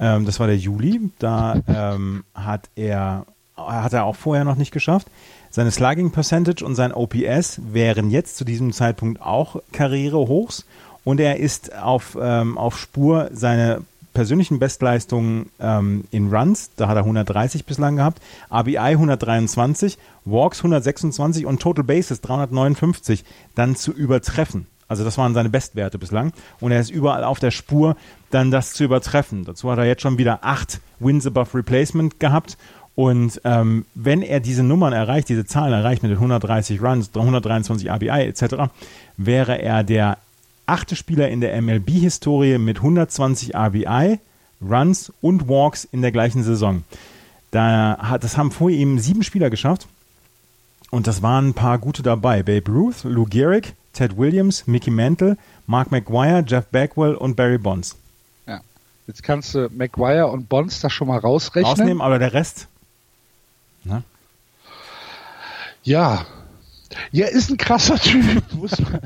Ähm, 0.00 0.24
das 0.24 0.40
war 0.40 0.46
der 0.46 0.56
Juli. 0.56 1.10
Da 1.18 1.60
ähm, 1.68 2.24
hat 2.34 2.68
er 2.74 3.26
hat 3.56 3.92
er 3.92 4.04
auch 4.04 4.16
vorher 4.16 4.44
noch 4.44 4.56
nicht 4.56 4.72
geschafft. 4.72 5.06
Seine 5.50 5.70
Slugging 5.70 6.12
Percentage 6.12 6.64
und 6.64 6.74
sein 6.74 6.92
OPS 6.92 7.60
wären 7.72 8.10
jetzt 8.10 8.36
zu 8.36 8.44
diesem 8.44 8.72
Zeitpunkt 8.72 9.20
auch 9.20 9.56
Karrierehochs. 9.72 10.64
Und 11.04 11.20
er 11.20 11.38
ist 11.38 11.74
auf, 11.76 12.16
ähm, 12.20 12.56
auf 12.56 12.78
Spur, 12.78 13.30
seine 13.32 13.82
persönlichen 14.12 14.58
Bestleistungen 14.58 15.50
ähm, 15.60 16.04
in 16.10 16.32
Runs, 16.34 16.70
da 16.76 16.88
hat 16.88 16.96
er 16.96 17.02
130 17.02 17.64
bislang 17.64 17.96
gehabt, 17.96 18.20
RBI 18.52 18.76
123, 18.76 19.98
Walks 20.24 20.58
126 20.58 21.46
und 21.46 21.62
Total 21.62 21.84
Bases 21.84 22.20
359 22.20 23.24
dann 23.54 23.76
zu 23.76 23.92
übertreffen. 23.92 24.66
Also 24.90 25.04
das 25.04 25.16
waren 25.16 25.34
seine 25.34 25.48
Bestwerte 25.48 25.98
bislang. 25.98 26.32
Und 26.58 26.72
er 26.72 26.80
ist 26.80 26.90
überall 26.90 27.22
auf 27.22 27.38
der 27.38 27.52
Spur, 27.52 27.96
dann 28.30 28.50
das 28.50 28.72
zu 28.72 28.82
übertreffen. 28.82 29.44
Dazu 29.44 29.70
hat 29.70 29.78
er 29.78 29.84
jetzt 29.84 30.02
schon 30.02 30.18
wieder 30.18 30.40
acht 30.42 30.80
Wins 30.98 31.28
above 31.28 31.56
Replacement 31.56 32.18
gehabt. 32.18 32.58
Und 32.96 33.40
ähm, 33.44 33.84
wenn 33.94 34.20
er 34.20 34.40
diese 34.40 34.64
Nummern 34.64 34.92
erreicht, 34.92 35.28
diese 35.28 35.46
Zahlen 35.46 35.72
erreicht 35.72 36.02
mit 36.02 36.10
den 36.10 36.18
130 36.18 36.82
Runs, 36.82 37.12
123 37.14 37.88
RBI 37.88 38.26
etc., 38.26 38.72
wäre 39.16 39.62
er 39.62 39.84
der 39.84 40.18
achte 40.66 40.96
Spieler 40.96 41.28
in 41.28 41.40
der 41.40 41.62
MLB-Historie 41.62 42.58
mit 42.58 42.78
120 42.78 43.54
RBI, 43.54 44.18
Runs 44.60 45.12
und 45.20 45.48
Walks 45.48 45.84
in 45.84 46.02
der 46.02 46.10
gleichen 46.10 46.42
Saison. 46.42 46.82
Da 47.52 47.96
hat, 48.00 48.24
das 48.24 48.36
haben 48.36 48.50
vor 48.50 48.70
ihm 48.70 48.98
sieben 48.98 49.22
Spieler 49.22 49.50
geschafft. 49.50 49.86
Und 50.90 51.06
das 51.06 51.22
waren 51.22 51.50
ein 51.50 51.54
paar 51.54 51.78
gute 51.78 52.02
dabei. 52.02 52.42
Babe 52.42 52.72
Ruth, 52.72 53.04
Lou 53.04 53.24
Gehrig, 53.24 53.74
Ted 53.92 54.16
Williams, 54.16 54.66
Mickey 54.66 54.90
Mantle, 54.90 55.36
Mark 55.66 55.90
McGuire, 55.90 56.44
Jeff 56.46 56.66
Bagwell 56.66 57.14
und 57.14 57.36
Barry 57.36 57.58
Bonds. 57.58 57.96
Ja. 58.46 58.60
Jetzt 59.06 59.22
kannst 59.22 59.54
du 59.54 59.68
McGuire 59.70 60.28
und 60.28 60.48
Bonds 60.48 60.80
da 60.80 60.90
schon 60.90 61.08
mal 61.08 61.18
rausrechnen. 61.18 61.70
Rausnehmen, 61.70 62.00
aber 62.00 62.18
der 62.18 62.32
Rest. 62.32 62.68
Ne? 63.84 64.02
Ja. 65.82 66.26
Ja, 67.12 67.26
ist 67.28 67.50
ein 67.50 67.56
krasser 67.56 67.96
Typ, 67.96 68.42
muss 68.52 68.78
man, 68.80 69.00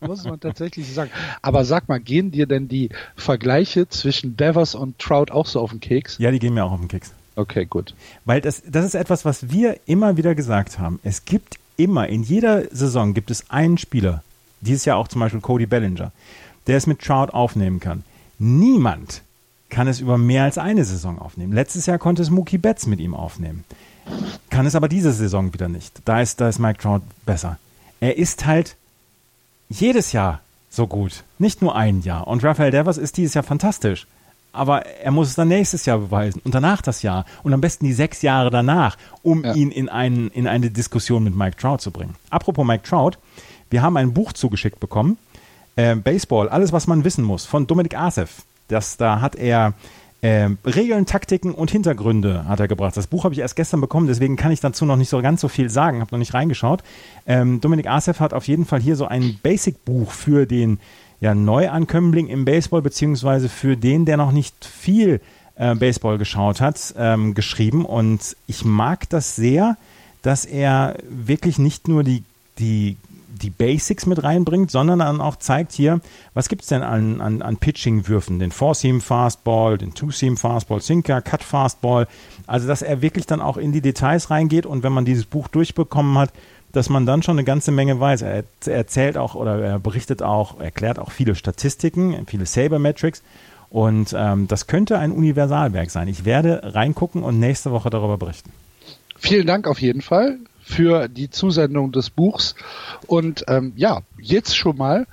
muss 0.00 0.24
man 0.24 0.38
tatsächlich 0.38 0.92
sagen. 0.92 1.10
Aber 1.40 1.64
sag 1.64 1.88
mal, 1.88 1.98
gehen 1.98 2.30
dir 2.30 2.46
denn 2.46 2.68
die 2.68 2.90
Vergleiche 3.16 3.88
zwischen 3.88 4.36
Devers 4.36 4.74
und 4.74 4.98
Trout 4.98 5.30
auch 5.30 5.46
so 5.46 5.60
auf 5.60 5.70
den 5.70 5.80
Keks? 5.80 6.18
Ja, 6.18 6.30
die 6.30 6.38
gehen 6.38 6.54
mir 6.54 6.64
auch 6.64 6.72
auf 6.72 6.80
den 6.80 6.88
Keks. 6.88 7.12
Okay, 7.34 7.64
gut. 7.64 7.94
Weil 8.26 8.42
das, 8.42 8.62
das 8.66 8.84
ist 8.84 8.94
etwas, 8.94 9.24
was 9.24 9.50
wir 9.50 9.78
immer 9.86 10.18
wieder 10.18 10.34
gesagt 10.34 10.78
haben. 10.78 11.00
Es 11.02 11.24
gibt 11.24 11.58
immer, 11.76 12.08
in 12.08 12.22
jeder 12.22 12.64
Saison 12.74 13.14
gibt 13.14 13.30
es 13.30 13.50
einen 13.50 13.78
Spieler, 13.78 14.22
dieses 14.60 14.84
Jahr 14.84 14.96
auch 14.96 15.08
zum 15.08 15.20
Beispiel 15.20 15.40
Cody 15.40 15.66
Bellinger, 15.66 16.12
der 16.66 16.76
es 16.76 16.86
mit 16.86 17.00
Trout 17.00 17.32
aufnehmen 17.32 17.80
kann. 17.80 18.04
Niemand 18.38 19.22
kann 19.68 19.88
es 19.88 20.00
über 20.00 20.18
mehr 20.18 20.44
als 20.44 20.58
eine 20.58 20.84
Saison 20.84 21.18
aufnehmen. 21.18 21.52
Letztes 21.52 21.86
Jahr 21.86 21.98
konnte 21.98 22.22
es 22.22 22.30
Mookie 22.30 22.58
Betts 22.58 22.86
mit 22.86 23.00
ihm 23.00 23.14
aufnehmen. 23.14 23.64
kann 24.50 24.66
es 24.66 24.74
aber 24.74 24.88
diese 24.88 25.12
Saison 25.12 25.54
wieder 25.54 25.68
nicht. 25.68 26.02
Da 26.04 26.20
ist, 26.20 26.40
da 26.40 26.48
ist 26.48 26.58
Mike 26.58 26.80
Trout 26.80 27.02
besser. 27.24 27.58
Er 28.00 28.18
ist 28.18 28.46
halt 28.46 28.76
jedes 29.68 30.12
Jahr 30.12 30.40
so 30.70 30.86
gut, 30.86 31.24
nicht 31.38 31.62
nur 31.62 31.76
ein 31.76 32.02
Jahr. 32.02 32.26
Und 32.26 32.44
Rafael 32.44 32.70
Devers 32.70 32.98
ist 32.98 33.16
dieses 33.16 33.34
Jahr 33.34 33.44
fantastisch. 33.44 34.06
Aber 34.52 34.84
er 34.84 35.10
muss 35.10 35.28
es 35.28 35.34
dann 35.34 35.48
nächstes 35.48 35.86
Jahr 35.86 35.98
beweisen 35.98 36.40
und 36.44 36.54
danach 36.54 36.82
das 36.82 37.02
Jahr 37.02 37.24
und 37.42 37.54
am 37.54 37.60
besten 37.60 37.86
die 37.86 37.94
sechs 37.94 38.22
Jahre 38.22 38.50
danach, 38.50 38.98
um 39.22 39.44
ja. 39.44 39.54
ihn 39.54 39.70
in, 39.70 39.88
einen, 39.88 40.28
in 40.28 40.46
eine 40.46 40.70
Diskussion 40.70 41.24
mit 41.24 41.34
Mike 41.34 41.56
Trout 41.56 41.78
zu 41.78 41.90
bringen. 41.90 42.14
Apropos 42.30 42.66
Mike 42.66 42.82
Trout, 42.86 43.12
wir 43.70 43.82
haben 43.82 43.96
ein 43.96 44.12
Buch 44.12 44.32
zugeschickt 44.32 44.78
bekommen, 44.78 45.16
äh, 45.76 45.96
Baseball, 45.96 46.48
alles 46.48 46.72
was 46.72 46.86
man 46.86 47.04
wissen 47.04 47.24
muss, 47.24 47.46
von 47.46 47.66
Dominik 47.66 47.96
Asef. 47.96 48.42
Das, 48.68 48.98
da 48.98 49.20
hat 49.20 49.36
er 49.36 49.72
äh, 50.22 50.50
Regeln, 50.64 51.04
Taktiken 51.04 51.52
und 51.52 51.70
Hintergründe 51.70 52.46
hat 52.46 52.60
er 52.60 52.68
gebracht. 52.68 52.96
Das 52.96 53.08
Buch 53.08 53.24
habe 53.24 53.34
ich 53.34 53.40
erst 53.40 53.56
gestern 53.56 53.80
bekommen, 53.80 54.06
deswegen 54.06 54.36
kann 54.36 54.52
ich 54.52 54.60
dazu 54.60 54.84
noch 54.84 54.96
nicht 54.96 55.08
so 55.08 55.20
ganz 55.20 55.40
so 55.40 55.48
viel 55.48 55.68
sagen, 55.68 56.00
habe 56.00 56.12
noch 56.12 56.18
nicht 56.18 56.32
reingeschaut. 56.32 56.82
Ähm, 57.26 57.60
Dominik 57.60 57.88
Asef 57.88 58.20
hat 58.20 58.32
auf 58.32 58.46
jeden 58.46 58.64
Fall 58.64 58.80
hier 58.80 58.96
so 58.96 59.06
ein 59.06 59.38
Basic-Buch 59.42 60.12
für 60.12 60.46
den 60.46 60.78
ja, 61.22 61.36
Neuankömmling 61.36 62.26
im 62.26 62.44
Baseball, 62.44 62.82
beziehungsweise 62.82 63.48
für 63.48 63.76
den, 63.76 64.04
der 64.04 64.16
noch 64.16 64.32
nicht 64.32 64.64
viel 64.64 65.20
äh, 65.54 65.76
Baseball 65.76 66.18
geschaut 66.18 66.60
hat, 66.60 66.94
ähm, 66.98 67.34
geschrieben. 67.34 67.84
Und 67.84 68.36
ich 68.48 68.64
mag 68.64 69.08
das 69.08 69.36
sehr, 69.36 69.76
dass 70.22 70.44
er 70.44 70.96
wirklich 71.08 71.58
nicht 71.58 71.86
nur 71.86 72.02
die, 72.02 72.24
die 72.58 72.96
die 73.40 73.50
Basics 73.50 74.06
mit 74.06 74.22
reinbringt, 74.22 74.70
sondern 74.70 75.00
dann 75.00 75.20
auch 75.20 75.36
zeigt 75.36 75.72
hier, 75.72 76.00
was 76.32 76.48
gibt 76.48 76.62
es 76.62 76.68
denn 76.68 76.82
an, 76.82 77.20
an, 77.20 77.42
an 77.42 77.56
Pitching-Würfen? 77.56 78.38
Den 78.38 78.52
Four-Seam-Fastball, 78.52 79.78
den 79.78 79.94
Two-Seam-Fastball, 79.94 80.80
Sinker, 80.80 81.20
Cut-Fastball. 81.22 82.06
Also, 82.46 82.68
dass 82.68 82.82
er 82.82 83.02
wirklich 83.02 83.26
dann 83.26 83.40
auch 83.40 83.56
in 83.56 83.72
die 83.72 83.80
Details 83.80 84.30
reingeht 84.30 84.64
und 84.64 84.84
wenn 84.84 84.92
man 84.92 85.04
dieses 85.04 85.24
Buch 85.24 85.48
durchbekommen 85.48 86.18
hat, 86.18 86.30
dass 86.72 86.88
man 86.88 87.06
dann 87.06 87.22
schon 87.22 87.36
eine 87.38 87.44
ganze 87.44 87.70
Menge 87.70 88.00
weiß. 88.00 88.22
Er 88.22 88.44
erzählt 88.66 89.16
auch 89.16 89.34
oder 89.34 89.58
er 89.60 89.78
berichtet 89.78 90.22
auch, 90.22 90.60
erklärt 90.60 90.98
auch 90.98 91.10
viele 91.10 91.34
Statistiken, 91.34 92.26
viele 92.26 92.46
Saber-Metrics. 92.46 93.22
Und 93.70 94.14
ähm, 94.16 94.48
das 94.48 94.66
könnte 94.66 94.98
ein 94.98 95.12
Universalwerk 95.12 95.90
sein. 95.90 96.08
Ich 96.08 96.24
werde 96.24 96.60
reingucken 96.74 97.22
und 97.22 97.38
nächste 97.38 97.70
Woche 97.70 97.88
darüber 97.88 98.18
berichten. 98.18 98.52
Vielen 99.16 99.46
Dank 99.46 99.66
auf 99.66 99.80
jeden 99.80 100.02
Fall 100.02 100.38
für 100.62 101.08
die 101.08 101.30
Zusendung 101.30 101.92
des 101.92 102.10
Buchs. 102.10 102.54
Und 103.06 103.44
ähm, 103.48 103.72
ja, 103.76 104.00
jetzt 104.18 104.56
schon 104.56 104.76
mal 104.76 105.06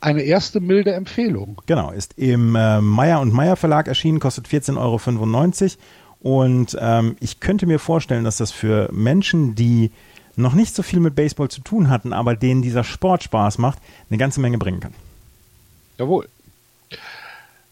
eine 0.00 0.22
erste 0.22 0.60
milde 0.60 0.92
Empfehlung. 0.92 1.62
Genau, 1.66 1.90
ist 1.90 2.18
im 2.18 2.54
äh, 2.54 2.80
Meyer 2.80 3.20
und 3.20 3.32
Meyer 3.32 3.56
Verlag 3.56 3.88
erschienen, 3.88 4.20
kostet 4.20 4.46
14,95 4.46 5.62
Euro. 5.62 5.80
Und 6.20 6.76
ähm, 6.80 7.16
ich 7.20 7.40
könnte 7.40 7.66
mir 7.66 7.78
vorstellen, 7.78 8.24
dass 8.24 8.36
das 8.36 8.50
für 8.50 8.90
Menschen, 8.92 9.54
die 9.54 9.90
noch 10.36 10.54
nicht 10.54 10.74
so 10.74 10.82
viel 10.82 11.00
mit 11.00 11.14
Baseball 11.14 11.48
zu 11.48 11.60
tun 11.60 11.88
hatten, 11.90 12.12
aber 12.12 12.34
denen 12.36 12.62
dieser 12.62 12.84
Sport 12.84 13.22
Spaß 13.24 13.58
macht, 13.58 13.78
eine 14.10 14.18
ganze 14.18 14.40
Menge 14.40 14.58
bringen 14.58 14.80
kann. 14.80 14.94
Jawohl. 15.98 16.28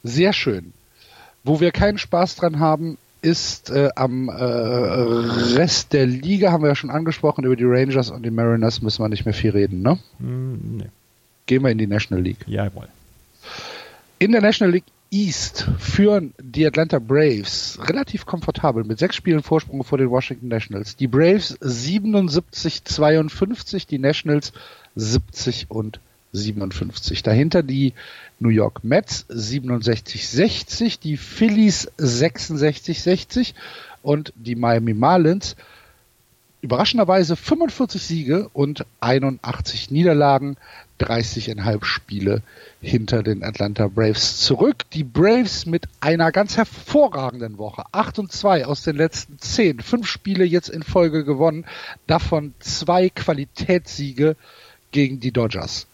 Sehr 0.03 0.33
schön. 0.33 0.73
Wo 1.45 1.61
wir 1.61 1.73
keinen 1.73 1.99
Spaß 1.99 2.37
dran 2.37 2.61
haben, 2.61 2.99
ist 3.21 3.71
äh, 3.71 3.91
am 3.95 4.29
äh, 4.29 4.33
Rest 4.35 5.93
der 5.93 6.07
Liga, 6.07 6.51
haben 6.51 6.63
wir 6.63 6.69
ja 6.69 6.75
schon 6.75 6.91
angesprochen, 6.91 7.45
über 7.45 7.57
die 7.57 7.65
Rangers 7.65 8.11
und 8.11 8.25
die 8.25 8.31
Mariners 8.31 8.83
müssen 8.83 9.03
wir 9.03 9.09
nicht 9.09 9.25
mehr 9.25 9.35
viel 9.35 9.51
reden, 9.51 9.83
ne? 9.83 9.99
Mm, 10.19 10.79
nee. 10.79 10.89
Gehen 11.47 11.63
wir 11.63 11.71
in 11.71 11.79
die 11.79 11.87
National 11.87 12.23
League. 12.23 12.45
Jawohl. 12.47 12.89
In 14.19 14.33
der 14.33 14.41
National 14.41 14.73
League 14.73 14.85
East 15.13 15.69
führen 15.79 16.35
die 16.43 16.67
Atlanta 16.67 16.99
Braves 16.99 17.79
relativ 17.83 18.25
komfortabel 18.25 18.85
mit 18.85 18.99
sechs 18.99 19.17
Spielen 19.17 19.43
Vorsprung 19.43 19.85
vor 19.85 19.99
den 19.99 20.09
Washington 20.11 20.49
Nationals. 20.49 20.97
Die 20.97 21.07
Braves 21.07 21.61
77-52, 21.61 23.87
die 23.87 23.99
Nationals 23.99 24.55
70 24.97 25.71
und 25.71 26.01
57. 26.33 27.23
Dahinter 27.23 27.63
die 27.63 27.93
New 28.41 28.49
York 28.49 28.83
Mets 28.85 29.27
67-60, 29.29 30.99
die 31.01 31.19
Phillies 31.19 31.93
66-60 31.99 33.53
und 34.03 34.33
die 34.35 34.57
Miami 34.57 34.95
Marlins 34.95 35.57
überraschenderweise 36.63 37.37
45 37.37 38.01
Siege 38.01 38.49
und 38.53 38.87
81 39.01 39.91
Niederlagen, 39.91 40.57
30,5 41.03 41.85
Spiele 41.85 42.43
hinter 42.81 43.23
den 43.23 43.43
Atlanta 43.43 43.89
Braves 43.89 44.39
zurück. 44.39 44.91
Die 44.93 45.05
Braves 45.05 45.67
mit 45.67 45.85
einer 46.01 46.33
ganz 46.33 46.57
hervorragenden 46.57 47.59
Woche. 47.59 47.85
8 47.93 48.19
und 48.21 48.33
2 48.33 48.67
aus 48.67 48.83
den 48.83 48.97
letzten 48.97 49.39
10. 49.39 49.81
Fünf 49.81 50.07
Spiele 50.07 50.45
jetzt 50.45 50.69
in 50.69 50.83
Folge 50.83 51.25
gewonnen. 51.25 51.67
Davon 52.07 52.55
zwei 52.61 53.09
Qualitätssiege 53.09 54.37
gegen 54.91 55.21
die 55.21 55.33
Dodgers 55.33 55.87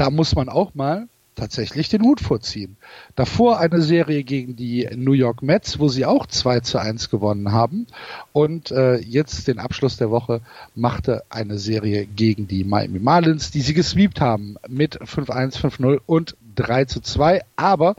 da 0.00 0.08
muss 0.08 0.34
man 0.34 0.48
auch 0.48 0.74
mal 0.74 1.08
tatsächlich 1.34 1.88
den 1.88 2.02
Hut 2.02 2.20
vorziehen. 2.20 2.76
Davor 3.16 3.60
eine 3.60 3.80
Serie 3.82 4.24
gegen 4.24 4.56
die 4.56 4.88
New 4.94 5.12
York 5.12 5.42
Mets, 5.42 5.78
wo 5.78 5.88
sie 5.88 6.04
auch 6.04 6.26
2 6.26 6.60
zu 6.60 6.78
1 6.78 7.10
gewonnen 7.10 7.52
haben. 7.52 7.86
Und 8.32 8.70
äh, 8.70 8.96
jetzt 8.98 9.48
den 9.48 9.58
Abschluss 9.58 9.96
der 9.96 10.10
Woche 10.10 10.40
machte 10.74 11.22
eine 11.30 11.58
Serie 11.58 12.06
gegen 12.06 12.46
die 12.46 12.64
Miami 12.64 12.98
Marlins, 12.98 13.50
die 13.50 13.60
sie 13.60 13.74
gesweept 13.74 14.20
haben 14.20 14.56
mit 14.68 15.00
5-1, 15.00 15.58
5-0 15.58 16.00
und 16.06 16.36
3 16.56 16.84
zu 16.84 17.00
2. 17.00 17.42
Aber 17.56 17.96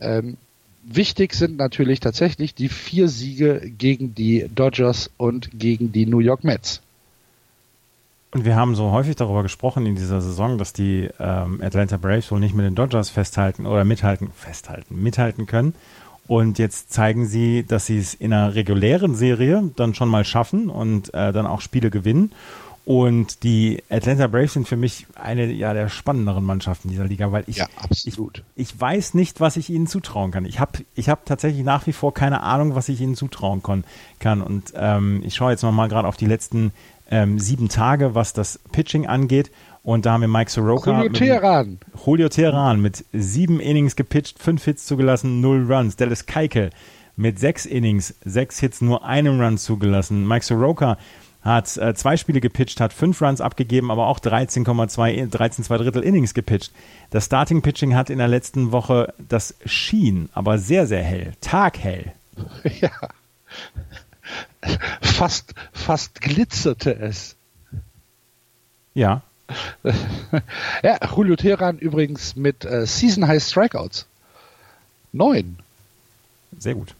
ähm, 0.00 0.36
wichtig 0.82 1.34
sind 1.34 1.56
natürlich 1.56 2.00
tatsächlich 2.00 2.54
die 2.54 2.68
vier 2.68 3.08
Siege 3.08 3.72
gegen 3.78 4.14
die 4.14 4.48
Dodgers 4.54 5.10
und 5.16 5.50
gegen 5.58 5.92
die 5.92 6.06
New 6.06 6.20
York 6.20 6.44
Mets. 6.44 6.80
Und 8.34 8.44
wir 8.44 8.56
haben 8.56 8.74
so 8.74 8.90
häufig 8.90 9.14
darüber 9.14 9.44
gesprochen 9.44 9.86
in 9.86 9.94
dieser 9.94 10.20
Saison, 10.20 10.58
dass 10.58 10.72
die 10.72 11.08
ähm, 11.20 11.60
Atlanta 11.62 11.96
Braves 11.98 12.32
wohl 12.32 12.40
nicht 12.40 12.52
mit 12.52 12.66
den 12.66 12.74
Dodgers 12.74 13.08
festhalten 13.08 13.64
oder 13.64 13.84
mithalten, 13.84 14.32
festhalten, 14.34 15.00
mithalten 15.00 15.46
können. 15.46 15.72
Und 16.26 16.58
jetzt 16.58 16.92
zeigen 16.92 17.26
sie, 17.26 17.64
dass 17.64 17.86
sie 17.86 17.96
es 17.96 18.12
in 18.12 18.32
einer 18.32 18.56
regulären 18.56 19.14
Serie 19.14 19.70
dann 19.76 19.94
schon 19.94 20.08
mal 20.08 20.24
schaffen 20.24 20.68
und 20.68 21.14
äh, 21.14 21.32
dann 21.32 21.46
auch 21.46 21.60
Spiele 21.60 21.90
gewinnen. 21.90 22.32
Und 22.84 23.44
die 23.44 23.82
Atlanta 23.88 24.26
Braves 24.26 24.54
sind 24.54 24.68
für 24.68 24.76
mich 24.76 25.06
eine 25.14 25.50
ja, 25.52 25.72
der 25.72 25.88
spannenderen 25.88 26.44
Mannschaften 26.44 26.90
dieser 26.90 27.04
Liga, 27.04 27.32
weil 27.32 27.44
ich, 27.46 27.56
ja, 27.56 27.66
ich, 27.88 28.18
ich 28.56 28.80
weiß 28.80 29.14
nicht, 29.14 29.40
was 29.40 29.56
ich 29.56 29.70
ihnen 29.70 29.86
zutrauen 29.86 30.32
kann. 30.32 30.44
Ich 30.44 30.60
habe 30.60 30.80
ich 30.94 31.08
hab 31.08 31.24
tatsächlich 31.24 31.64
nach 31.64 31.86
wie 31.86 31.94
vor 31.94 32.12
keine 32.12 32.42
Ahnung, 32.42 32.74
was 32.74 32.90
ich 32.90 33.00
ihnen 33.00 33.14
zutrauen 33.14 33.62
kann. 33.62 34.42
Und 34.42 34.74
ähm, 34.76 35.22
ich 35.24 35.34
schaue 35.34 35.52
jetzt 35.52 35.62
mal 35.62 35.88
gerade 35.88 36.08
auf 36.08 36.18
die 36.18 36.26
letzten 36.26 36.72
ähm, 37.10 37.38
sieben 37.38 37.68
Tage, 37.68 38.14
was 38.14 38.32
das 38.32 38.60
Pitching 38.72 39.06
angeht. 39.06 39.50
Und 39.82 40.06
da 40.06 40.12
haben 40.12 40.22
wir 40.22 40.28
Mike 40.28 40.50
Soroka. 40.50 41.02
Julio 41.02 41.12
Teheran. 41.12 41.78
Julio 42.04 42.28
Teheran 42.30 42.80
mit 42.80 43.04
sieben 43.12 43.60
Innings 43.60 43.96
gepitcht, 43.96 44.38
fünf 44.38 44.64
Hits 44.64 44.86
zugelassen, 44.86 45.40
null 45.42 45.70
Runs. 45.70 45.96
Dallas 45.96 46.24
Keikel 46.24 46.70
mit 47.16 47.38
sechs 47.38 47.66
Innings, 47.66 48.14
sechs 48.24 48.58
Hits, 48.58 48.80
nur 48.80 49.04
einen 49.04 49.40
Run 49.40 49.58
zugelassen. 49.58 50.26
Mike 50.26 50.44
Soroka 50.44 50.98
hat 51.42 51.76
äh, 51.76 51.94
zwei 51.94 52.16
Spiele 52.16 52.40
gepitcht, 52.40 52.80
hat 52.80 52.94
fünf 52.94 53.20
Runs 53.20 53.42
abgegeben, 53.42 53.90
aber 53.90 54.06
auch 54.06 54.18
13,2 54.18 55.26
13 55.28 55.64
2 55.64 55.76
Drittel 55.76 56.02
Innings 56.02 56.32
gepitcht. 56.32 56.72
Das 57.10 57.26
Starting 57.26 57.60
Pitching 57.60 57.94
hat 57.94 58.08
in 58.08 58.18
der 58.18 58.28
letzten 58.28 58.72
Woche 58.72 59.12
das 59.28 59.54
schien, 59.66 60.30
aber 60.32 60.58
sehr, 60.58 60.86
sehr 60.86 61.02
hell, 61.02 61.32
taghell. 61.40 62.12
Ja 62.80 62.90
fast, 65.00 65.54
fast 65.72 66.20
glitzerte 66.20 66.96
es. 66.96 67.36
Ja. 68.94 69.22
ja, 70.82 70.98
Julio 71.14 71.36
Teheran 71.36 71.78
übrigens 71.78 72.36
mit 72.36 72.64
äh, 72.64 72.86
Season 72.86 73.26
High 73.26 73.42
Strikeouts. 73.42 74.06
Neun. 75.12 75.58
Sehr 76.58 76.74
gut. 76.74 76.94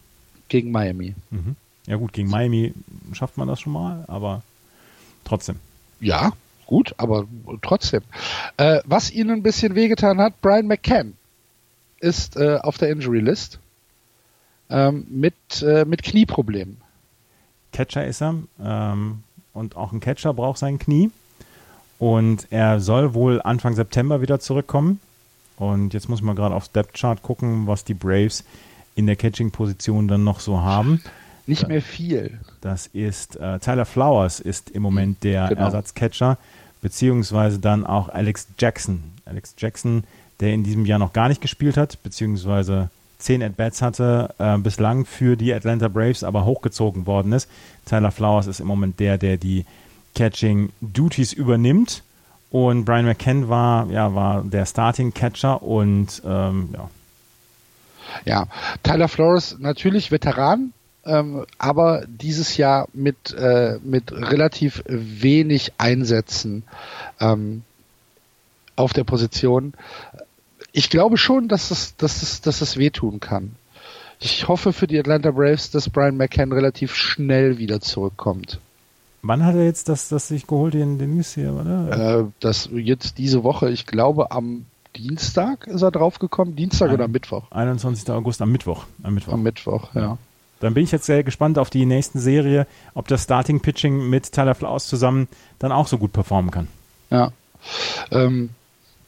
Gegen 0.47 0.71
Miami. 0.71 1.15
Mhm. 1.31 1.55
Ja 1.87 1.97
gut, 1.97 2.13
gegen 2.13 2.29
Miami 2.29 2.73
schafft 3.13 3.37
man 3.37 3.47
das 3.47 3.59
schon 3.61 3.73
mal, 3.73 4.05
aber 4.07 4.41
trotzdem. 5.23 5.57
Ja, 5.99 6.33
gut, 6.65 6.95
aber 6.97 7.27
trotzdem. 7.61 8.01
Äh, 8.57 8.81
was 8.85 9.11
ihnen 9.11 9.31
ein 9.31 9.43
bisschen 9.43 9.75
wehgetan 9.75 10.19
hat, 10.19 10.41
Brian 10.41 10.67
McCann 10.67 11.13
ist 11.99 12.37
äh, 12.37 12.57
auf 12.61 12.77
der 12.77 12.89
Injury 12.89 13.19
List 13.19 13.59
ähm, 14.69 15.05
mit, 15.09 15.61
äh, 15.61 15.85
mit 15.85 16.03
Knieproblemen. 16.03 16.77
Catcher 17.75 18.05
ist 18.05 18.21
er. 18.21 18.35
Ähm, 18.63 19.23
und 19.53 19.75
auch 19.75 19.91
ein 19.91 19.99
Catcher 19.99 20.33
braucht 20.33 20.59
sein 20.59 20.79
Knie. 20.79 21.11
Und 21.99 22.47
er 22.49 22.79
soll 22.79 23.13
wohl 23.13 23.41
Anfang 23.41 23.75
September 23.75 24.21
wieder 24.21 24.39
zurückkommen. 24.39 24.99
Und 25.57 25.93
jetzt 25.93 26.09
muss 26.09 26.21
man 26.21 26.35
gerade 26.35 26.55
auf 26.55 26.65
Step 26.65 26.93
Chart 26.93 27.21
gucken, 27.21 27.67
was 27.67 27.83
die 27.83 27.93
Braves 27.93 28.43
in 28.95 29.07
der 29.07 29.15
Catching-Position 29.15 30.07
dann 30.07 30.23
noch 30.23 30.39
so 30.39 30.61
haben. 30.61 31.01
Nicht 31.47 31.67
mehr 31.67 31.81
viel. 31.81 32.39
Das 32.61 32.87
ist 32.87 33.35
äh, 33.35 33.59
Tyler 33.59 33.85
Flowers 33.85 34.39
ist 34.39 34.71
im 34.71 34.81
Moment 34.81 35.23
der 35.23 35.49
genau. 35.49 35.61
Ersatzcatcher, 35.61 36.37
beziehungsweise 36.81 37.59
dann 37.59 37.85
auch 37.85 38.09
Alex 38.09 38.47
Jackson. 38.57 39.03
Alex 39.25 39.53
Jackson, 39.57 40.05
der 40.39 40.53
in 40.53 40.63
diesem 40.63 40.85
Jahr 40.85 40.99
noch 40.99 41.13
gar 41.13 41.27
nicht 41.29 41.41
gespielt 41.41 41.77
hat, 41.77 42.01
beziehungsweise 42.03 42.89
zehn 43.17 43.43
At-Bats 43.43 43.81
hatte, 43.81 44.33
äh, 44.37 44.57
bislang 44.57 45.05
für 45.05 45.35
die 45.35 45.53
Atlanta 45.53 45.87
Braves 45.87 46.23
aber 46.23 46.45
hochgezogen 46.45 47.05
worden 47.05 47.33
ist. 47.33 47.49
Tyler 47.85 48.11
Flowers 48.11 48.47
ist 48.47 48.59
im 48.59 48.67
Moment 48.67 48.99
der, 48.99 49.17
der 49.17 49.37
die 49.37 49.65
Catching 50.15 50.71
Duties 50.81 51.33
übernimmt. 51.33 52.03
Und 52.51 52.85
Brian 52.85 53.05
McCann 53.05 53.49
war, 53.49 53.89
ja, 53.89 54.15
war 54.15 54.43
der 54.43 54.65
Starting 54.65 55.13
Catcher 55.13 55.61
und 55.61 56.21
ähm, 56.25 56.69
ja. 56.73 56.89
Ja, 58.23 58.47
Tyler 58.83 59.07
Flores 59.07 59.57
natürlich 59.59 60.11
Veteran, 60.11 60.71
ähm, 61.05 61.45
aber 61.57 62.05
dieses 62.07 62.55
Jahr 62.55 62.87
mit, 62.93 63.33
äh, 63.33 63.77
mit 63.83 64.11
relativ 64.11 64.83
wenig 64.87 65.73
Einsätzen 65.77 66.63
ähm, 67.19 67.63
auf 68.75 68.93
der 68.93 69.03
Position. 69.03 69.73
Ich 70.77 70.89
glaube 70.89 71.17
schon, 71.17 71.47
dass 71.47 71.71
es, 71.71 71.95
dass 71.95 72.21
es, 72.21 72.41
dass 72.41 72.59
es 72.59 72.75
wehtun 72.75 73.21
kann. 73.21 73.55
Ich 74.19 74.49
hoffe 74.49 74.73
für 74.73 74.87
die 74.87 74.99
Atlanta 74.99 75.31
Braves, 75.31 75.71
dass 75.71 75.89
Brian 75.89 76.17
McCann 76.17 76.51
relativ 76.51 76.95
schnell 76.95 77.57
wieder 77.57 77.79
zurückkommt. 77.79 78.59
Wann 79.21 79.45
hat 79.45 79.55
er 79.55 79.63
jetzt 79.63 79.87
das, 79.87 80.09
das 80.09 80.27
sich 80.27 80.47
geholt, 80.47 80.73
den, 80.73 80.99
den 80.99 81.15
News 81.15 81.33
hier, 81.33 81.53
oder? 81.53 82.19
Äh, 82.19 82.25
das 82.41 82.69
jetzt 82.73 83.17
diese 83.19 83.45
Woche, 83.45 83.69
ich 83.69 83.85
glaube 83.85 84.31
am 84.31 84.65
Dienstag 84.97 85.65
ist 85.67 85.81
er 85.81 85.91
draufgekommen. 85.91 86.57
Dienstag 86.57 86.89
Ein, 86.89 86.95
oder 86.95 87.07
Mittwoch? 87.07 87.49
21. 87.51 88.09
August, 88.09 88.41
am 88.41 88.51
Mittwoch. 88.51 88.85
Am 89.01 89.13
Mittwoch, 89.13 89.33
am 89.33 89.43
Mittwoch 89.43 89.95
ja. 89.95 90.17
Dann 90.59 90.73
bin 90.73 90.83
ich 90.83 90.91
jetzt 90.91 91.05
sehr 91.05 91.23
gespannt 91.23 91.57
auf 91.57 91.69
die 91.69 91.85
nächsten 91.85 92.19
Serie, 92.19 92.67
ob 92.93 93.07
das 93.07 93.23
Starting 93.23 93.61
Pitching 93.61 94.09
mit 94.09 94.33
Tyler 94.33 94.55
Flaus 94.55 94.87
zusammen 94.87 95.29
dann 95.57 95.71
auch 95.71 95.87
so 95.87 95.97
gut 95.97 96.11
performen 96.11 96.51
kann. 96.51 96.67
Ja. 97.09 97.31
Ähm, 98.11 98.49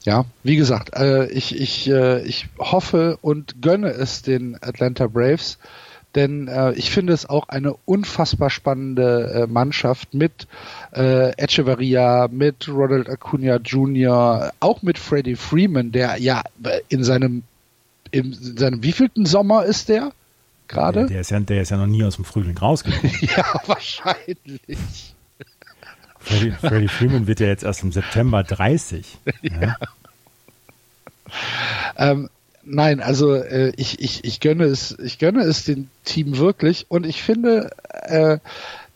ja, 0.07 0.23
wie 0.41 0.55
gesagt, 0.55 0.95
äh, 0.95 1.27
ich, 1.27 1.59
ich, 1.59 1.89
äh, 1.89 2.21
ich 2.25 2.47
hoffe 2.57 3.17
und 3.21 3.61
gönne 3.61 3.89
es 3.89 4.21
den 4.21 4.55
Atlanta 4.61 5.07
Braves, 5.07 5.57
denn 6.15 6.47
äh, 6.47 6.71
ich 6.75 6.91
finde 6.91 7.11
es 7.11 7.27
auch 7.27 7.49
eine 7.49 7.73
unfassbar 7.83 8.49
spannende 8.49 9.33
äh, 9.33 9.51
Mannschaft 9.51 10.13
mit 10.13 10.47
äh, 10.95 11.31
Echeverria, 11.31 12.29
mit 12.31 12.69
Ronald 12.69 13.09
Acuna 13.09 13.57
Jr., 13.57 14.53
auch 14.61 14.81
mit 14.81 14.97
Freddie 14.97 15.35
Freeman, 15.35 15.91
der 15.91 16.15
ja 16.21 16.41
in 16.87 17.03
seinem 17.03 17.43
in 18.09 18.33
seinem 18.33 18.83
wievielten 18.83 19.25
Sommer 19.25 19.65
ist 19.65 19.89
der 19.89 20.13
gerade? 20.69 20.99
Der, 21.01 21.07
der, 21.07 21.19
ist 21.19 21.31
ja, 21.31 21.39
der 21.41 21.61
ist 21.61 21.71
ja 21.71 21.75
noch 21.75 21.87
nie 21.87 22.05
aus 22.05 22.15
dem 22.15 22.23
Frühling 22.23 22.57
rausgekommen. 22.57 23.11
ja, 23.35 23.43
wahrscheinlich. 23.65 25.16
Freddie, 26.27 26.51
Freddie, 26.61 26.87
Freeman 26.87 27.27
wird 27.27 27.39
ja 27.39 27.47
jetzt 27.47 27.63
erst 27.63 27.83
im 27.83 27.91
September 27.91 28.43
30. 28.43 29.17
Ja. 29.41 29.61
ja. 29.61 29.75
Ähm, 31.97 32.29
Nein, 32.69 32.99
also 32.99 33.33
äh, 33.33 33.71
ich, 33.77 34.01
ich, 34.01 34.25
ich 34.25 34.41
gönne 34.41 34.65
es, 34.65 34.97
ich 34.99 35.19
gönne 35.19 35.43
es 35.43 35.63
dem 35.63 35.87
Team 36.03 36.37
wirklich 36.37 36.85
und 36.89 37.05
ich 37.05 37.23
finde, 37.23 37.71
äh, 37.89 38.39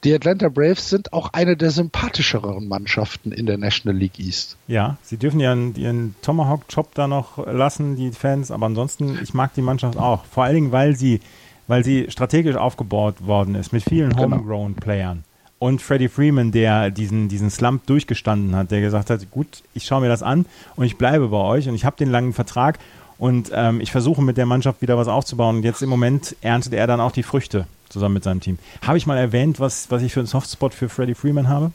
die 0.04 0.14
Atlanta 0.14 0.50
Braves 0.50 0.90
sind 0.90 1.14
auch 1.14 1.32
eine 1.32 1.56
der 1.56 1.72
sympathischeren 1.72 2.68
Mannschaften 2.68 3.32
in 3.32 3.46
der 3.46 3.58
National 3.58 3.98
League 3.98 4.20
East. 4.20 4.58
Ja, 4.68 4.98
sie 5.04 5.16
dürfen 5.16 5.40
ihren, 5.40 5.76
ihren 5.76 6.16
Tomahawk-Job 6.22 6.90
da 6.96 7.08
noch 7.08 7.38
lassen, 7.48 7.96
die 7.96 8.12
Fans, 8.12 8.52
aber 8.52 8.66
ansonsten, 8.66 9.18
ich 9.24 9.34
mag 9.34 9.54
die 9.54 9.62
Mannschaft 9.62 9.98
auch. 9.98 10.26
Vor 10.26 10.44
allen 10.44 10.56
Dingen, 10.56 10.72
weil 10.74 10.98
sie, 10.98 11.22
weil 11.68 11.86
sie 11.86 12.08
strategisch 12.10 12.58
aufgebaut 12.58 13.26
worden 13.26 13.56
ist 13.56 13.72
mit 13.72 13.84
vielen 13.84 14.10
genau. 14.10 14.24
Homegrown-Playern. 14.24 15.24
Und 15.62 15.80
Freddie 15.80 16.10
Freeman, 16.10 16.52
der 16.52 16.90
diesen, 16.90 17.30
diesen 17.30 17.52
Slump 17.52 17.86
durchgestanden 17.86 18.56
hat, 18.56 18.72
der 18.72 18.82
gesagt 18.82 19.12
hat, 19.12 19.30
gut, 19.30 19.62
ich 19.76 19.86
schaue 19.86 20.02
mir 20.02 20.08
das 20.08 20.24
an 20.24 20.48
und 20.76 20.86
ich 20.86 20.98
bleibe 20.98 21.28
bei 21.28 21.38
euch 21.38 21.70
und 21.70 21.76
ich 21.76 21.86
habe 21.86 21.96
den 21.98 22.10
langen 22.10 22.34
Vertrag 22.34 22.80
und 23.20 23.52
ähm, 23.54 23.80
ich 23.80 23.92
versuche 23.92 24.24
mit 24.24 24.38
der 24.38 24.48
Mannschaft 24.48 24.82
wieder 24.82 24.98
was 24.98 25.08
aufzubauen. 25.08 25.58
Und 25.58 25.64
jetzt 25.64 25.84
im 25.84 25.90
Moment 25.90 26.36
erntet 26.42 26.74
er 26.74 26.88
dann 26.88 27.00
auch 27.00 27.12
die 27.12 27.22
Früchte 27.22 27.68
zusammen 27.90 28.16
mit 28.16 28.24
seinem 28.24 28.40
Team. 28.40 28.58
Habe 28.82 28.98
ich 28.98 29.06
mal 29.06 29.20
erwähnt, 29.20 29.60
was, 29.60 29.92
was 29.92 30.02
ich 30.02 30.12
für 30.12 30.22
einen 30.22 30.26
Softspot 30.26 30.74
für 30.74 30.90
Freddie 30.90 31.14
Freeman 31.14 31.48
habe? 31.48 31.72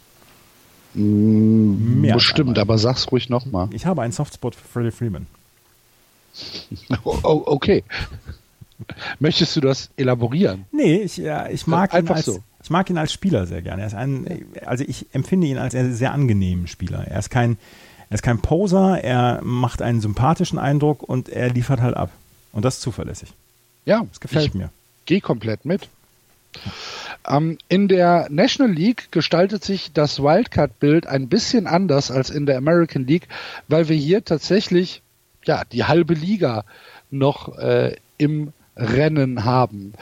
Mm, 0.94 2.00
Mehr 2.00 2.14
bestimmt, 2.14 2.58
aber 2.58 2.78
sag's 2.78 3.12
ruhig 3.12 3.28
nochmal. 3.28 3.68
Ich 3.70 3.86
habe 3.86 4.02
einen 4.02 4.12
Softspot 4.12 4.56
für 4.56 4.66
Freddie 4.66 4.90
Freeman. 4.90 5.28
oh, 7.04 7.18
oh, 7.22 7.42
okay. 7.46 7.84
Möchtest 9.18 9.56
du 9.56 9.60
das 9.60 9.90
elaborieren? 9.96 10.66
Nee, 10.72 10.96
ich, 10.96 11.16
ja, 11.16 11.48
ich 11.48 11.66
mag 11.66 11.94
ihn 11.94 12.08
als, 12.08 12.26
so. 12.26 12.42
Ich 12.62 12.70
mag 12.70 12.90
ihn 12.90 12.98
als 12.98 13.12
Spieler 13.12 13.46
sehr 13.46 13.62
gerne. 13.62 13.82
Er 13.82 13.86
ist 13.86 13.94
ein, 13.94 14.46
also 14.64 14.84
ich 14.86 15.06
empfinde 15.12 15.46
ihn 15.46 15.58
als 15.58 15.74
einen 15.74 15.94
sehr 15.94 16.12
angenehmen 16.12 16.66
Spieler. 16.66 17.06
Er 17.06 17.18
ist 17.18 17.30
kein, 17.30 17.58
er 18.10 18.14
ist 18.14 18.22
kein 18.22 18.40
Poser, 18.40 19.02
er 19.02 19.40
macht 19.42 19.82
einen 19.82 20.00
sympathischen 20.00 20.58
Eindruck 20.58 21.02
und 21.02 21.28
er 21.28 21.50
liefert 21.50 21.80
halt 21.80 21.96
ab. 21.96 22.10
Und 22.52 22.64
das 22.64 22.76
ist 22.76 22.82
zuverlässig. 22.82 23.32
Ja, 23.84 24.04
das 24.08 24.20
gefällt 24.20 24.54
mir. 24.54 24.70
Geh 25.06 25.20
komplett 25.20 25.64
mit. 25.64 25.88
Ähm, 27.28 27.58
in 27.68 27.88
der 27.88 28.28
National 28.30 28.72
League 28.72 29.10
gestaltet 29.10 29.64
sich 29.64 29.92
das 29.92 30.20
Wildcard-Bild 30.20 31.06
ein 31.06 31.28
bisschen 31.28 31.66
anders 31.66 32.10
als 32.10 32.30
in 32.30 32.46
der 32.46 32.56
American 32.56 33.06
League, 33.06 33.28
weil 33.68 33.88
wir 33.88 33.96
hier 33.96 34.24
tatsächlich 34.24 35.02
ja 35.44 35.64
die 35.64 35.84
halbe 35.84 36.14
Liga 36.14 36.64
noch 37.10 37.56
äh, 37.58 37.96
im 38.18 38.52
Rennen 38.76 39.44
haben. 39.44 39.94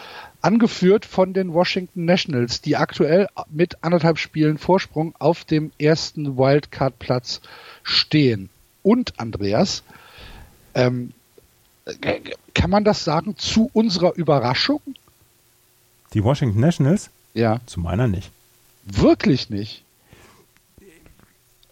Angeführt 0.43 1.07
von 1.07 1.33
den 1.33 1.55
Washington 1.55 2.05
Nationals, 2.05 2.61
die 2.61 2.77
aktuell 2.77 3.29
mit 3.51 3.83
anderthalb 3.83 4.19
Spielen 4.19 4.59
Vorsprung 4.59 5.15
auf 5.19 5.45
dem 5.45 5.73
ersten 5.79 6.37
Wildcard-Platz 6.37 7.41
stehen. 7.83 8.51
Und 8.83 9.19
Andreas, 9.19 9.83
ähm, 10.75 11.13
kann 12.55 12.71
man 12.71 12.85
das 12.85 13.05
sagen, 13.05 13.37
zu 13.39 13.71
unserer 13.73 14.15
Überraschung? 14.17 14.81
Die 16.13 16.23
Washington 16.23 16.61
Nationals? 16.61 17.11
Ja. 17.33 17.61
Zu 17.67 17.81
meiner 17.81 18.09
nicht. 18.09 18.31
Wirklich 18.85 19.51
nicht. 19.51 19.83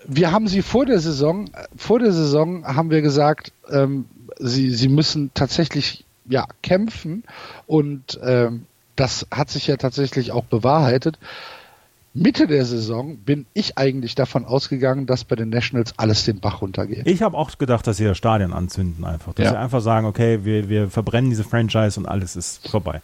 Wir 0.05 0.33
haben 0.33 0.49
sie 0.49 0.63
vor 0.63 0.87
der 0.87 0.99
Saison, 0.99 1.51
vor 1.77 1.99
der 1.99 2.13
Saison 2.13 2.65
haben 2.67 2.91
wir 2.91 3.03
gesagt, 3.03 3.53
ähm, 3.71 4.07
sie, 4.39 4.71
sie 4.71 4.89
müssen 4.89 5.31
tatsächlich 5.35 6.05
ja, 6.27 6.47
kämpfen 6.63 7.25
und 7.67 8.19
ähm, 8.23 8.67
das 8.97 9.27
hat 9.31 9.51
sich 9.51 9.67
ja 9.67 9.77
tatsächlich 9.77 10.33
auch 10.33 10.45
bewahrheitet. 10.45 11.19
Mitte 12.15 12.47
der 12.47 12.67
Saison 12.67 13.17
bin 13.17 13.47
ich 13.55 13.79
eigentlich 13.79 14.15
davon 14.15 14.45
ausgegangen, 14.45 15.07
dass 15.07 15.25
bei 15.25 15.35
den 15.35 15.49
Nationals 15.49 15.95
alles 15.97 16.25
den 16.25 16.41
Bach 16.41 16.61
runtergeht. 16.61 17.07
Ich 17.07 17.23
habe 17.23 17.39
auch 17.39 17.57
gedacht, 17.57 17.87
dass 17.87 17.97
sie 17.97 18.05
das 18.05 18.19
Stadion 18.19 18.53
anzünden 18.53 19.05
einfach. 19.05 19.33
Dass 19.33 19.45
ja. 19.45 19.51
sie 19.53 19.59
einfach 19.59 19.81
sagen, 19.81 20.07
okay, 20.07 20.45
wir, 20.45 20.69
wir 20.69 20.91
verbrennen 20.91 21.31
diese 21.31 21.45
Franchise 21.45 21.99
und 21.99 22.07
alles 22.07 22.37
ist 22.37 22.69
vorbei. 22.69 23.01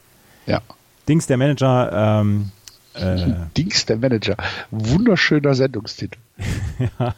Ja. 0.46 0.60
Dings, 1.08 1.26
der 1.26 1.38
Manager. 1.38 2.20
Ähm, 2.20 2.50
äh, 2.92 3.32
Dings, 3.56 3.86
der 3.86 3.96
Manager. 3.96 4.36
Wunderschöner 4.70 5.54
Sendungstitel. 5.54 6.18
ja. 6.98 7.14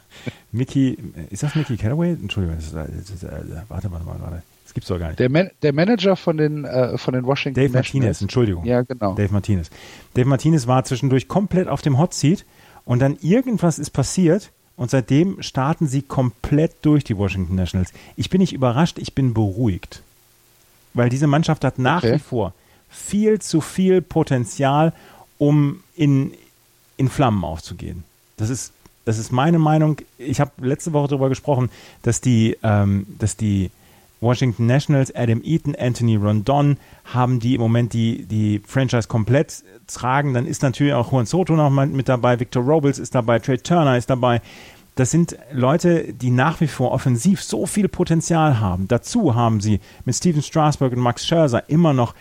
Mickey, 0.52 0.96
ist 1.30 1.42
das 1.42 1.56
Mickey 1.56 1.76
Callaway? 1.76 2.12
Entschuldigung, 2.12 2.56
das 2.56 2.66
ist, 2.66 2.74
das 2.74 3.10
ist, 3.10 3.24
äh, 3.24 3.42
warte, 3.68 3.90
warte 3.90 4.06
mal 4.06 4.16
gerade. 4.16 4.42
Das 4.70 4.74
gibt's 4.74 4.88
doch 4.88 5.00
gar 5.00 5.08
nicht. 5.08 5.18
Der, 5.18 5.28
Man 5.28 5.50
der 5.62 5.72
Manager 5.72 6.14
von 6.14 6.36
den, 6.36 6.64
äh, 6.64 6.96
von 6.96 7.12
den 7.12 7.24
Washington 7.24 7.60
Dave 7.60 7.72
Nationals. 7.72 7.92
Martinez, 7.92 8.22
Entschuldigung. 8.22 8.64
Ja, 8.64 8.82
genau. 8.82 9.14
Dave 9.16 9.32
Martinez. 9.32 9.68
Dave 10.14 10.28
Martinez 10.28 10.68
war 10.68 10.84
zwischendurch 10.84 11.26
komplett 11.26 11.66
auf 11.66 11.82
dem 11.82 11.98
Hot 11.98 12.14
Seat 12.14 12.44
und 12.84 13.00
dann 13.00 13.18
irgendwas 13.20 13.80
ist 13.80 13.90
passiert 13.90 14.52
und 14.76 14.88
seitdem 14.88 15.42
starten 15.42 15.88
sie 15.88 16.02
komplett 16.02 16.72
durch 16.82 17.02
die 17.02 17.18
Washington 17.18 17.56
Nationals. 17.56 17.92
Ich 18.14 18.30
bin 18.30 18.40
nicht 18.40 18.52
überrascht, 18.52 19.00
ich 19.00 19.12
bin 19.12 19.34
beruhigt. 19.34 20.04
Weil 20.94 21.08
diese 21.08 21.26
Mannschaft 21.26 21.64
hat 21.64 21.80
nach 21.80 22.04
okay. 22.04 22.14
wie 22.14 22.18
vor 22.20 22.54
viel 22.88 23.40
zu 23.40 23.60
viel 23.60 24.02
Potenzial, 24.02 24.92
um 25.38 25.82
in, 25.96 26.32
in 26.96 27.08
Flammen 27.08 27.42
aufzugehen. 27.42 28.04
Das 28.36 28.50
ist, 28.50 28.72
das 29.04 29.18
ist 29.18 29.32
meine 29.32 29.58
Meinung. 29.58 29.96
Ich 30.16 30.38
habe 30.38 30.52
letzte 30.60 30.92
Woche 30.92 31.08
darüber 31.08 31.28
gesprochen, 31.28 31.70
dass 32.02 32.20
die, 32.20 32.56
ähm, 32.62 33.04
dass 33.18 33.36
die 33.36 33.72
Washington 34.20 34.66
Nationals, 34.66 35.14
Adam 35.14 35.40
Eaton, 35.42 35.74
Anthony 35.74 36.16
Rondon 36.16 36.76
haben 37.04 37.40
die 37.40 37.54
im 37.54 37.60
Moment 37.60 37.92
die, 37.92 38.26
die 38.26 38.60
Franchise 38.66 39.08
komplett 39.08 39.64
tragen. 39.86 40.34
Dann 40.34 40.46
ist 40.46 40.62
natürlich 40.62 40.92
auch 40.92 41.10
Juan 41.10 41.26
Soto 41.26 41.54
noch 41.54 41.70
mal 41.70 41.86
mit 41.86 42.08
dabei, 42.08 42.38
Victor 42.38 42.62
Robles 42.62 42.98
ist 42.98 43.14
dabei, 43.14 43.38
Trey 43.38 43.58
Turner 43.58 43.96
ist 43.96 44.10
dabei. 44.10 44.40
Das 44.96 45.10
sind 45.10 45.38
Leute, 45.52 46.12
die 46.12 46.30
nach 46.30 46.60
wie 46.60 46.66
vor 46.66 46.92
offensiv 46.92 47.42
so 47.42 47.64
viel 47.64 47.88
Potenzial 47.88 48.60
haben. 48.60 48.88
Dazu 48.88 49.34
haben 49.34 49.60
sie 49.60 49.80
mit 50.04 50.14
Steven 50.14 50.42
Strasburg 50.42 50.92
und 50.92 50.98
Max 50.98 51.26
Scherzer 51.26 51.68
immer 51.68 51.94
noch 51.94 52.14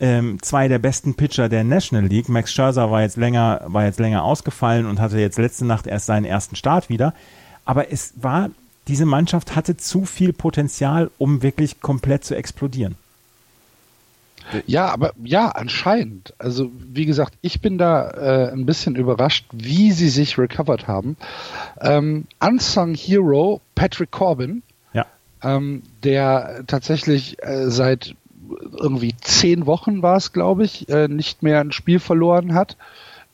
ähm, 0.00 0.38
zwei 0.42 0.68
der 0.68 0.78
besten 0.78 1.14
Pitcher 1.14 1.48
der 1.48 1.64
National 1.64 2.06
League. 2.06 2.28
Max 2.28 2.52
Scherzer 2.52 2.90
war 2.90 3.02
jetzt 3.02 3.16
länger, 3.16 3.62
war 3.66 3.84
jetzt 3.86 4.00
länger 4.00 4.24
ausgefallen 4.24 4.84
und 4.84 5.00
hatte 5.00 5.18
jetzt 5.18 5.38
letzte 5.38 5.64
Nacht 5.64 5.86
erst 5.86 6.06
seinen 6.06 6.26
ersten 6.26 6.56
Start 6.56 6.90
wieder. 6.90 7.14
Aber 7.64 7.90
es 7.90 8.12
war 8.16 8.50
diese 8.88 9.06
Mannschaft 9.06 9.56
hatte 9.56 9.76
zu 9.76 10.04
viel 10.04 10.32
Potenzial, 10.32 11.10
um 11.18 11.42
wirklich 11.42 11.80
komplett 11.80 12.24
zu 12.24 12.36
explodieren. 12.36 12.96
Ja, 14.66 14.88
aber 14.88 15.12
ja, 15.22 15.48
anscheinend. 15.48 16.34
Also 16.38 16.70
wie 16.76 17.06
gesagt, 17.06 17.34
ich 17.40 17.60
bin 17.60 17.78
da 17.78 18.10
äh, 18.10 18.52
ein 18.52 18.66
bisschen 18.66 18.94
überrascht, 18.94 19.46
wie 19.52 19.92
sie 19.92 20.08
sich 20.08 20.38
recovered 20.38 20.86
haben. 20.86 21.16
Ähm, 21.80 22.26
Unsung 22.38 22.94
Hero 22.94 23.60
Patrick 23.74 24.12
Corbin, 24.12 24.62
ja. 24.92 25.06
ähm, 25.42 25.82
der 26.04 26.62
tatsächlich 26.66 27.42
äh, 27.42 27.70
seit 27.70 28.14
irgendwie 28.78 29.14
zehn 29.20 29.66
Wochen 29.66 30.02
war 30.02 30.16
es, 30.16 30.32
glaube 30.32 30.64
ich, 30.64 30.88
äh, 30.88 31.08
nicht 31.08 31.42
mehr 31.42 31.60
ein 31.60 31.72
Spiel 31.72 31.98
verloren 31.98 32.54
hat, 32.54 32.76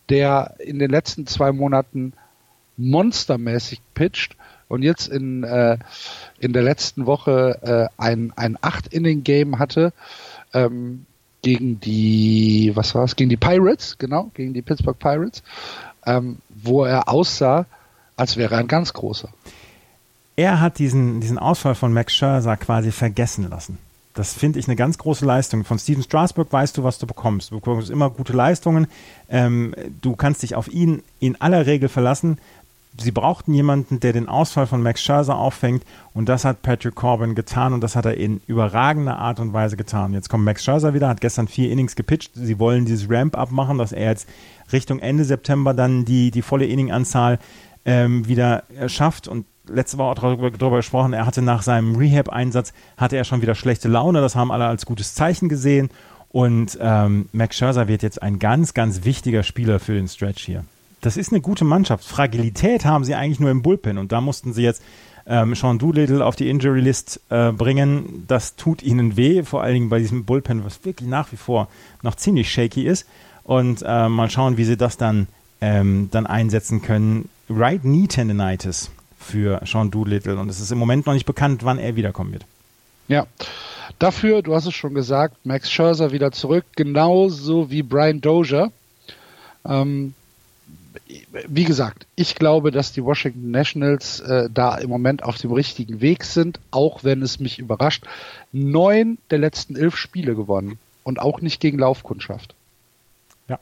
der 0.09 0.55
in 0.59 0.79
den 0.79 0.91
letzten 0.91 1.27
zwei 1.27 1.53
Monaten 1.53 2.15
monstermäßig 2.79 3.83
pitcht 3.93 4.37
und 4.73 4.83
jetzt 4.83 5.09
in, 5.09 5.45
äh, 5.45 5.77
in 6.41 6.55
der 6.55 6.63
letzten 6.63 7.05
Woche 7.05 7.91
äh, 7.99 8.03
ein, 8.03 8.33
ein 8.37 8.57
Acht-Inning-Game 8.59 9.59
hatte 9.59 9.93
ähm, 10.55 11.05
gegen 11.43 11.79
die, 11.79 12.73
was 12.75 12.95
war 12.95 13.05
es, 13.05 13.15
gegen 13.15 13.29
die 13.29 13.37
Pirates, 13.37 13.99
genau, 13.99 14.31
gegen 14.33 14.55
die 14.55 14.63
Pittsburgh 14.63 14.99
Pirates, 14.99 15.43
ähm, 16.07 16.39
wo 16.49 16.87
er 16.87 17.11
aussah, 17.11 17.67
als 18.17 18.39
wäre 18.39 18.55
er 18.55 18.61
ein 18.61 18.69
ganz 18.69 18.95
großer. 18.95 19.29
Er 20.37 20.61
hat 20.61 20.79
diesen, 20.79 21.21
diesen 21.21 21.39
Ausfall 21.39 21.75
von 21.75 21.93
Max 21.93 22.15
Scherzer 22.15 22.57
quasi 22.57 22.93
vergessen 22.93 23.51
lassen. 23.51 23.77
Das 24.15 24.33
finde 24.33 24.59
ich 24.59 24.69
eine 24.69 24.77
ganz 24.77 24.97
große 24.97 25.25
Leistung. 25.27 25.65
Von 25.65 25.79
Steven 25.79 26.03
Strasburg 26.03 26.51
weißt 26.51 26.77
du, 26.77 26.85
was 26.85 26.99
du 26.99 27.07
bekommst. 27.07 27.51
Du 27.51 27.57
bekommst 27.57 27.91
immer 27.91 28.11
gute 28.11 28.33
Leistungen. 28.35 28.87
Ähm, 29.29 29.75
du 30.01 30.17
kannst 30.17 30.43
dich 30.43 30.55
auf 30.55 30.69
ihn 30.69 31.03
in 31.19 31.41
aller 31.41 31.67
Regel 31.67 31.89
verlassen. 31.89 32.39
Sie 32.99 33.11
brauchten 33.11 33.55
jemanden, 33.55 34.01
der 34.01 34.13
den 34.13 34.29
Ausfall 34.29 34.67
von 34.67 34.83
Max 34.83 35.03
Scherzer 35.03 35.37
auffängt 35.37 35.85
und 36.13 36.29
das 36.29 36.45
hat 36.45 36.63
Patrick 36.63 36.95
Corbin 36.95 37.35
getan 37.35 37.73
und 37.73 37.81
das 37.81 37.97
hat 37.97 38.05
er 38.05 38.17
in 38.17 38.43
überragender 38.47 39.19
Art 39.19 39.41
und 39.41 39.53
Weise 39.53 39.77
getan. 39.77 40.13
Jetzt 40.13 40.29
kommt 40.29 40.45
Max 40.45 40.63
Scherzer 40.63 40.93
wieder, 40.93 41.09
hat 41.09 41.21
gestern 41.21 41.49
vier 41.49 41.71
Innings 41.71 41.97
gepitcht. 41.97 42.33
Sie 42.35 42.59
wollen 42.59 42.85
dieses 42.85 43.09
Ramp-up 43.09 43.51
machen, 43.51 43.79
dass 43.79 43.93
er 43.93 44.11
jetzt 44.11 44.29
Richtung 44.73 44.99
Ende 44.99 45.25
September 45.25 45.73
dann 45.73 46.05
die, 46.05 46.31
die 46.31 46.43
volle 46.43 46.67
Inning-Anzahl 46.67 47.39
ähm, 47.85 48.29
wieder 48.29 48.65
schafft 48.87 49.27
und 49.27 49.47
letzte 49.69 49.99
Woche 49.99 50.21
darüber, 50.21 50.51
darüber 50.51 50.77
gesprochen, 50.77 51.13
er 51.13 51.27
hatte 51.27 51.43
nach 51.43 51.63
seinem 51.63 51.97
Rehab-Einsatz, 51.97 52.73
hatte 52.97 53.17
er 53.17 53.25
schon 53.25 53.43
wieder 53.43 53.55
schlechte 53.55 53.89
Laune, 53.89 54.21
das 54.21 54.35
haben 54.35 54.53
alle 54.53 54.67
als 54.67 54.87
gutes 54.87 55.15
Zeichen 55.15 55.49
gesehen 55.49 55.91
und 56.29 56.79
ähm, 56.81 57.29
Max 57.33 57.57
Scherzer 57.57 57.89
wird 57.89 58.03
jetzt 58.03 58.23
ein 58.23 58.39
ganz, 58.39 58.75
ganz 58.75 59.05
wichtiger 59.05 59.43
Spieler 59.43 59.81
für 59.81 59.95
den 59.95 60.09
Stretch 60.09 60.45
hier. 60.45 60.65
Das 61.03 61.17
ist 61.17 61.33
eine 61.33 61.41
gute 61.41 61.65
Mannschaft. 61.65 62.05
Fragilität 62.05 62.85
haben 62.85 63.05
sie 63.05 63.15
eigentlich 63.15 63.41
nur 63.41 63.51
im 63.51 63.61
Bullpen 63.63 63.99
und 63.99 64.13
da 64.13 64.21
mussten 64.21 64.53
sie 64.53 64.63
jetzt 64.63 64.83
ähm, 65.27 65.55
Sean 65.57 65.79
Doolittle 65.79 66.25
auf 66.25 66.37
die 66.37 66.49
Injury 66.49 66.81
List 66.81 67.21
äh, 67.29 67.51
bringen. 67.51 68.25
Das 68.29 68.55
tut 68.55 68.85
ihnen 68.85 69.17
weh, 69.17 69.43
vor 69.43 69.63
allen 69.63 69.75
Dingen 69.75 69.89
bei 69.89 69.99
diesem 69.99 70.25
Bullpen, 70.25 70.65
was 70.65 70.85
wirklich 70.85 71.09
nach 71.09 71.33
wie 71.33 71.37
vor 71.37 71.69
noch 72.03 72.15
ziemlich 72.15 72.51
shaky 72.51 72.87
ist. 72.87 73.07
Und 73.43 73.83
äh, 73.85 74.09
mal 74.09 74.31
schauen, 74.31 74.57
wie 74.57 74.65
sie 74.65 74.77
das 74.77 74.97
dann, 74.97 75.27
ähm, 75.61 76.09
dann 76.13 76.27
einsetzen 76.27 76.83
können. 76.83 77.29
Right 77.51 77.83
Knee 77.83 78.07
Tendinitis 78.07 78.93
für 79.19 79.61
Sean 79.67 79.91
Doolittle 79.91 80.39
und 80.39 80.49
es 80.49 80.61
ist 80.61 80.71
im 80.71 80.79
Moment 80.79 81.07
noch 81.07 81.15
nicht 81.15 81.27
bekannt, 81.27 81.65
wann 81.65 81.79
er 81.79 81.97
wiederkommen 81.97 82.33
wird. 82.33 82.47
Ja. 83.09 83.27
Dafür, 83.99 84.43
du 84.43 84.55
hast 84.55 84.67
es 84.67 84.75
schon 84.75 84.95
gesagt, 84.95 85.35
Max 85.45 85.71
Scherzer 85.71 86.13
wieder 86.13 86.31
zurück, 86.31 86.65
genauso 86.77 87.71
wie 87.71 87.83
Brian 87.83 88.21
Dozier. 88.21 88.71
Ähm, 89.65 90.15
wie 91.49 91.65
gesagt, 91.65 92.07
ich 92.17 92.35
glaube, 92.35 92.71
dass 92.71 92.93
die 92.93 93.05
Washington 93.05 93.51
Nationals 93.51 94.21
äh, 94.21 94.49
da 94.53 94.77
im 94.77 94.91
Moment 94.91 95.23
auf 95.23 95.39
dem 95.39 95.53
richtigen 95.53 96.01
Weg 96.01 96.25
sind, 96.25 96.61
auch 96.71 97.05
wenn 97.05 97.23
es 97.23 97.41
mich 97.41 97.59
überrascht. 97.59 98.05
Neun 98.53 99.19
der 99.31 99.39
letzten 99.39 99.77
elf 99.77 99.97
Spiele 99.97 100.35
gewonnen 100.35 100.79
und 101.05 101.19
auch 101.21 101.41
nicht 101.41 101.61
gegen 101.61 101.79
Laufkundschaft. 101.79 102.55
Ja. 103.49 103.59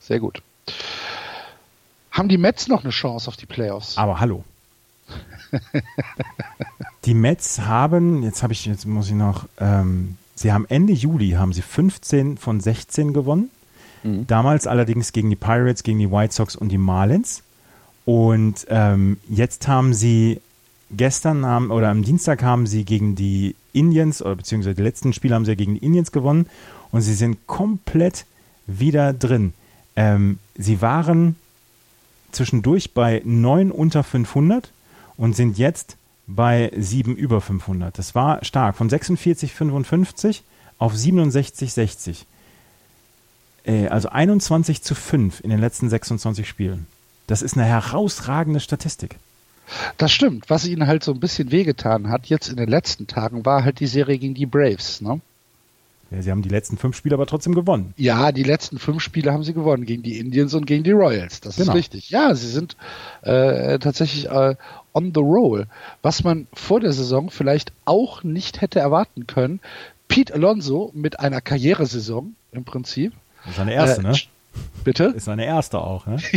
Sehr 0.00 0.20
gut. 0.20 0.42
Haben 2.10 2.28
die 2.28 2.38
Mets 2.38 2.68
noch 2.68 2.82
eine 2.82 2.90
Chance 2.90 3.28
auf 3.28 3.36
die 3.36 3.46
Playoffs? 3.46 3.98
Aber 3.98 4.20
hallo. 4.20 4.44
die 7.04 7.14
Mets 7.14 7.60
haben, 7.60 8.22
jetzt 8.22 8.42
habe 8.42 8.52
ich, 8.52 8.64
jetzt 8.64 8.86
muss 8.86 9.08
ich 9.08 9.14
noch, 9.14 9.46
ähm, 9.58 10.16
sie 10.34 10.52
haben 10.52 10.66
Ende 10.68 10.92
Juli 10.92 11.32
haben 11.32 11.52
sie 11.52 11.62
15 11.62 12.38
von 12.38 12.60
16 12.60 13.12
gewonnen. 13.12 13.50
Mhm. 14.06 14.26
Damals 14.26 14.66
allerdings 14.66 15.12
gegen 15.12 15.30
die 15.30 15.36
Pirates, 15.36 15.82
gegen 15.82 15.98
die 15.98 16.10
White 16.10 16.34
Sox 16.34 16.56
und 16.56 16.70
die 16.70 16.78
Marlins. 16.78 17.42
Und 18.04 18.66
ähm, 18.68 19.18
jetzt 19.28 19.66
haben 19.66 19.92
sie 19.92 20.40
gestern 20.90 21.44
haben, 21.44 21.70
oder 21.70 21.88
am 21.88 22.04
Dienstag 22.04 22.42
haben 22.42 22.66
sie 22.66 22.84
gegen 22.84 23.16
die 23.16 23.56
Indians, 23.72 24.22
oder 24.22 24.36
beziehungsweise 24.36 24.76
die 24.76 24.82
letzten 24.82 25.12
Spiele 25.12 25.34
haben 25.34 25.44
sie 25.44 25.56
gegen 25.56 25.74
die 25.74 25.84
Indians 25.84 26.12
gewonnen 26.12 26.46
und 26.92 27.00
sie 27.00 27.14
sind 27.14 27.46
komplett 27.46 28.24
wieder 28.66 29.12
drin. 29.12 29.52
Ähm, 29.96 30.38
sie 30.56 30.80
waren 30.80 31.36
zwischendurch 32.30 32.94
bei 32.94 33.22
9 33.24 33.72
unter 33.72 34.04
500 34.04 34.70
und 35.16 35.34
sind 35.34 35.58
jetzt 35.58 35.96
bei 36.28 36.70
7 36.76 37.16
über 37.16 37.40
500. 37.40 37.98
Das 37.98 38.14
war 38.14 38.44
stark. 38.44 38.76
Von 38.76 38.90
46,55 38.90 40.42
auf 40.78 40.94
67,60. 40.94 42.24
Äh, 43.66 43.88
also 43.88 44.08
21 44.08 44.82
zu 44.82 44.94
5 44.94 45.40
in 45.40 45.50
den 45.50 45.60
letzten 45.60 45.88
26 45.88 46.48
Spielen. 46.48 46.86
Das 47.26 47.42
ist 47.42 47.56
eine 47.56 47.66
herausragende 47.66 48.60
Statistik. 48.60 49.16
Das 49.96 50.12
stimmt. 50.12 50.48
Was 50.48 50.66
ihnen 50.66 50.86
halt 50.86 51.02
so 51.02 51.12
ein 51.12 51.18
bisschen 51.18 51.50
wehgetan 51.50 52.08
hat, 52.08 52.26
jetzt 52.26 52.48
in 52.48 52.56
den 52.56 52.68
letzten 52.68 53.08
Tagen, 53.08 53.44
war 53.44 53.64
halt 53.64 53.80
die 53.80 53.88
Serie 53.88 54.16
gegen 54.18 54.34
die 54.34 54.46
Braves. 54.46 55.00
Ne? 55.00 55.20
Ja, 56.12 56.22
sie 56.22 56.30
haben 56.30 56.42
die 56.42 56.48
letzten 56.48 56.76
fünf 56.76 56.96
Spiele 56.96 57.16
aber 57.16 57.26
trotzdem 57.26 57.54
gewonnen. 57.54 57.92
Ja, 57.96 58.30
die 58.30 58.44
letzten 58.44 58.78
fünf 58.78 59.02
Spiele 59.02 59.32
haben 59.32 59.42
sie 59.42 59.54
gewonnen, 59.54 59.84
gegen 59.84 60.04
die 60.04 60.18
Indians 60.18 60.54
und 60.54 60.66
gegen 60.66 60.84
die 60.84 60.92
Royals. 60.92 61.40
Das 61.40 61.56
genau. 61.56 61.72
ist 61.72 61.76
richtig. 61.76 62.10
Ja, 62.10 62.32
sie 62.36 62.48
sind 62.48 62.76
äh, 63.22 63.80
tatsächlich 63.80 64.30
äh, 64.30 64.54
on 64.92 65.12
the 65.12 65.20
roll. 65.20 65.66
Was 66.02 66.22
man 66.22 66.46
vor 66.52 66.78
der 66.78 66.92
Saison 66.92 67.30
vielleicht 67.30 67.72
auch 67.86 68.22
nicht 68.22 68.60
hätte 68.60 68.78
erwarten 68.78 69.26
können. 69.26 69.58
Pete 70.06 70.32
Alonso 70.32 70.92
mit 70.94 71.18
einer 71.18 71.40
Karrieresaison 71.40 72.36
im 72.52 72.64
Prinzip. 72.64 73.12
Das 73.46 73.52
ist 73.52 73.56
seine 73.56 73.72
erste, 73.74 74.00
äh, 74.02 74.04
ne? 74.04 74.14
Bitte? 74.84 75.04
Ist 75.16 75.24
seine 75.24 75.46
erste 75.46 75.78
auch, 75.78 76.06
ne? 76.06 76.18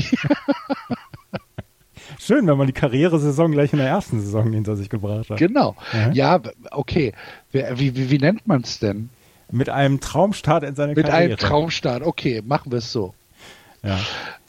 Schön, 2.20 2.48
wenn 2.48 2.58
man 2.58 2.68
die 2.68 2.74
Karrieresaison 2.74 3.52
gleich 3.52 3.74
in 3.74 3.80
der 3.80 3.88
ersten 3.88 4.22
Saison 4.22 4.52
hinter 4.52 4.76
sich 4.76 4.90
gebracht 4.90 5.30
hat. 5.30 5.38
Genau. 5.38 5.76
Mhm. 5.94 6.14
Ja, 6.14 6.40
okay. 6.72 7.14
Wie, 7.52 7.64
wie, 7.76 8.10
wie 8.12 8.18
nennt 8.18 8.48
man 8.48 8.62
es 8.62 8.80
denn? 8.80 9.10
Mit 9.52 9.70
einem 9.70 10.00
Traumstart 10.00 10.64
in 10.64 10.76
seine 10.76 10.94
Mit 10.94 11.06
Karriere. 11.06 11.30
Mit 11.30 11.42
einem 11.42 11.50
Traumstart, 11.50 12.04
okay, 12.04 12.42
machen 12.46 12.72
wir 12.72 12.80
es 12.80 12.92
so. 12.92 13.14
Ja. 13.84 14.00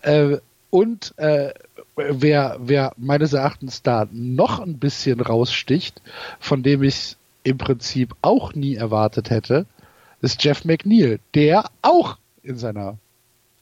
Äh, 0.02 0.38
und 0.70 1.14
äh, 1.18 1.52
wer, 1.96 2.56
wer 2.60 2.92
meines 2.96 3.32
Erachtens 3.32 3.82
da 3.82 4.06
noch 4.12 4.60
ein 4.60 4.78
bisschen 4.78 5.20
raussticht, 5.20 6.00
von 6.38 6.62
dem 6.62 6.82
ich 6.82 7.16
im 7.42 7.58
Prinzip 7.58 8.14
auch 8.22 8.54
nie 8.54 8.74
erwartet 8.76 9.30
hätte, 9.30 9.66
ist 10.20 10.44
Jeff 10.44 10.64
McNeil, 10.64 11.18
der 11.34 11.64
auch 11.82 12.18
in 12.42 12.56
seiner 12.56 12.98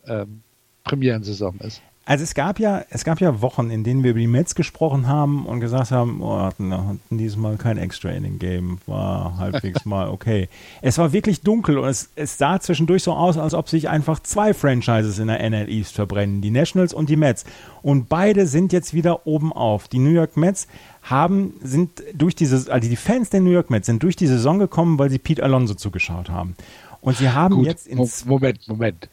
ähm, 0.07 0.43
Premierensaison 0.85 1.59
ist. 1.61 1.83
Also 2.09 2.25
es 2.25 2.33
gab 2.33 2.59
ja, 2.59 2.87
es 2.89 3.05
gab 3.05 3.21
ja 3.21 3.43
Wochen, 3.43 3.69
in 3.69 3.85
denen 3.85 4.03
wir 4.03 4.13
über 4.13 4.21
die 4.21 4.27
Mets 4.27 4.55
gesprochen 4.55 5.09
haben 5.09 5.45
und 5.45 5.61
gesagt 5.61 5.91
haben, 5.91 6.23
oh, 6.23 6.39
hatten, 6.39 6.73
hatten 6.73 7.19
dieses 7.19 7.37
Mal 7.37 7.59
kein 7.59 7.77
Extra 7.77 8.09
Inning 8.09 8.39
Game, 8.39 8.79
war 8.87 9.37
halbwegs 9.37 9.85
mal 9.85 10.09
okay. 10.09 10.49
Es 10.81 10.97
war 10.97 11.13
wirklich 11.13 11.43
dunkel 11.43 11.77
und 11.77 11.87
es, 11.87 12.09
es 12.17 12.39
sah 12.39 12.61
zwischendurch 12.61 13.03
so 13.03 13.13
aus, 13.13 13.37
als 13.37 13.53
ob 13.53 13.69
sich 13.69 13.91
einfach 13.91 14.21
zwei 14.21 14.55
Franchises 14.55 15.19
in 15.19 15.27
der 15.27 15.47
NL 15.51 15.69
East 15.69 15.97
verbrennen, 15.97 16.41
die 16.41 16.51
Nationals 16.51 16.95
und 16.95 17.11
die 17.11 17.17
Mets. 17.17 17.45
Und 17.83 18.09
beide 18.09 18.47
sind 18.47 18.73
jetzt 18.73 18.95
wieder 18.95 19.27
oben 19.27 19.53
auf. 19.53 19.87
Die 19.87 19.99
New 19.99 20.09
York 20.09 20.39
Mets 20.39 20.67
haben, 21.03 21.57
sind 21.63 22.03
durch 22.15 22.35
diese, 22.35 22.73
also 22.73 22.89
die 22.89 22.97
Fans 22.97 23.29
der 23.29 23.43
New 23.43 23.51
York 23.51 23.69
Mets 23.69 23.85
sind 23.85 24.03
durch 24.03 24.17
die 24.17 24.27
Saison 24.27 24.59
gekommen, 24.59 24.99
weil 24.99 25.11
sie 25.11 25.19
Pete 25.19 25.43
Alonso 25.43 25.75
zugeschaut 25.75 26.31
haben. 26.31 26.57
Und 27.01 27.17
sie 27.17 27.31
haben 27.31 27.57
Gut, 27.57 27.67
jetzt 27.67 27.87
ins 27.87 28.25
Moment, 28.25 28.67
Moment. 28.69 29.09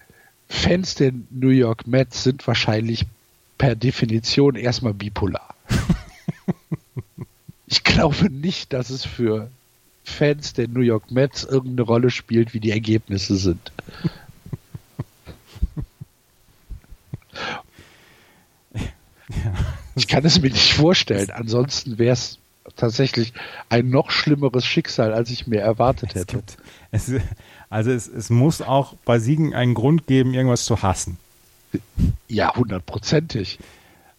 Fans 0.47 0.95
der 0.95 1.11
New 1.29 1.49
York 1.49 1.88
Mets 1.88 2.23
sind 2.23 2.45
wahrscheinlich 2.47 3.05
per 3.57 3.75
Definition 3.75 4.55
erstmal 4.55 4.93
bipolar. 4.93 5.55
ich 7.67 7.83
glaube 7.83 8.29
nicht, 8.29 8.73
dass 8.73 8.89
es 8.89 9.05
für 9.05 9.49
Fans 10.03 10.53
der 10.53 10.67
New 10.67 10.81
York 10.81 11.11
Mets 11.11 11.43
irgendeine 11.43 11.81
Rolle 11.81 12.09
spielt, 12.09 12.53
wie 12.53 12.59
die 12.59 12.71
Ergebnisse 12.71 13.36
sind. 13.36 13.71
Ich 19.95 20.07
kann 20.07 20.25
es 20.25 20.41
mir 20.41 20.51
nicht 20.51 20.73
vorstellen. 20.73 21.31
Ansonsten 21.31 21.97
wäre 21.97 22.13
es 22.13 22.39
tatsächlich 22.75 23.33
ein 23.69 23.89
noch 23.89 24.11
schlimmeres 24.11 24.65
Schicksal, 24.65 25.13
als 25.13 25.29
ich 25.29 25.47
mir 25.47 25.61
erwartet 25.61 26.15
hätte. 26.15 26.43
Es 26.91 27.07
gibt, 27.07 27.17
es, 27.17 27.21
also 27.76 27.91
es, 27.91 28.07
es 28.07 28.30
muss 28.30 28.61
auch 28.61 28.93
bei 29.03 29.19
Siegen 29.19 29.53
einen 29.53 29.73
Grund 29.73 30.07
geben, 30.07 30.34
irgendwas 30.34 30.63
zu 30.63 30.82
hassen. 30.82 31.17
Ja, 32.30 32.55
hundertprozentig. 32.55 33.59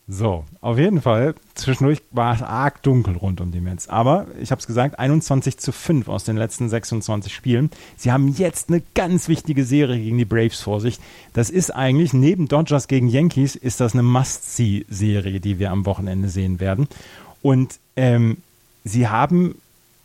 So, 0.06 0.44
auf 0.60 0.76
jeden 0.76 1.00
Fall, 1.00 1.34
zwischendurch 1.54 2.02
war 2.10 2.34
es 2.34 2.42
arg 2.42 2.82
dunkel 2.82 3.16
rund 3.16 3.40
um 3.40 3.52
die 3.52 3.62
Mets. 3.62 3.88
Aber, 3.88 4.26
ich 4.42 4.50
habe 4.50 4.60
es 4.60 4.66
gesagt, 4.66 4.98
21 4.98 5.56
zu 5.56 5.72
5 5.72 6.06
aus 6.06 6.24
den 6.24 6.36
letzten 6.36 6.68
26 6.68 7.34
Spielen. 7.34 7.70
Sie 7.96 8.12
haben 8.12 8.28
jetzt 8.28 8.68
eine 8.68 8.82
ganz 8.94 9.26
wichtige 9.26 9.64
Serie 9.64 9.98
gegen 9.98 10.18
die 10.18 10.26
Braves 10.26 10.60
vor 10.60 10.82
sich. 10.82 10.98
Das 11.32 11.48
ist 11.48 11.74
eigentlich, 11.74 12.12
neben 12.12 12.48
Dodgers 12.48 12.88
gegen 12.88 13.08
Yankees, 13.08 13.56
ist 13.56 13.80
das 13.80 13.94
eine 13.94 14.02
Must-See-Serie, 14.02 15.40
die 15.40 15.58
wir 15.58 15.70
am 15.70 15.86
Wochenende 15.86 16.28
sehen 16.28 16.60
werden. 16.60 16.88
Und 17.40 17.78
ähm, 17.96 18.36
sie 18.84 19.08
haben 19.08 19.54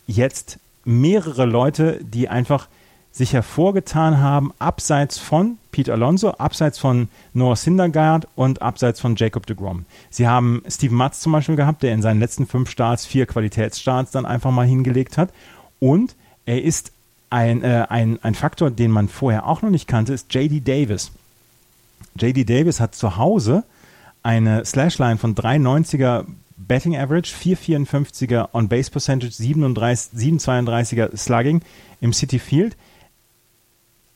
jetzt 0.08 0.58
mehrere 0.86 1.44
Leute, 1.44 2.00
die 2.02 2.30
einfach 2.30 2.70
sich 3.12 3.34
hervorgetan 3.34 4.20
haben, 4.20 4.54
abseits 4.58 5.18
von 5.18 5.58
Pete 5.72 5.92
Alonso, 5.92 6.32
abseits 6.32 6.80
von 6.80 7.10
Noah 7.34 7.56
Syndergaard 7.56 8.28
und 8.36 8.62
abseits 8.62 9.02
von 9.02 9.16
Jacob 9.16 9.46
de 9.46 9.56
Grom. 9.56 9.86
Sie 10.10 10.28
haben 10.28 10.64
Steven 10.68 10.96
Matz 10.96 11.20
zum 11.20 11.34
Beispiel 11.34 11.58
gehabt, 11.58 11.84
der 11.84 11.94
in 11.94 12.02
seinen 12.02 12.20
letzten 12.20 12.48
fünf 12.48 12.70
Starts 12.70 13.06
vier 13.06 13.26
Qualitätsstarts 13.26 14.12
dann 14.12 14.26
einfach 14.26 14.52
mal 14.52 14.66
hingelegt 14.66 15.18
hat. 15.18 15.32
Und 15.80 16.16
er 16.46 16.62
ist 16.62 16.94
ein, 17.30 17.64
äh, 17.64 17.86
ein, 17.90 18.20
ein 18.24 18.36
Faktor, 18.36 18.72
den 18.72 18.92
man 18.92 19.08
vorher 19.08 19.48
auch 19.48 19.62
noch 19.62 19.70
nicht 19.70 19.88
kannte, 19.88 20.14
ist 20.14 20.34
JD 20.34 20.68
Davis. 20.68 21.12
JD 22.20 22.50
Davis 22.50 22.80
hat 22.80 22.96
zu 22.96 23.18
Hause 23.18 23.64
eine 24.24 24.66
Slashline 24.66 25.18
von 25.18 25.36
390er 25.36 26.26
Betting 26.58 26.96
Average, 26.96 27.34
454er 27.36 28.50
On-Base 28.54 28.92
Percentage, 28.92 29.34
37, 29.34 30.18
732er 30.18 31.18
Slugging 31.18 31.62
im 32.02 32.14
City 32.14 32.40
Field. 32.40 32.78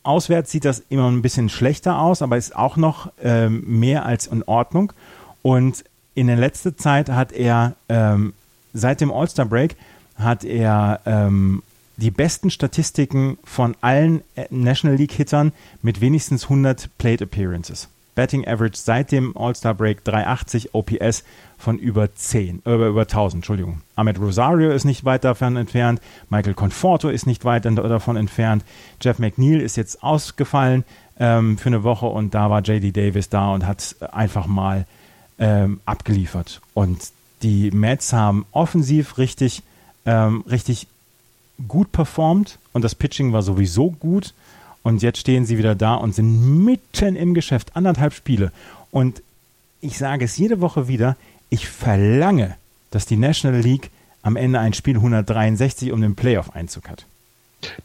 Auswärts 0.05 0.51
sieht 0.51 0.65
das 0.65 0.83
immer 0.89 1.09
ein 1.09 1.21
bisschen 1.21 1.49
schlechter 1.49 1.99
aus, 1.99 2.21
aber 2.21 2.37
ist 2.37 2.55
auch 2.55 2.77
noch 2.77 3.11
ähm, 3.21 3.63
mehr 3.67 4.05
als 4.05 4.27
in 4.27 4.43
Ordnung. 4.43 4.93
Und 5.41 5.83
in 6.13 6.27
der 6.27 6.37
letzten 6.37 6.77
Zeit 6.77 7.09
hat 7.09 7.31
er 7.31 7.75
ähm, 7.89 8.33
seit 8.73 9.01
dem 9.01 9.11
All-Star 9.11 9.45
Break 9.45 9.75
hat 10.17 10.43
er 10.43 11.01
ähm, 11.05 11.61
die 11.97 12.11
besten 12.11 12.49
Statistiken 12.49 13.37
von 13.43 13.75
allen 13.81 14.21
äh, 14.35 14.45
National 14.49 14.97
League 14.97 15.13
Hittern 15.13 15.51
mit 15.81 16.01
wenigstens 16.01 16.43
100 16.43 16.89
Plate 16.97 17.25
Appearances. 17.25 17.89
Betting 18.15 18.47
Average 18.47 18.77
seit 18.77 19.11
dem 19.11 19.35
All-Star 19.37 19.73
Break 19.73 20.03
380, 20.03 20.73
OPS 20.73 21.23
von 21.57 21.77
über 21.77 22.13
10, 22.13 22.63
äh, 22.65 22.73
über 22.73 23.01
1000, 23.01 23.39
Entschuldigung. 23.39 23.81
Ahmed 23.95 24.19
Rosario 24.19 24.71
ist 24.71 24.85
nicht 24.85 25.05
weit 25.05 25.23
davon 25.23 25.57
entfernt, 25.57 26.01
Michael 26.29 26.53
Conforto 26.53 27.09
ist 27.09 27.27
nicht 27.27 27.45
weit 27.45 27.65
davon 27.65 28.15
entfernt, 28.17 28.63
Jeff 29.01 29.19
McNeil 29.19 29.61
ist 29.61 29.75
jetzt 29.75 30.01
ausgefallen 30.01 30.83
ähm, 31.19 31.57
für 31.57 31.67
eine 31.67 31.83
Woche 31.83 32.07
und 32.07 32.33
da 32.33 32.49
war 32.49 32.61
JD 32.61 32.95
Davis 32.95 33.29
da 33.29 33.53
und 33.53 33.65
hat 33.67 33.95
einfach 34.11 34.47
mal 34.47 34.85
ähm, 35.37 35.81
abgeliefert. 35.85 36.61
Und 36.73 37.11
die 37.43 37.71
Mets 37.71 38.13
haben 38.13 38.45
offensiv 38.51 39.17
richtig, 39.17 39.61
ähm, 40.05 40.43
richtig 40.49 40.87
gut 41.67 41.91
performt 41.91 42.59
und 42.73 42.83
das 42.83 42.95
Pitching 42.95 43.33
war 43.33 43.41
sowieso 43.41 43.91
gut. 43.91 44.33
Und 44.85 45.01
jetzt 45.01 45.17
stehen 45.17 45.47
sie 45.47 45.57
wieder 45.57 45.73
da 45.73 45.95
und 45.95 46.13
sind 46.13 46.63
mitten 46.63 47.15
im 47.15 47.33
Geschäft, 47.33 47.75
anderthalb 47.75 48.13
Spiele. 48.13 48.51
Und 48.91 49.23
ich 49.81 49.97
sage 49.97 50.25
es 50.25 50.37
jede 50.37 50.61
Woche 50.61 50.87
wieder, 50.87 51.17
ich 51.49 51.67
verlange, 51.67 52.55
dass 52.91 53.07
die 53.07 53.15
National 53.15 53.61
League 53.61 53.89
am 54.21 54.35
Ende 54.35 54.59
ein 54.59 54.73
Spiel 54.73 54.97
163 54.97 55.91
um 55.91 56.01
den 56.01 56.15
Playoff-Einzug 56.15 56.87
hat. 56.87 57.07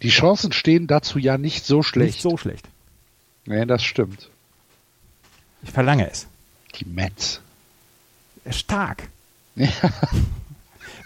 Die 0.03 0.11
Chancen 0.11 0.53
stehen 0.53 0.88
dazu 0.88 1.18
ja 1.18 1.38
nicht 1.38 1.64
so 1.64 1.82
schlecht. 1.82 2.16
Nicht 2.16 2.20
so 2.20 2.36
schlecht. 2.36 2.68
Nee, 3.46 3.64
das 3.64 3.82
stimmt. 3.82 4.28
Ich 5.62 5.70
verlange 5.70 6.11
es. 6.11 6.26
Die 6.74 6.84
Mets. 6.84 7.40
Stark. 8.51 9.09
Ja. 9.55 9.70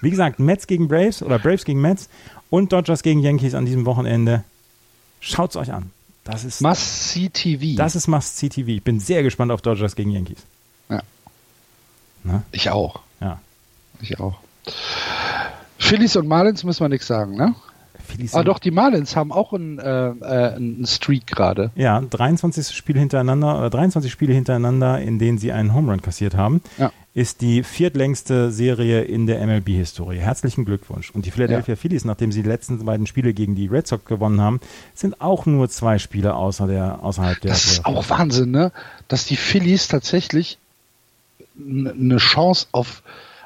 Wie 0.03 0.11
gesagt, 0.11 0.41
Mets 0.41 0.67
gegen 0.67 0.89
Braves 0.89 1.23
oder 1.23 1.39
Braves 1.39 1.65
gegen 1.65 1.81
Mets 1.81 2.09
und 2.51 2.73
Dodgers 2.73 3.05
gegen 3.05 3.21
Yankees 3.21 3.55
an 3.55 3.65
diesem 3.65 3.87
Wochenende. 3.87 4.43
Schaut's 5.25 5.57
euch 5.57 5.73
an. 5.73 5.91
Das 6.23 6.45
ist 6.45 6.61
Must 6.61 7.13
See 7.13 7.29
TV. 7.29 7.77
Das 7.77 7.97
ist 7.97 8.09
Must 8.09 8.37
See 8.37 8.49
TV. 8.49 8.71
Ich 8.71 8.83
bin 8.83 9.01
sehr 9.01 9.23
gespannt 9.23 9.53
auf 9.53 9.63
Dodgers 9.63 9.97
gegen 9.97 10.11
Yankees. 10.11 10.39
Ja. 10.89 11.03
Na? 12.25 12.43
Ich 12.53 12.71
auch. 12.71 13.01
Ja. 13.21 13.41
Ich 14.01 14.21
auch. 14.21 14.37
Phillies 15.79 16.17
und 16.17 16.27
Marlins 16.27 16.65
müssen 16.65 16.81
wir 16.81 16.89
nichts 16.89 17.07
sagen, 17.07 17.37
ne? 17.37 17.55
Phillies 18.07 18.35
ah, 18.35 18.43
doch, 18.43 18.59
die 18.59 18.71
Marlins 18.71 19.17
haben 19.17 19.33
auch 19.33 19.55
einen, 19.55 19.79
äh, 19.79 20.09
äh 20.11 20.55
einen 20.55 20.87
Streak 20.87 21.27
gerade. 21.27 21.71
Ja, 21.75 22.01
23 22.01 22.75
Spiele 22.77 23.01
hintereinander, 23.01 23.59
oder 23.59 23.71
23 23.71 24.13
Spiele 24.13 24.35
hintereinander, 24.35 25.01
in 25.01 25.19
denen 25.19 25.39
sie 25.39 25.53
einen 25.53 25.73
Home 25.73 25.91
Run 25.91 26.03
kassiert 26.03 26.35
haben. 26.35 26.61
Ja 26.77 26.93
ist 27.15 27.43
die 27.43 27.63
viertlängste 27.63 28.51
Serie 28.51 29.03
in 29.03 29.27
der 29.27 29.45
MLB-Historie. 29.47 30.19
Herzlichen 30.19 30.65
Glückwunsch. 30.65 31.13
Und 31.13 31.25
die 31.25 31.31
Philadelphia 31.31 31.75
ja. 31.75 31.81
Phillies, 31.81 32.05
nachdem 32.05 32.33
sie 32.33 32.43
die 32.43 32.49
letzten 32.49 32.85
beiden 32.85 33.07
Spiele 33.07 33.33
gegen 33.33 33.55
die 33.55 33.69
Red 33.69 33.87
Sox 33.87 34.05
gewonnen 34.05 34.41
haben, 34.41 34.61
sind 34.95 35.21
auch 35.21 35.47
nur 35.47 35.69
zwei 35.69 36.01
Spiele 36.01 36.35
außer 36.35 36.67
der, 36.67 37.05
außerhalb 37.05 37.41
der. 37.41 37.53
Das 37.53 37.67
ist 37.67 37.87
auch 37.87 38.11
Wahnsinn, 38.11 38.51
ne? 38.51 38.73
Dass 39.07 39.27
die 39.27 39.37
Phillies 39.37 39.87
tatsächlich 39.87 40.59
eine 41.57 42.17
Chance 42.17 42.67
auf, 42.73 43.05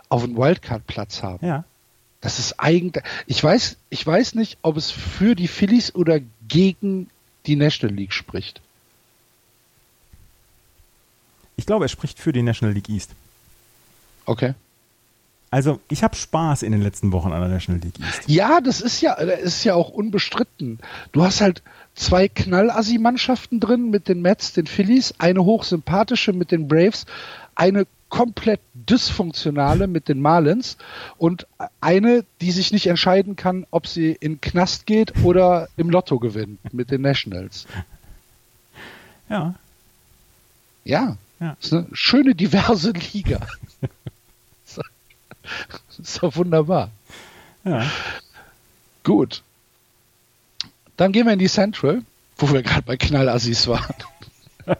auf 0.08 0.24
einen 0.24 0.38
Wildcard-Platz 0.38 1.22
haben. 1.22 1.46
Ja. 1.46 1.64
Das 2.22 2.38
ist 2.38 2.58
eigentlich. 2.58 3.04
Ich 3.26 3.44
weiß, 3.44 3.76
ich 3.90 4.06
weiß 4.06 4.34
nicht, 4.34 4.56
ob 4.62 4.78
es 4.78 4.90
für 4.90 5.34
die 5.34 5.46
Phillies 5.46 5.94
oder 5.94 6.20
gegen 6.48 7.10
die 7.44 7.54
National 7.54 7.94
League 7.94 8.14
spricht. 8.14 8.62
Ich 11.56 11.66
glaube, 11.66 11.84
es 11.84 11.90
spricht 11.90 12.18
für 12.18 12.32
die 12.32 12.42
National 12.42 12.74
League 12.74 12.88
East. 12.88 13.10
Okay. 14.28 14.54
Also 15.50 15.80
ich 15.88 16.02
habe 16.02 16.14
Spaß 16.14 16.62
in 16.62 16.72
den 16.72 16.82
letzten 16.82 17.12
Wochen 17.12 17.32
an 17.32 17.40
der 17.40 17.48
National 17.48 17.80
League 17.80 17.98
East. 17.98 18.24
Ja, 18.26 18.60
das 18.60 18.82
ist 18.82 19.00
ja, 19.00 19.14
das 19.14 19.40
ist 19.40 19.64
ja 19.64 19.74
auch 19.74 19.88
unbestritten. 19.88 20.78
Du 21.12 21.24
hast 21.24 21.40
halt 21.40 21.62
zwei 21.94 22.28
Knallassi-Mannschaften 22.28 23.58
drin 23.58 23.88
mit 23.88 24.08
den 24.08 24.20
Mets, 24.20 24.52
den 24.52 24.66
Phillies, 24.66 25.14
eine 25.18 25.42
hochsympathische 25.42 26.34
mit 26.34 26.50
den 26.50 26.68
Braves, 26.68 27.06
eine 27.54 27.86
komplett 28.10 28.60
dysfunktionale 28.74 29.86
mit 29.86 30.08
den 30.08 30.20
Marlins 30.20 30.76
und 31.16 31.46
eine, 31.80 32.24
die 32.42 32.50
sich 32.50 32.70
nicht 32.70 32.86
entscheiden 32.86 33.36
kann, 33.36 33.66
ob 33.70 33.86
sie 33.86 34.12
in 34.12 34.42
Knast 34.42 34.84
geht 34.84 35.24
oder 35.24 35.68
im 35.78 35.88
Lotto 35.88 36.18
gewinnt 36.18 36.74
mit 36.74 36.90
den 36.90 37.00
Nationals. 37.00 37.66
Ja. 39.30 39.54
Ja. 40.84 41.16
ja. 41.40 41.56
Das 41.60 41.66
ist 41.66 41.72
eine 41.72 41.86
schöne, 41.92 42.34
diverse 42.34 42.92
Liga. 43.12 43.40
Das 45.88 45.98
ist 46.08 46.22
doch 46.22 46.36
wunderbar. 46.36 46.90
Ja. 47.64 47.84
Gut. 49.04 49.42
Dann 50.96 51.12
gehen 51.12 51.26
wir 51.26 51.32
in 51.32 51.38
die 51.38 51.48
Central, 51.48 52.02
wo 52.36 52.52
wir 52.52 52.62
gerade 52.62 52.82
bei 52.82 52.96
Knallassis 52.96 53.66
waren. 53.68 53.94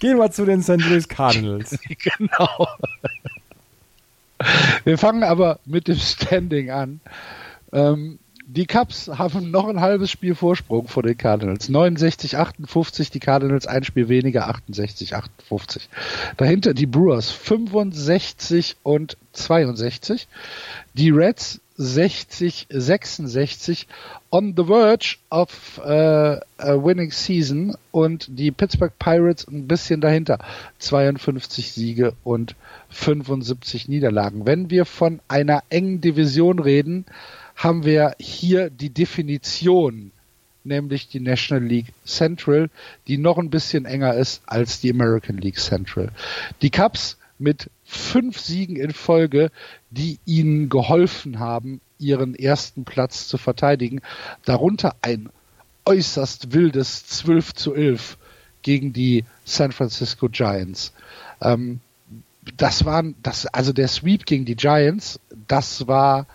Gehen 0.00 0.18
wir 0.18 0.30
zu 0.30 0.44
den 0.44 0.62
St. 0.62 0.78
Louis 0.78 1.08
Cardinals. 1.08 1.78
genau. 2.18 2.68
Wir 4.84 4.98
fangen 4.98 5.22
aber 5.22 5.58
mit 5.64 5.88
dem 5.88 5.96
Standing 5.96 6.70
an. 6.70 7.00
Ähm, 7.72 8.18
die 8.46 8.66
Cubs 8.66 9.08
haben 9.08 9.50
noch 9.50 9.68
ein 9.68 9.80
halbes 9.80 10.10
Spiel 10.10 10.34
Vorsprung 10.34 10.86
vor 10.86 11.02
den 11.02 11.16
Cardinals. 11.16 11.68
69, 11.68 12.36
58, 12.36 13.10
die 13.10 13.20
Cardinals 13.20 13.66
ein 13.66 13.84
Spiel 13.84 14.08
weniger, 14.08 14.48
68, 14.48 15.14
58. 15.14 15.88
Dahinter 16.36 16.74
die 16.74 16.86
Brewers 16.86 17.30
65 17.30 18.76
und 18.82 19.16
62. 19.32 20.28
Die 20.92 21.10
Reds 21.10 21.60
60, 21.76 22.66
66 22.70 23.88
on 24.30 24.54
the 24.56 24.64
verge 24.64 25.16
of 25.30 25.80
uh, 25.84 26.38
a 26.58 26.76
winning 26.76 27.10
season 27.10 27.76
und 27.90 28.26
die 28.28 28.52
Pittsburgh 28.52 28.92
Pirates 28.98 29.48
ein 29.48 29.66
bisschen 29.66 30.00
dahinter. 30.00 30.38
52 30.78 31.72
Siege 31.72 32.12
und 32.22 32.54
75 32.90 33.88
Niederlagen. 33.88 34.46
Wenn 34.46 34.70
wir 34.70 34.84
von 34.84 35.20
einer 35.28 35.62
engen 35.70 36.00
Division 36.00 36.58
reden, 36.58 37.06
haben 37.54 37.84
wir 37.84 38.14
hier 38.18 38.70
die 38.70 38.90
Definition, 38.90 40.12
nämlich 40.64 41.08
die 41.08 41.20
National 41.20 41.64
League 41.64 41.92
Central, 42.04 42.70
die 43.06 43.18
noch 43.18 43.38
ein 43.38 43.50
bisschen 43.50 43.84
enger 43.84 44.14
ist 44.14 44.42
als 44.46 44.80
die 44.80 44.90
American 44.90 45.38
League 45.38 45.58
Central. 45.58 46.10
Die 46.62 46.70
Cubs 46.70 47.18
mit 47.38 47.70
fünf 47.84 48.38
Siegen 48.38 48.76
in 48.76 48.92
Folge, 48.92 49.50
die 49.90 50.18
ihnen 50.24 50.68
geholfen 50.68 51.38
haben, 51.38 51.80
ihren 51.98 52.34
ersten 52.34 52.84
Platz 52.84 53.28
zu 53.28 53.38
verteidigen. 53.38 54.00
Darunter 54.44 54.96
ein 55.02 55.28
äußerst 55.84 56.52
wildes 56.52 57.06
12 57.06 57.54
zu 57.54 57.74
11 57.74 58.16
gegen 58.62 58.92
die 58.92 59.24
San 59.44 59.72
Francisco 59.72 60.28
Giants. 60.28 60.92
Ähm, 61.40 61.80
das 62.56 62.84
waren, 62.84 63.14
das, 63.22 63.46
also 63.46 63.72
der 63.72 63.88
Sweep 63.88 64.26
gegen 64.26 64.44
die 64.44 64.56
Giants, 64.56 65.20
das 65.48 65.86
war 65.86 66.26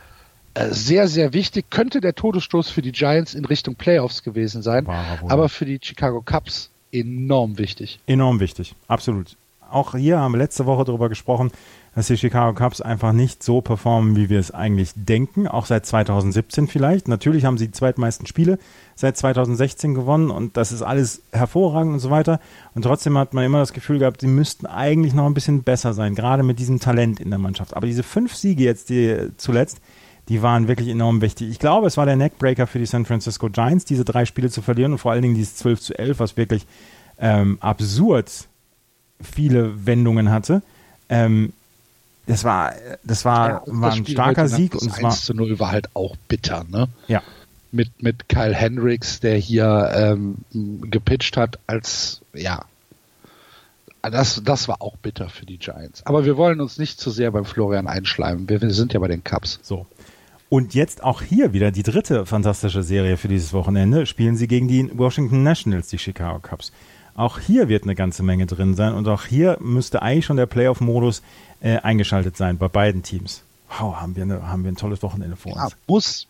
sehr, 0.70 1.08
sehr 1.08 1.34
wichtig. 1.34 1.70
Könnte 1.70 2.02
der 2.02 2.16
Todesstoß 2.16 2.70
für 2.70 2.82
die 2.82 2.92
Giants 2.92 3.34
in 3.34 3.46
Richtung 3.46 3.76
Playoffs 3.76 4.24
gewesen 4.24 4.62
sein, 4.62 4.88
aber 4.88 5.50
für 5.50 5.66
die 5.66 5.80
Chicago 5.82 6.22
Cubs 6.22 6.70
enorm 6.92 7.58
wichtig. 7.58 8.00
Enorm 8.08 8.40
wichtig, 8.40 8.76
absolut. 8.88 9.36
Auch 9.72 9.94
hier 9.94 10.20
haben 10.20 10.34
wir 10.34 10.40
letzte 10.40 10.66
Woche 10.66 10.84
darüber 10.84 11.10
gesprochen, 11.10 11.52
dass 11.94 12.08
die 12.08 12.18
Chicago 12.18 12.54
Cubs 12.54 12.82
einfach 12.82 13.12
nicht 13.14 13.44
so 13.44 13.62
performen, 13.62 14.16
wie 14.16 14.30
wir 14.30 14.40
es 14.40 14.52
eigentlich 14.52 14.92
denken, 14.96 15.48
auch 15.48 15.66
seit 15.66 15.86
2017 15.86 16.68
vielleicht. 16.68 17.08
Natürlich 17.08 17.46
haben 17.46 17.58
sie 17.58 17.68
die 17.68 17.74
zweitmeisten 17.74 18.26
Spiele 18.26 18.58
seit 18.96 19.18
2016 19.18 19.94
gewonnen 19.94 20.32
und 20.32 20.58
das 20.58 20.72
ist 20.72 20.82
alles 20.82 21.22
hervorragend 21.32 21.94
und 21.94 22.00
so 22.00 22.10
weiter. 22.10 22.40
Und 22.74 22.84
trotzdem 22.84 23.18
hat 23.18 23.34
man 23.34 23.44
immer 23.44 23.60
das 23.60 23.74
Gefühl 23.74 24.00
gehabt, 24.00 24.22
sie 24.22 24.28
müssten 24.28 24.66
eigentlich 24.66 25.14
noch 25.14 25.26
ein 25.26 25.34
bisschen 25.34 25.64
besser 25.64 25.94
sein, 25.94 26.16
gerade 26.16 26.44
mit 26.44 26.60
diesem 26.60 26.80
Talent 26.80 27.20
in 27.20 27.30
der 27.30 27.40
Mannschaft. 27.40 27.76
Aber 27.76 27.86
diese 27.86 28.04
fünf 28.04 28.36
Siege 28.36 28.64
jetzt 28.64 28.90
die 28.90 29.30
zuletzt, 29.38 29.82
die 30.30 30.44
waren 30.44 30.68
wirklich 30.68 30.88
enorm 30.88 31.22
wichtig. 31.22 31.50
Ich 31.50 31.60
glaube, 31.60 31.88
es 31.88 31.98
war 31.98 32.06
der 32.06 32.16
Neckbreaker 32.16 32.68
für 32.68 32.80
die 32.80 32.86
San 32.86 33.06
Francisco 33.06 33.50
Giants, 33.50 33.86
diese 33.86 34.06
drei 34.06 34.26
Spiele 34.26 34.50
zu 34.50 34.62
verlieren 34.62 34.94
und 34.94 35.00
vor 35.00 35.12
allen 35.12 35.24
Dingen 35.24 35.36
dieses 35.36 35.56
12 35.56 35.82
zu 35.82 35.98
11, 35.98 36.20
was 36.20 36.38
wirklich 36.38 36.66
ähm, 37.18 37.58
absurd 37.62 38.48
viele 39.22 39.86
Wendungen 39.86 40.30
hatte. 40.30 40.62
Ähm, 41.10 41.52
das 42.28 42.44
war, 42.44 42.74
das 43.04 43.26
war, 43.26 43.50
ja, 43.50 43.62
war 43.66 43.92
ein 43.92 44.06
starker 44.06 44.48
Sieg. 44.48 44.76
und 44.76 44.88
es 44.88 45.04
1 45.04 45.26
zu 45.26 45.34
0 45.34 45.60
war 45.60 45.72
halt 45.72 45.90
auch 45.96 46.16
bitter, 46.28 46.64
ne? 46.70 46.88
Ja. 47.08 47.24
Mit, 47.72 48.02
mit 48.02 48.30
Kyle 48.30 48.54
Hendricks, 48.54 49.20
der 49.20 49.38
hier 49.38 49.92
ähm, 49.94 50.38
gepitcht 50.90 51.38
hat, 51.38 51.60
als, 51.66 52.22
ja, 52.34 52.66
das, 54.02 54.42
das 54.44 54.68
war 54.68 54.82
auch 54.82 54.96
bitter 54.98 55.30
für 55.30 55.46
die 55.46 55.58
Giants. 55.58 56.06
Aber 56.06 56.26
wir 56.26 56.38
wollen 56.38 56.62
uns 56.62 56.78
nicht 56.78 57.00
zu 57.00 57.12
sehr 57.12 57.32
beim 57.32 57.46
Florian 57.46 57.88
einschleimen. 57.88 58.48
Wir, 58.48 58.62
wir 58.62 58.72
sind 58.72 58.94
ja 58.94 59.00
bei 59.00 59.08
den 59.08 59.24
Cubs. 59.24 59.60
So. 59.62 59.86
Und 60.50 60.74
jetzt 60.74 61.04
auch 61.04 61.22
hier 61.22 61.54
wieder 61.54 61.72
die 61.72 61.84
dritte 61.84 62.26
fantastische 62.26 62.82
Serie 62.82 63.18
für 63.18 63.28
dieses 63.28 63.54
Wochenende. 63.54 64.08
Spielen 64.08 64.36
sie 64.36 64.48
gegen 64.48 64.68
die 64.68 64.90
Washington 64.98 65.44
Nationals, 65.44 65.90
die 65.90 66.00
Chicago 66.00 66.40
Cubs. 66.40 66.72
Auch 67.16 67.38
hier 67.38 67.70
wird 67.70 67.84
eine 67.84 67.96
ganze 67.96 68.24
Menge 68.24 68.46
drin 68.46 68.76
sein 68.76 68.94
und 68.94 69.08
auch 69.08 69.26
hier 69.26 69.58
müsste 69.60 70.02
eigentlich 70.02 70.26
schon 70.26 70.38
der 70.38 70.46
Playoff-Modus 70.46 71.22
äh, 71.62 71.78
eingeschaltet 71.78 72.38
sein 72.38 72.58
bei 72.58 72.68
beiden 72.68 73.04
Teams. 73.04 73.44
Wow, 73.78 73.98
haben 73.98 74.16
wir, 74.16 74.24
eine, 74.24 74.48
haben 74.48 74.64
wir 74.64 74.72
ein 74.72 74.78
tolles 74.78 75.04
Wochenende 75.04 75.36
vor 75.36 75.54
uns. 75.54 75.72
Ja, 75.72 75.78
muss. 75.86 76.28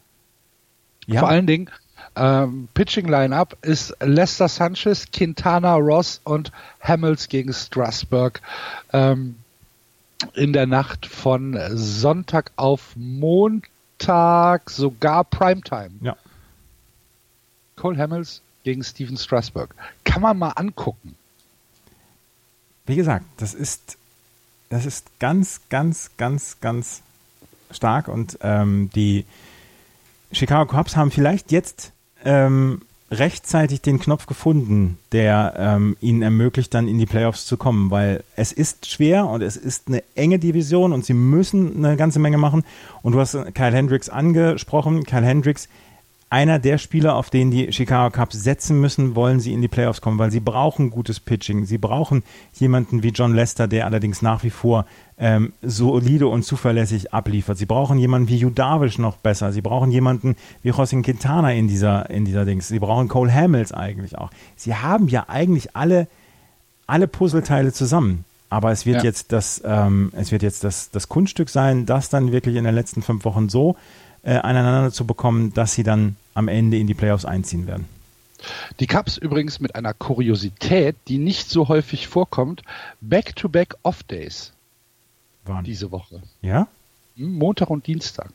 Ja. 1.06 1.20
Vor 1.22 1.30
allen 1.30 1.48
Dingen, 1.48 1.70
ähm, 2.16 2.68
Pitching 2.74 3.08
Line-Up 3.08 3.58
ist 3.62 3.96
Lester 4.02 4.48
Sanchez, 4.50 5.06
Quintana 5.12 5.76
Ross 5.76 6.22
und 6.24 6.52
Hamels 6.82 7.30
gegen 7.30 7.54
Strasburg. 7.54 8.42
Ähm, 8.92 9.36
in 10.34 10.52
der 10.52 10.66
Nacht 10.66 11.06
von 11.06 11.58
Sonntag 11.76 12.52
auf 12.58 12.94
Montag, 12.96 13.70
sogar 14.02 15.24
Primetime. 15.24 15.92
Ja. 16.02 16.16
Cole 17.76 17.98
Hamels 17.98 18.42
gegen 18.64 18.84
Steven 18.84 19.18
Strasburg. 19.18 19.74
Kann 20.04 20.22
man 20.22 20.38
mal 20.38 20.50
angucken. 20.52 21.16
Wie 22.86 22.96
gesagt, 22.96 23.26
das 23.38 23.54
ist 23.54 23.98
das 24.70 24.86
ist 24.86 25.20
ganz, 25.20 25.62
ganz, 25.70 26.12
ganz, 26.18 26.58
ganz 26.62 27.02
stark 27.72 28.08
und 28.08 28.38
ähm, 28.42 28.90
die 28.96 29.26
Chicago 30.32 30.72
Cubs 30.72 30.96
haben 30.96 31.12
vielleicht 31.12 31.52
jetzt 31.52 31.92
ähm, 32.24 32.82
rechtzeitig 33.12 33.82
den 33.82 34.00
Knopf 34.00 34.26
gefunden, 34.26 34.98
der 35.12 35.56
ähm, 35.58 35.98
ihnen 36.00 36.22
ermöglicht, 36.22 36.74
dann 36.74 36.88
in 36.88 37.00
die 37.00 37.06
Playoffs 37.06 37.46
zu 37.46 37.58
kommen, 37.58 37.90
weil 37.92 38.24
es 38.36 38.52
ist 38.52 38.90
schwer 38.90 39.28
und 39.28 39.42
es 39.42 39.58
ist 39.58 39.88
eine 39.88 40.04
enge 40.16 40.40
Division 40.40 40.94
und 40.94 41.06
sie 41.06 41.14
müssen 41.14 41.84
eine 41.84 41.98
ganze 41.98 42.20
Menge 42.20 42.38
machen. 42.38 42.64
Und 43.02 43.14
du 43.14 43.20
hast 43.20 43.34
Kyle 43.56 43.74
Hendricks 43.74 44.10
angesprochen. 44.10 45.04
Kyle 45.04 45.26
Hendricks 45.26 45.70
einer 46.30 46.60
der 46.60 46.78
Spieler, 46.78 47.16
auf 47.16 47.30
den 47.30 47.50
die 47.50 47.72
Chicago 47.74 48.16
Cubs 48.16 48.44
setzen 48.44 48.80
müssen, 48.80 49.16
wollen 49.16 49.40
sie 49.40 49.52
in 49.52 49.62
die 49.62 49.68
Playoffs 49.68 50.02
kommen, 50.02 50.20
weil 50.20 50.30
sie 50.30 50.40
brauchen 50.40 50.92
gutes 50.92 51.20
Pitching. 51.20 51.66
Sie 51.66 51.80
brauchen 51.80 52.24
jemanden 52.54 53.02
wie 53.02 53.10
John 53.10 53.34
Lester, 53.34 53.68
der 53.68 53.86
allerdings 53.86 54.22
nach 54.22 54.44
wie 54.44 54.52
vor 54.52 54.86
ähm, 55.18 55.54
solide 55.64 56.28
und 56.28 56.44
zuverlässig 56.44 57.14
abliefert. 57.14 57.58
Sie 57.58 57.66
brauchen 57.66 57.98
jemanden 57.98 58.30
wie 58.30 58.38
Judavish 58.38 59.00
noch 59.00 59.18
besser. 59.18 59.52
Sie 59.52 59.62
brauchen 59.62 59.92
jemanden 59.92 60.36
wie 60.62 60.72
José 60.72 61.02
Quintana 61.02 61.54
in 61.54 61.68
dieser, 61.68 62.10
in 62.12 62.26
dieser 62.26 62.46
Dings. 62.46 62.68
Sie 62.68 62.80
brauchen 62.80 63.08
Cole 63.08 63.34
Hamels 63.34 63.72
eigentlich 63.72 64.18
auch. 64.18 64.30
Sie 64.56 64.76
haben 64.76 65.08
ja 65.08 65.26
eigentlich 65.30 65.76
alle, 65.76 66.08
alle 66.86 67.08
Puzzleteile 67.08 67.74
zusammen. 67.74 68.24
Aber 68.52 68.72
es 68.72 68.86
wird 68.86 68.98
ja. 68.98 69.04
jetzt 69.04 69.32
das, 69.32 69.62
ähm, 69.66 70.12
es 70.16 70.32
wird 70.32 70.44
jetzt 70.44 70.64
das, 70.64 70.90
das 70.92 71.08
Kunststück 71.10 71.50
sein, 71.50 71.86
das 71.86 72.10
dann 72.10 72.32
wirklich 72.32 72.56
in 72.56 72.64
den 72.64 72.74
letzten 72.74 73.02
fünf 73.02 73.26
Wochen 73.26 73.50
so 73.50 73.76
äh, 74.30 74.38
aneinander 74.38 74.92
zu 74.92 75.08
bekommen, 75.08 75.54
dass 75.56 75.74
sie 75.74 75.82
dann 75.82 76.16
am 76.36 76.48
Ende 76.48 76.78
in 76.78 76.86
die 76.86 76.94
Playoffs 76.94 77.26
einziehen 77.26 77.66
werden. 77.66 77.86
Die 78.80 78.86
Cubs 78.86 79.18
übrigens 79.18 79.60
mit 79.60 79.74
einer 79.74 79.96
Kuriosität, 79.96 80.96
die 81.08 81.18
nicht 81.18 81.50
so 81.50 81.68
häufig 81.68 82.08
vorkommt, 82.08 82.62
Back-to-Back 83.02 83.78
Off-Days. 83.82 84.54
Wann? 85.46 85.64
Diese 85.64 85.90
Woche. 85.92 86.22
Ja? 86.44 86.68
Hm, 87.18 87.40
Montag 87.40 87.72
und 87.72 87.88
Dienstag. 87.88 88.30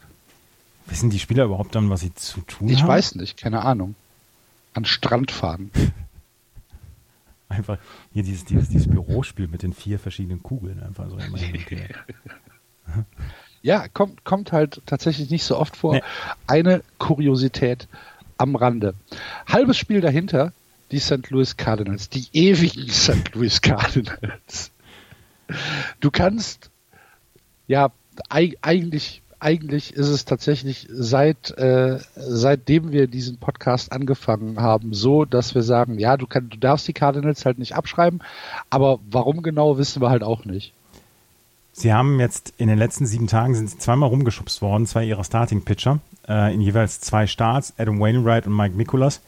Wissen 0.87 1.11
die 1.11 1.21
Spieler 1.21 1.45
überhaupt 1.45 1.77
dann, 1.77 1.89
was 1.89 2.01
sie 2.01 2.13
zu 2.13 2.41
tun 2.41 2.69
ich 2.69 2.83
haben? 2.83 2.87
Ich 2.87 2.89
weiß 2.89 3.15
nicht, 3.15 3.37
keine 3.37 3.63
Ahnung. 3.63 3.95
An 4.75 4.85
Strand 4.85 5.31
fahren. 5.31 5.71
Einfach 7.49 7.79
hier 8.13 8.25
dieses, 8.25 8.45
dieses, 8.45 8.69
dieses 8.69 8.89
Bürospiel 8.89 9.47
mit 9.47 9.63
den 9.63 9.73
vier 9.73 10.01
verschiedenen 10.01 10.43
Kugeln. 10.43 10.83
Einfach 10.83 11.09
so 11.09 11.17
Ja, 13.65 13.89
kommt, 13.89 14.25
kommt 14.25 14.53
halt 14.53 14.83
tatsächlich 14.85 15.31
nicht 15.31 15.43
so 15.43 15.57
oft 15.59 15.75
vor. 15.75 15.95
Nee. 15.95 16.03
Eine 16.47 16.83
Kuriosität 16.99 17.89
am 18.37 18.57
Rande. 18.57 18.93
Halbes 19.47 19.79
Spiel 19.79 20.03
dahinter, 20.03 20.53
die 20.91 20.99
St. 20.99 21.31
Louis 21.31 21.57
Cardinals, 21.57 22.11
die 22.11 22.27
ewigen 22.35 22.89
St. 22.91 23.35
Louis 23.35 23.63
Cardinals. 23.63 24.71
Du 26.01 26.11
kannst, 26.11 26.69
ja, 27.67 27.91
eigentlich, 28.29 29.23
eigentlich 29.41 29.95
ist 29.95 30.09
es 30.09 30.27
tatsächlich 30.27 30.87
seit, 30.91 31.57
äh, 31.57 32.01
seitdem 32.17 32.93
wir 32.93 33.07
diesen 33.07 33.39
Podcast 33.39 33.93
angefangen 33.93 34.61
haben, 34.61 34.93
so, 34.93 35.25
dass 35.25 35.55
wir 35.55 35.63
sagen, 35.63 35.99
ja, 35.99 36.19
du, 36.19 36.27
kann, 36.27 36.51
du 36.51 36.59
darfst 36.59 36.87
die 36.87 36.93
Cardinals 36.93 37.47
halt 37.47 37.59
nicht 37.59 37.75
abschreiben, 37.75 38.23
aber 38.69 38.99
warum 39.11 39.41
genau, 39.41 39.79
wissen 39.79 40.03
wir 40.03 40.11
halt 40.11 40.23
auch 40.23 40.45
nicht. 40.45 40.75
Sie 41.77 41.93
haben 41.93 42.21
jetzt 42.21 42.55
in 42.57 42.69
den 42.69 42.79
letzten 42.79 43.05
sieben 43.05 43.27
Tagen 43.27 43.57
sind 43.57 43.69
sie 43.69 43.79
zweimal 43.79 44.09
rumgeschubst 44.09 44.63
worden, 44.63 44.87
zwei 44.87 45.05
ihrer 45.05 45.25
Starting-Pitcher, 45.25 45.99
äh, 46.29 46.55
in 46.55 46.61
jeweils 46.61 47.01
zwei 47.01 47.27
Starts. 47.27 47.75
Adam 47.77 47.99
Wainwright 47.99 48.47
und 48.47 48.57
Mike 48.57 48.77
Mikulas 48.77 49.21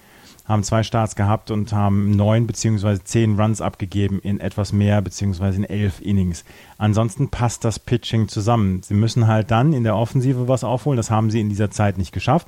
haben 0.44 0.62
zwei 0.62 0.84
Starts 0.84 1.16
gehabt 1.16 1.50
und 1.50 1.72
haben 1.72 2.12
neun 2.12 2.46
beziehungsweise 2.46 3.02
zehn 3.02 3.38
Runs 3.38 3.60
abgegeben 3.60 4.20
in 4.20 4.38
etwas 4.38 4.72
mehr 4.72 5.02
beziehungsweise 5.02 5.56
in 5.58 5.64
elf 5.64 6.00
Innings. 6.00 6.44
Ansonsten 6.78 7.30
passt 7.30 7.64
das 7.64 7.80
Pitching 7.80 8.28
zusammen. 8.28 8.80
Sie 8.84 8.94
müssen 8.94 9.26
halt 9.26 9.50
dann 9.50 9.72
in 9.72 9.82
der 9.82 9.96
Offensive 9.96 10.46
was 10.46 10.62
aufholen. 10.62 10.98
Das 10.98 11.10
haben 11.10 11.32
sie 11.32 11.40
in 11.40 11.48
dieser 11.48 11.72
Zeit 11.72 11.98
nicht 11.98 12.12
geschafft. 12.12 12.46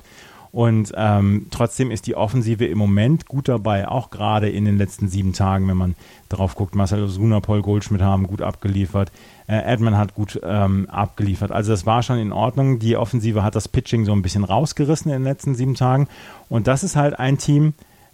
Und 0.51 0.91
ähm, 0.95 1.47
trotzdem 1.51 1.91
ist 1.91 2.07
die 2.07 2.15
Offensive 2.15 2.65
im 2.65 2.77
Moment 2.77 3.27
gut 3.27 3.47
dabei, 3.47 3.87
auch 3.87 4.09
gerade 4.09 4.49
in 4.49 4.65
den 4.65 4.77
letzten 4.77 5.07
sieben 5.07 5.33
Tagen, 5.33 5.67
wenn 5.67 5.77
man 5.77 5.95
drauf 6.27 6.55
guckt. 6.55 6.75
Marcel 6.75 7.03
Osuna, 7.03 7.39
Paul 7.39 7.61
Goldschmidt 7.61 8.01
haben 8.01 8.25
gut 8.25 8.41
abgeliefert. 8.41 9.11
Äh, 9.47 9.61
Edman 9.61 9.97
hat 9.97 10.15
gut 10.15 10.39
ähm, 10.43 10.89
abgeliefert. 10.89 11.51
Also 11.51 11.71
das 11.71 11.85
war 11.85 12.01
schon 12.01 12.17
in 12.17 12.31
Ordnung. 12.31 12.79
Die 12.79 12.97
Offensive 12.97 13.43
hat 13.43 13.55
das 13.55 13.67
Pitching 13.67 14.05
so 14.05 14.13
ein 14.13 14.23
bisschen 14.23 14.43
rausgerissen 14.43 15.11
in 15.11 15.19
den 15.19 15.23
letzten 15.23 15.53
sieben 15.53 15.75
Tagen. 15.75 16.07
Und 16.49 16.67
das 16.67 16.83
ist 16.83 16.95
halt 16.95 17.19
ein 17.19 17.37
Team, 17.37 17.73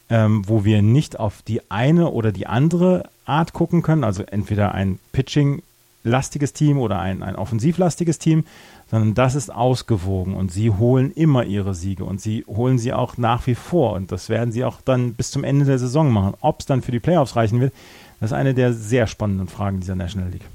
ähm, 0.10 0.44
wo 0.46 0.66
wir 0.66 0.82
nicht 0.82 1.20
auf 1.20 1.42
die 1.42 1.72
eine 1.72 2.10
oder 2.12 2.32
die 2.32 2.48
andere 2.48 3.10
Art 3.26 3.54
gucken 3.54 3.82
können. 3.82 4.04
Also 4.04 4.24
entweder 4.24 4.74
ein 4.74 5.00
Pitching-lastiges 6.06 6.54
Team 6.54 6.78
oder 6.78 7.00
ein, 7.00 7.24
ein 7.24 7.36
offensivlastiges 7.36 8.20
Team, 8.20 8.46
sondern 8.90 9.16
das 9.16 9.36
ist 9.36 9.50
ausgewogen 9.50 10.36
und 10.36 10.52
sie 10.52 10.70
holen 10.70 11.12
immer 11.12 11.44
ihre 11.44 11.74
Siege 11.74 12.06
und 12.06 12.22
sie 12.22 12.46
holen 12.48 12.78
sie 12.78 12.94
auch 12.94 13.18
nach 13.18 13.48
wie 13.48 13.56
vor 13.56 13.94
und 13.94 14.12
das 14.12 14.30
werden 14.30 14.52
sie 14.52 14.64
auch 14.64 14.82
dann 14.82 15.16
bis 15.16 15.32
zum 15.32 15.44
Ende 15.44 15.66
der 15.66 15.80
Saison 15.80 16.12
machen. 16.12 16.36
Ob 16.42 16.60
es 16.60 16.66
dann 16.68 16.82
für 16.82 16.92
die 16.92 17.00
Playoffs 17.00 17.36
reichen 17.36 17.60
wird, 17.60 17.74
das 18.20 18.32
ist 18.32 18.38
eine 18.38 18.54
der 18.54 18.74
sehr 18.74 19.08
spannenden 19.08 19.48
Fragen 19.48 19.80
dieser 19.80 19.96
National 19.96 20.30
League. 20.30 20.46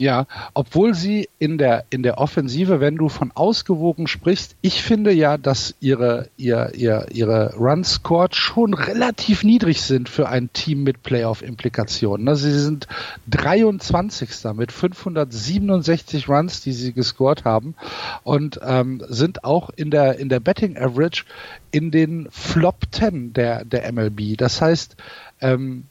Ja, 0.00 0.26
obwohl 0.54 0.94
sie 0.94 1.28
in 1.40 1.58
der, 1.58 1.84
in 1.90 2.04
der 2.04 2.18
Offensive, 2.18 2.78
wenn 2.78 2.94
du 2.94 3.08
von 3.08 3.32
ausgewogen 3.34 4.06
sprichst, 4.06 4.54
ich 4.62 4.80
finde 4.80 5.12
ja, 5.12 5.36
dass 5.36 5.74
ihre, 5.80 6.28
ihr, 6.36 6.70
ihr, 6.76 7.08
ihre 7.10 7.56
Run-Score 7.56 8.28
schon 8.30 8.74
relativ 8.74 9.42
niedrig 9.42 9.82
sind 9.82 10.08
für 10.08 10.28
ein 10.28 10.52
Team 10.52 10.84
mit 10.84 11.02
Playoff-Implikationen. 11.02 12.28
Also 12.28 12.48
sie 12.48 12.60
sind 12.60 12.86
23. 13.28 14.30
mit 14.54 14.70
567 14.70 16.28
Runs, 16.28 16.60
die 16.60 16.72
sie 16.72 16.92
gescored 16.92 17.44
haben 17.44 17.74
und 18.22 18.60
ähm, 18.62 19.02
sind 19.08 19.42
auch 19.42 19.70
in 19.74 19.90
der, 19.90 20.20
in 20.20 20.28
der 20.28 20.38
Betting 20.38 20.76
Average 20.78 21.24
in 21.72 21.90
den 21.90 22.28
Flop 22.30 22.84
10 22.92 23.32
der, 23.32 23.64
der 23.64 23.90
MLB. 23.92 24.36
Das 24.36 24.62
heißt, 24.62 24.94
ähm, 25.40 25.86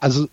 also 0.00 0.26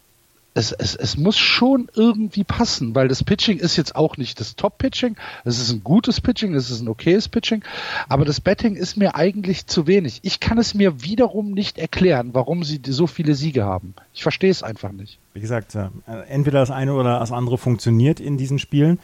es, 0.57 0.71
es, 0.71 0.95
es 0.95 1.17
muss 1.17 1.37
schon 1.37 1.87
irgendwie 1.93 2.43
passen, 2.43 2.95
weil 2.95 3.07
das 3.07 3.23
Pitching 3.23 3.59
ist 3.59 3.77
jetzt 3.77 3.95
auch 3.95 4.17
nicht 4.17 4.39
das 4.39 4.55
Top-Pitching. 4.55 5.15
Es 5.45 5.59
ist 5.59 5.71
ein 5.71 5.83
gutes 5.83 6.19
Pitching, 6.19 6.55
es 6.55 6.71
ist 6.71 6.81
ein 6.81 6.87
okayes 6.87 7.29
Pitching, 7.29 7.63
aber 8.09 8.25
das 8.25 8.41
Betting 8.41 8.75
ist 8.75 8.97
mir 8.97 9.13
eigentlich 9.13 9.67
zu 9.67 9.85
wenig. 9.85 10.19
Ich 10.23 10.39
kann 10.39 10.57
es 10.57 10.73
mir 10.73 11.03
wiederum 11.03 11.51
nicht 11.51 11.77
erklären, 11.77 12.31
warum 12.33 12.63
sie 12.63 12.81
so 12.87 13.05
viele 13.05 13.35
Siege 13.35 13.65
haben. 13.65 13.93
Ich 14.15 14.23
verstehe 14.23 14.49
es 14.49 14.63
einfach 14.63 14.91
nicht. 14.91 15.19
Wie 15.35 15.41
gesagt, 15.41 15.75
äh, 15.75 15.89
entweder 16.27 16.59
das 16.59 16.71
eine 16.71 16.93
oder 16.95 17.19
das 17.19 17.31
andere 17.31 17.59
funktioniert 17.59 18.19
in 18.19 18.37
diesen 18.37 18.57
Spielen. 18.57 18.97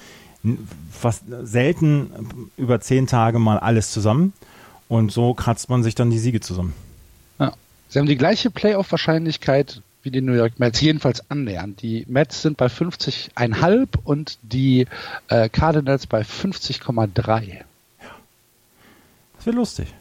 Fast 0.92 1.24
selten 1.44 2.50
über 2.58 2.82
zehn 2.82 3.06
Tage 3.06 3.38
mal 3.38 3.60
alles 3.60 3.92
zusammen 3.92 4.34
und 4.90 5.12
so 5.12 5.36
kratzt 5.36 5.70
man 5.70 5.84
sich 5.84 5.94
dann 5.94 6.10
die 6.10 6.20
Siege 6.20 6.42
zusammen. 6.42 6.74
Ja. 7.40 7.54
Sie 7.90 8.00
haben 8.00 8.08
die 8.08 8.18
gleiche 8.18 8.50
Playoff-Wahrscheinlichkeit 8.50 9.84
wie 10.04 10.12
die 10.12 10.22
New 10.22 10.34
York 10.34 10.60
Mets, 10.60 10.82
jedenfalls 10.82 11.30
annähernd. 11.32 11.82
Die 11.82 12.06
Mets 12.08 12.42
sind 12.42 12.58
bei 12.58 12.68
50,5 12.68 13.88
und 14.04 14.38
die 14.42 14.86
äh, 15.30 15.50
Cardinals 15.50 16.08
bei 16.08 16.22
50,3. 16.22 17.44
Ja. 17.48 17.64
Das 19.38 19.46
wird 19.46 19.56
lustig. 19.56 19.94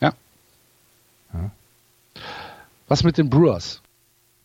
Ja. 0.00 0.14
ja. 1.34 1.50
Was 2.88 3.02
mit 3.02 3.18
den 3.18 3.28
Brewers? 3.28 3.82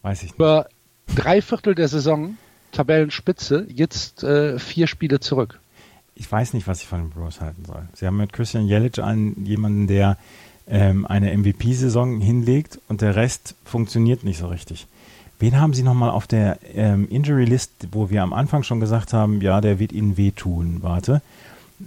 Weiß 0.01 0.19
ich 0.19 0.29
nicht. 0.29 0.35
Über 0.35 0.67
drei 1.15 1.41
Viertel 1.41 1.75
der 1.75 1.87
Saison, 1.87 2.37
Tabellenspitze, 2.71 3.67
jetzt 3.69 4.23
äh, 4.23 4.59
vier 4.59 4.87
Spiele 4.87 5.19
zurück. 5.19 5.59
Ich 6.15 6.31
weiß 6.31 6.53
nicht, 6.53 6.67
was 6.67 6.81
ich 6.81 6.87
von 6.87 7.01
den 7.01 7.09
Brewers 7.09 7.41
halten 7.41 7.65
soll. 7.65 7.87
Sie 7.93 8.07
haben 8.07 8.17
mit 8.17 8.33
Christian 8.33 8.67
Jelic 8.67 8.99
einen, 8.99 9.45
jemanden, 9.45 9.87
der 9.87 10.17
ähm, 10.67 11.05
eine 11.05 11.35
MVP-Saison 11.37 12.21
hinlegt 12.21 12.79
und 12.87 13.01
der 13.01 13.15
Rest 13.15 13.55
funktioniert 13.65 14.23
nicht 14.23 14.39
so 14.39 14.47
richtig. 14.47 14.87
Wen 15.39 15.59
haben 15.59 15.73
Sie 15.73 15.83
nochmal 15.83 16.11
auf 16.11 16.27
der 16.27 16.59
ähm, 16.73 17.07
Injury 17.09 17.45
List, 17.45 17.71
wo 17.91 18.09
wir 18.09 18.23
am 18.23 18.33
Anfang 18.33 18.63
schon 18.63 18.79
gesagt 18.79 19.13
haben, 19.13 19.41
ja, 19.41 19.59
der 19.61 19.79
wird 19.79 19.91
Ihnen 19.91 20.17
wehtun? 20.17 20.77
Warte. 20.81 21.21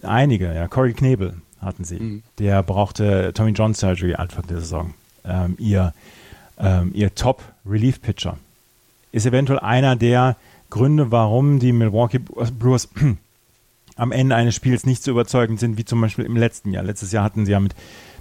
Einige, 0.03 0.53
ja. 0.55 0.69
Corey 0.69 0.93
Knebel 0.93 1.35
hatten 1.61 1.85
Sie. 1.85 1.99
Mhm. 1.99 2.23
Der 2.39 2.63
brauchte 2.63 3.33
Tommy 3.35 3.53
John 3.53 3.75
Surgery 3.75 4.15
Anfang 4.15 4.47
der 4.47 4.61
Saison. 4.61 4.95
Ähm, 5.25 5.57
ihr, 5.59 5.95
ähm, 6.59 6.91
ihr 6.95 7.15
Top-Relief-Pitcher. 7.15 8.37
Ist 9.13 9.27
eventuell 9.27 9.59
einer 9.61 9.97
der 9.97 10.37
Gründe, 10.71 11.11
warum 11.11 11.59
die 11.59 11.73
Milwaukee 11.73 12.19
Brewers 12.19 12.89
am 13.97 14.13
Ende 14.13 14.37
eines 14.37 14.55
Spiels 14.55 14.85
nicht 14.85 15.03
so 15.03 15.11
überzeugend 15.11 15.59
sind, 15.59 15.79
wie 15.79 15.85
zum 15.87 16.01
Beispiel 16.01 16.27
im 16.27 16.37
letzten 16.37 16.73
Jahr. 16.73 16.85
Letztes 16.85 17.13
Jahr 17.13 17.25
hatten 17.25 17.47
sie 17.47 17.53
ja 17.53 17.61
mit 17.61 17.75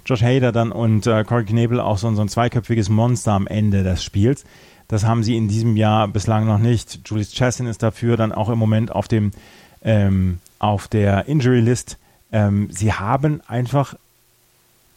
Josh 0.06 0.22
Hader 0.22 0.52
dann 0.52 0.72
und 0.72 1.06
äh, 1.06 1.22
Corey 1.24 1.44
Knebel 1.44 1.80
auch 1.80 1.98
so, 1.98 2.12
so 2.14 2.22
ein 2.22 2.28
zweiköpfiges 2.28 2.88
Monster 2.88 3.32
am 3.32 3.46
Ende 3.46 3.82
des 3.84 4.02
Spiels. 4.02 4.44
Das 4.88 5.04
haben 5.04 5.22
sie 5.22 5.36
in 5.36 5.48
diesem 5.48 5.76
Jahr 5.76 6.08
bislang 6.08 6.46
noch 6.46 6.58
nicht. 6.58 7.00
Julius 7.04 7.34
Chassin 7.34 7.66
ist 7.66 7.82
dafür 7.82 8.16
dann 8.16 8.32
auch 8.32 8.48
im 8.48 8.58
Moment 8.58 8.90
auf 8.90 9.06
dem 9.06 9.32
ähm, 9.82 10.38
auf 10.58 10.88
der 10.88 11.28
Injury 11.28 11.60
List. 11.60 11.98
Ähm, 12.32 12.68
sie 12.70 12.92
haben 12.92 13.42
einfach 13.46 13.94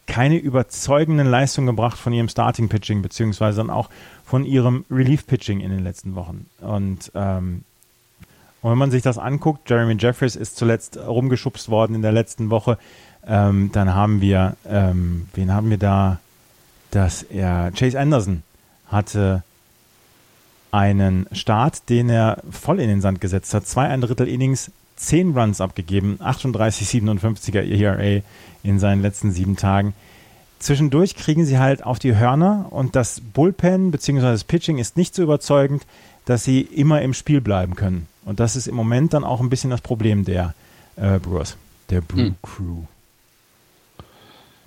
keine 0.07 0.37
überzeugenden 0.37 1.27
Leistungen 1.27 1.67
gebracht 1.67 1.97
von 1.97 2.13
ihrem 2.13 2.29
Starting 2.29 2.67
Pitching 2.67 3.01
beziehungsweise 3.01 3.57
dann 3.57 3.69
auch 3.69 3.89
von 4.25 4.45
ihrem 4.45 4.85
Relief 4.89 5.27
Pitching 5.27 5.59
in 5.59 5.69
den 5.69 5.83
letzten 5.83 6.15
Wochen. 6.15 6.47
Und, 6.59 7.11
ähm, 7.15 7.63
und 8.61 8.71
wenn 8.71 8.77
man 8.77 8.91
sich 8.91 9.03
das 9.03 9.17
anguckt, 9.17 9.69
Jeremy 9.69 9.95
Jeffries 9.99 10.35
ist 10.35 10.57
zuletzt 10.57 10.97
rumgeschubst 10.97 11.69
worden 11.69 11.95
in 11.95 12.01
der 12.01 12.11
letzten 12.11 12.49
Woche. 12.49 12.77
Ähm, 13.25 13.71
dann 13.71 13.93
haben 13.93 14.21
wir, 14.21 14.55
ähm, 14.67 15.27
wen 15.33 15.53
haben 15.53 15.69
wir 15.69 15.77
da? 15.77 16.19
Dass 16.91 17.23
er 17.23 17.71
Chase 17.71 17.97
Anderson 17.97 18.43
hatte 18.87 19.43
einen 20.71 21.27
Start, 21.33 21.89
den 21.89 22.09
er 22.09 22.41
voll 22.49 22.79
in 22.79 22.87
den 22.87 23.01
Sand 23.01 23.21
gesetzt 23.21 23.53
hat. 23.53 23.67
Zwei 23.67 23.87
ein 23.87 24.01
Drittel 24.01 24.27
Innings, 24.27 24.71
zehn 24.95 25.37
Runs 25.37 25.61
abgegeben, 25.61 26.17
38,57er 26.21 27.61
ERA 27.61 28.21
in 28.63 28.79
seinen 28.79 29.01
letzten 29.01 29.31
sieben 29.31 29.57
Tagen. 29.57 29.93
Zwischendurch 30.59 31.15
kriegen 31.15 31.45
sie 31.45 31.57
halt 31.57 31.83
auf 31.83 31.99
die 31.99 32.15
Hörner 32.15 32.67
und 32.69 32.95
das 32.95 33.19
Bullpen 33.19 33.91
bzw. 33.91 34.21
das 34.21 34.43
Pitching 34.43 34.77
ist 34.77 34.95
nicht 34.95 35.15
so 35.15 35.23
überzeugend, 35.23 35.85
dass 36.25 36.43
sie 36.43 36.61
immer 36.61 37.01
im 37.01 37.13
Spiel 37.13 37.41
bleiben 37.41 37.75
können. 37.75 38.07
Und 38.25 38.39
das 38.39 38.55
ist 38.55 38.67
im 38.67 38.75
Moment 38.75 39.13
dann 39.13 39.23
auch 39.23 39.41
ein 39.41 39.49
bisschen 39.49 39.71
das 39.71 39.81
Problem 39.81 40.23
der 40.23 40.53
äh, 40.95 41.17
Brewers, 41.17 41.57
der 41.89 42.01
Brew 42.01 42.17
hm. 42.17 42.35
Crew. 42.43 42.83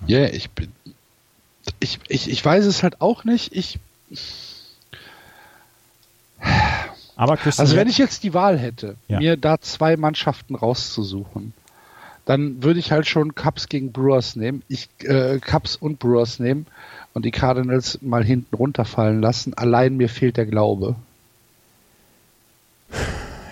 Ja, 0.06 0.18
yeah, 0.18 0.34
ich 0.34 0.50
bin. 0.50 0.72
Ich, 1.80 2.00
ich, 2.08 2.28
ich 2.28 2.44
weiß 2.44 2.66
es 2.66 2.82
halt 2.82 3.00
auch 3.00 3.24
nicht. 3.24 3.54
Ich 3.54 3.78
aber 7.16 7.38
also 7.44 7.76
wenn 7.76 7.88
ich 7.88 7.98
jetzt 7.98 8.22
die 8.22 8.34
Wahl 8.34 8.58
hätte, 8.58 8.96
ja. 9.08 9.18
mir 9.18 9.36
da 9.36 9.60
zwei 9.60 9.96
Mannschaften 9.96 10.54
rauszusuchen, 10.54 11.52
dann 12.24 12.62
würde 12.62 12.80
ich 12.80 12.90
halt 12.90 13.06
schon 13.06 13.34
Cubs 13.34 13.68
gegen 13.68 13.92
Brewers 13.92 14.36
nehmen. 14.36 14.62
Ich 14.68 14.88
äh, 15.02 15.38
Cubs 15.38 15.76
und 15.76 15.98
Brewers 15.98 16.38
nehmen 16.38 16.66
und 17.12 17.24
die 17.24 17.30
Cardinals 17.30 18.00
mal 18.02 18.24
hinten 18.24 18.56
runterfallen 18.56 19.20
lassen. 19.20 19.54
Allein 19.54 19.96
mir 19.96 20.08
fehlt 20.08 20.36
der 20.36 20.46
Glaube. 20.46 20.96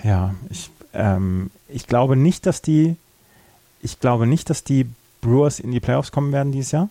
Ja, 0.02 0.34
ich, 0.50 0.70
ähm, 0.94 1.50
ich 1.68 1.86
glaube 1.86 2.16
nicht, 2.16 2.46
dass 2.46 2.62
die 2.62 2.96
ich 3.82 3.98
glaube 4.00 4.26
nicht, 4.26 4.48
dass 4.48 4.64
die 4.64 4.86
Brewers 5.20 5.58
in 5.60 5.72
die 5.72 5.80
Playoffs 5.80 6.12
kommen 6.12 6.32
werden 6.32 6.52
dieses 6.52 6.72
Jahr. 6.72 6.88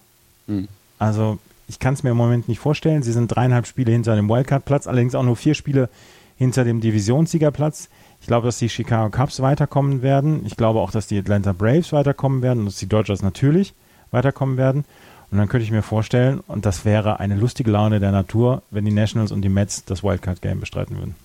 Hm. 0.47 0.67
Also 0.99 1.39
ich 1.71 1.79
kann 1.79 1.93
es 1.93 2.03
mir 2.03 2.09
im 2.09 2.17
Moment 2.17 2.49
nicht 2.49 2.59
vorstellen. 2.59 3.01
Sie 3.01 3.13
sind 3.13 3.29
dreieinhalb 3.33 3.65
Spiele 3.65 3.93
hinter 3.93 4.17
dem 4.17 4.27
Wildcard-Platz, 4.27 4.87
allerdings 4.87 5.15
auch 5.15 5.23
nur 5.23 5.37
vier 5.37 5.53
Spiele 5.53 5.89
hinter 6.35 6.65
dem 6.65 6.81
Divisionssiegerplatz. 6.81 7.87
Ich 8.19 8.27
glaube, 8.27 8.45
dass 8.45 8.57
die 8.57 8.67
Chicago 8.67 9.09
Cubs 9.09 9.41
weiterkommen 9.41 10.01
werden. 10.01 10.45
Ich 10.45 10.57
glaube 10.57 10.81
auch, 10.81 10.91
dass 10.91 11.07
die 11.07 11.17
Atlanta 11.17 11.53
Braves 11.53 11.93
weiterkommen 11.93 12.41
werden 12.41 12.59
und 12.59 12.65
dass 12.65 12.75
die 12.75 12.89
Dodgers 12.89 13.21
natürlich 13.21 13.73
weiterkommen 14.11 14.57
werden. 14.57 14.83
Und 15.31 15.37
dann 15.37 15.47
könnte 15.47 15.63
ich 15.63 15.71
mir 15.71 15.81
vorstellen, 15.81 16.41
und 16.41 16.65
das 16.65 16.83
wäre 16.83 17.21
eine 17.21 17.35
lustige 17.35 17.71
Laune 17.71 18.01
der 18.01 18.11
Natur, 18.11 18.63
wenn 18.69 18.83
die 18.83 18.91
Nationals 18.91 19.31
und 19.31 19.41
die 19.41 19.47
Mets 19.47 19.85
das 19.85 20.03
Wildcard-Game 20.03 20.59
bestreiten 20.59 20.97
würden. 20.97 21.15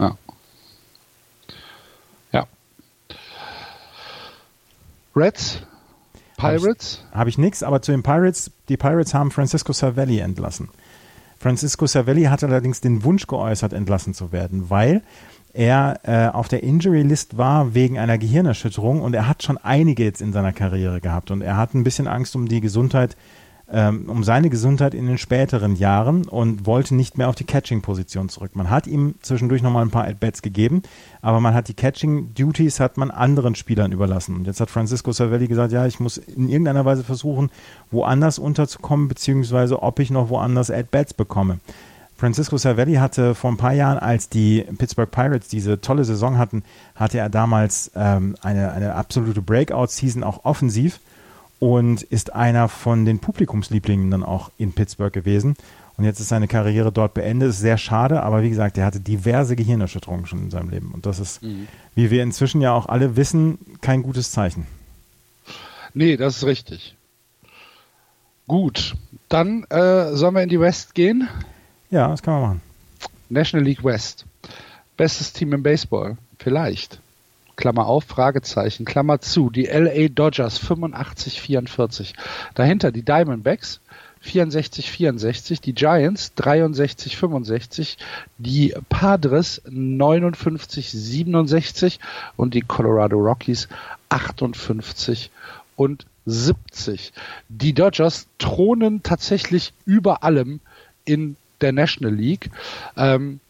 Ja. 0.00 0.16
Ja. 2.32 2.46
Reds 5.14 5.62
Pirates? 6.42 6.98
Habe 6.98 7.10
ich, 7.10 7.16
hab 7.16 7.28
ich 7.28 7.38
nichts, 7.38 7.62
aber 7.62 7.82
zu 7.82 7.92
den 7.92 8.02
Pirates, 8.02 8.50
die 8.68 8.76
Pirates 8.76 9.14
haben 9.14 9.30
Francisco 9.30 9.72
Savelli 9.72 10.18
entlassen. 10.18 10.68
Francisco 11.38 11.86
Savelli 11.86 12.24
hat 12.24 12.44
allerdings 12.44 12.80
den 12.80 13.02
Wunsch 13.02 13.26
geäußert, 13.26 13.72
entlassen 13.72 14.14
zu 14.14 14.30
werden, 14.30 14.70
weil 14.70 15.02
er 15.52 16.00
äh, 16.04 16.28
auf 16.28 16.48
der 16.48 16.62
Injury 16.62 17.02
List 17.02 17.36
war 17.36 17.74
wegen 17.74 17.98
einer 17.98 18.16
Gehirnerschütterung 18.16 19.02
und 19.02 19.14
er 19.14 19.28
hat 19.28 19.42
schon 19.42 19.58
einige 19.58 20.04
jetzt 20.04 20.22
in 20.22 20.32
seiner 20.32 20.52
Karriere 20.52 21.00
gehabt 21.00 21.30
und 21.30 21.42
er 21.42 21.56
hat 21.56 21.74
ein 21.74 21.84
bisschen 21.84 22.06
Angst 22.06 22.36
um 22.36 22.48
die 22.48 22.60
Gesundheit 22.60 23.16
ähm, 23.72 24.04
um 24.06 24.22
seine 24.22 24.50
Gesundheit 24.50 24.92
in 24.92 25.06
den 25.06 25.16
späteren 25.16 25.76
Jahren 25.76 26.28
und 26.28 26.66
wollte 26.66 26.94
nicht 26.94 27.16
mehr 27.16 27.30
auf 27.30 27.34
die 27.34 27.44
Catching-Position 27.44 28.28
zurück. 28.28 28.54
Man 28.54 28.68
hat 28.68 28.86
ihm 28.86 29.14
zwischendurch 29.22 29.62
nochmal 29.62 29.82
ein 29.82 29.90
paar 29.90 30.06
At-Bats 30.06 30.42
gegeben, 30.42 30.82
aber 31.22 31.40
man 31.40 31.54
hat 31.54 31.68
die 31.68 31.74
Catching-Duties 31.74 32.80
hat 32.80 32.98
man 32.98 33.10
anderen 33.10 33.54
Spielern 33.54 33.90
überlassen. 33.90 34.36
Und 34.36 34.46
jetzt 34.46 34.60
hat 34.60 34.70
Francisco 34.70 35.10
Savelli 35.12 35.48
gesagt, 35.48 35.72
ja, 35.72 35.86
ich 35.86 36.00
muss 36.00 36.18
in 36.18 36.50
irgendeiner 36.50 36.84
Weise 36.84 37.02
versuchen, 37.02 37.50
woanders 37.90 38.38
unterzukommen, 38.38 39.08
beziehungsweise 39.08 39.82
ob 39.82 39.98
ich 40.00 40.10
noch 40.10 40.28
woanders 40.28 40.70
At-Bats 40.70 41.14
bekomme. 41.14 41.58
Francisco 42.14 42.56
Savelli 42.58 42.94
hatte 42.96 43.34
vor 43.34 43.50
ein 43.50 43.56
paar 43.56 43.72
Jahren, 43.72 43.98
als 43.98 44.28
die 44.28 44.64
Pittsburgh 44.78 45.10
Pirates 45.10 45.48
diese 45.48 45.80
tolle 45.80 46.04
Saison 46.04 46.36
hatten, 46.38 46.62
hatte 46.94 47.18
er 47.18 47.30
damals 47.30 47.90
ähm, 47.96 48.36
eine, 48.42 48.70
eine 48.72 48.94
absolute 48.94 49.40
Breakout-Season 49.42 50.22
auch 50.22 50.44
offensiv 50.44 51.00
und 51.62 52.02
ist 52.02 52.32
einer 52.32 52.68
von 52.68 53.04
den 53.04 53.20
Publikumslieblingen 53.20 54.10
dann 54.10 54.24
auch 54.24 54.50
in 54.58 54.72
Pittsburgh 54.72 55.12
gewesen. 55.12 55.54
Und 55.96 56.04
jetzt 56.04 56.18
ist 56.18 56.30
seine 56.30 56.48
Karriere 56.48 56.90
dort 56.90 57.14
beendet. 57.14 57.50
Ist 57.50 57.60
sehr 57.60 57.78
schade, 57.78 58.24
aber 58.24 58.42
wie 58.42 58.48
gesagt, 58.48 58.78
er 58.78 58.84
hatte 58.84 58.98
diverse 58.98 59.54
Gehirnerschütterungen 59.54 60.26
schon 60.26 60.42
in 60.42 60.50
seinem 60.50 60.70
Leben. 60.70 60.90
Und 60.90 61.06
das 61.06 61.20
ist, 61.20 61.40
mhm. 61.40 61.68
wie 61.94 62.10
wir 62.10 62.24
inzwischen 62.24 62.60
ja 62.62 62.72
auch 62.72 62.86
alle 62.86 63.14
wissen, 63.14 63.60
kein 63.80 64.02
gutes 64.02 64.32
Zeichen. 64.32 64.66
Nee, 65.94 66.16
das 66.16 66.38
ist 66.38 66.46
richtig. 66.46 66.96
Gut, 68.48 68.96
dann 69.28 69.62
äh, 69.70 70.16
sollen 70.16 70.34
wir 70.34 70.42
in 70.42 70.48
die 70.48 70.58
West 70.58 70.96
gehen? 70.96 71.28
Ja, 71.90 72.08
das 72.08 72.22
kann 72.22 72.34
man 72.34 72.42
machen. 72.42 72.60
National 73.28 73.64
League 73.64 73.84
West. 73.84 74.26
Bestes 74.96 75.32
Team 75.32 75.52
im 75.52 75.62
Baseball. 75.62 76.16
Vielleicht. 76.40 77.00
Klammer 77.56 77.86
auf, 77.86 78.04
Fragezeichen, 78.04 78.84
Klammer 78.84 79.20
zu, 79.20 79.50
die 79.50 79.66
LA 79.66 80.06
Dodgers 80.08 80.62
85-44. 80.62 82.12
Dahinter 82.54 82.92
die 82.92 83.02
Diamondbacks 83.02 83.80
64-64, 84.24 85.60
die 85.60 85.74
Giants 85.74 86.32
63-65, 86.36 87.96
die 88.38 88.72
Padres 88.88 89.60
59-67 89.66 91.98
und 92.36 92.54
die 92.54 92.62
Colorado 92.62 93.18
Rockies 93.18 93.68
58 94.08 95.30
und 95.76 96.06
70. 96.26 97.12
Die 97.48 97.72
Dodgers 97.72 98.28
thronen 98.38 99.02
tatsächlich 99.02 99.72
über 99.84 100.22
allem 100.22 100.60
in 101.04 101.34
der 101.60 101.72
National 101.72 102.14
League. 102.14 102.52
Ähm, 102.96 103.40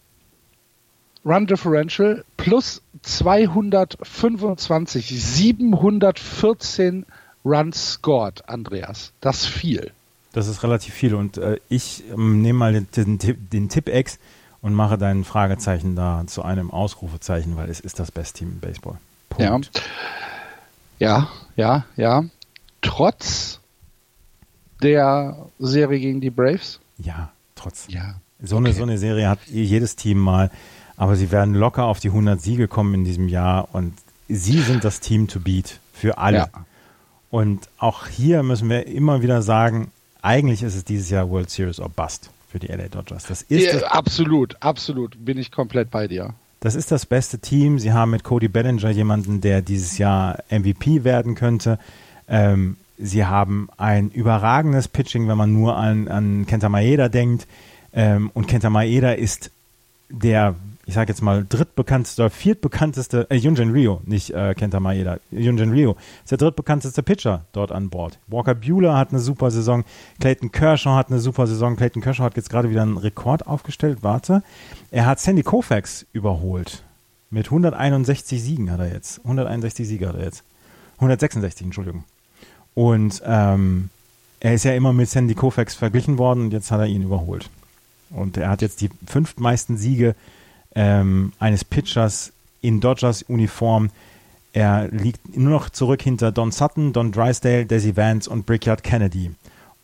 Run 1.25 1.47
Differential 1.47 2.25
plus 2.37 2.83
225, 3.03 5.07
714 5.07 7.07
Runs 7.45 7.95
scored, 7.95 8.49
Andreas. 8.49 9.13
Das 9.21 9.43
ist 9.43 9.47
viel. 9.47 9.91
Das 10.33 10.47
ist 10.49 10.63
relativ 10.63 10.95
viel 10.95 11.15
und 11.15 11.39
äh, 11.39 11.59
ich 11.69 12.05
ähm, 12.11 12.41
nehme 12.41 12.59
mal 12.59 12.73
den, 12.73 13.19
den, 13.19 13.49
den 13.51 13.69
Tipp-X 13.69 14.19
und 14.63 14.75
mache 14.75 14.97
dein 14.97 15.25
Fragezeichen 15.25 15.97
da 15.97 16.25
zu 16.27 16.43
einem 16.43 16.71
Ausrufezeichen, 16.71 17.57
weil 17.57 17.69
es 17.69 17.81
ist 17.81 17.99
das 17.99 18.11
beste 18.11 18.39
Team 18.39 18.53
im 18.53 18.61
Baseball. 18.61 18.97
Punkt. 19.29 19.71
Ja, 20.99 20.99
ja, 20.99 21.29
ja, 21.57 21.85
ja. 21.97 22.25
Trotz 22.81 23.61
der 24.83 25.47
Serie 25.59 26.01
gegen 26.01 26.21
die 26.21 26.31
Braves? 26.31 26.81
Ja, 26.99 27.31
trotz. 27.55 27.87
Ja. 27.89 28.17
So, 28.43 28.57
okay. 28.57 28.67
eine, 28.67 28.75
so 28.75 28.83
eine 28.83 28.99
Serie 28.99 29.29
hat 29.29 29.39
jedes 29.47 29.97
Team 29.97 30.19
mal. 30.19 30.51
Aber 30.97 31.17
sie 31.17 31.31
werden 31.31 31.55
locker 31.55 31.85
auf 31.85 32.01
die 32.01 32.09
100 32.09 32.41
Siege 32.41 32.69
kommen 32.69 32.95
in 32.95 33.05
diesem 33.05 33.29
Jahr 33.29 33.69
und 33.73 33.95
sie 34.29 34.61
sind 34.61 34.85
das 34.85 35.01
Team 35.01 35.29
to 35.29 35.41
beat 35.41 35.79
für 35.93 36.19
alle. 36.19 36.37
Ja. 36.37 36.49
Und 37.31 37.69
auch 37.79 38.07
hier 38.07 38.43
müssen 38.43 38.69
wir 38.69 38.87
immer 38.87 39.23
wieder 39.23 39.43
sagen, 39.43 39.91
eigentlich 40.21 40.63
ist 40.63 40.75
es 40.75 40.85
dieses 40.85 41.11
Jahr 41.11 41.31
World 41.31 41.51
Series 41.51 41.81
or 41.81 41.89
Bust 41.89 42.31
für 42.51 42.59
die 42.59 42.67
LA 42.67 42.89
Dodgers. 42.89 43.25
Das 43.25 43.43
ist 43.43 43.81
ja, 43.81 43.87
absolut, 43.89 44.57
absolut, 44.61 45.17
bin 45.25 45.39
ich 45.39 45.51
komplett 45.51 45.91
bei 45.91 46.07
dir. 46.07 46.35
Das 46.61 46.75
ist 46.77 46.93
das 46.93 47.07
beste 47.07 47.39
Team. 47.39 47.79
Sie 47.79 47.93
haben 47.93 48.13
mit 48.13 48.23
Cody 48.23 48.49
Bellinger 48.49 48.91
jemanden, 48.91 49.41
der 49.41 49.63
dieses 49.63 49.99
Jahr 49.99 50.39
MVP 50.49 51.03
werden 51.03 51.35
könnte. 51.35 51.79
Ähm, 52.29 52.77
sie 52.99 53.27
haben 53.27 53.69
ein 53.79 54.11
überragendes 54.11 54.87
Pitching, 54.87 55.27
wenn 55.27 55.37
man 55.37 55.53
nur 55.53 55.77
an, 55.77 56.07
an 56.07 56.47
Kenta 56.47 56.69
Maeda 56.69 57.09
denkt. 57.09 57.49
Ähm, 57.93 58.31
und 58.35 58.47
Kenta 58.47 58.71
Maeda 58.71 59.13
ist 59.13 59.51
der 60.09 60.55
ich 60.85 60.95
sage 60.95 61.13
jetzt 61.13 61.23
mal, 61.23 61.47
drittbekannteste, 61.49 62.29
viertbekannteste, 62.29 63.27
äh, 63.31 63.37
Yunjin 63.37 63.71
Ryo, 63.71 64.01
nicht 64.05 64.31
äh, 64.31 64.55
Kenta 64.55 64.81
Maeda, 64.81 65.19
Yunjin 65.31 65.71
Ryo, 65.71 65.97
ist 66.23 66.33
der 66.33 66.39
drittbekannteste 66.39 67.03
Pitcher 67.03 67.45
dort 67.53 67.71
an 67.71 67.89
Bord. 67.89 68.19
Walker 68.27 68.55
Bueller 68.55 68.97
hat 68.97 69.11
eine 69.11 69.21
super 69.21 69.51
Saison, 69.51 69.85
Clayton 70.21 70.51
Kershaw 70.51 70.97
hat 70.97 71.11
eine 71.11 71.21
super 71.21 71.47
Saison, 71.47 71.77
Clayton 71.77 72.03
Kershaw 72.03 72.25
hat 72.25 72.37
jetzt 72.37 72.51
gerade 72.51 72.71
wieder 72.71 72.83
einen 72.83 72.97
Rekord 72.97 73.47
aufgestellt, 73.47 73.99
warte, 74.03 74.43
er 74.91 75.07
hat 75.07 75.21
Sandy 75.21 75.43
Koufax 75.43 76.07
überholt. 76.13 76.83
Mit 77.31 77.47
161 77.47 78.43
Siegen 78.43 78.71
hat 78.71 78.81
er 78.81 78.93
jetzt, 78.93 79.19
161 79.21 79.87
Siege 79.87 80.09
hat 80.09 80.17
er 80.17 80.25
jetzt, 80.25 80.43
166, 80.97 81.65
Entschuldigung. 81.65 82.05
Und 82.75 83.23
ähm, 83.25 83.91
er 84.41 84.55
ist 84.55 84.65
ja 84.65 84.75
immer 84.75 84.93
mit 84.93 85.09
Sandy 85.09 85.35
Koufax 85.35 85.77
verglichen 85.77 86.19
worden 86.19 86.43
und 86.45 86.53
jetzt 86.53 86.73
hat 86.73 86.81
er 86.81 86.87
ihn 86.87 87.03
überholt. 87.03 87.49
Und 88.11 88.37
er 88.37 88.51
hat 88.51 88.63
jetzt 88.63 88.81
die 88.81 88.91
fünftmeisten 89.07 89.77
Siege 89.77 90.15
ähm, 90.75 91.33
eines 91.39 91.65
Pitchers 91.65 92.33
in 92.61 92.81
Dodgers-Uniform. 92.81 93.91
Er 94.53 94.89
liegt 94.89 95.37
nur 95.37 95.51
noch 95.51 95.71
zurück 95.71 96.03
hinter 96.03 96.31
Don 96.33 96.53
Sutton, 96.53 96.93
Don 96.93 97.13
Drysdale, 97.13 97.67
Desi 97.67 97.97
Vance 97.97 98.29
und 98.29 98.47
Brickyard 98.47 98.83
Kennedy. 98.83 99.35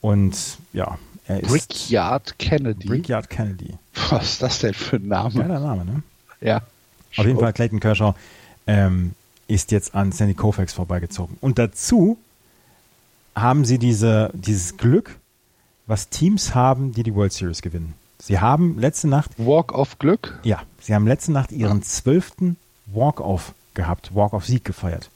Und 0.01 0.59
ja, 0.73 0.98
er 1.27 1.40
ist. 1.40 1.48
Brickyard 1.48 2.39
Kennedy. 2.39 2.86
Brickyard 2.86 3.31
Kennedy. 3.31 3.74
Was 4.10 4.32
ist 4.32 4.43
das 4.43 4.59
denn 4.60 4.74
für 4.74 4.97
ein 4.97 5.09
Name? 5.09 5.35
Ja, 5.35 5.48
der 5.48 5.60
Name, 5.60 5.85
ne? 5.85 6.02
Ja. 6.40 6.62
Auf 7.16 7.24
jeden 7.24 7.39
Fall, 7.39 7.52
Clayton 7.52 7.81
Kershaw 7.81 8.15
ähm, 8.66 9.15
ist 9.48 9.73
jetzt 9.73 9.94
an 9.94 10.12
Sandy 10.12 10.35
Koufax 10.35 10.73
vorbeigezogen. 10.74 11.36
Und 11.40 11.59
dazu 11.59 12.19
haben 13.35 13.65
sie 13.65 13.78
diese, 13.78 14.31
dieses 14.35 14.77
Glück, 14.77 15.16
was 15.86 16.10
Teams 16.10 16.55
haben, 16.55 16.93
die 16.93 17.02
die 17.02 17.15
World 17.15 17.32
Series 17.32 17.62
gewinnen. 17.62 17.94
Sie 18.20 18.40
haben 18.40 18.78
letzte 18.78 19.09
Nacht. 19.09 19.31
Walk-off-Glück? 19.39 20.40
Ja, 20.43 20.62
Sie 20.81 20.95
haben 20.95 21.07
letzte 21.07 21.32
Nacht 21.32 21.53
Ihren 21.53 21.82
zwölften 21.82 22.57
Walk-off 22.86 23.55
gehabt, 23.74 24.15
Walk-off-Sieg 24.15 24.65
gefeiert. 24.65 25.11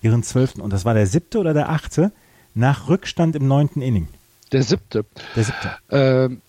Ihren 0.00 0.22
zwölften. 0.22 0.60
Und 0.60 0.72
das 0.72 0.84
war 0.84 0.94
der 0.94 1.06
siebte 1.06 1.38
oder 1.38 1.54
der 1.54 1.70
achte 1.70 2.12
nach 2.54 2.88
Rückstand 2.88 3.34
im 3.34 3.48
neunten 3.48 3.82
Inning. 3.82 4.08
Der 4.52 4.62
siebte. 4.62 5.04
Der 5.34 5.44
siebte. 5.44 5.70
Ähm, 5.90 6.40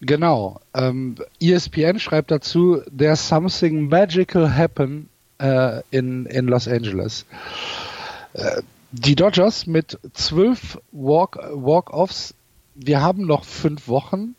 genau. 0.00 0.60
Ähm, 0.74 1.16
ESPN 1.40 1.98
schreibt 1.98 2.30
dazu, 2.30 2.82
there's 2.96 3.26
something 3.26 3.88
magical 3.88 4.54
happen 4.54 5.08
äh, 5.38 5.80
in, 5.90 6.26
in 6.26 6.46
Los 6.46 6.68
Angeles. 6.68 7.24
Äh, 8.34 8.62
die 8.92 9.14
Dodgers 9.14 9.66
mit 9.66 9.98
zwölf 10.12 10.78
Walk, 10.92 11.38
Walk-offs. 11.54 12.34
Wir 12.74 13.00
haben 13.00 13.26
noch 13.26 13.44
fünf 13.44 13.88
Wochen 13.88 14.34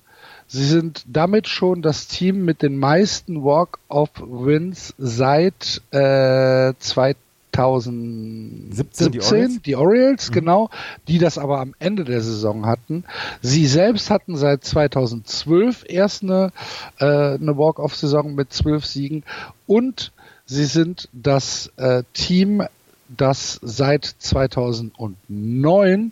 Sie 0.54 0.66
sind 0.66 1.06
damit 1.08 1.48
schon 1.48 1.82
das 1.82 2.08
Team 2.08 2.44
mit 2.44 2.62
den 2.62 2.78
meisten 2.78 3.42
Walk-Off-Wins 3.42 4.94
seit 4.98 5.82
äh, 5.92 6.74
2017, 6.78 9.14
die 9.14 9.22
Orioles, 9.22 9.62
die 9.62 9.78
Orioles 9.78 10.30
mhm. 10.30 10.34
genau, 10.34 10.70
die 11.08 11.20
das 11.20 11.38
aber 11.38 11.62
am 11.62 11.74
Ende 11.80 12.04
der 12.04 12.20
Saison 12.20 12.66
hatten. 12.66 13.06
Sie 13.42 13.66
selbst 13.66 14.10
hatten 14.10 14.36
seit 14.36 14.66
2012 14.66 15.86
erst 15.88 16.24
eine, 16.24 16.52
äh, 17.00 17.06
eine 17.06 17.58
Walk-Off-Saison 17.58 18.36
mit 18.36 18.52
zwölf 18.52 18.86
Siegen 18.86 19.24
und 19.68 20.12
sie 20.46 20.66
sind 20.66 21.08
das 21.14 21.72
äh, 21.78 22.04
Team, 22.12 22.62
das 23.08 23.58
seit 23.62 24.04
2009 24.04 26.12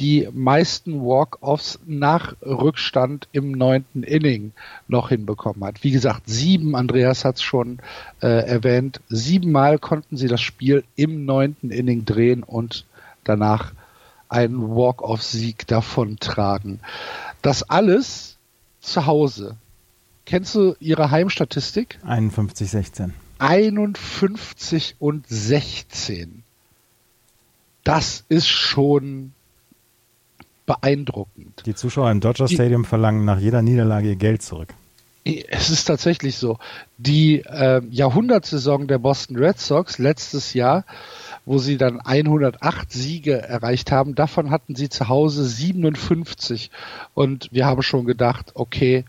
die 0.00 0.28
meisten 0.32 1.02
Walk-Offs 1.02 1.78
nach 1.86 2.34
Rückstand 2.42 3.28
im 3.32 3.52
neunten 3.52 4.02
Inning 4.02 4.52
noch 4.88 5.10
hinbekommen 5.10 5.62
hat. 5.62 5.84
Wie 5.84 5.90
gesagt, 5.90 6.22
sieben, 6.24 6.74
Andreas 6.74 7.24
hat 7.24 7.36
es 7.36 7.42
schon 7.42 7.80
äh, 8.22 8.26
erwähnt, 8.26 9.00
siebenmal 9.10 9.78
konnten 9.78 10.16
sie 10.16 10.26
das 10.26 10.40
Spiel 10.40 10.84
im 10.96 11.26
neunten 11.26 11.70
Inning 11.70 12.06
drehen 12.06 12.42
und 12.42 12.86
danach 13.24 13.72
einen 14.30 14.70
Walk-Off-Sieg 14.74 15.66
davontragen. 15.66 16.80
Das 17.42 17.62
alles 17.68 18.38
zu 18.80 19.04
Hause. 19.04 19.56
Kennst 20.24 20.54
du 20.54 20.76
ihre 20.80 21.10
Heimstatistik? 21.10 21.98
51, 22.06 22.70
16. 22.70 23.14
51 23.38 24.96
und 24.98 25.26
16. 25.28 26.42
Das 27.84 28.24
ist 28.28 28.48
schon 28.48 29.32
beeindruckend. 30.70 31.62
Die 31.66 31.74
Zuschauer 31.74 32.12
im 32.12 32.20
Dodger 32.20 32.46
Stadium 32.46 32.82
die, 32.82 32.88
verlangen 32.88 33.24
nach 33.24 33.40
jeder 33.40 33.60
Niederlage 33.60 34.10
ihr 34.10 34.16
Geld 34.16 34.40
zurück. 34.42 34.68
Es 35.24 35.68
ist 35.68 35.84
tatsächlich 35.84 36.36
so. 36.36 36.58
Die 36.96 37.40
äh, 37.40 37.82
Jahrhundertsaison 37.90 38.86
der 38.86 38.98
Boston 38.98 39.36
Red 39.36 39.58
Sox 39.58 39.98
letztes 39.98 40.54
Jahr, 40.54 40.84
wo 41.44 41.58
sie 41.58 41.76
dann 41.76 42.00
108 42.00 42.92
Siege 42.92 43.42
erreicht 43.42 43.90
haben, 43.90 44.14
davon 44.14 44.50
hatten 44.50 44.76
sie 44.76 44.88
zu 44.88 45.08
Hause 45.08 45.44
57. 45.44 46.70
Und 47.14 47.48
wir 47.50 47.66
haben 47.66 47.82
schon 47.82 48.06
gedacht, 48.06 48.52
okay, 48.54 49.04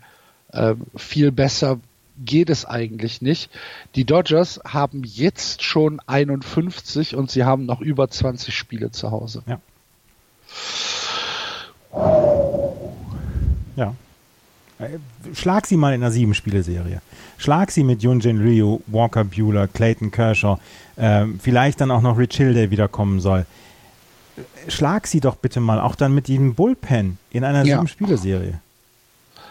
äh, 0.52 0.74
viel 0.96 1.30
besser 1.30 1.78
geht 2.24 2.50
es 2.50 2.64
eigentlich 2.64 3.22
nicht. 3.22 3.50
Die 3.94 4.04
Dodgers 4.04 4.60
haben 4.66 5.02
jetzt 5.04 5.62
schon 5.62 6.00
51 6.06 7.14
und 7.14 7.30
sie 7.30 7.44
haben 7.44 7.66
noch 7.66 7.80
über 7.80 8.08
20 8.08 8.52
Spiele 8.52 8.90
zu 8.90 9.12
Hause. 9.12 9.44
Ja. 9.46 9.60
Ja. 13.76 13.94
Äh, 14.78 14.98
schlag 15.34 15.66
sie 15.66 15.76
mal 15.76 15.94
in 15.94 16.02
einer 16.02 16.10
Sieben-Spiele-Serie. 16.10 17.00
Schlag 17.38 17.70
sie 17.70 17.84
mit 17.84 18.02
Yunjin 18.02 18.40
Ryu, 18.40 18.80
Walker 18.86 19.24
Bueller, 19.24 19.68
Clayton 19.68 20.10
Kershaw, 20.10 20.58
ähm, 20.96 21.38
vielleicht 21.42 21.80
dann 21.80 21.90
auch 21.90 22.02
noch 22.02 22.18
Rich 22.18 22.36
Hill, 22.36 22.54
der 22.54 22.70
wiederkommen 22.70 23.20
soll. 23.20 23.46
Schlag 24.68 25.06
sie 25.06 25.20
doch 25.20 25.36
bitte 25.36 25.60
mal 25.60 25.80
auch 25.80 25.94
dann 25.94 26.14
mit 26.14 26.28
diesem 26.28 26.54
Bullpen 26.54 27.18
in 27.30 27.44
einer 27.44 27.64
ja. 27.64 27.76
Sieben-Spiele-Serie. 27.76 28.60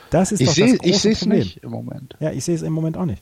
Das 0.09 0.31
ist 0.31 0.41
ich 0.41 0.47
doch 0.47 0.55
seh, 0.55 0.71
das 0.71 0.79
große 0.79 0.89
Ich 0.89 0.99
sehe 0.99 1.11
es 1.11 1.25
nicht 1.25 1.57
im 1.63 1.71
Moment. 1.71 2.15
Ja, 2.19 2.31
ich 2.31 2.43
sehe 2.43 2.55
es 2.55 2.61
im 2.61 2.73
Moment 2.73 2.97
auch 2.97 3.05
nicht. 3.05 3.21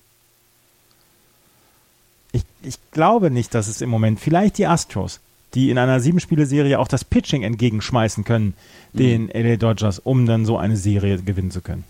Ich, 2.32 2.44
ich 2.62 2.76
glaube 2.92 3.32
nicht, 3.32 3.54
dass 3.54 3.68
es 3.68 3.82
im 3.82 3.90
Moment, 3.90 4.20
vielleicht 4.20 4.58
die 4.58 4.68
Astros, 4.68 5.20
die 5.56 5.70
in 5.70 5.78
einer 5.78 6.00
Sieben-Spiele-Serie 6.00 6.80
auch 6.80 6.88
das 6.88 7.04
Pitching 7.04 7.44
entgegenschmeißen 7.44 8.24
können, 8.24 8.54
den 8.94 9.24
mhm. 9.24 9.32
LA 9.34 9.56
Dodgers, 9.56 10.00
um 10.00 10.26
dann 10.26 10.46
so 10.46 10.58
eine 10.58 10.78
Serie 10.78 11.22
gewinnen 11.22 11.52
zu 11.52 11.62
können. 11.62 11.84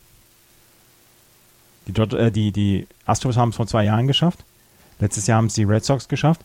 Die, 1.88 1.94
Dodger, 1.94 2.20
äh, 2.20 2.32
die, 2.32 2.52
die 2.52 2.88
Astros 3.06 3.38
haben 3.38 3.50
es 3.50 3.56
vor 3.56 3.68
zwei 3.68 3.84
Jahren 3.84 4.08
geschafft. 4.08 4.40
Letztes 5.00 5.28
Jahr 5.28 5.38
haben 5.38 5.48
es 5.48 5.54
die 5.54 5.64
Red 5.64 5.84
Sox 5.84 6.08
geschafft. 6.08 6.42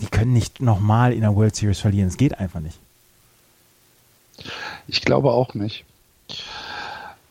Die 0.00 0.06
können 0.06 0.32
nicht 0.32 0.60
nochmal 0.60 1.12
in 1.12 1.20
der 1.20 1.34
World 1.34 1.54
Series 1.54 1.80
verlieren. 1.80 2.08
Es 2.08 2.16
geht 2.16 2.38
einfach 2.38 2.60
nicht. 2.60 2.78
Ich 4.86 5.02
glaube 5.02 5.30
auch 5.30 5.54
nicht. 5.54 5.84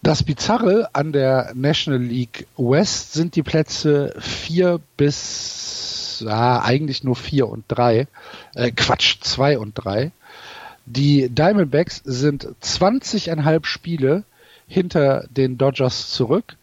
Das 0.01 0.23
Bizarre 0.23 0.89
an 0.93 1.11
der 1.11 1.51
National 1.55 2.01
League 2.01 2.47
West 2.57 3.13
sind 3.13 3.35
die 3.35 3.43
Plätze 3.43 4.13
4 4.19 4.79
bis 4.97 5.62
ah, 6.27 6.61
eigentlich 6.61 7.03
nur 7.03 7.15
4 7.15 7.47
und 7.47 7.65
3. 7.67 8.07
Äh, 8.55 8.71
Quatsch, 8.71 9.17
2 9.21 9.59
und 9.59 9.73
3. 9.75 10.11
Die 10.85 11.29
Diamondbacks 11.29 12.01
sind 12.03 12.47
20,5 12.61 13.65
Spiele 13.65 14.23
hinter 14.67 15.25
den 15.29 15.57
Dodgers 15.57 16.09
zurück. 16.09 16.57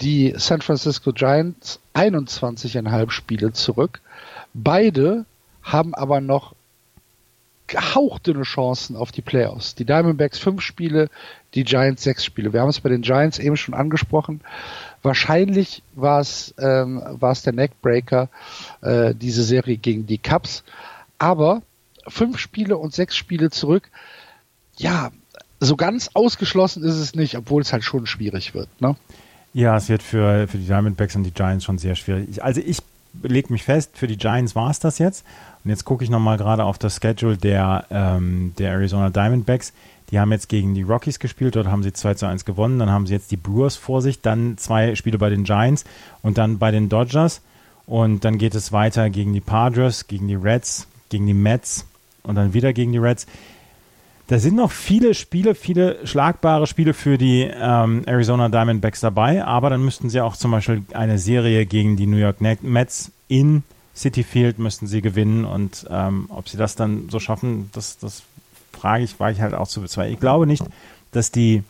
Die 0.00 0.34
San 0.36 0.62
Francisco 0.62 1.12
Giants 1.12 1.80
21,5 1.94 3.10
Spiele 3.10 3.52
zurück. 3.52 4.00
Beide 4.52 5.24
haben 5.62 5.94
aber 5.94 6.20
noch 6.20 6.54
gehauchtene 7.72 8.42
Chancen 8.42 8.96
auf 8.96 9.12
die 9.12 9.22
Playoffs. 9.22 9.74
Die 9.74 9.86
Diamondbacks 9.86 10.38
fünf 10.38 10.60
Spiele, 10.60 11.08
die 11.54 11.64
Giants 11.64 12.02
sechs 12.02 12.22
Spiele. 12.22 12.52
Wir 12.52 12.60
haben 12.60 12.68
es 12.68 12.80
bei 12.80 12.90
den 12.90 13.00
Giants 13.00 13.38
eben 13.38 13.56
schon 13.56 13.72
angesprochen. 13.72 14.42
Wahrscheinlich 15.02 15.82
war 15.94 16.20
es 16.20 16.54
ähm, 16.58 17.02
der 17.20 17.52
Neckbreaker 17.54 18.28
äh, 18.82 19.14
diese 19.14 19.42
Serie 19.42 19.78
gegen 19.78 20.06
die 20.06 20.18
Cubs, 20.18 20.64
aber 21.18 21.62
fünf 22.06 22.38
Spiele 22.38 22.76
und 22.76 22.92
sechs 22.92 23.16
Spiele 23.16 23.50
zurück. 23.50 23.90
Ja, 24.76 25.10
so 25.58 25.76
ganz 25.76 26.10
ausgeschlossen 26.12 26.84
ist 26.84 26.96
es 26.96 27.14
nicht, 27.14 27.38
obwohl 27.38 27.62
es 27.62 27.72
halt 27.72 27.84
schon 27.84 28.06
schwierig 28.06 28.52
wird. 28.54 28.68
Ne? 28.82 28.96
Ja, 29.54 29.78
es 29.78 29.88
wird 29.88 30.02
für, 30.02 30.46
für 30.46 30.58
die 30.58 30.66
Diamondbacks 30.66 31.16
und 31.16 31.22
die 31.24 31.30
Giants 31.30 31.64
schon 31.64 31.78
sehr 31.78 31.94
schwierig. 31.94 32.42
Also 32.42 32.60
ich 32.60 32.78
lege 33.22 33.50
mich 33.52 33.64
fest, 33.64 33.92
für 33.94 34.06
die 34.06 34.16
Giants 34.18 34.54
war 34.54 34.70
es 34.70 34.78
das 34.78 34.98
jetzt. 34.98 35.24
Und 35.64 35.70
jetzt 35.70 35.84
gucke 35.84 36.02
ich 36.02 36.10
nochmal 36.10 36.38
gerade 36.38 36.64
auf 36.64 36.78
das 36.78 36.96
Schedule 36.96 37.36
der, 37.36 37.86
ähm, 37.90 38.52
der 38.58 38.72
Arizona 38.72 39.10
Diamondbacks. 39.10 39.72
Die 40.10 40.18
haben 40.18 40.32
jetzt 40.32 40.48
gegen 40.48 40.74
die 40.74 40.82
Rockies 40.82 41.18
gespielt, 41.18 41.56
dort 41.56 41.68
haben 41.68 41.82
sie 41.82 41.92
2 41.92 42.14
zu 42.14 42.26
1 42.26 42.44
gewonnen. 42.44 42.78
Dann 42.78 42.90
haben 42.90 43.06
sie 43.06 43.14
jetzt 43.14 43.30
die 43.30 43.36
Brewers 43.36 43.76
vor 43.76 44.02
sich, 44.02 44.20
dann 44.20 44.58
zwei 44.58 44.94
Spiele 44.94 45.18
bei 45.18 45.30
den 45.30 45.44
Giants 45.44 45.84
und 46.20 46.36
dann 46.36 46.58
bei 46.58 46.70
den 46.70 46.88
Dodgers. 46.88 47.40
Und 47.86 48.24
dann 48.24 48.38
geht 48.38 48.54
es 48.54 48.72
weiter 48.72 49.08
gegen 49.10 49.32
die 49.32 49.40
Padres, 49.40 50.06
gegen 50.06 50.28
die 50.28 50.34
Reds, 50.34 50.86
gegen 51.08 51.26
die 51.26 51.34
Mets 51.34 51.86
und 52.22 52.34
dann 52.34 52.52
wieder 52.54 52.72
gegen 52.72 52.92
die 52.92 52.98
Reds. 52.98 53.26
Da 54.28 54.38
sind 54.38 54.54
noch 54.56 54.70
viele 54.70 55.14
Spiele, 55.14 55.54
viele 55.54 56.06
schlagbare 56.06 56.66
Spiele 56.66 56.94
für 56.94 57.18
die 57.18 57.42
ähm, 57.42 58.02
Arizona 58.06 58.48
Diamondbacks 58.48 59.00
dabei, 59.00 59.44
aber 59.44 59.70
dann 59.70 59.84
müssten 59.84 60.10
sie 60.10 60.20
auch 60.20 60.36
zum 60.36 60.52
Beispiel 60.52 60.82
eine 60.94 61.18
Serie 61.18 61.66
gegen 61.66 61.96
die 61.96 62.06
New 62.06 62.16
York 62.16 62.40
Mets 62.40 63.12
in 63.28 63.62
City 63.94 64.22
Field 64.22 64.58
müssten 64.58 64.86
sie 64.86 65.02
gewinnen 65.02 65.44
und 65.44 65.86
ähm, 65.90 66.26
ob 66.28 66.48
sie 66.48 66.56
das 66.56 66.76
dann 66.76 67.08
so 67.10 67.20
schaffen, 67.20 67.70
das, 67.72 67.98
das 67.98 68.22
frage 68.72 69.04
ich, 69.04 69.20
war 69.20 69.30
ich 69.30 69.40
halt 69.40 69.54
auch 69.54 69.68
zu 69.68 69.80
bezweifeln. 69.80 70.14
Ich 70.14 70.20
glaube 70.20 70.46
nicht, 70.46 70.64
dass 71.12 71.30
die 71.30 71.62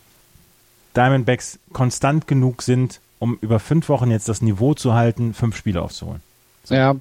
Diamondbacks 0.96 1.58
konstant 1.72 2.26
genug 2.26 2.62
sind, 2.62 3.00
um 3.18 3.38
über 3.40 3.58
fünf 3.58 3.88
Wochen 3.88 4.10
jetzt 4.10 4.28
das 4.28 4.42
Niveau 4.42 4.74
zu 4.74 4.94
halten, 4.94 5.34
fünf 5.34 5.56
Spiele 5.56 5.82
aufzuholen. 5.82 6.20
So. 6.64 6.74
Ja, 6.74 6.96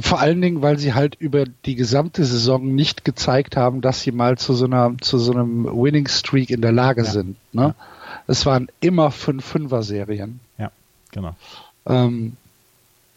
vor 0.00 0.20
allen 0.20 0.40
Dingen, 0.40 0.62
weil 0.62 0.78
sie 0.78 0.94
halt 0.94 1.16
über 1.16 1.44
die 1.64 1.74
gesamte 1.74 2.24
Saison 2.24 2.74
nicht 2.74 3.04
gezeigt 3.04 3.56
haben, 3.56 3.80
dass 3.80 4.02
sie 4.02 4.12
mal 4.12 4.38
zu 4.38 4.54
so 4.54 4.66
einer 4.66 4.94
zu 5.00 5.18
so 5.18 5.32
einem 5.32 5.64
Winning 5.64 6.06
Streak 6.06 6.50
in 6.50 6.60
der 6.60 6.72
Lage 6.72 7.02
ja. 7.02 7.10
sind. 7.10 7.36
Ne? 7.52 7.74
Es 8.26 8.46
waren 8.46 8.68
immer 8.80 9.10
fünf 9.10 9.44
Fünfer-Serien. 9.44 10.40
Ja, 10.58 10.70
genau. 11.10 11.34
Ähm, 11.86 12.36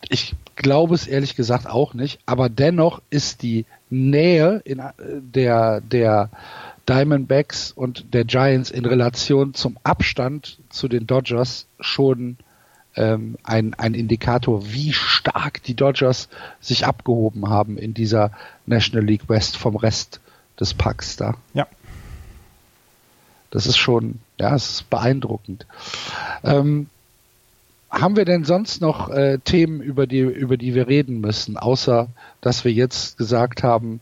ich 0.09 0.35
glaube 0.55 0.95
es 0.95 1.07
ehrlich 1.07 1.35
gesagt 1.35 1.67
auch 1.67 1.93
nicht, 1.93 2.19
aber 2.25 2.49
dennoch 2.49 3.01
ist 3.09 3.41
die 3.41 3.65
Nähe 3.89 4.61
in 4.65 4.79
äh, 4.79 4.93
der 4.97 5.81
der 5.81 6.29
Diamondbacks 6.87 7.71
und 7.71 8.13
der 8.13 8.23
Giants 8.23 8.71
in 8.71 8.85
Relation 8.85 9.53
zum 9.53 9.77
Abstand 9.83 10.57
zu 10.69 10.87
den 10.87 11.05
Dodgers 11.05 11.67
schon 11.79 12.37
ähm, 12.95 13.37
ein, 13.43 13.73
ein 13.75 13.93
Indikator, 13.93 14.71
wie 14.71 14.93
stark 14.93 15.61
die 15.63 15.75
Dodgers 15.75 16.29
sich 16.61 16.85
abgehoben 16.85 17.49
haben 17.49 17.77
in 17.77 17.93
dieser 17.93 18.31
National 18.65 19.05
League 19.05 19.27
West 19.27 19.57
vom 19.57 19.75
Rest 19.75 20.21
des 20.59 20.73
Packs 20.73 21.17
da. 21.17 21.35
Ja. 21.53 21.67
Das 23.51 23.65
ist 23.65 23.77
schon, 23.77 24.19
ja, 24.39 24.55
es 24.55 24.69
ist 24.69 24.89
beeindruckend. 24.89 25.65
Ähm, 26.43 26.89
haben 27.89 28.15
wir 28.15 28.25
denn 28.25 28.43
sonst 28.43 28.81
noch 28.81 29.09
äh, 29.09 29.39
Themen, 29.39 29.81
über 29.81 30.07
die, 30.07 30.19
über 30.19 30.57
die 30.57 30.75
wir 30.75 30.87
reden 30.87 31.21
müssen, 31.21 31.57
außer 31.57 32.07
dass 32.41 32.65
wir 32.65 32.71
jetzt 32.71 33.17
gesagt 33.17 33.63
haben, 33.63 34.01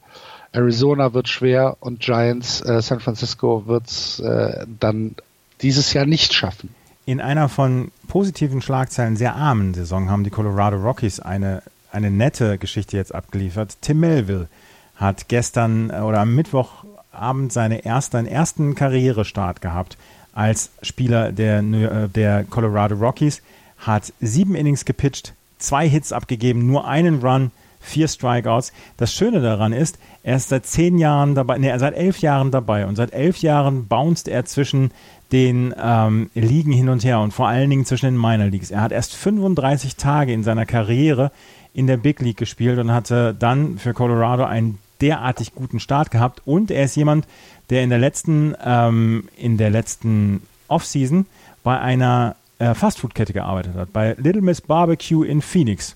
Arizona 0.52 1.14
wird 1.14 1.28
schwer 1.28 1.78
und 1.82 2.00
Giants 2.00 2.62
äh, 2.62 2.82
San 2.82 3.00
Francisco 3.00 3.68
wird 3.68 3.88
es 3.88 4.20
äh, 4.20 4.66
dann 4.80 5.16
dieses 5.62 5.94
Jahr 5.94 6.06
nicht 6.06 6.34
schaffen? 6.34 6.70
In 7.06 7.22
einer 7.22 7.50
von 7.50 7.92
positiven 8.08 8.62
Schlagzeilen 8.62 9.16
sehr 9.16 9.36
armen 9.36 9.74
Saison 9.74 10.10
haben 10.10 10.24
die 10.24 10.30
Colorado 10.32 10.78
Rockies 10.78 11.20
eine, 11.20 11.62
eine 11.92 12.10
nette 12.10 12.58
Geschichte 12.58 12.98
jetzt 12.98 13.14
abgeliefert. 13.14 13.78
Tim 13.82 14.00
Melville 14.00 14.48
hat 14.96 15.28
gestern 15.28 15.90
äh, 15.90 16.00
oder 16.00 16.22
am 16.22 16.34
Mittwochabend 16.34 17.54
seine 17.54 17.86
erste, 17.86 18.14
seinen 18.14 18.28
ersten 18.28 18.76
Karrierestart 18.76 19.62
gehabt 19.62 19.98
als 20.34 20.72
Spieler 20.82 21.32
der, 21.32 21.60
äh, 21.60 22.10
der 22.10 22.44
Colorado 22.44 22.96
Rockies, 22.96 23.42
hat 23.86 24.14
sieben 24.20 24.56
Innings 24.56 24.86
gepitcht, 24.86 25.34
zwei 25.58 25.88
Hits 25.88 26.12
abgegeben, 26.12 26.66
nur 26.68 26.88
einen 26.88 27.22
Run, 27.22 27.52
vier 27.80 28.08
Strikeouts. 28.08 28.74
Das 28.98 29.14
Schöne 29.14 29.42
daran 29.42 29.72
ist, 29.72 30.00
er 30.24 30.38
ist 30.38 30.50
seit 30.50 30.66
zehn 30.66 30.98
Jahren 30.98 31.36
dabei, 31.36 31.58
nee, 31.58 31.78
seit 31.78 31.96
elf 31.96 32.20
Jahren 32.20 32.52
dabei 32.52 32.88
und 32.88 32.96
seit 32.96 33.14
elf 33.14 33.38
Jahren 33.38 33.88
bounced 33.88 34.28
er 34.28 34.46
zwischen 34.46 34.92
den 35.32 35.74
ähm, 35.82 36.30
Ligen 36.34 36.72
hin 36.72 36.90
und 36.90 37.04
her 37.04 37.20
und 37.20 37.32
vor 37.32 37.48
allen 37.48 37.70
Dingen 37.70 37.86
zwischen 37.86 38.06
den 38.06 38.20
Minor 38.20 38.48
Leagues. 38.48 38.72
Er 38.72 38.82
hat 38.82 38.92
erst 38.92 39.16
35 39.16 39.96
Tage 39.96 40.34
in 40.34 40.44
seiner 40.44 40.66
Karriere 40.66 41.32
in 41.74 41.88
der 41.88 41.98
Big 41.98 42.22
League 42.22 42.38
gespielt 42.38 42.80
und 42.80 42.92
hatte 42.92 43.36
dann 43.38 43.78
für 43.78 43.94
Colorado 43.94 44.44
einen 44.44 44.80
derartig 45.02 45.54
guten 45.54 45.80
Start 45.80 46.10
gehabt 46.10 46.42
und 46.46 46.72
er 46.72 46.86
ist 46.86 46.96
jemand, 46.96 47.28
der 47.70 47.84
in 47.84 47.90
der 47.90 48.00
letzten 48.00 48.56
ähm, 48.64 49.28
in 49.36 49.58
der 49.58 49.70
letzten 49.70 50.42
Offseason 50.68 51.26
bei 51.64 51.80
einer 51.80 52.36
äh, 52.60 52.74
Fastfood-Kette 52.74 53.34
gearbeitet 53.34 53.76
hat, 53.76 53.94
bei 53.94 54.16
Little 54.18 54.42
Miss 54.42 54.62
Barbecue 54.62 55.24
in 55.24 55.42
Phoenix. 55.42 55.96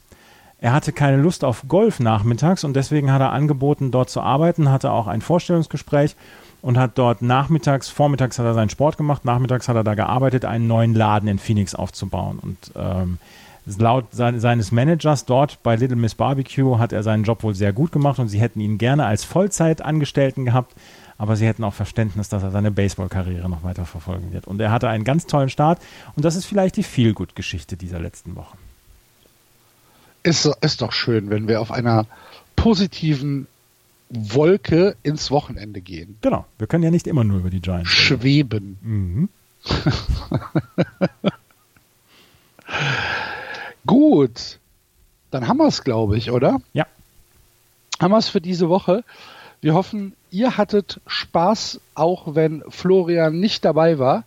Er 0.62 0.74
hatte 0.74 0.92
keine 0.92 1.18
Lust 1.18 1.46
auf 1.46 1.64
Golf 1.68 2.00
nachmittags 2.00 2.64
und 2.64 2.76
deswegen 2.76 3.14
hat 3.14 3.22
er 3.22 3.32
angeboten, 3.32 3.92
dort 3.92 4.10
zu 4.10 4.22
arbeiten, 4.22 4.70
hatte 4.70 4.92
auch 4.92 5.08
ein 5.08 5.22
Vorstellungsgespräch 5.22 6.16
und 6.62 6.78
hat 6.78 6.98
dort 6.98 7.22
nachmittags, 7.22 7.90
vormittags 7.90 8.38
hat 8.40 8.46
er 8.46 8.54
seinen 8.54 8.70
Sport 8.70 8.98
gemacht, 8.98 9.24
nachmittags 9.24 9.70
hat 9.70 9.78
er 9.78 9.86
da 9.86 9.96
gearbeitet, 9.96 10.44
einen 10.44 10.68
neuen 10.68 10.94
Laden 10.94 11.30
in 11.30 11.40
Phoenix 11.40 11.76
aufzubauen. 11.76 12.40
Und 12.40 12.58
ähm, 12.76 13.20
laut 13.78 14.06
seines 14.12 14.72
Managers 14.72 15.26
dort 15.26 15.64
bei 15.64 15.76
Little 15.76 15.96
Miss 15.96 16.16
Barbecue 16.16 16.78
hat 16.78 16.92
er 16.92 17.04
seinen 17.04 17.24
Job 17.24 17.44
wohl 17.44 17.56
sehr 17.56 17.72
gut 17.72 17.94
gemacht 17.94 18.20
und 18.20 18.28
sie 18.28 18.42
hätten 18.42 18.60
ihn 18.60 18.78
gerne 18.78 19.06
als 19.06 19.24
Vollzeitangestellten 19.24 20.44
gehabt, 20.44 20.74
aber 21.20 21.36
sie 21.36 21.46
hätten 21.46 21.64
auch 21.64 21.76
Verständnis, 21.76 22.30
dass 22.30 22.42
er 22.42 22.50
seine 22.50 22.72
Baseballkarriere 22.72 23.48
noch 23.48 23.62
weiter 23.62 23.86
verfolgen 23.86 24.34
wird. 24.34 24.48
Und 24.48 24.60
er 24.60 24.72
hatte 24.72 24.90
einen 24.90 25.04
ganz 25.04 25.28
tollen 25.28 25.50
Start 25.50 25.80
und 26.16 26.26
das 26.26 26.36
ist 26.36 26.46
vielleicht 26.46 26.78
die 26.78 26.84
Feelgood-Geschichte 26.84 27.78
dieser 27.78 28.00
letzten 28.00 28.36
Woche 28.36 28.58
ist, 30.24 30.46
ist 30.62 30.82
doch 30.82 30.92
schön, 30.92 31.30
wenn 31.30 31.48
wir 31.48 31.62
auf 31.62 31.72
einer 31.72 32.06
positiven 32.56 33.48
Wolke 34.10 34.96
ins 35.04 35.30
Wochenende 35.32 35.82
gehen. 35.82 36.18
Genau, 36.22 36.46
wir 36.58 36.68
können 36.68 36.84
ja 36.84 36.92
nicht 36.92 37.08
immer 37.08 37.24
nur 37.24 37.40
über 37.40 37.50
die 37.50 37.62
Giants 37.62 37.90
schweben. 37.90 38.78
Mhm. 38.82 39.30
Gut, 43.86 44.60
dann 45.32 45.48
haben 45.48 45.58
wir 45.58 45.68
es, 45.68 45.84
glaube 45.84 46.18
ich, 46.18 46.32
oder? 46.32 46.60
Ja. 46.74 46.88
Haben 48.00 48.12
wir 48.12 48.18
es 48.18 48.30
für 48.30 48.42
diese 48.42 48.70
Woche. 48.70 49.04
Wir 49.62 49.74
hoffen, 49.74 50.14
ihr 50.32 50.58
hattet 50.58 51.02
Spaß, 51.08 51.80
auch 51.96 52.36
wenn 52.36 52.64
Florian 52.70 53.40
nicht 53.40 53.66
dabei 53.66 54.00
war. 54.00 54.24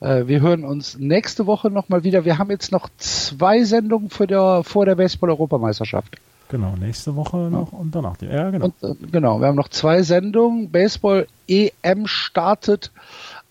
Äh, 0.00 0.26
wir 0.26 0.40
hören 0.40 0.64
uns 0.64 0.98
nächste 0.98 1.46
Woche 1.46 1.70
nochmal 1.70 2.04
wieder. 2.04 2.24
Wir 2.24 2.38
haben 2.38 2.50
jetzt 2.50 2.72
noch 2.72 2.88
zwei 2.98 3.64
Sendungen 3.64 4.10
der, 4.28 4.62
vor 4.64 4.86
der 4.86 4.96
Baseball-Europameisterschaft. 4.96 6.16
Genau, 6.48 6.74
nächste 6.78 7.16
Woche 7.16 7.36
noch 7.36 7.72
und 7.72 7.94
danach. 7.94 8.20
Ja, 8.20 8.50
genau. 8.50 8.66
Und, 8.66 8.82
äh, 8.82 8.94
genau, 9.10 9.40
wir 9.40 9.48
haben 9.48 9.56
noch 9.56 9.68
zwei 9.68 10.02
Sendungen. 10.02 10.70
Baseball 10.70 11.26
EM 11.48 12.06
startet 12.06 12.90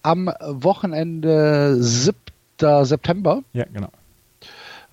am 0.04 0.32
Wochenende 0.42 1.78
7. 1.80 2.16
September. 2.84 3.42
Ja, 3.54 3.66
genau 3.74 3.90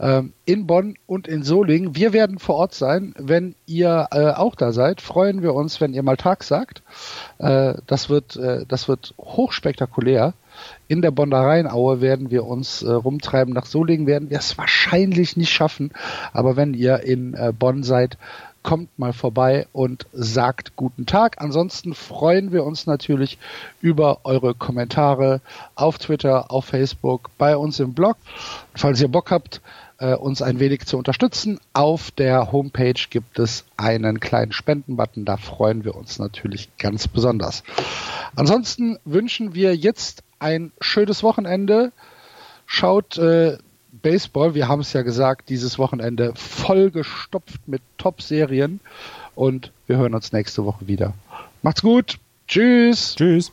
ähm, 0.00 0.32
in 0.44 0.66
Bonn 0.66 0.96
und 1.06 1.26
in 1.26 1.42
Solingen. 1.42 1.94
Wir 1.96 2.12
werden 2.12 2.38
vor 2.38 2.56
Ort 2.56 2.74
sein. 2.74 3.14
Wenn 3.18 3.54
ihr 3.66 4.08
äh, 4.12 4.30
auch 4.30 4.54
da 4.54 4.72
seid, 4.72 5.00
freuen 5.00 5.42
wir 5.42 5.54
uns, 5.54 5.80
wenn 5.80 5.94
ihr 5.94 6.02
mal 6.02 6.16
Tag 6.16 6.44
sagt. 6.44 6.82
Äh, 7.38 7.74
das 7.86 8.08
wird, 8.08 8.36
äh, 8.36 8.64
das 8.66 8.88
wird 8.88 9.14
hochspektakulär. 9.18 10.34
In 10.88 11.02
der 11.02 11.10
Bonner 11.10 11.40
Rheinaue 11.40 12.00
werden 12.00 12.30
wir 12.30 12.44
uns 12.44 12.82
äh, 12.82 12.90
rumtreiben. 12.90 13.54
Nach 13.54 13.66
Solingen 13.66 14.06
werden 14.06 14.30
wir 14.30 14.38
es 14.38 14.58
wahrscheinlich 14.58 15.36
nicht 15.36 15.50
schaffen. 15.50 15.92
Aber 16.32 16.56
wenn 16.56 16.74
ihr 16.74 17.00
in 17.00 17.34
äh, 17.34 17.52
Bonn 17.56 17.82
seid, 17.82 18.18
kommt 18.62 18.98
mal 18.98 19.12
vorbei 19.12 19.66
und 19.72 20.06
sagt 20.12 20.76
guten 20.76 21.06
Tag. 21.06 21.40
Ansonsten 21.40 21.94
freuen 21.94 22.52
wir 22.52 22.64
uns 22.64 22.86
natürlich 22.86 23.38
über 23.80 24.20
eure 24.24 24.54
Kommentare 24.54 25.40
auf 25.74 25.98
Twitter, 25.98 26.50
auf 26.50 26.66
Facebook, 26.66 27.30
bei 27.38 27.56
uns 27.56 27.80
im 27.80 27.94
Blog. 27.94 28.16
Falls 28.74 29.00
ihr 29.00 29.08
Bock 29.08 29.30
habt, 29.30 29.60
äh, 29.98 30.14
uns 30.14 30.42
ein 30.42 30.60
wenig 30.60 30.86
zu 30.86 30.96
unterstützen. 30.96 31.58
Auf 31.72 32.10
der 32.10 32.52
Homepage 32.52 33.00
gibt 33.10 33.38
es 33.38 33.64
einen 33.76 34.20
kleinen 34.20 34.52
Spendenbutton. 34.52 35.24
Da 35.24 35.36
freuen 35.36 35.84
wir 35.84 35.94
uns 35.94 36.18
natürlich 36.18 36.68
ganz 36.78 37.08
besonders. 37.08 37.62
Ansonsten 38.36 38.98
wünschen 39.04 39.54
wir 39.54 39.74
jetzt 39.76 40.22
ein 40.38 40.72
schönes 40.80 41.22
Wochenende. 41.22 41.92
Schaut 42.66 43.18
äh, 43.18 43.58
Baseball, 43.90 44.54
wir 44.54 44.68
haben 44.68 44.80
es 44.80 44.92
ja 44.92 45.02
gesagt, 45.02 45.48
dieses 45.48 45.78
Wochenende 45.78 46.32
vollgestopft 46.34 47.66
mit 47.66 47.82
Top-Serien. 47.96 48.80
Und 49.34 49.72
wir 49.86 49.96
hören 49.96 50.14
uns 50.14 50.32
nächste 50.32 50.64
Woche 50.64 50.86
wieder. 50.86 51.14
Macht's 51.62 51.82
gut. 51.82 52.18
Tschüss. 52.46 53.14
Tschüss. 53.16 53.52